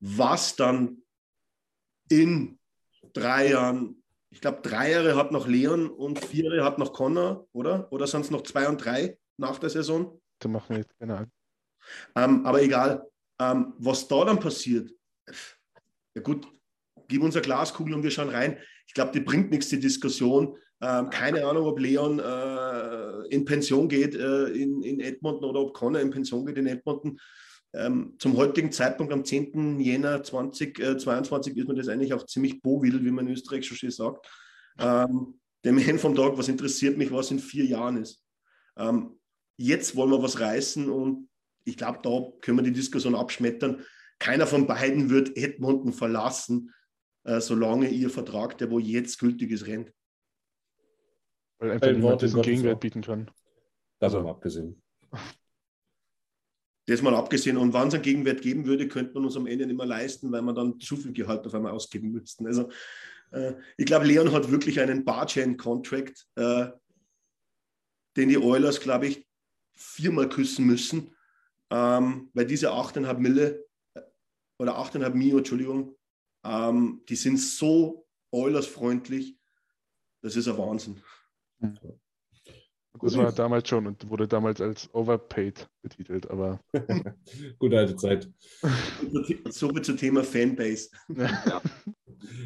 Was 0.00 0.56
dann 0.56 1.02
in 2.10 2.58
drei 3.12 3.50
Jahren, 3.50 4.02
ich 4.30 4.40
glaube, 4.40 4.60
drei 4.62 4.90
Jahre 4.90 5.16
hat 5.16 5.32
noch 5.32 5.46
Leon 5.46 5.88
und 5.88 6.24
vier 6.24 6.44
Jahre 6.44 6.64
hat 6.64 6.78
noch 6.78 6.92
Conor, 6.92 7.46
oder? 7.52 7.92
Oder 7.92 8.06
sind 8.06 8.22
es 8.22 8.30
noch 8.30 8.42
zwei 8.42 8.68
und 8.68 8.84
drei 8.84 9.18
nach 9.36 9.58
der 9.58 9.70
Saison? 9.70 10.20
da 10.44 10.48
machen 10.48 10.70
wir 10.70 10.78
jetzt 10.78 10.98
keine 10.98 11.16
Ahnung. 11.16 11.32
Ähm, 12.14 12.46
aber 12.46 12.62
egal, 12.62 13.06
ähm, 13.40 13.74
was 13.78 14.06
da 14.08 14.24
dann 14.24 14.40
passiert, 14.40 14.90
ja 16.14 16.22
gut, 16.22 16.46
gib 17.08 17.22
uns 17.22 17.34
eine 17.34 17.42
Glaskugel 17.42 17.94
und 17.94 18.02
wir 18.02 18.10
schauen 18.10 18.28
rein. 18.28 18.58
Ich 18.86 18.94
glaube, 18.94 19.12
die 19.12 19.20
bringt 19.20 19.50
nichts, 19.50 19.68
die 19.68 19.80
Diskussion. 19.80 20.56
Ähm, 20.84 21.08
keine 21.08 21.46
Ahnung, 21.46 21.64
ob 21.64 21.80
Leon 21.80 22.18
äh, 22.18 23.26
in 23.34 23.46
Pension 23.46 23.88
geht 23.88 24.14
äh, 24.14 24.48
in, 24.48 24.82
in 24.82 25.00
Edmonton 25.00 25.48
oder 25.48 25.60
ob 25.60 25.72
Connor 25.72 26.02
in 26.02 26.10
Pension 26.10 26.44
geht 26.44 26.58
in 26.58 26.66
Edmonton. 26.66 27.18
Ähm, 27.72 28.16
zum 28.18 28.36
heutigen 28.36 28.70
Zeitpunkt, 28.70 29.10
am 29.10 29.24
10. 29.24 29.80
Jänner 29.80 30.22
2022, 30.22 31.56
ist 31.56 31.68
mir 31.68 31.74
das 31.74 31.88
eigentlich 31.88 32.12
auch 32.12 32.26
ziemlich 32.26 32.60
bovidel, 32.60 33.02
wie 33.02 33.10
man 33.10 33.26
in 33.26 33.32
Österreich 33.32 33.66
schon 33.66 33.78
schön 33.78 33.90
sagt. 33.90 34.28
Ähm, 34.78 35.40
dem 35.64 35.78
Ende 35.88 35.98
vom 35.98 36.14
Tag, 36.14 36.36
was 36.36 36.48
interessiert 36.48 36.98
mich, 36.98 37.10
was 37.10 37.30
in 37.30 37.38
vier 37.38 37.64
Jahren 37.64 37.96
ist. 37.96 38.22
Ähm, 38.76 39.18
jetzt 39.56 39.96
wollen 39.96 40.10
wir 40.10 40.22
was 40.22 40.38
reißen 40.38 40.90
und 40.90 41.30
ich 41.64 41.78
glaube, 41.78 42.00
da 42.02 42.20
können 42.42 42.58
wir 42.58 42.64
die 42.64 42.72
Diskussion 42.72 43.14
abschmettern. 43.14 43.82
Keiner 44.18 44.46
von 44.46 44.66
beiden 44.66 45.08
wird 45.08 45.34
Edmonton 45.38 45.94
verlassen, 45.94 46.74
äh, 47.24 47.40
solange 47.40 47.88
ihr 47.88 48.10
Vertrag, 48.10 48.58
der 48.58 48.70
wo 48.70 48.78
jetzt 48.78 49.18
gültig 49.18 49.50
ist, 49.50 49.66
rennt. 49.66 49.90
Weil 51.58 51.72
einfach 51.72 51.88
Ein 51.88 51.96
niemand 51.96 52.22
diesen 52.22 52.42
Gegenwert 52.42 52.80
bieten 52.80 53.02
kann. 53.02 53.30
Davon 53.98 54.18
Also- 54.18 54.30
abgesehen. 54.30 54.82
Das 56.86 57.00
mal 57.00 57.14
abgesehen. 57.14 57.56
Und 57.56 57.72
wann 57.72 57.88
es 57.88 57.94
einen 57.94 58.02
Gegenwert 58.02 58.42
geben 58.42 58.66
würde, 58.66 58.88
könnte 58.88 59.14
man 59.14 59.24
uns 59.24 59.36
am 59.36 59.46
Ende 59.46 59.66
nicht 59.66 59.76
mehr 59.76 59.86
leisten, 59.86 60.30
weil 60.30 60.42
wir 60.42 60.52
dann 60.52 60.78
zu 60.78 60.96
viel 60.96 61.12
Gehalt 61.12 61.46
auf 61.46 61.54
einmal 61.54 61.72
ausgeben 61.72 62.12
müssten. 62.12 62.46
Also 62.46 62.68
äh, 63.30 63.54
ich 63.78 63.86
glaube, 63.86 64.04
Leon 64.06 64.32
hat 64.32 64.50
wirklich 64.50 64.78
einen 64.80 65.04
Barchain-Contract, 65.04 66.26
äh, 66.34 66.66
den 68.16 68.28
die 68.28 68.38
Oilers, 68.38 68.80
glaube 68.80 69.06
ich, 69.06 69.26
viermal 69.72 70.28
küssen 70.28 70.66
müssen, 70.66 71.16
ähm, 71.70 72.30
weil 72.34 72.46
diese 72.46 72.70
8,5 72.70 73.18
Mille 73.18 73.66
äh, 73.94 74.02
oder 74.58 74.78
8,5 74.78 75.14
Mio, 75.14 75.38
Entschuldigung, 75.38 75.96
ähm, 76.44 77.02
die 77.08 77.16
sind 77.16 77.38
so 77.38 78.06
Oilers-freundlich, 78.30 79.38
das 80.22 80.36
ist 80.36 80.48
ein 80.48 80.58
Wahnsinn. 80.58 81.02
Das 83.00 83.16
war 83.16 83.32
damals 83.32 83.68
schon 83.68 83.86
und 83.86 84.08
wurde 84.08 84.28
damals 84.28 84.60
als 84.60 84.88
overpaid 84.94 85.68
betitelt, 85.82 86.30
aber 86.30 86.60
Gute 87.58 87.78
alte 87.78 87.96
Zeit. 87.96 88.30
So 89.50 89.68
viel 89.68 89.82
zum 89.82 89.96
Thema 89.96 90.22
Fanbase. 90.22 90.90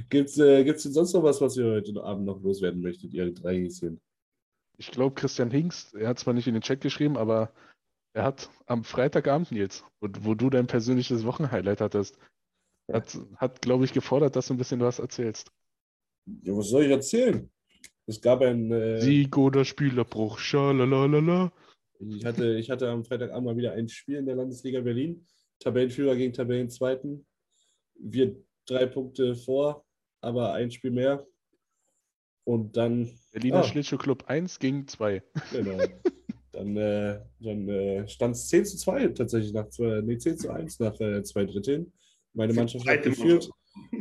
Gibt 0.08 0.30
es 0.30 0.38
äh, 0.38 0.64
gibt's 0.64 0.82
denn 0.84 0.92
sonst 0.92 1.12
noch 1.12 1.22
was, 1.22 1.40
was 1.40 1.56
ihr 1.56 1.66
heute 1.66 2.02
Abend 2.02 2.24
noch 2.24 2.42
loswerden 2.42 2.80
möchtet, 2.80 3.12
ihr 3.14 3.32
drei 3.32 3.56
Häschen? 3.60 4.00
ich 4.78 4.90
glaube, 4.92 5.14
Christian 5.14 5.50
Hingst, 5.50 5.94
er 5.94 6.08
hat 6.08 6.18
zwar 6.18 6.34
nicht 6.34 6.46
in 6.46 6.54
den 6.54 6.62
Chat 6.62 6.80
geschrieben, 6.80 7.16
aber 7.16 7.52
er 8.14 8.24
hat 8.24 8.48
am 8.66 8.84
Freitagabend 8.84 9.50
jetzt, 9.50 9.84
wo, 10.00 10.08
wo 10.20 10.34
du 10.34 10.50
dein 10.50 10.66
persönliches 10.66 11.24
Wochenhighlight 11.24 11.80
hattest, 11.80 12.16
hat, 12.90 13.18
hat 13.36 13.60
glaube 13.60 13.84
ich, 13.84 13.92
gefordert, 13.92 14.36
dass 14.36 14.46
du 14.46 14.54
ein 14.54 14.58
bisschen 14.58 14.80
was 14.80 14.98
erzählst. 14.98 15.50
Ja, 16.42 16.56
was 16.56 16.68
soll 16.68 16.84
ich 16.84 16.90
erzählen? 16.90 17.50
Es 18.08 18.22
gab 18.22 18.40
ein. 18.40 18.72
Äh, 18.72 19.00
Sieg 19.02 19.36
oder 19.36 19.66
Spielerbruch, 19.66 20.38
schalalalala. 20.38 21.52
ich, 22.00 22.24
hatte, 22.24 22.56
ich 22.56 22.70
hatte 22.70 22.88
am 22.88 23.04
Freitagabend 23.04 23.44
mal 23.44 23.56
wieder 23.56 23.72
ein 23.72 23.88
Spiel 23.88 24.16
in 24.16 24.26
der 24.26 24.34
Landesliga 24.34 24.80
Berlin. 24.80 25.26
Tabellenführer 25.60 26.16
gegen 26.16 26.32
Tabellenzweiten. 26.32 27.26
Wir 28.00 28.34
drei 28.66 28.86
Punkte 28.86 29.34
vor, 29.34 29.84
aber 30.22 30.54
ein 30.54 30.70
Spiel 30.70 30.90
mehr. 30.90 31.26
Und 32.44 32.78
dann. 32.78 33.10
Berliner 33.32 33.58
ah, 33.58 33.64
Schlittschuhclub 33.64 34.24
1 34.26 34.58
gegen 34.58 34.88
2. 34.88 35.22
Genau. 35.52 35.78
Dann, 36.52 36.76
äh, 36.76 37.20
dann 37.38 37.68
äh, 37.68 38.08
stand 38.08 38.34
es 38.34 38.48
10 38.48 38.64
zu 38.64 38.78
2 38.78 39.08
tatsächlich 39.08 39.52
nach 39.52 39.68
zwei, 39.68 40.00
nee, 40.00 40.16
10 40.18 40.38
zu 40.38 40.50
1 40.50 40.80
nach 40.80 40.98
äh, 40.98 41.22
zwei 41.22 41.44
Dritteln. 41.44 41.92
Meine 42.32 42.52
Mannschaft 42.52 42.88
hat 42.88 43.02
geführt. 43.02 43.48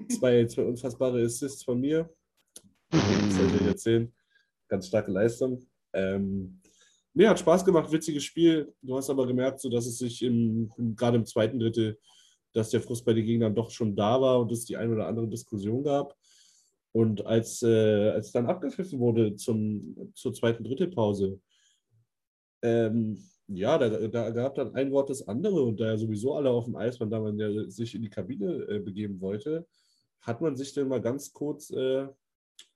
Zwei, 0.10 0.46
zwei 0.46 0.64
unfassbare 0.64 1.24
Assists 1.24 1.64
von 1.64 1.80
mir. 1.80 2.10
Das 3.28 3.36
soll 3.36 3.56
ich 3.56 3.68
erzählen. 3.68 4.14
Ganz 4.70 4.88
starke 4.88 5.12
Leistung. 5.12 5.66
Ähm, 5.94 6.62
nee, 7.14 7.28
hat 7.28 7.40
Spaß 7.40 7.66
gemacht, 7.66 7.92
witziges 7.92 8.24
Spiel. 8.24 8.74
Du 8.82 8.96
hast 8.96 9.10
aber 9.10 9.28
gemerkt, 9.28 9.60
so 9.60 9.70
dass 9.70 9.86
es 9.86 9.98
sich 9.98 10.22
im, 10.24 10.72
gerade 10.96 11.18
im 11.18 11.26
zweiten 11.26 11.60
Drittel, 11.60 12.00
dass 12.54 12.70
der 12.70 12.82
Frust 12.82 13.04
bei 13.04 13.14
den 13.14 13.26
Gegnern 13.26 13.54
doch 13.54 13.70
schon 13.70 13.96
da 13.96 14.22
war 14.22 14.40
und 14.40 14.52
es 14.52 14.64
die 14.64 14.78
ein 14.78 14.94
oder 14.94 15.08
andere 15.08 15.28
Diskussion 15.28 15.84
gab. 15.84 16.16
Und 16.94 17.26
als, 17.26 17.62
äh, 17.64 18.12
als 18.12 18.32
dann 18.32 18.48
abgepfiffen 18.48 19.00
wurde 19.00 19.36
zum, 19.36 20.12
zur 20.16 20.34
zweiten 20.34 20.64
Drittelpause, 20.64 21.42
ähm, 22.64 23.22
ja, 23.48 23.78
da, 23.78 23.90
da, 24.08 24.30
gab 24.30 24.56
dann 24.56 24.74
ein 24.74 24.92
Wort 24.92 25.10
das 25.10 25.28
andere 25.28 25.64
und 25.64 25.80
da 25.80 25.88
ja 25.88 25.98
sowieso 25.98 26.34
alle 26.36 26.50
auf 26.50 26.66
dem 26.66 26.78
Eis 26.78 27.00
waren, 27.00 27.10
da 27.10 27.20
man 27.20 27.38
ja 27.38 27.70
sich 27.70 27.94
in 27.94 28.02
die 28.02 28.10
Kabine 28.10 28.66
äh, 28.70 28.80
begeben 28.80 29.20
wollte, 29.20 29.68
hat 30.22 30.42
man 30.42 30.56
sich 30.56 30.74
dann 30.74 30.88
mal 30.88 31.02
ganz 31.02 31.34
kurz, 31.34 31.70
äh, 31.72 32.08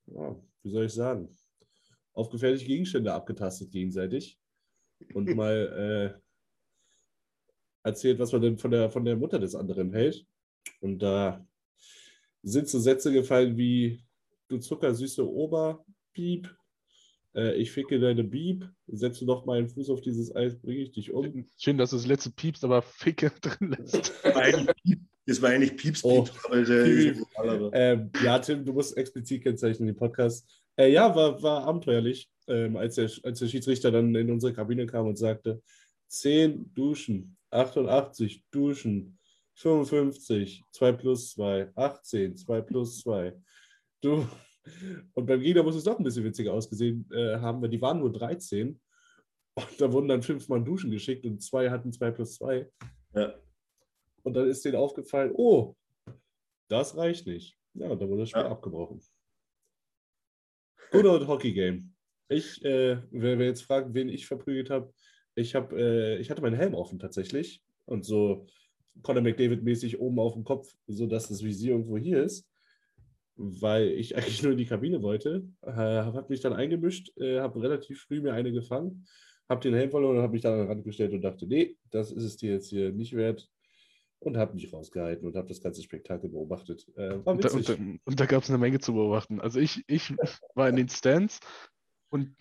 ja, 0.07 0.35
wie 0.63 0.69
soll 0.69 0.85
ich 0.85 0.93
sagen, 0.93 1.29
auf 2.13 2.29
gefährliche 2.29 2.65
Gegenstände 2.65 3.13
abgetastet 3.13 3.71
gegenseitig 3.71 4.39
und 5.13 5.25
mal 5.35 6.15
äh, 6.15 6.21
erzählt, 7.83 8.19
was 8.19 8.31
man 8.31 8.41
denn 8.41 8.57
von 8.57 8.71
der, 8.71 8.89
von 8.89 9.05
der 9.05 9.15
Mutter 9.15 9.39
des 9.39 9.55
anderen 9.55 9.91
hält. 9.93 10.25
Und 10.79 10.99
da 10.99 11.45
sind 12.43 12.67
so 12.67 12.79
Sätze 12.79 13.11
gefallen 13.11 13.57
wie, 13.57 14.03
du 14.47 14.57
zuckersüße 14.57 15.27
Ober, 15.27 15.85
Piep, 16.13 16.53
äh, 17.35 17.55
ich 17.55 17.71
ficke 17.71 17.99
deine 17.99 18.23
Beep, 18.23 18.67
setze 18.87 19.25
doch 19.25 19.45
meinen 19.45 19.69
Fuß 19.69 19.89
auf 19.89 20.01
dieses 20.01 20.35
Eis, 20.35 20.59
bringe 20.59 20.81
ich 20.81 20.91
dich 20.91 21.11
um. 21.11 21.47
Schön, 21.57 21.77
dass 21.77 21.91
du 21.91 21.95
das 21.95 22.05
letzte 22.05 22.31
Piepst, 22.31 22.63
aber 22.63 22.81
Ficke 22.81 23.31
drin 23.41 23.75
lässt. 23.77 24.13
Das 25.25 25.41
war 25.41 25.51
eigentlich 25.51 25.77
Pieps, 25.77 26.03
oh, 26.03 26.23
Pieps. 26.23 27.25
Ähm, 27.73 28.09
ja, 28.23 28.39
Tim, 28.39 28.65
du 28.65 28.73
musst 28.73 28.97
explizit 28.97 29.43
kennzeichnen 29.43 29.87
den 29.87 29.95
Podcast. 29.95 30.49
Äh, 30.75 30.91
ja, 30.91 31.15
war, 31.15 31.41
war 31.41 31.63
abenteuerlich, 31.63 32.29
ähm, 32.47 32.75
als, 32.75 32.95
der, 32.95 33.09
als 33.23 33.39
der 33.39 33.47
Schiedsrichter 33.47 33.91
dann 33.91 34.15
in 34.15 34.31
unsere 34.31 34.51
Kabine 34.51 34.85
kam 34.87 35.07
und 35.07 35.17
sagte: 35.17 35.61
10 36.07 36.73
Duschen, 36.73 37.37
88 37.51 38.43
Duschen, 38.51 39.19
55, 39.53 40.63
2 40.71 40.91
plus 40.93 41.31
2, 41.33 41.71
18, 41.75 42.35
2 42.35 42.61
plus 42.61 42.99
2. 43.01 43.33
Du, 44.01 44.27
und 45.13 45.25
beim 45.25 45.41
Gegner 45.41 45.63
muss 45.63 45.75
es 45.75 45.83
doch 45.83 45.97
ein 45.97 46.03
bisschen 46.03 46.23
witziger 46.23 46.53
ausgesehen 46.53 47.09
äh, 47.11 47.37
haben, 47.37 47.61
weil 47.61 47.69
die 47.69 47.81
waren 47.81 47.99
nur 47.99 48.11
13. 48.11 48.79
Und 49.53 49.81
da 49.81 49.91
wurden 49.91 50.07
dann 50.07 50.21
fünf 50.21 50.47
Mann 50.47 50.63
duschen 50.63 50.91
geschickt 50.91 51.25
und 51.25 51.41
zwei 51.41 51.69
hatten 51.69 51.91
zwei 51.91 52.11
plus 52.11 52.35
zwei. 52.35 52.69
Ja. 53.13 53.35
Und 54.23 54.33
dann 54.33 54.47
ist 54.47 54.63
denen 54.63 54.77
aufgefallen, 54.77 55.31
oh, 55.33 55.75
das 56.69 56.95
reicht 56.95 57.27
nicht. 57.27 57.57
Ja, 57.73 57.89
und 57.89 58.01
dann 58.01 58.09
wurde 58.09 58.21
das 58.21 58.29
Spiel 58.29 58.43
ja. 58.43 58.51
abgebrochen. 58.51 59.01
Good 60.91 61.05
old 61.05 61.27
Hockey 61.27 61.53
Game. 61.53 61.93
Ich, 62.29 62.63
äh, 62.63 63.01
wer, 63.11 63.39
wer, 63.39 63.47
jetzt 63.47 63.63
fragt, 63.63 63.93
wen 63.93 64.09
ich 64.09 64.25
verprügelt 64.25 64.69
habe, 64.69 64.93
ich, 65.35 65.55
hab, 65.55 65.73
äh, 65.73 66.17
ich 66.17 66.29
hatte 66.29 66.41
meinen 66.41 66.55
Helm 66.55 66.73
offen 66.73 66.99
tatsächlich 66.99 67.61
und 67.85 68.05
so 68.05 68.47
Conor 69.01 69.23
McDavid-mäßig 69.23 69.99
oben 69.99 70.19
auf 70.19 70.33
dem 70.33 70.43
Kopf, 70.43 70.73
sodass 70.87 71.27
das 71.27 71.43
Visier 71.43 71.71
irgendwo 71.71 71.97
hier 71.97 72.23
ist 72.23 72.50
weil 73.41 73.89
ich 73.89 74.15
eigentlich 74.17 74.43
nur 74.43 74.51
in 74.51 74.57
die 74.57 74.65
Kabine 74.65 75.01
wollte. 75.01 75.47
Äh, 75.61 75.71
habe 75.71 76.25
mich 76.29 76.41
dann 76.41 76.53
eingemischt, 76.53 77.15
äh, 77.17 77.39
habe 77.39 77.61
relativ 77.61 78.01
früh 78.01 78.21
mir 78.21 78.33
eine 78.33 78.51
gefangen, 78.51 79.05
habe 79.49 79.61
den 79.61 79.73
Helm 79.73 79.91
verloren 79.91 80.17
und 80.17 80.23
habe 80.23 80.33
mich 80.33 80.41
dann 80.41 80.53
an 80.53 80.59
den 80.59 80.67
Rand 80.67 80.83
gestellt 80.83 81.13
und 81.13 81.21
dachte, 81.21 81.47
nee, 81.47 81.77
das 81.89 82.11
ist 82.11 82.23
es 82.23 82.37
dir 82.37 82.51
jetzt 82.51 82.69
hier 82.69 82.91
nicht 82.91 83.15
wert. 83.15 83.49
Und 84.23 84.37
habe 84.37 84.53
mich 84.53 84.71
rausgehalten 84.71 85.25
und 85.27 85.35
habe 85.35 85.47
das 85.47 85.61
ganze 85.61 85.81
Spektakel 85.81 86.29
beobachtet. 86.29 86.85
Äh, 86.95 87.15
und 87.15 87.43
da, 87.43 87.49
und 87.49 87.67
da, 87.67 87.75
da 88.05 88.25
gab 88.27 88.43
es 88.43 88.49
eine 88.49 88.59
Menge 88.59 88.77
zu 88.77 88.93
beobachten. 88.93 89.41
Also 89.41 89.59
ich, 89.59 89.83
ich 89.87 90.13
war 90.53 90.69
in 90.69 90.75
den 90.75 90.89
Stands 90.89 91.39
und 92.11 92.35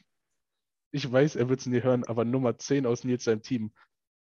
ich 0.92 1.10
weiß, 1.10 1.36
er 1.36 1.48
wird 1.48 1.60
es 1.60 1.66
nie 1.66 1.82
hören, 1.82 2.04
aber 2.04 2.26
Nummer 2.26 2.58
10 2.58 2.84
aus 2.84 3.04
Nils 3.04 3.24
seinem 3.24 3.40
Team 3.40 3.72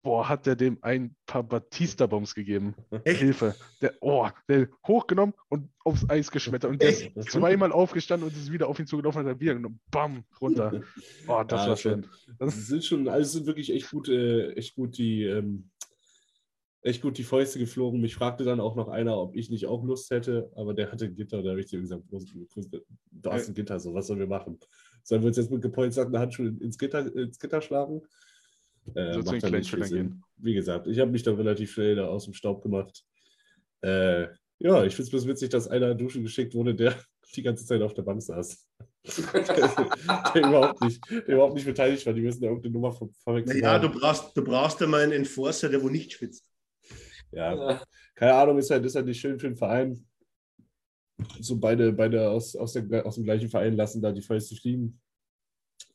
boah, 0.04 0.28
hat 0.28 0.46
der 0.46 0.54
dem 0.54 0.78
ein 0.82 1.16
paar 1.26 1.42
Batista-Bombs 1.42 2.34
gegeben. 2.34 2.76
Echt? 3.04 3.20
Hilfe. 3.20 3.56
Der, 3.80 3.94
oh, 4.00 4.28
der 4.48 4.68
hochgenommen 4.86 5.34
und 5.48 5.70
aufs 5.82 6.08
Eis 6.08 6.30
geschmettert. 6.30 6.70
Und 6.70 6.80
der 6.80 6.90
ist 6.90 7.32
zweimal 7.32 7.72
aufgestanden 7.72 8.28
und 8.28 8.36
ist 8.36 8.52
wieder 8.52 8.68
auf 8.68 8.78
ihn 8.78 8.86
zugelaufen 8.86 9.22
und 9.22 9.30
hat 9.30 9.40
wieder 9.40 9.54
genommen. 9.54 9.80
Bam, 9.90 10.24
runter. 10.40 10.82
Oh, 11.26 11.42
das 11.42 11.62
ja, 11.62 11.68
war 11.70 11.76
schön. 11.76 12.06
Das 12.38 12.66
sind 12.66 12.84
schon, 12.84 13.08
also 13.08 13.38
sind 13.38 13.46
wirklich 13.46 13.72
echt 13.72 13.90
gut, 13.90 14.08
äh, 14.08 14.52
echt 14.52 14.76
gut 14.76 14.98
die, 14.98 15.24
ähm, 15.24 15.70
echt 16.82 17.00
gut 17.00 17.16
die 17.16 17.24
Fäuste 17.24 17.58
geflogen. 17.58 18.00
Mich 18.00 18.14
fragte 18.14 18.44
dann 18.44 18.60
auch 18.60 18.76
noch 18.76 18.88
einer, 18.88 19.16
ob 19.18 19.34
ich 19.34 19.48
nicht 19.48 19.66
auch 19.66 19.82
Lust 19.84 20.10
hätte, 20.10 20.52
aber 20.54 20.74
der 20.74 20.92
hatte 20.92 21.06
ein 21.06 21.16
Gitter, 21.16 21.42
da 21.42 21.50
habe 21.50 21.60
ich 21.60 21.66
dir 21.66 21.80
gesagt, 21.80 22.04
du 22.10 23.30
hast 23.30 23.48
ein 23.48 23.54
Gitter, 23.54 23.80
so 23.80 23.94
was 23.94 24.06
sollen 24.06 24.20
wir 24.20 24.26
machen? 24.26 24.58
Sollen 25.02 25.22
wir 25.22 25.28
uns 25.28 25.38
jetzt 25.38 25.50
mit 25.50 25.62
gepolsterten 25.62 26.18
Handschuhen 26.18 26.60
ins 26.60 26.76
Gitter, 26.76 27.14
ins 27.16 27.38
Gitter 27.38 27.62
schlagen? 27.62 28.02
Äh, 28.94 29.18
macht 29.18 29.42
dann 29.42 29.52
nicht 29.52 29.70
viel 29.70 29.84
Sinn. 29.84 30.22
Wie 30.36 30.54
gesagt, 30.54 30.86
ich 30.86 30.98
habe 30.98 31.10
mich 31.10 31.22
da 31.22 31.32
relativ 31.32 31.72
schnell 31.72 31.96
da 31.96 32.06
aus 32.06 32.24
dem 32.24 32.34
Staub 32.34 32.62
gemacht. 32.62 33.04
Äh, 33.80 34.28
ja, 34.58 34.84
ich 34.84 34.94
finde 34.94 35.06
es 35.06 35.10
bloß 35.10 35.26
witzig, 35.26 35.50
dass 35.50 35.68
einer 35.68 35.94
duschen 35.94 36.22
geschickt 36.22 36.54
wurde, 36.54 36.74
der 36.74 36.94
die 37.34 37.42
ganze 37.42 37.64
Zeit 37.64 37.82
auf 37.82 37.94
der 37.94 38.02
Bank 38.02 38.22
saß. 38.22 38.66
der, 39.32 39.42
der, 40.34 40.42
überhaupt 40.42 40.80
nicht, 40.82 41.00
der 41.10 41.28
überhaupt 41.28 41.54
nicht 41.54 41.66
beteiligt 41.66 42.04
war. 42.06 42.12
Die 42.12 42.20
müssen 42.20 42.42
da 42.42 42.48
irgendeine 42.48 42.74
Nummer 42.74 42.92
verwechseln. 42.92 43.62
Ja, 43.62 43.78
du 43.78 43.88
brauchst, 43.88 44.36
du 44.36 44.44
brauchst 44.44 44.80
ja 44.80 44.86
mal 44.86 45.02
einen 45.02 45.12
Enforcer, 45.12 45.68
der 45.68 45.82
wo 45.82 45.88
nicht 45.88 46.12
schwitzt. 46.12 46.50
Ja, 47.32 47.82
keine 48.14 48.34
Ahnung, 48.34 48.58
ist 48.58 48.70
halt, 48.70 48.84
ist 48.84 48.94
halt 48.94 49.06
nicht 49.06 49.20
schön 49.20 49.40
für 49.40 49.48
den 49.48 49.56
Verein. 49.56 50.06
So 51.40 51.58
beide, 51.58 51.92
beide 51.92 52.28
aus, 52.28 52.54
aus, 52.54 52.74
der, 52.74 53.04
aus 53.04 53.16
dem 53.16 53.24
gleichen 53.24 53.48
Verein 53.48 53.74
lassen 53.74 54.00
da 54.00 54.12
die 54.12 54.22
Fäuste 54.22 54.54
fliegen. 54.54 55.00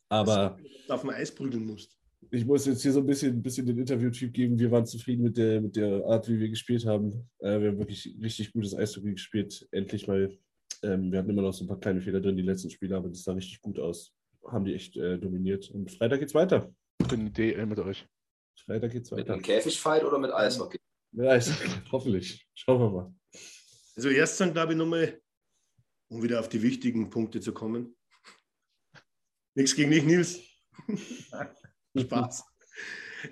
Aber. 0.08 0.58
Dass 0.62 0.86
du 0.86 0.92
auf 0.92 1.00
dem 1.00 1.10
Eis 1.10 1.34
prügeln 1.34 1.66
musst 1.66 1.99
ich 2.30 2.46
muss 2.46 2.66
jetzt 2.66 2.82
hier 2.82 2.92
so 2.92 3.00
ein 3.00 3.06
bisschen, 3.06 3.36
ein 3.36 3.42
bisschen 3.42 3.66
den 3.66 3.78
Interview-Typ 3.78 4.32
geben. 4.32 4.58
Wir 4.58 4.70
waren 4.70 4.86
zufrieden 4.86 5.24
mit 5.24 5.36
der, 5.36 5.60
mit 5.60 5.76
der 5.76 6.04
Art, 6.06 6.28
wie 6.28 6.38
wir 6.38 6.48
gespielt 6.48 6.86
haben. 6.86 7.28
Äh, 7.38 7.60
wir 7.60 7.68
haben 7.68 7.78
wirklich 7.78 8.14
richtig 8.22 8.52
gutes 8.52 8.74
Eishockey 8.74 9.12
gespielt. 9.12 9.66
Endlich 9.72 10.06
mal. 10.06 10.38
Ähm, 10.82 11.10
wir 11.10 11.18
hatten 11.18 11.30
immer 11.30 11.42
noch 11.42 11.52
so 11.52 11.64
ein 11.64 11.68
paar 11.68 11.80
kleine 11.80 12.00
Fehler 12.00 12.20
drin, 12.20 12.36
die 12.36 12.42
letzten 12.42 12.70
Spiele, 12.70 12.96
aber 12.96 13.08
das 13.08 13.24
sah 13.24 13.32
richtig 13.32 13.60
gut 13.60 13.78
aus. 13.78 14.14
Haben 14.46 14.64
die 14.64 14.74
echt 14.74 14.96
äh, 14.96 15.18
dominiert. 15.18 15.70
Und 15.70 15.90
Freitag 15.90 16.20
geht's 16.20 16.34
weiter. 16.34 16.72
Ich 17.00 17.08
bin 17.08 17.20
eine 17.20 17.30
DL 17.30 17.66
mit 17.66 17.78
euch. 17.80 18.06
Freitag 18.64 18.92
geht's 18.92 19.10
weiter. 19.10 19.22
Mit 19.22 19.30
einem 19.30 19.42
Käfigfight 19.42 20.04
oder 20.04 20.18
mit 20.18 20.32
Eishockey? 20.32 20.78
Mit 21.12 21.26
Eishockey, 21.26 21.68
hoffentlich. 21.92 22.46
Schauen 22.54 22.80
wir 22.80 22.90
mal. 22.90 23.14
Also 23.96 24.08
erst 24.08 24.40
dann, 24.40 24.52
glaube 24.52 24.72
ich, 24.72 24.78
nochmal, 24.78 25.20
um 26.08 26.22
wieder 26.22 26.38
auf 26.38 26.48
die 26.48 26.62
wichtigen 26.62 27.10
Punkte 27.10 27.40
zu 27.40 27.52
kommen. 27.52 27.96
Nichts 29.56 29.74
gegen 29.74 29.90
dich, 29.90 30.04
Nils. 30.04 30.40
Spaß. 31.96 32.44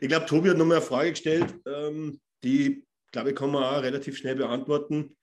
Ich 0.02 0.09
glaube, 0.09 0.26
Tobi 0.26 0.51
hat 0.51 0.59
noch 0.59 0.66
mal 0.66 0.76
eine 0.76 0.85
Frage 0.85 1.12
gestellt, 1.12 1.55
ähm, 1.66 2.20
die, 2.44 2.86
glaube 3.10 3.30
ich, 3.30 3.36
kann 3.36 3.51
man 3.51 3.64
auch 3.64 3.82
relativ 3.82 4.18
schnell 4.18 4.36
beantworten. 4.36 5.16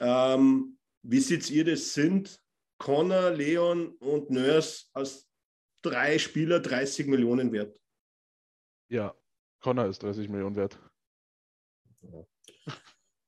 Ähm, 0.00 0.76
wie 1.02 1.20
seht 1.20 1.48
ihr 1.50 1.64
das? 1.64 1.94
Sind 1.94 2.42
Connor, 2.78 3.30
Leon 3.30 3.90
und 3.98 4.30
Nurse 4.30 4.86
als 4.92 5.28
drei 5.82 6.18
Spieler 6.18 6.58
30 6.58 7.06
Millionen 7.06 7.52
wert? 7.52 7.78
Ja, 8.90 9.14
Connor 9.60 9.86
ist 9.86 10.02
30 10.02 10.28
Millionen 10.28 10.56
wert. 10.56 10.78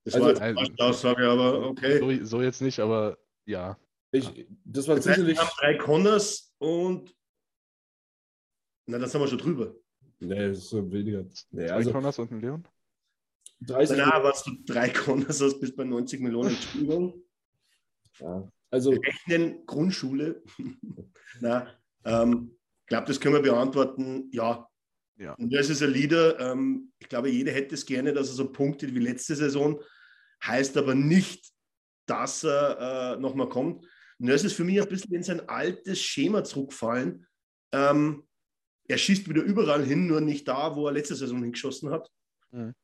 Das 0.03 0.15
also, 0.15 0.28
war 0.28 0.41
eine 0.41 0.74
Aussage, 0.78 1.28
aber 1.28 1.66
okay. 1.69 1.99
So, 1.99 2.24
so, 2.24 2.43
jetzt 2.43 2.62
nicht, 2.62 2.81
aber 2.81 3.19
ja. 3.45 3.78
Ich, 4.12 4.47
das 4.65 4.89
war 4.89 4.97
das 4.97 5.07
heißt, 5.07 5.27
wir 5.27 5.37
haben 5.37 5.51
drei 5.59 5.77
Connors 5.77 6.55
und 6.57 7.15
na, 8.91 8.99
das 8.99 9.15
haben 9.15 9.23
wir 9.23 9.29
schon 9.29 9.39
drüber. 9.39 9.75
Nee, 10.19 10.49
das 10.49 10.59
ist 10.59 10.73
weniger. 10.75 11.25
Nee, 11.51 11.67
Zwei 11.67 11.73
also, 11.73 11.93
Connors 11.93 12.19
und 12.19 12.33
ein 12.33 12.41
Leon? 12.41 12.69
30 13.62 13.97
Na, 13.99 14.23
was 14.23 14.45
du 14.45 14.53
drei 14.67 14.91
Connors 14.91 15.41
hast, 15.41 15.61
bis 15.61 15.75
bei 15.75 15.85
90 15.85 16.21
Millionen. 16.21 16.51
Entschuldigung. 16.51 17.23
Ja, 18.19 18.51
also. 18.71 18.91
Rechnen, 18.91 19.65
Grundschule. 19.67 20.43
Na, 21.41 21.69
ähm, 22.05 22.57
ich 22.83 22.87
glaube, 22.89 23.07
das 23.07 23.21
können 23.21 23.35
wir 23.37 23.43
beantworten. 23.43 24.29
Ja. 24.33 24.69
ja. 25.17 25.35
Und 25.35 25.53
das 25.53 25.71
ist 25.71 25.83
ein 25.83 25.93
Leader. 25.93 26.39
Ähm, 26.41 26.93
ich 26.99 27.09
glaube, 27.09 27.31
jeder 27.31 27.53
hätte 27.53 27.75
es 27.75 27.87
gerne, 27.87 28.12
dass 28.12 28.29
er 28.29 28.35
so 28.35 28.51
punktet 28.51 28.95
wie 28.95 28.99
letzte 28.99 29.37
Saison. 29.37 29.81
Heißt 30.45 30.77
aber 30.77 30.95
nicht, 30.95 31.51
dass 32.07 32.45
er 32.45 33.15
äh, 33.15 33.21
nochmal 33.21 33.49
kommt. 33.49 33.87
Und 34.19 34.27
das 34.27 34.45
ist 34.45 34.55
für 34.55 34.65
mich 34.65 34.81
ein 34.81 34.89
bisschen 34.89 35.15
in 35.15 35.23
sein 35.23 35.49
altes 35.49 36.01
Schema 36.01 36.45
zurückgefallen. 36.45 37.27
Ähm, 37.73 38.27
er 38.91 38.99
schießt 38.99 39.29
wieder 39.29 39.43
überall 39.43 39.85
hin, 39.85 40.07
nur 40.07 40.21
nicht 40.21 40.49
da, 40.49 40.75
wo 40.75 40.87
er 40.87 40.93
letzte 40.93 41.15
Saison 41.15 41.43
hingeschossen 41.43 41.91
hat. 41.91 42.11
Mhm. 42.51 42.75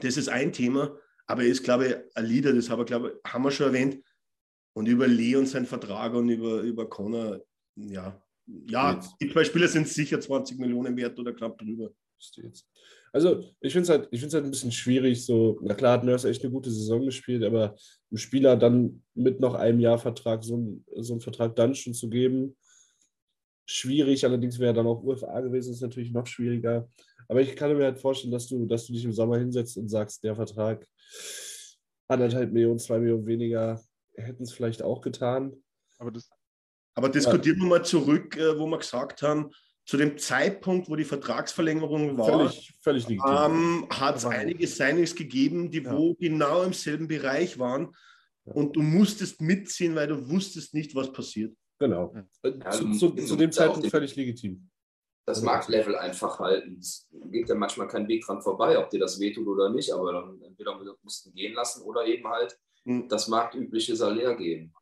Das 0.00 0.16
ist 0.16 0.28
ein 0.28 0.52
Thema. 0.52 0.98
Aber 1.26 1.42
er 1.42 1.48
ist, 1.48 1.62
glaube 1.62 1.86
ich, 1.86 2.16
ein 2.16 2.26
Leader, 2.26 2.52
das 2.52 2.68
haben 2.68 2.80
wir, 2.80 2.84
glaube 2.84 3.20
ich, 3.22 3.32
haben 3.32 3.44
wir 3.44 3.50
schon 3.50 3.66
erwähnt. 3.66 4.02
Und 4.74 4.86
über 4.86 5.06
Leon 5.06 5.46
seinen 5.46 5.66
Vertrag 5.66 6.14
und 6.14 6.28
über, 6.28 6.60
über 6.60 6.88
Connor, 6.88 7.40
ja, 7.76 8.20
ja, 8.46 9.00
die 9.20 9.30
zwei 9.30 9.44
Spieler 9.44 9.68
sind 9.68 9.88
sicher 9.88 10.20
20 10.20 10.58
Millionen 10.58 10.96
wert 10.96 11.18
oder 11.18 11.32
knapp 11.32 11.56
drüber. 11.58 11.90
Also, 13.12 13.44
ich 13.60 13.72
finde 13.72 13.82
es 13.84 13.90
halt, 13.90 14.08
halt 14.12 14.44
ein 14.44 14.50
bisschen 14.50 14.72
schwierig. 14.72 15.24
So, 15.24 15.58
na 15.62 15.74
klar, 15.74 15.94
hat 15.94 16.04
Nurse 16.04 16.28
echt 16.28 16.42
eine 16.42 16.52
gute 16.52 16.70
Saison 16.70 17.04
gespielt, 17.04 17.44
aber 17.44 17.76
einem 18.10 18.18
Spieler 18.18 18.56
dann 18.56 19.02
mit 19.14 19.40
noch 19.40 19.54
einem 19.54 19.80
Jahr 19.80 19.98
Vertrag 19.98 20.42
so, 20.42 20.82
so 20.96 21.14
einen 21.14 21.20
Vertrag 21.20 21.54
dann 21.56 21.74
schon 21.74 21.94
zu 21.94 22.10
geben, 22.10 22.56
schwierig. 23.66 24.24
Allerdings 24.24 24.58
wäre 24.58 24.74
dann 24.74 24.86
auch 24.86 25.02
UFA 25.02 25.40
gewesen, 25.40 25.72
ist 25.72 25.80
natürlich 25.80 26.12
noch 26.12 26.26
schwieriger. 26.26 26.88
Aber 27.28 27.40
ich 27.40 27.56
kann 27.56 27.76
mir 27.76 27.84
halt 27.84 27.98
vorstellen, 27.98 28.32
dass 28.32 28.48
du, 28.48 28.66
dass 28.66 28.86
du 28.86 28.92
dich 28.92 29.04
im 29.04 29.12
Sommer 29.12 29.38
hinsetzt 29.38 29.76
und 29.76 29.88
sagst, 29.88 30.22
der 30.24 30.36
Vertrag 30.36 30.86
anderthalb 32.08 32.52
Millionen, 32.52 32.78
zwei 32.78 32.98
Millionen 32.98 33.26
weniger 33.26 33.80
hätten 34.14 34.42
es 34.42 34.52
vielleicht 34.52 34.82
auch 34.82 35.00
getan. 35.00 35.52
Aber, 35.98 36.10
das, 36.10 36.28
aber 36.94 37.08
diskutieren 37.08 37.58
wir 37.58 37.66
mal 37.66 37.84
zurück, 37.84 38.36
äh, 38.36 38.58
wo 38.58 38.66
wir 38.66 38.78
gesagt 38.78 39.22
haben, 39.22 39.50
zu 39.86 39.96
dem 39.98 40.16
Zeitpunkt, 40.16 40.88
wo 40.88 40.96
die 40.96 41.04
Vertragsverlängerung 41.04 42.16
war, 42.16 42.26
völlig, 42.26 42.74
völlig 42.80 43.10
ähm, 43.10 43.86
hat 43.90 44.16
es 44.16 44.24
einige 44.24 44.66
Signings 44.66 45.14
gegeben, 45.14 45.70
die 45.70 45.82
ja. 45.82 45.92
wo 45.92 46.14
genau 46.14 46.62
im 46.62 46.72
selben 46.72 47.06
Bereich 47.06 47.58
waren. 47.58 47.94
Ja. 48.46 48.54
Und 48.54 48.76
du 48.76 48.82
musstest 48.82 49.42
mitziehen, 49.42 49.94
weil 49.94 50.08
du 50.08 50.30
wusstest 50.30 50.72
nicht, 50.72 50.94
was 50.94 51.12
passiert. 51.12 51.54
Genau. 51.78 52.14
Ja, 52.44 52.70
zu, 52.70 52.92
zu, 52.92 53.10
zu, 53.14 53.36
dem 53.36 53.52
Zeitpunkt 53.52 53.88
völlig 53.88 54.14
legitim. 54.16 54.70
Das 55.26 55.42
Marktlevel 55.42 55.96
einfach 55.96 56.38
halten. 56.38 56.78
Es 56.78 57.08
geht 57.30 57.48
ja 57.48 57.54
manchmal 57.54 57.88
kein 57.88 58.06
Weg 58.08 58.24
dran 58.24 58.42
vorbei, 58.42 58.78
ob 58.78 58.90
dir 58.90 59.00
das 59.00 59.18
wehtut 59.18 59.46
oder 59.46 59.70
nicht, 59.70 59.92
aber 59.92 60.12
dann 60.12 60.40
entweder 60.42 60.78
musst 61.02 61.26
du 61.26 61.32
gehen 61.32 61.54
lassen 61.54 61.82
oder 61.82 62.06
eben 62.06 62.28
halt 62.28 62.58
hm. 62.84 63.08
das 63.08 63.28
marktübliche 63.28 63.96
Salär 63.96 64.36
geben. 64.36 64.72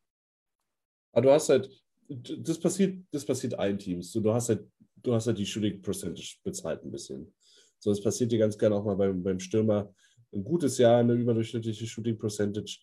Aber 1.12 1.22
du 1.22 1.32
hast 1.32 1.48
halt, 1.48 1.70
das 2.08 2.58
passiert, 2.58 3.04
das 3.12 3.24
passiert 3.24 3.58
allen 3.58 3.78
Teams. 3.78 4.12
Du 4.12 4.32
hast 4.32 4.48
halt, 4.48 4.68
du 4.96 5.14
hast 5.14 5.28
halt 5.28 5.38
die 5.38 5.46
Shooting 5.46 5.80
Percentage 5.80 6.38
bezahlt 6.42 6.82
ein 6.82 6.90
bisschen. 6.90 7.32
So, 7.78 7.90
das 7.90 8.02
passiert 8.02 8.32
dir 8.32 8.38
ganz 8.38 8.58
gerne 8.58 8.74
auch 8.74 8.84
mal 8.84 8.96
beim, 8.96 9.22
beim 9.22 9.38
Stürmer. 9.38 9.94
Ein 10.32 10.44
gutes 10.44 10.78
Jahr, 10.78 10.98
eine 10.98 11.14
überdurchschnittliche 11.14 11.86
Shooting 11.86 12.18
Percentage. 12.18 12.78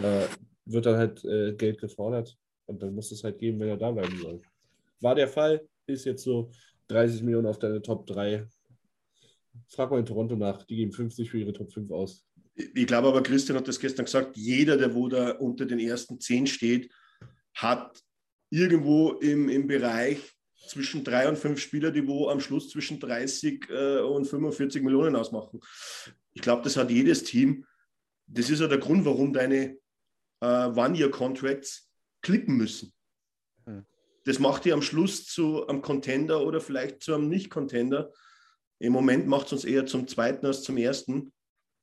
Da 0.00 0.28
wird 0.64 0.86
dann 0.86 0.96
halt 0.96 1.24
äh, 1.24 1.54
Geld 1.54 1.78
gefordert 1.78 2.36
und 2.68 2.82
dann 2.82 2.94
muss 2.94 3.10
es 3.10 3.24
halt 3.24 3.38
geben, 3.38 3.58
wenn 3.60 3.68
er 3.68 3.76
da 3.76 3.90
bleiben 3.90 4.16
soll. 4.18 4.40
War 5.00 5.14
der 5.14 5.28
Fall, 5.28 5.66
ist 5.86 6.04
jetzt 6.04 6.22
so 6.22 6.50
30 6.88 7.22
Millionen 7.22 7.46
auf 7.46 7.58
deine 7.58 7.82
Top 7.82 8.06
3. 8.06 8.46
Frag 9.68 9.90
mal 9.90 9.98
in 9.98 10.06
Toronto 10.06 10.36
nach, 10.36 10.64
die 10.64 10.76
geben 10.76 10.92
50 10.92 11.30
für 11.30 11.38
ihre 11.38 11.52
Top 11.52 11.72
5 11.72 11.90
aus. 11.90 12.26
Ich 12.54 12.86
glaube 12.86 13.08
aber, 13.08 13.22
Christian 13.22 13.56
hat 13.56 13.68
das 13.68 13.78
gestern 13.78 14.04
gesagt, 14.04 14.36
jeder, 14.36 14.76
der 14.76 14.94
wo 14.94 15.08
da 15.08 15.32
unter 15.32 15.64
den 15.64 15.78
ersten 15.78 16.20
10 16.20 16.46
steht, 16.46 16.90
hat 17.54 18.02
irgendwo 18.50 19.12
im, 19.12 19.48
im 19.48 19.66
Bereich 19.66 20.18
zwischen 20.66 21.04
drei 21.04 21.28
und 21.28 21.38
fünf 21.38 21.60
Spieler, 21.60 21.90
die 21.90 22.06
wo 22.06 22.28
am 22.28 22.40
Schluss 22.40 22.68
zwischen 22.68 23.00
30 23.00 23.70
äh, 23.70 23.98
und 24.00 24.26
45 24.26 24.82
Millionen 24.82 25.16
ausmachen. 25.16 25.60
Ich 26.32 26.42
glaube, 26.42 26.62
das 26.62 26.76
hat 26.76 26.90
jedes 26.90 27.22
Team. 27.22 27.64
Das 28.26 28.50
ist 28.50 28.60
ja 28.60 28.66
der 28.66 28.78
Grund, 28.78 29.04
warum 29.04 29.32
deine 29.32 29.78
äh, 30.40 30.66
One-Year-Contracts 30.66 31.87
klicken 32.22 32.56
müssen. 32.56 32.92
Hm. 33.66 33.86
Das 34.24 34.38
macht 34.38 34.64
die 34.64 34.72
am 34.72 34.82
Schluss 34.82 35.26
zu 35.26 35.66
einem 35.66 35.82
Contender 35.82 36.44
oder 36.44 36.60
vielleicht 36.60 37.02
zu 37.02 37.14
einem 37.14 37.28
Nicht-Contender. 37.28 38.12
Im 38.78 38.92
Moment 38.92 39.26
macht 39.26 39.46
es 39.46 39.52
uns 39.52 39.64
eher 39.64 39.86
zum 39.86 40.06
zweiten 40.06 40.46
als 40.46 40.62
zum 40.62 40.76
ersten. 40.76 41.32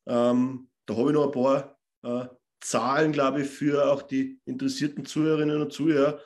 Ähm, 0.08 0.70
da 0.86 0.96
habe 0.96 1.10
ich 1.10 1.16
noch 1.16 1.26
ein 1.26 1.32
paar 1.32 1.80
äh, 2.04 2.28
Zahlen, 2.62 3.12
glaube 3.12 3.42
ich, 3.42 3.50
für 3.50 3.92
auch 3.92 4.02
die 4.02 4.40
interessierten 4.46 5.06
Zuhörerinnen 5.06 5.62
und 5.62 5.74
Zuhörer. 5.74 6.22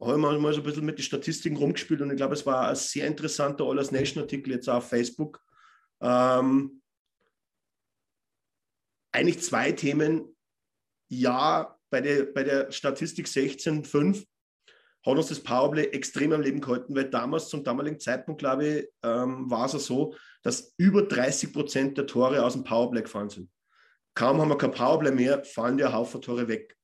Habe 0.00 0.12
ich 0.12 0.40
mal 0.40 0.52
so 0.52 0.60
ein 0.60 0.64
bisschen 0.64 0.84
mit 0.84 0.98
den 0.98 1.02
Statistiken 1.02 1.56
rumgespielt 1.56 2.00
und 2.00 2.10
ich 2.10 2.16
glaube, 2.16 2.34
es 2.34 2.46
war 2.46 2.68
ein 2.68 2.76
sehr 2.76 3.06
interessanter 3.06 3.64
All 3.64 3.76
Nation-Artikel 3.76 4.52
jetzt 4.52 4.68
auf 4.68 4.88
Facebook. 4.88 5.42
Ähm, 6.00 6.80
eigentlich 9.10 9.40
zwei 9.40 9.72
Themen. 9.72 10.36
Ja, 11.08 11.77
bei 11.90 12.00
der, 12.00 12.24
bei 12.24 12.44
der 12.44 12.70
Statistik 12.70 13.26
16,5 13.26 14.24
hat 15.06 15.16
uns 15.16 15.28
das 15.28 15.40
Powerplay 15.40 15.84
extrem 15.86 16.32
am 16.32 16.40
Leben 16.40 16.60
gehalten, 16.60 16.94
weil 16.94 17.08
damals, 17.08 17.48
zum 17.48 17.64
damaligen 17.64 18.00
Zeitpunkt, 18.00 18.40
glaube 18.40 18.66
ich, 18.66 18.88
ähm, 19.02 19.50
war 19.50 19.66
es 19.66 19.72
ja 19.72 19.78
so, 19.78 20.14
dass 20.42 20.74
über 20.76 21.02
30 21.02 21.52
Prozent 21.52 21.98
der 21.98 22.06
Tore 22.06 22.44
aus 22.44 22.54
dem 22.54 22.64
Powerplay 22.64 23.02
gefallen 23.02 23.30
sind. 23.30 23.50
Kaum 24.14 24.40
haben 24.40 24.48
wir 24.48 24.58
kein 24.58 24.72
Powerplay 24.72 25.12
mehr, 25.12 25.44
fallen 25.44 25.78
die 25.78 25.84
Haufen 25.84 26.20
Tore 26.20 26.48
weg. 26.48 26.76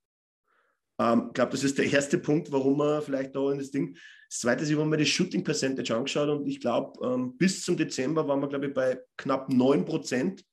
Ähm, 0.98 1.24
ich 1.28 1.34
glaube, 1.34 1.52
das 1.52 1.64
ist 1.64 1.78
der 1.78 1.90
erste 1.92 2.18
Punkt, 2.18 2.50
warum 2.52 2.78
man 2.78 3.02
vielleicht 3.02 3.34
da 3.34 3.50
in 3.50 3.58
das 3.58 3.70
Ding. 3.70 3.96
Das 4.28 4.40
zweite 4.40 4.62
ist, 4.62 4.70
ich 4.70 4.76
habe 4.76 4.88
mir 4.88 4.96
die 4.96 5.06
Shooting 5.06 5.44
Percentage 5.44 5.94
angeschaut 5.94 6.28
und 6.28 6.46
ich 6.46 6.60
glaube, 6.60 7.04
ähm, 7.06 7.36
bis 7.36 7.64
zum 7.64 7.76
Dezember 7.76 8.26
waren 8.26 8.40
wir, 8.40 8.48
glaube 8.48 8.68
ich, 8.68 8.74
bei 8.74 9.00
knapp 9.16 9.48
9 9.48 9.84
Prozent 9.84 10.44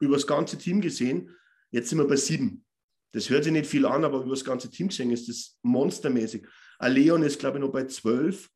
über 0.00 0.14
das 0.14 0.26
ganze 0.26 0.58
Team 0.58 0.80
gesehen. 0.80 1.30
Jetzt 1.70 1.88
sind 1.88 1.98
wir 1.98 2.06
bei 2.06 2.16
7. 2.16 2.64
Das 3.12 3.28
hört 3.28 3.44
sich 3.44 3.52
nicht 3.52 3.66
viel 3.66 3.86
an, 3.86 4.04
aber 4.04 4.20
über 4.20 4.30
das 4.30 4.44
ganze 4.44 4.70
Team 4.70 4.88
gesehen 4.88 5.10
ist 5.10 5.28
das 5.28 5.58
monstermäßig. 5.62 6.46
Ein 6.78 6.92
Leon 6.92 7.22
ist, 7.22 7.38
glaube 7.38 7.58
ich, 7.58 7.64
noch 7.64 7.72
bei 7.72 7.86
12, 7.86 8.48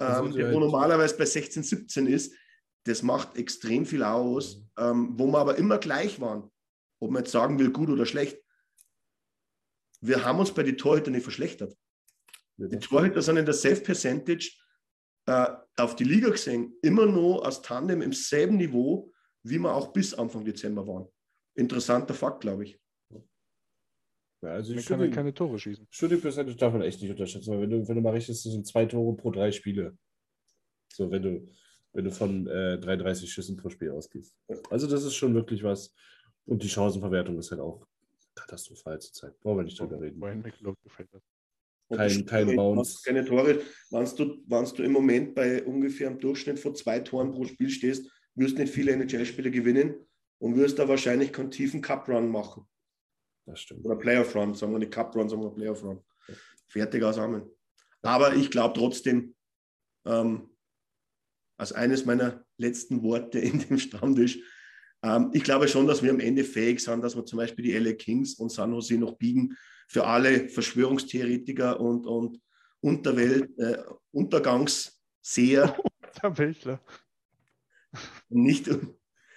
ähm, 0.00 0.32
der 0.32 0.52
wo 0.52 0.58
normalerweise 0.58 1.16
bei 1.16 1.26
16, 1.26 1.62
17 1.62 2.06
ist. 2.06 2.34
Das 2.84 3.02
macht 3.02 3.36
extrem 3.36 3.86
viel 3.86 4.02
aus, 4.02 4.58
mhm. 4.58 4.64
ähm, 4.78 5.14
wo 5.18 5.26
wir 5.26 5.38
aber 5.38 5.56
immer 5.56 5.78
gleich 5.78 6.20
waren. 6.20 6.50
Ob 7.00 7.10
man 7.10 7.22
jetzt 7.22 7.32
sagen 7.32 7.58
will, 7.58 7.70
gut 7.70 7.90
oder 7.90 8.06
schlecht. 8.06 8.38
Wir 10.00 10.24
haben 10.24 10.38
uns 10.38 10.52
bei 10.52 10.62
den 10.62 10.76
Torhütern 10.76 11.12
nicht 11.12 11.22
verschlechtert. 11.22 11.76
Die 12.56 12.78
Torhüter 12.78 13.20
sind 13.20 13.36
in 13.36 13.44
der 13.44 13.54
Safe-Percentage 13.54 14.52
äh, 15.26 15.46
auf 15.76 15.96
die 15.96 16.04
Liga 16.04 16.30
gesehen 16.30 16.76
immer 16.82 17.06
noch 17.06 17.42
als 17.42 17.62
Tandem 17.62 18.02
im 18.02 18.12
selben 18.12 18.56
Niveau, 18.56 19.12
wie 19.42 19.58
wir 19.58 19.74
auch 19.74 19.92
bis 19.92 20.14
Anfang 20.14 20.44
Dezember 20.44 20.86
waren. 20.86 21.08
Interessanter 21.54 22.14
Fakt, 22.14 22.40
glaube 22.40 22.64
ich. 22.64 22.80
Ja, 24.44 24.50
also 24.50 24.74
man 24.74 24.84
kann 24.84 25.00
halt 25.00 25.14
keine 25.14 25.32
Tore 25.32 25.58
schießen. 25.58 25.86
Shooting 25.90 26.20
Percentage 26.20 26.56
darf 26.56 26.72
man 26.72 26.82
echt 26.82 27.00
nicht 27.00 27.10
unterschätzen, 27.10 27.50
weil 27.50 27.62
wenn 27.62 27.70
du, 27.70 27.88
wenn 27.88 27.94
du 27.94 28.02
mal 28.02 28.12
rechnest, 28.12 28.44
das 28.44 28.52
sind 28.52 28.66
zwei 28.66 28.84
Tore 28.84 29.16
pro 29.16 29.30
drei 29.30 29.50
Spiele. 29.50 29.96
So, 30.92 31.10
wenn 31.10 31.22
du, 31.22 31.48
wenn 31.94 32.04
du 32.04 32.10
von 32.10 32.46
äh, 32.46 32.78
33 32.78 33.32
Schüssen 33.32 33.56
pro 33.56 33.70
Spiel 33.70 33.90
ausgehst. 33.90 34.36
Also 34.70 34.86
das 34.86 35.04
ist 35.04 35.14
schon 35.14 35.34
wirklich 35.34 35.62
was. 35.62 35.94
Und 36.44 36.62
die 36.62 36.68
Chancenverwertung 36.68 37.38
ist 37.38 37.50
halt 37.50 37.62
auch 37.62 37.86
katastrophal 38.34 39.00
zurzeit. 39.00 39.40
Brauchen 39.40 39.58
wir 39.58 39.64
nicht 39.64 39.80
drüber 39.80 39.98
reden. 39.98 40.20
Kein, 41.90 42.26
kein 42.26 42.54
Bounce. 42.54 43.00
Keine 43.02 43.24
Tore. 43.24 43.60
Wenn 43.90 44.04
du, 44.04 44.42
wenn 44.46 44.64
du 44.64 44.82
im 44.82 44.92
Moment 44.92 45.34
bei 45.34 45.64
ungefähr 45.64 46.08
im 46.08 46.18
Durchschnitt 46.18 46.58
von 46.58 46.74
zwei 46.74 47.00
Toren 47.00 47.32
pro 47.32 47.44
Spiel 47.44 47.70
stehst, 47.70 48.10
wirst 48.34 48.58
du 48.58 48.62
nicht 48.62 48.74
viele 48.74 48.92
NHL-Spiele 48.92 49.50
gewinnen 49.50 49.94
und 50.38 50.56
wirst 50.56 50.78
da 50.78 50.86
wahrscheinlich 50.86 51.32
keinen 51.32 51.50
tiefen 51.50 51.80
Cup-Run 51.80 52.28
machen. 52.28 52.66
Das 53.46 53.60
stimmt. 53.60 53.84
Oder 53.84 53.96
Playoff 53.96 54.34
Run, 54.34 54.54
sagen 54.54 54.72
wir 54.72 54.78
nicht 54.78 54.92
Cup 54.92 55.14
Run, 55.14 55.28
sagen 55.28 55.42
wir 55.42 55.50
Playoff 55.50 55.82
Run. 55.82 56.02
Fertig 56.66 57.02
aus 57.02 57.18
Amen. 57.18 57.42
Aber 58.02 58.34
ich 58.34 58.50
glaube 58.50 58.78
trotzdem, 58.78 59.34
ähm, 60.06 60.50
als 61.56 61.72
eines 61.72 62.04
meiner 62.04 62.44
letzten 62.58 63.02
Worte 63.02 63.38
in 63.38 63.58
dem 63.58 63.78
Stammtisch, 63.78 64.38
ähm, 65.02 65.30
ich 65.32 65.44
glaube 65.44 65.68
schon, 65.68 65.86
dass 65.86 66.02
wir 66.02 66.10
am 66.10 66.20
Ende 66.20 66.44
fähig 66.44 66.80
sind, 66.80 67.02
dass 67.02 67.16
wir 67.16 67.24
zum 67.24 67.38
Beispiel 67.38 67.64
die 67.64 67.72
LA 67.72 67.92
Kings 67.92 68.34
und 68.34 68.50
San 68.50 68.72
Jose 68.72 68.96
noch 68.96 69.16
biegen 69.16 69.56
für 69.88 70.06
alle 70.06 70.48
Verschwörungstheoretiker 70.48 71.78
und, 71.78 72.06
und 72.06 72.40
Unterwelt, 72.80 73.58
äh, 73.58 73.82
Untergangsseher. 74.10 75.76
Unterweltler. 76.14 76.82
Nicht, 78.28 78.68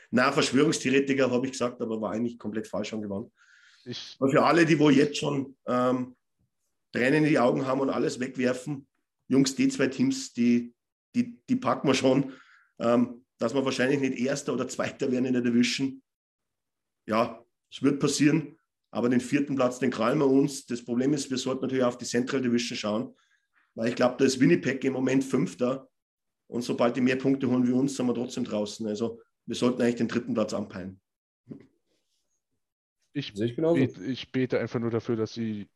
na, 0.09 0.31
Verschwörungstheoretiker 0.31 1.29
habe 1.29 1.45
ich 1.45 1.51
gesagt, 1.51 1.81
aber 1.81 2.01
war 2.01 2.11
eigentlich 2.11 2.39
komplett 2.39 2.67
falsch 2.67 2.93
angewandt. 2.93 3.31
Ich, 3.88 4.18
für 4.19 4.43
alle, 4.43 4.65
die 4.65 4.80
wo 4.80 4.89
jetzt 4.89 5.18
schon 5.18 5.55
ähm, 5.65 6.15
Tränen 6.91 7.23
in 7.23 7.30
die 7.30 7.39
Augen 7.39 7.65
haben 7.65 7.81
und 7.81 7.89
alles 7.89 8.19
wegwerfen, 8.19 8.88
Jungs, 9.30 9.55
die 9.55 9.69
zwei 9.69 9.88
Teams, 9.88 10.34
die, 10.34 10.73
die, 11.15 11.39
die 11.49 11.55
packen 11.55 11.88
wir 11.88 11.93
schon, 11.93 12.34
ähm, 12.80 13.26
dass 13.38 13.53
wir 13.53 13.64
wahrscheinlich 13.64 13.99
nicht 13.99 14.18
Erster 14.19 14.53
oder 14.53 14.68
Zweiter 14.68 15.11
werden 15.11 15.26
in 15.26 15.34
der 15.34 15.41
Division. 15.41 16.01
Ja, 17.05 17.43
es 17.72 17.81
wird 17.81 17.99
passieren, 17.99 18.57
aber 18.91 19.09
den 19.09 19.22
vierten 19.22 19.55
Platz, 19.55 19.80
den 19.80 19.91
krallen 19.91 20.19
wir 20.19 20.27
uns. 20.27 20.65
Das 20.65 20.84
Problem 20.84 21.14
ist, 21.14 21.30
wir 21.30 21.38
sollten 21.38 21.61
natürlich 21.61 21.84
auf 21.84 21.97
die 21.97 22.05
Central 22.05 22.41
Division 22.41 22.77
schauen, 22.77 23.15
weil 23.76 23.89
ich 23.89 23.95
glaube, 23.95 24.15
da 24.18 24.26
ist 24.26 24.39
Winnipeg 24.39 24.84
im 24.84 24.93
Moment 24.93 25.23
Fünfter 25.23 25.89
und 26.47 26.61
sobald 26.61 26.95
die 26.95 27.01
mehr 27.01 27.18
Punkte 27.18 27.47
holen 27.47 27.68
wie 27.68 27.72
uns, 27.72 27.95
sind 27.95 28.07
wir 28.07 28.15
trotzdem 28.15 28.43
draußen. 28.43 28.88
Also 28.88 29.22
wir 29.45 29.55
sollten 29.55 29.81
eigentlich 29.81 29.95
den 29.95 30.07
dritten 30.07 30.34
Platz 30.34 30.53
anpeilen. 30.53 30.99
Ich, 33.18 33.34
ich, 33.35 33.56
bete, 33.56 34.03
ich 34.06 34.31
bete 34.31 34.60
einfach 34.60 34.80
nur 34.80 34.91
dafür, 34.91 35.15
dass 35.15 35.34
sie, 35.34 35.68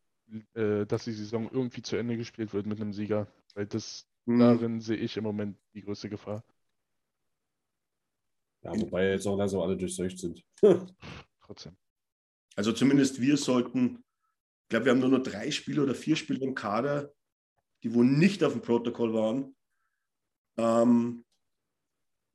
äh, 0.53 0.85
dass 0.85 1.05
die 1.05 1.11
Saison 1.11 1.49
irgendwie 1.51 1.81
zu 1.81 1.95
Ende 1.95 2.15
gespielt 2.15 2.53
wird 2.53 2.67
mit 2.67 2.79
einem 2.79 2.93
Sieger. 2.93 3.27
Weil 3.55 3.65
das 3.65 4.07
hm. 4.27 4.37
darin 4.37 4.79
sehe 4.79 4.97
ich 4.97 5.17
im 5.17 5.23
Moment 5.23 5.57
die 5.73 5.81
größte 5.81 6.07
Gefahr. 6.07 6.43
Ja, 8.61 8.79
wobei 8.79 9.09
jetzt 9.09 9.25
auch 9.25 9.37
langsam 9.37 9.61
alle 9.61 9.75
durchseucht 9.75 10.19
sind. 10.19 10.43
Trotzdem. 11.41 11.75
Also 12.55 12.73
zumindest 12.73 13.19
wir 13.19 13.37
sollten, 13.37 14.03
ich 14.63 14.69
glaube, 14.69 14.85
wir 14.85 14.91
haben 14.91 14.99
nur 14.99 15.09
noch 15.09 15.23
drei 15.23 15.49
Spiele 15.49 15.81
oder 15.81 15.95
vier 15.95 16.15
Spiele 16.15 16.45
im 16.45 16.53
Kader, 16.53 17.11
die 17.81 17.95
wohl 17.95 18.05
nicht 18.05 18.43
auf 18.43 18.51
dem 18.53 18.61
Protokoll 18.61 19.15
waren. 19.15 19.55
Ähm, 20.57 21.25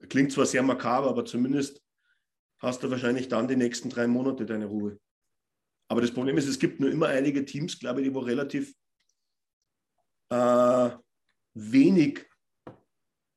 klingt 0.09 0.33
zwar 0.33 0.47
sehr 0.47 0.65
makaber, 0.65 1.11
aber 1.11 1.25
zumindest 1.25 1.86
hast 2.59 2.83
du 2.83 2.91
wahrscheinlich 2.91 3.29
dann 3.29 3.49
die 3.49 3.57
nächsten 3.57 3.91
drei 3.91 4.07
Monate 4.07 4.47
deine 4.47 4.67
Ruhe. 4.67 4.99
Aber 5.89 6.01
das 6.01 6.13
Problem 6.13 6.37
ist, 6.37 6.49
es 6.49 6.59
gibt 6.59 6.81
nur 6.81 6.91
immer 6.91 7.09
einige 7.09 7.45
Teams, 7.45 7.79
glaube 7.79 8.01
ich, 8.01 8.09
die 8.09 8.15
wo 8.15 8.21
relativ 8.21 8.75
äh, 10.31 10.91
wenig 11.55 12.27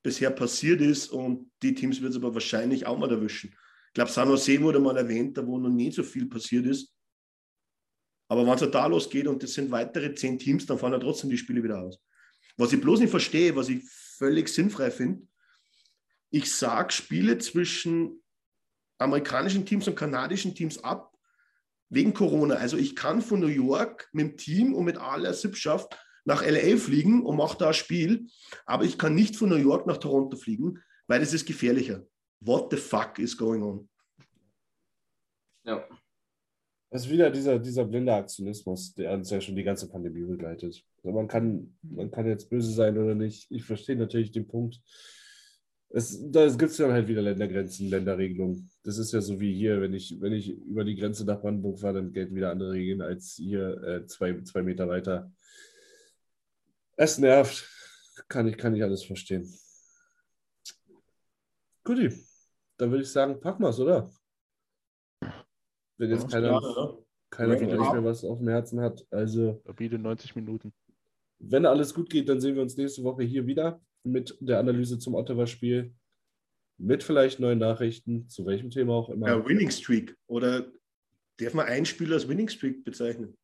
bisher 0.04 0.32
passiert 0.32 0.82
ist 0.82 1.10
und 1.10 1.52
die 1.62 1.74
Teams 1.74 2.02
wird 2.02 2.12
es 2.12 2.18
aber 2.18 2.34
wahrscheinlich 2.34 2.86
auch 2.86 2.98
mal 2.98 3.12
erwischen. 3.12 3.50
Ich 3.88 3.94
glaube, 3.94 4.12
San 4.12 4.30
Jose 4.30 4.62
wurde 4.62 4.80
mal 4.80 4.98
erwähnt, 4.98 5.38
da 5.38 5.46
wo 5.46 5.58
noch 5.58 5.70
nie 5.70 5.92
so 5.92 6.04
viel 6.04 6.28
passiert 6.28 6.66
ist. 6.66 6.94
Aber 8.30 8.46
wenn 8.46 8.54
es 8.54 8.72
da 8.72 8.86
losgeht 8.86 9.28
und 9.28 9.44
es 9.44 9.54
sind 9.54 9.72
weitere 9.72 10.14
zehn 10.14 10.38
Teams, 10.38 10.66
dann 10.66 10.78
fahren 10.78 10.94
ja 10.94 11.00
trotzdem 11.00 11.30
die 11.30 11.38
Spiele 11.38 11.64
wieder 11.64 11.82
aus. 11.82 12.00
Was 12.58 12.72
ich 12.74 12.82
bloß 12.82 13.00
nicht 13.00 13.10
verstehe, 13.10 13.56
was 13.56 13.70
ich 13.70 13.84
völlig 13.90 14.50
sinnfrei 14.50 14.92
finde, 14.92 15.28
ich 16.30 16.52
sage 16.52 16.94
Spiele 16.94 17.40
zwischen 17.40 18.22
amerikanischen 19.00 19.66
Teams 19.66 19.88
und 19.88 19.96
kanadischen 19.96 20.54
Teams 20.54 20.84
ab, 20.84 21.18
wegen 21.90 22.14
Corona. 22.14 22.56
Also 22.56 22.78
ich 22.78 22.96
kann 22.96 23.22
von 23.22 23.40
New 23.40 23.48
York 23.48 24.10
mit 24.14 24.28
dem 24.28 24.38
Team 24.38 24.74
und 24.76 24.86
mit 24.86 24.98
aller 24.98 25.34
Sippschaft 25.34 25.98
nach 26.26 26.46
LA 26.46 26.78
fliegen 26.78 27.26
und 27.26 27.38
mache 27.38 27.58
da 27.58 27.70
ein 27.70 27.74
Spiel, 27.74 28.28
aber 28.66 28.84
ich 28.84 28.98
kann 28.98 29.16
nicht 29.16 29.36
von 29.36 29.50
New 29.50 29.56
York 29.56 29.88
nach 29.88 29.98
Toronto 29.98 30.38
fliegen, 30.38 30.84
weil 31.08 31.22
es 31.22 31.34
ist 31.34 31.48
gefährlicher. 31.48 32.06
What 32.42 32.72
the 32.72 32.78
fuck 32.78 33.18
is 33.18 33.36
going 33.36 33.64
on? 33.64 33.90
Ja. 35.66 35.88
Das 36.92 37.06
ist 37.06 37.12
wieder 37.12 37.30
dieser, 37.30 37.60
dieser 37.60 37.86
blinde 37.86 38.14
Aktionismus, 38.14 38.94
der 38.94 39.14
uns 39.14 39.30
ja 39.30 39.40
schon 39.40 39.56
die 39.56 39.64
ganze 39.64 39.90
Pandemie 39.90 40.24
begleitet. 40.24 40.84
Also 40.98 41.12
man, 41.16 41.28
kann, 41.28 41.78
man 41.82 42.10
kann 42.10 42.28
jetzt 42.28 42.50
böse 42.50 42.72
sein 42.72 42.98
oder 42.98 43.14
nicht. 43.14 43.50
Ich 43.52 43.64
verstehe 43.64 43.96
natürlich 43.96 44.32
den 44.32 44.48
Punkt. 44.48 44.82
Es, 45.92 46.20
da 46.32 46.48
gibt 46.48 46.70
es 46.72 46.78
dann 46.78 46.92
halt 46.92 47.08
wieder 47.08 47.22
Ländergrenzen, 47.24 47.90
Länderregelungen. 47.90 48.70
Das 48.84 49.00
ist 49.00 49.12
ja 49.12 49.22
so 49.22 49.40
wie 49.40 49.54
hier, 49.56 49.82
wenn 49.82 49.94
ich, 49.94 50.22
wenn 50.22 50.34
ich 50.34 50.50
über 50.52 50.84
die 50.84 50.96
Grenze 50.96 51.26
nach 51.26 51.42
Brandenburg 51.42 51.80
fahre, 51.80 51.96
dann 51.96 52.14
gelten 52.14 52.36
wieder 52.36 52.52
andere 52.52 52.74
Regeln 52.74 53.02
als 53.02 53.34
hier 53.34 53.82
äh, 53.84 54.06
zwei, 54.06 54.40
zwei 54.44 54.62
Meter 54.62 54.88
weiter. 54.88 55.32
Es 56.96 57.18
nervt. 57.18 57.68
Kann 58.28 58.48
ich, 58.48 58.58
kann 58.58 58.76
ich 58.76 58.84
alles 58.84 59.04
verstehen. 59.04 59.52
Guti, 61.84 62.14
dann 62.78 62.92
würde 62.92 63.04
ich 63.04 63.10
sagen, 63.12 63.40
packen 63.40 63.64
wir 63.64 63.70
es, 63.70 63.80
oder? 63.80 64.12
Wenn 65.98 66.12
jetzt 66.12 66.30
keiner, 66.30 66.48
Ja, 66.50 66.62
ja. 66.62 66.98
keiner 67.30 67.58
von 67.58 67.70
Ja. 67.70 67.78
euch 67.80 67.94
mehr 67.94 68.04
was 68.04 68.24
auf 68.24 68.38
dem 68.40 68.48
Herzen 68.50 68.80
hat. 68.82 69.06
Also, 69.10 69.62
Biete 69.76 69.98
90 69.98 70.36
Minuten. 70.36 70.72
wenn 71.40 71.66
alles 71.66 71.94
gut 71.94 72.10
geht, 72.10 72.30
dann 72.30 72.40
sehen 72.40 72.56
wir 72.56 72.62
uns 72.62 72.78
nächste 72.78 73.04
Woche 73.04 73.24
hier 73.24 73.46
wieder 73.48 73.82
mit 74.04 74.38
der 74.40 74.60
Analyse 74.60 75.00
zum 75.00 75.16
Ottawa-Spiel. 75.16 75.94
Mit 76.78 77.04
vielleicht 77.04 77.40
neuen 77.40 77.60
Nachrichten, 77.60 78.30
zu 78.30 78.46
welchem 78.46 78.70
Thema 78.70 78.94
auch 78.94 79.10
immer. 79.10 79.28
Ja, 79.28 79.46
Winning 79.46 79.70
Streak. 79.70 80.16
Oder 80.28 80.72
darf 81.38 81.54
man 81.54 81.66
ein 81.68 81.86
Spiel 81.86 82.14
als 82.14 82.28
Winning 82.28 82.48
Streak 82.48 82.84
bezeichnen? 82.86 83.38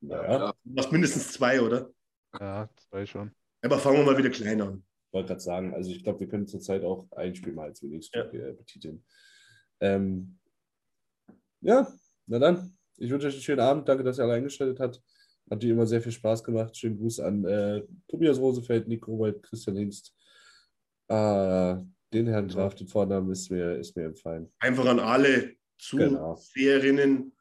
Naja, 0.00 0.52
Du 0.64 0.72
machst 0.72 0.90
mindestens 0.90 1.32
zwei, 1.32 1.60
oder? 1.60 1.92
Ja, 2.40 2.68
zwei 2.88 3.04
schon. 3.06 3.30
Aber 3.62 3.78
fangen 3.78 3.98
wir 3.98 4.04
mal 4.04 4.18
wieder 4.18 4.30
klein 4.30 4.60
an. 4.60 4.84
wollte 5.12 5.28
gerade 5.28 5.40
sagen, 5.40 5.74
also 5.74 5.90
ich 5.90 6.02
glaube, 6.02 6.20
wir 6.20 6.28
können 6.28 6.46
zurzeit 6.46 6.82
auch 6.82 7.10
ein 7.12 7.34
Spiel 7.34 7.52
mal 7.52 7.68
als 7.68 7.82
wenigstens 7.82 8.32
äh, 8.32 8.52
betiteln. 8.56 9.04
Ähm, 9.80 10.38
ja, 11.60 11.86
na 12.26 12.38
dann. 12.38 12.76
Ich 12.96 13.10
wünsche 13.10 13.26
euch 13.26 13.34
einen 13.34 13.42
schönen 13.42 13.60
Abend. 13.60 13.88
Danke, 13.88 14.02
dass 14.04 14.18
ihr 14.18 14.24
alle 14.24 14.34
eingeschaltet 14.34 14.80
habt. 14.80 15.02
Hat 15.52 15.62
wie 15.62 15.68
immer 15.68 15.84
sehr 15.84 16.00
viel 16.00 16.12
Spaß 16.12 16.42
gemacht. 16.44 16.74
Schönen 16.74 16.96
Gruß 16.96 17.20
an 17.20 17.44
äh, 17.44 17.82
Tobias 18.08 18.38
Rosefeld, 18.38 18.88
Nico 18.88 19.10
Robold, 19.10 19.42
Christian 19.42 19.76
Hingst. 19.76 20.16
Äh, 21.08 21.76
den 22.14 22.26
Herrn 22.26 22.48
Graf, 22.48 22.74
den 22.74 22.88
Vornamen 22.88 23.30
ist 23.30 23.50
mir, 23.50 23.76
ist 23.76 23.94
mir 23.94 24.06
empfallen. 24.06 24.50
Einfach 24.60 24.86
an 24.86 24.98
alle 24.98 25.54
Genau. 25.90 26.36
Zuseherinnen 26.36 27.36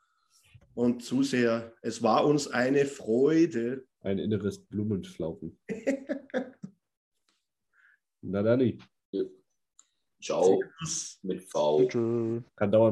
und 0.74 1.02
Zuseher. 1.02 1.74
Es 1.82 2.04
war 2.04 2.26
uns 2.26 2.50
eine 2.50 2.86
Freude. 2.86 3.86
Ein 4.02 4.20
inneres 4.20 4.60
Blumenflauchen. 4.60 5.58
na 8.22 8.44
dann, 8.44 8.78
Ciao 10.22 10.62
mit 11.22 11.44
V. 11.44 11.88
Kann 12.58 12.72
dauern. 12.74 12.92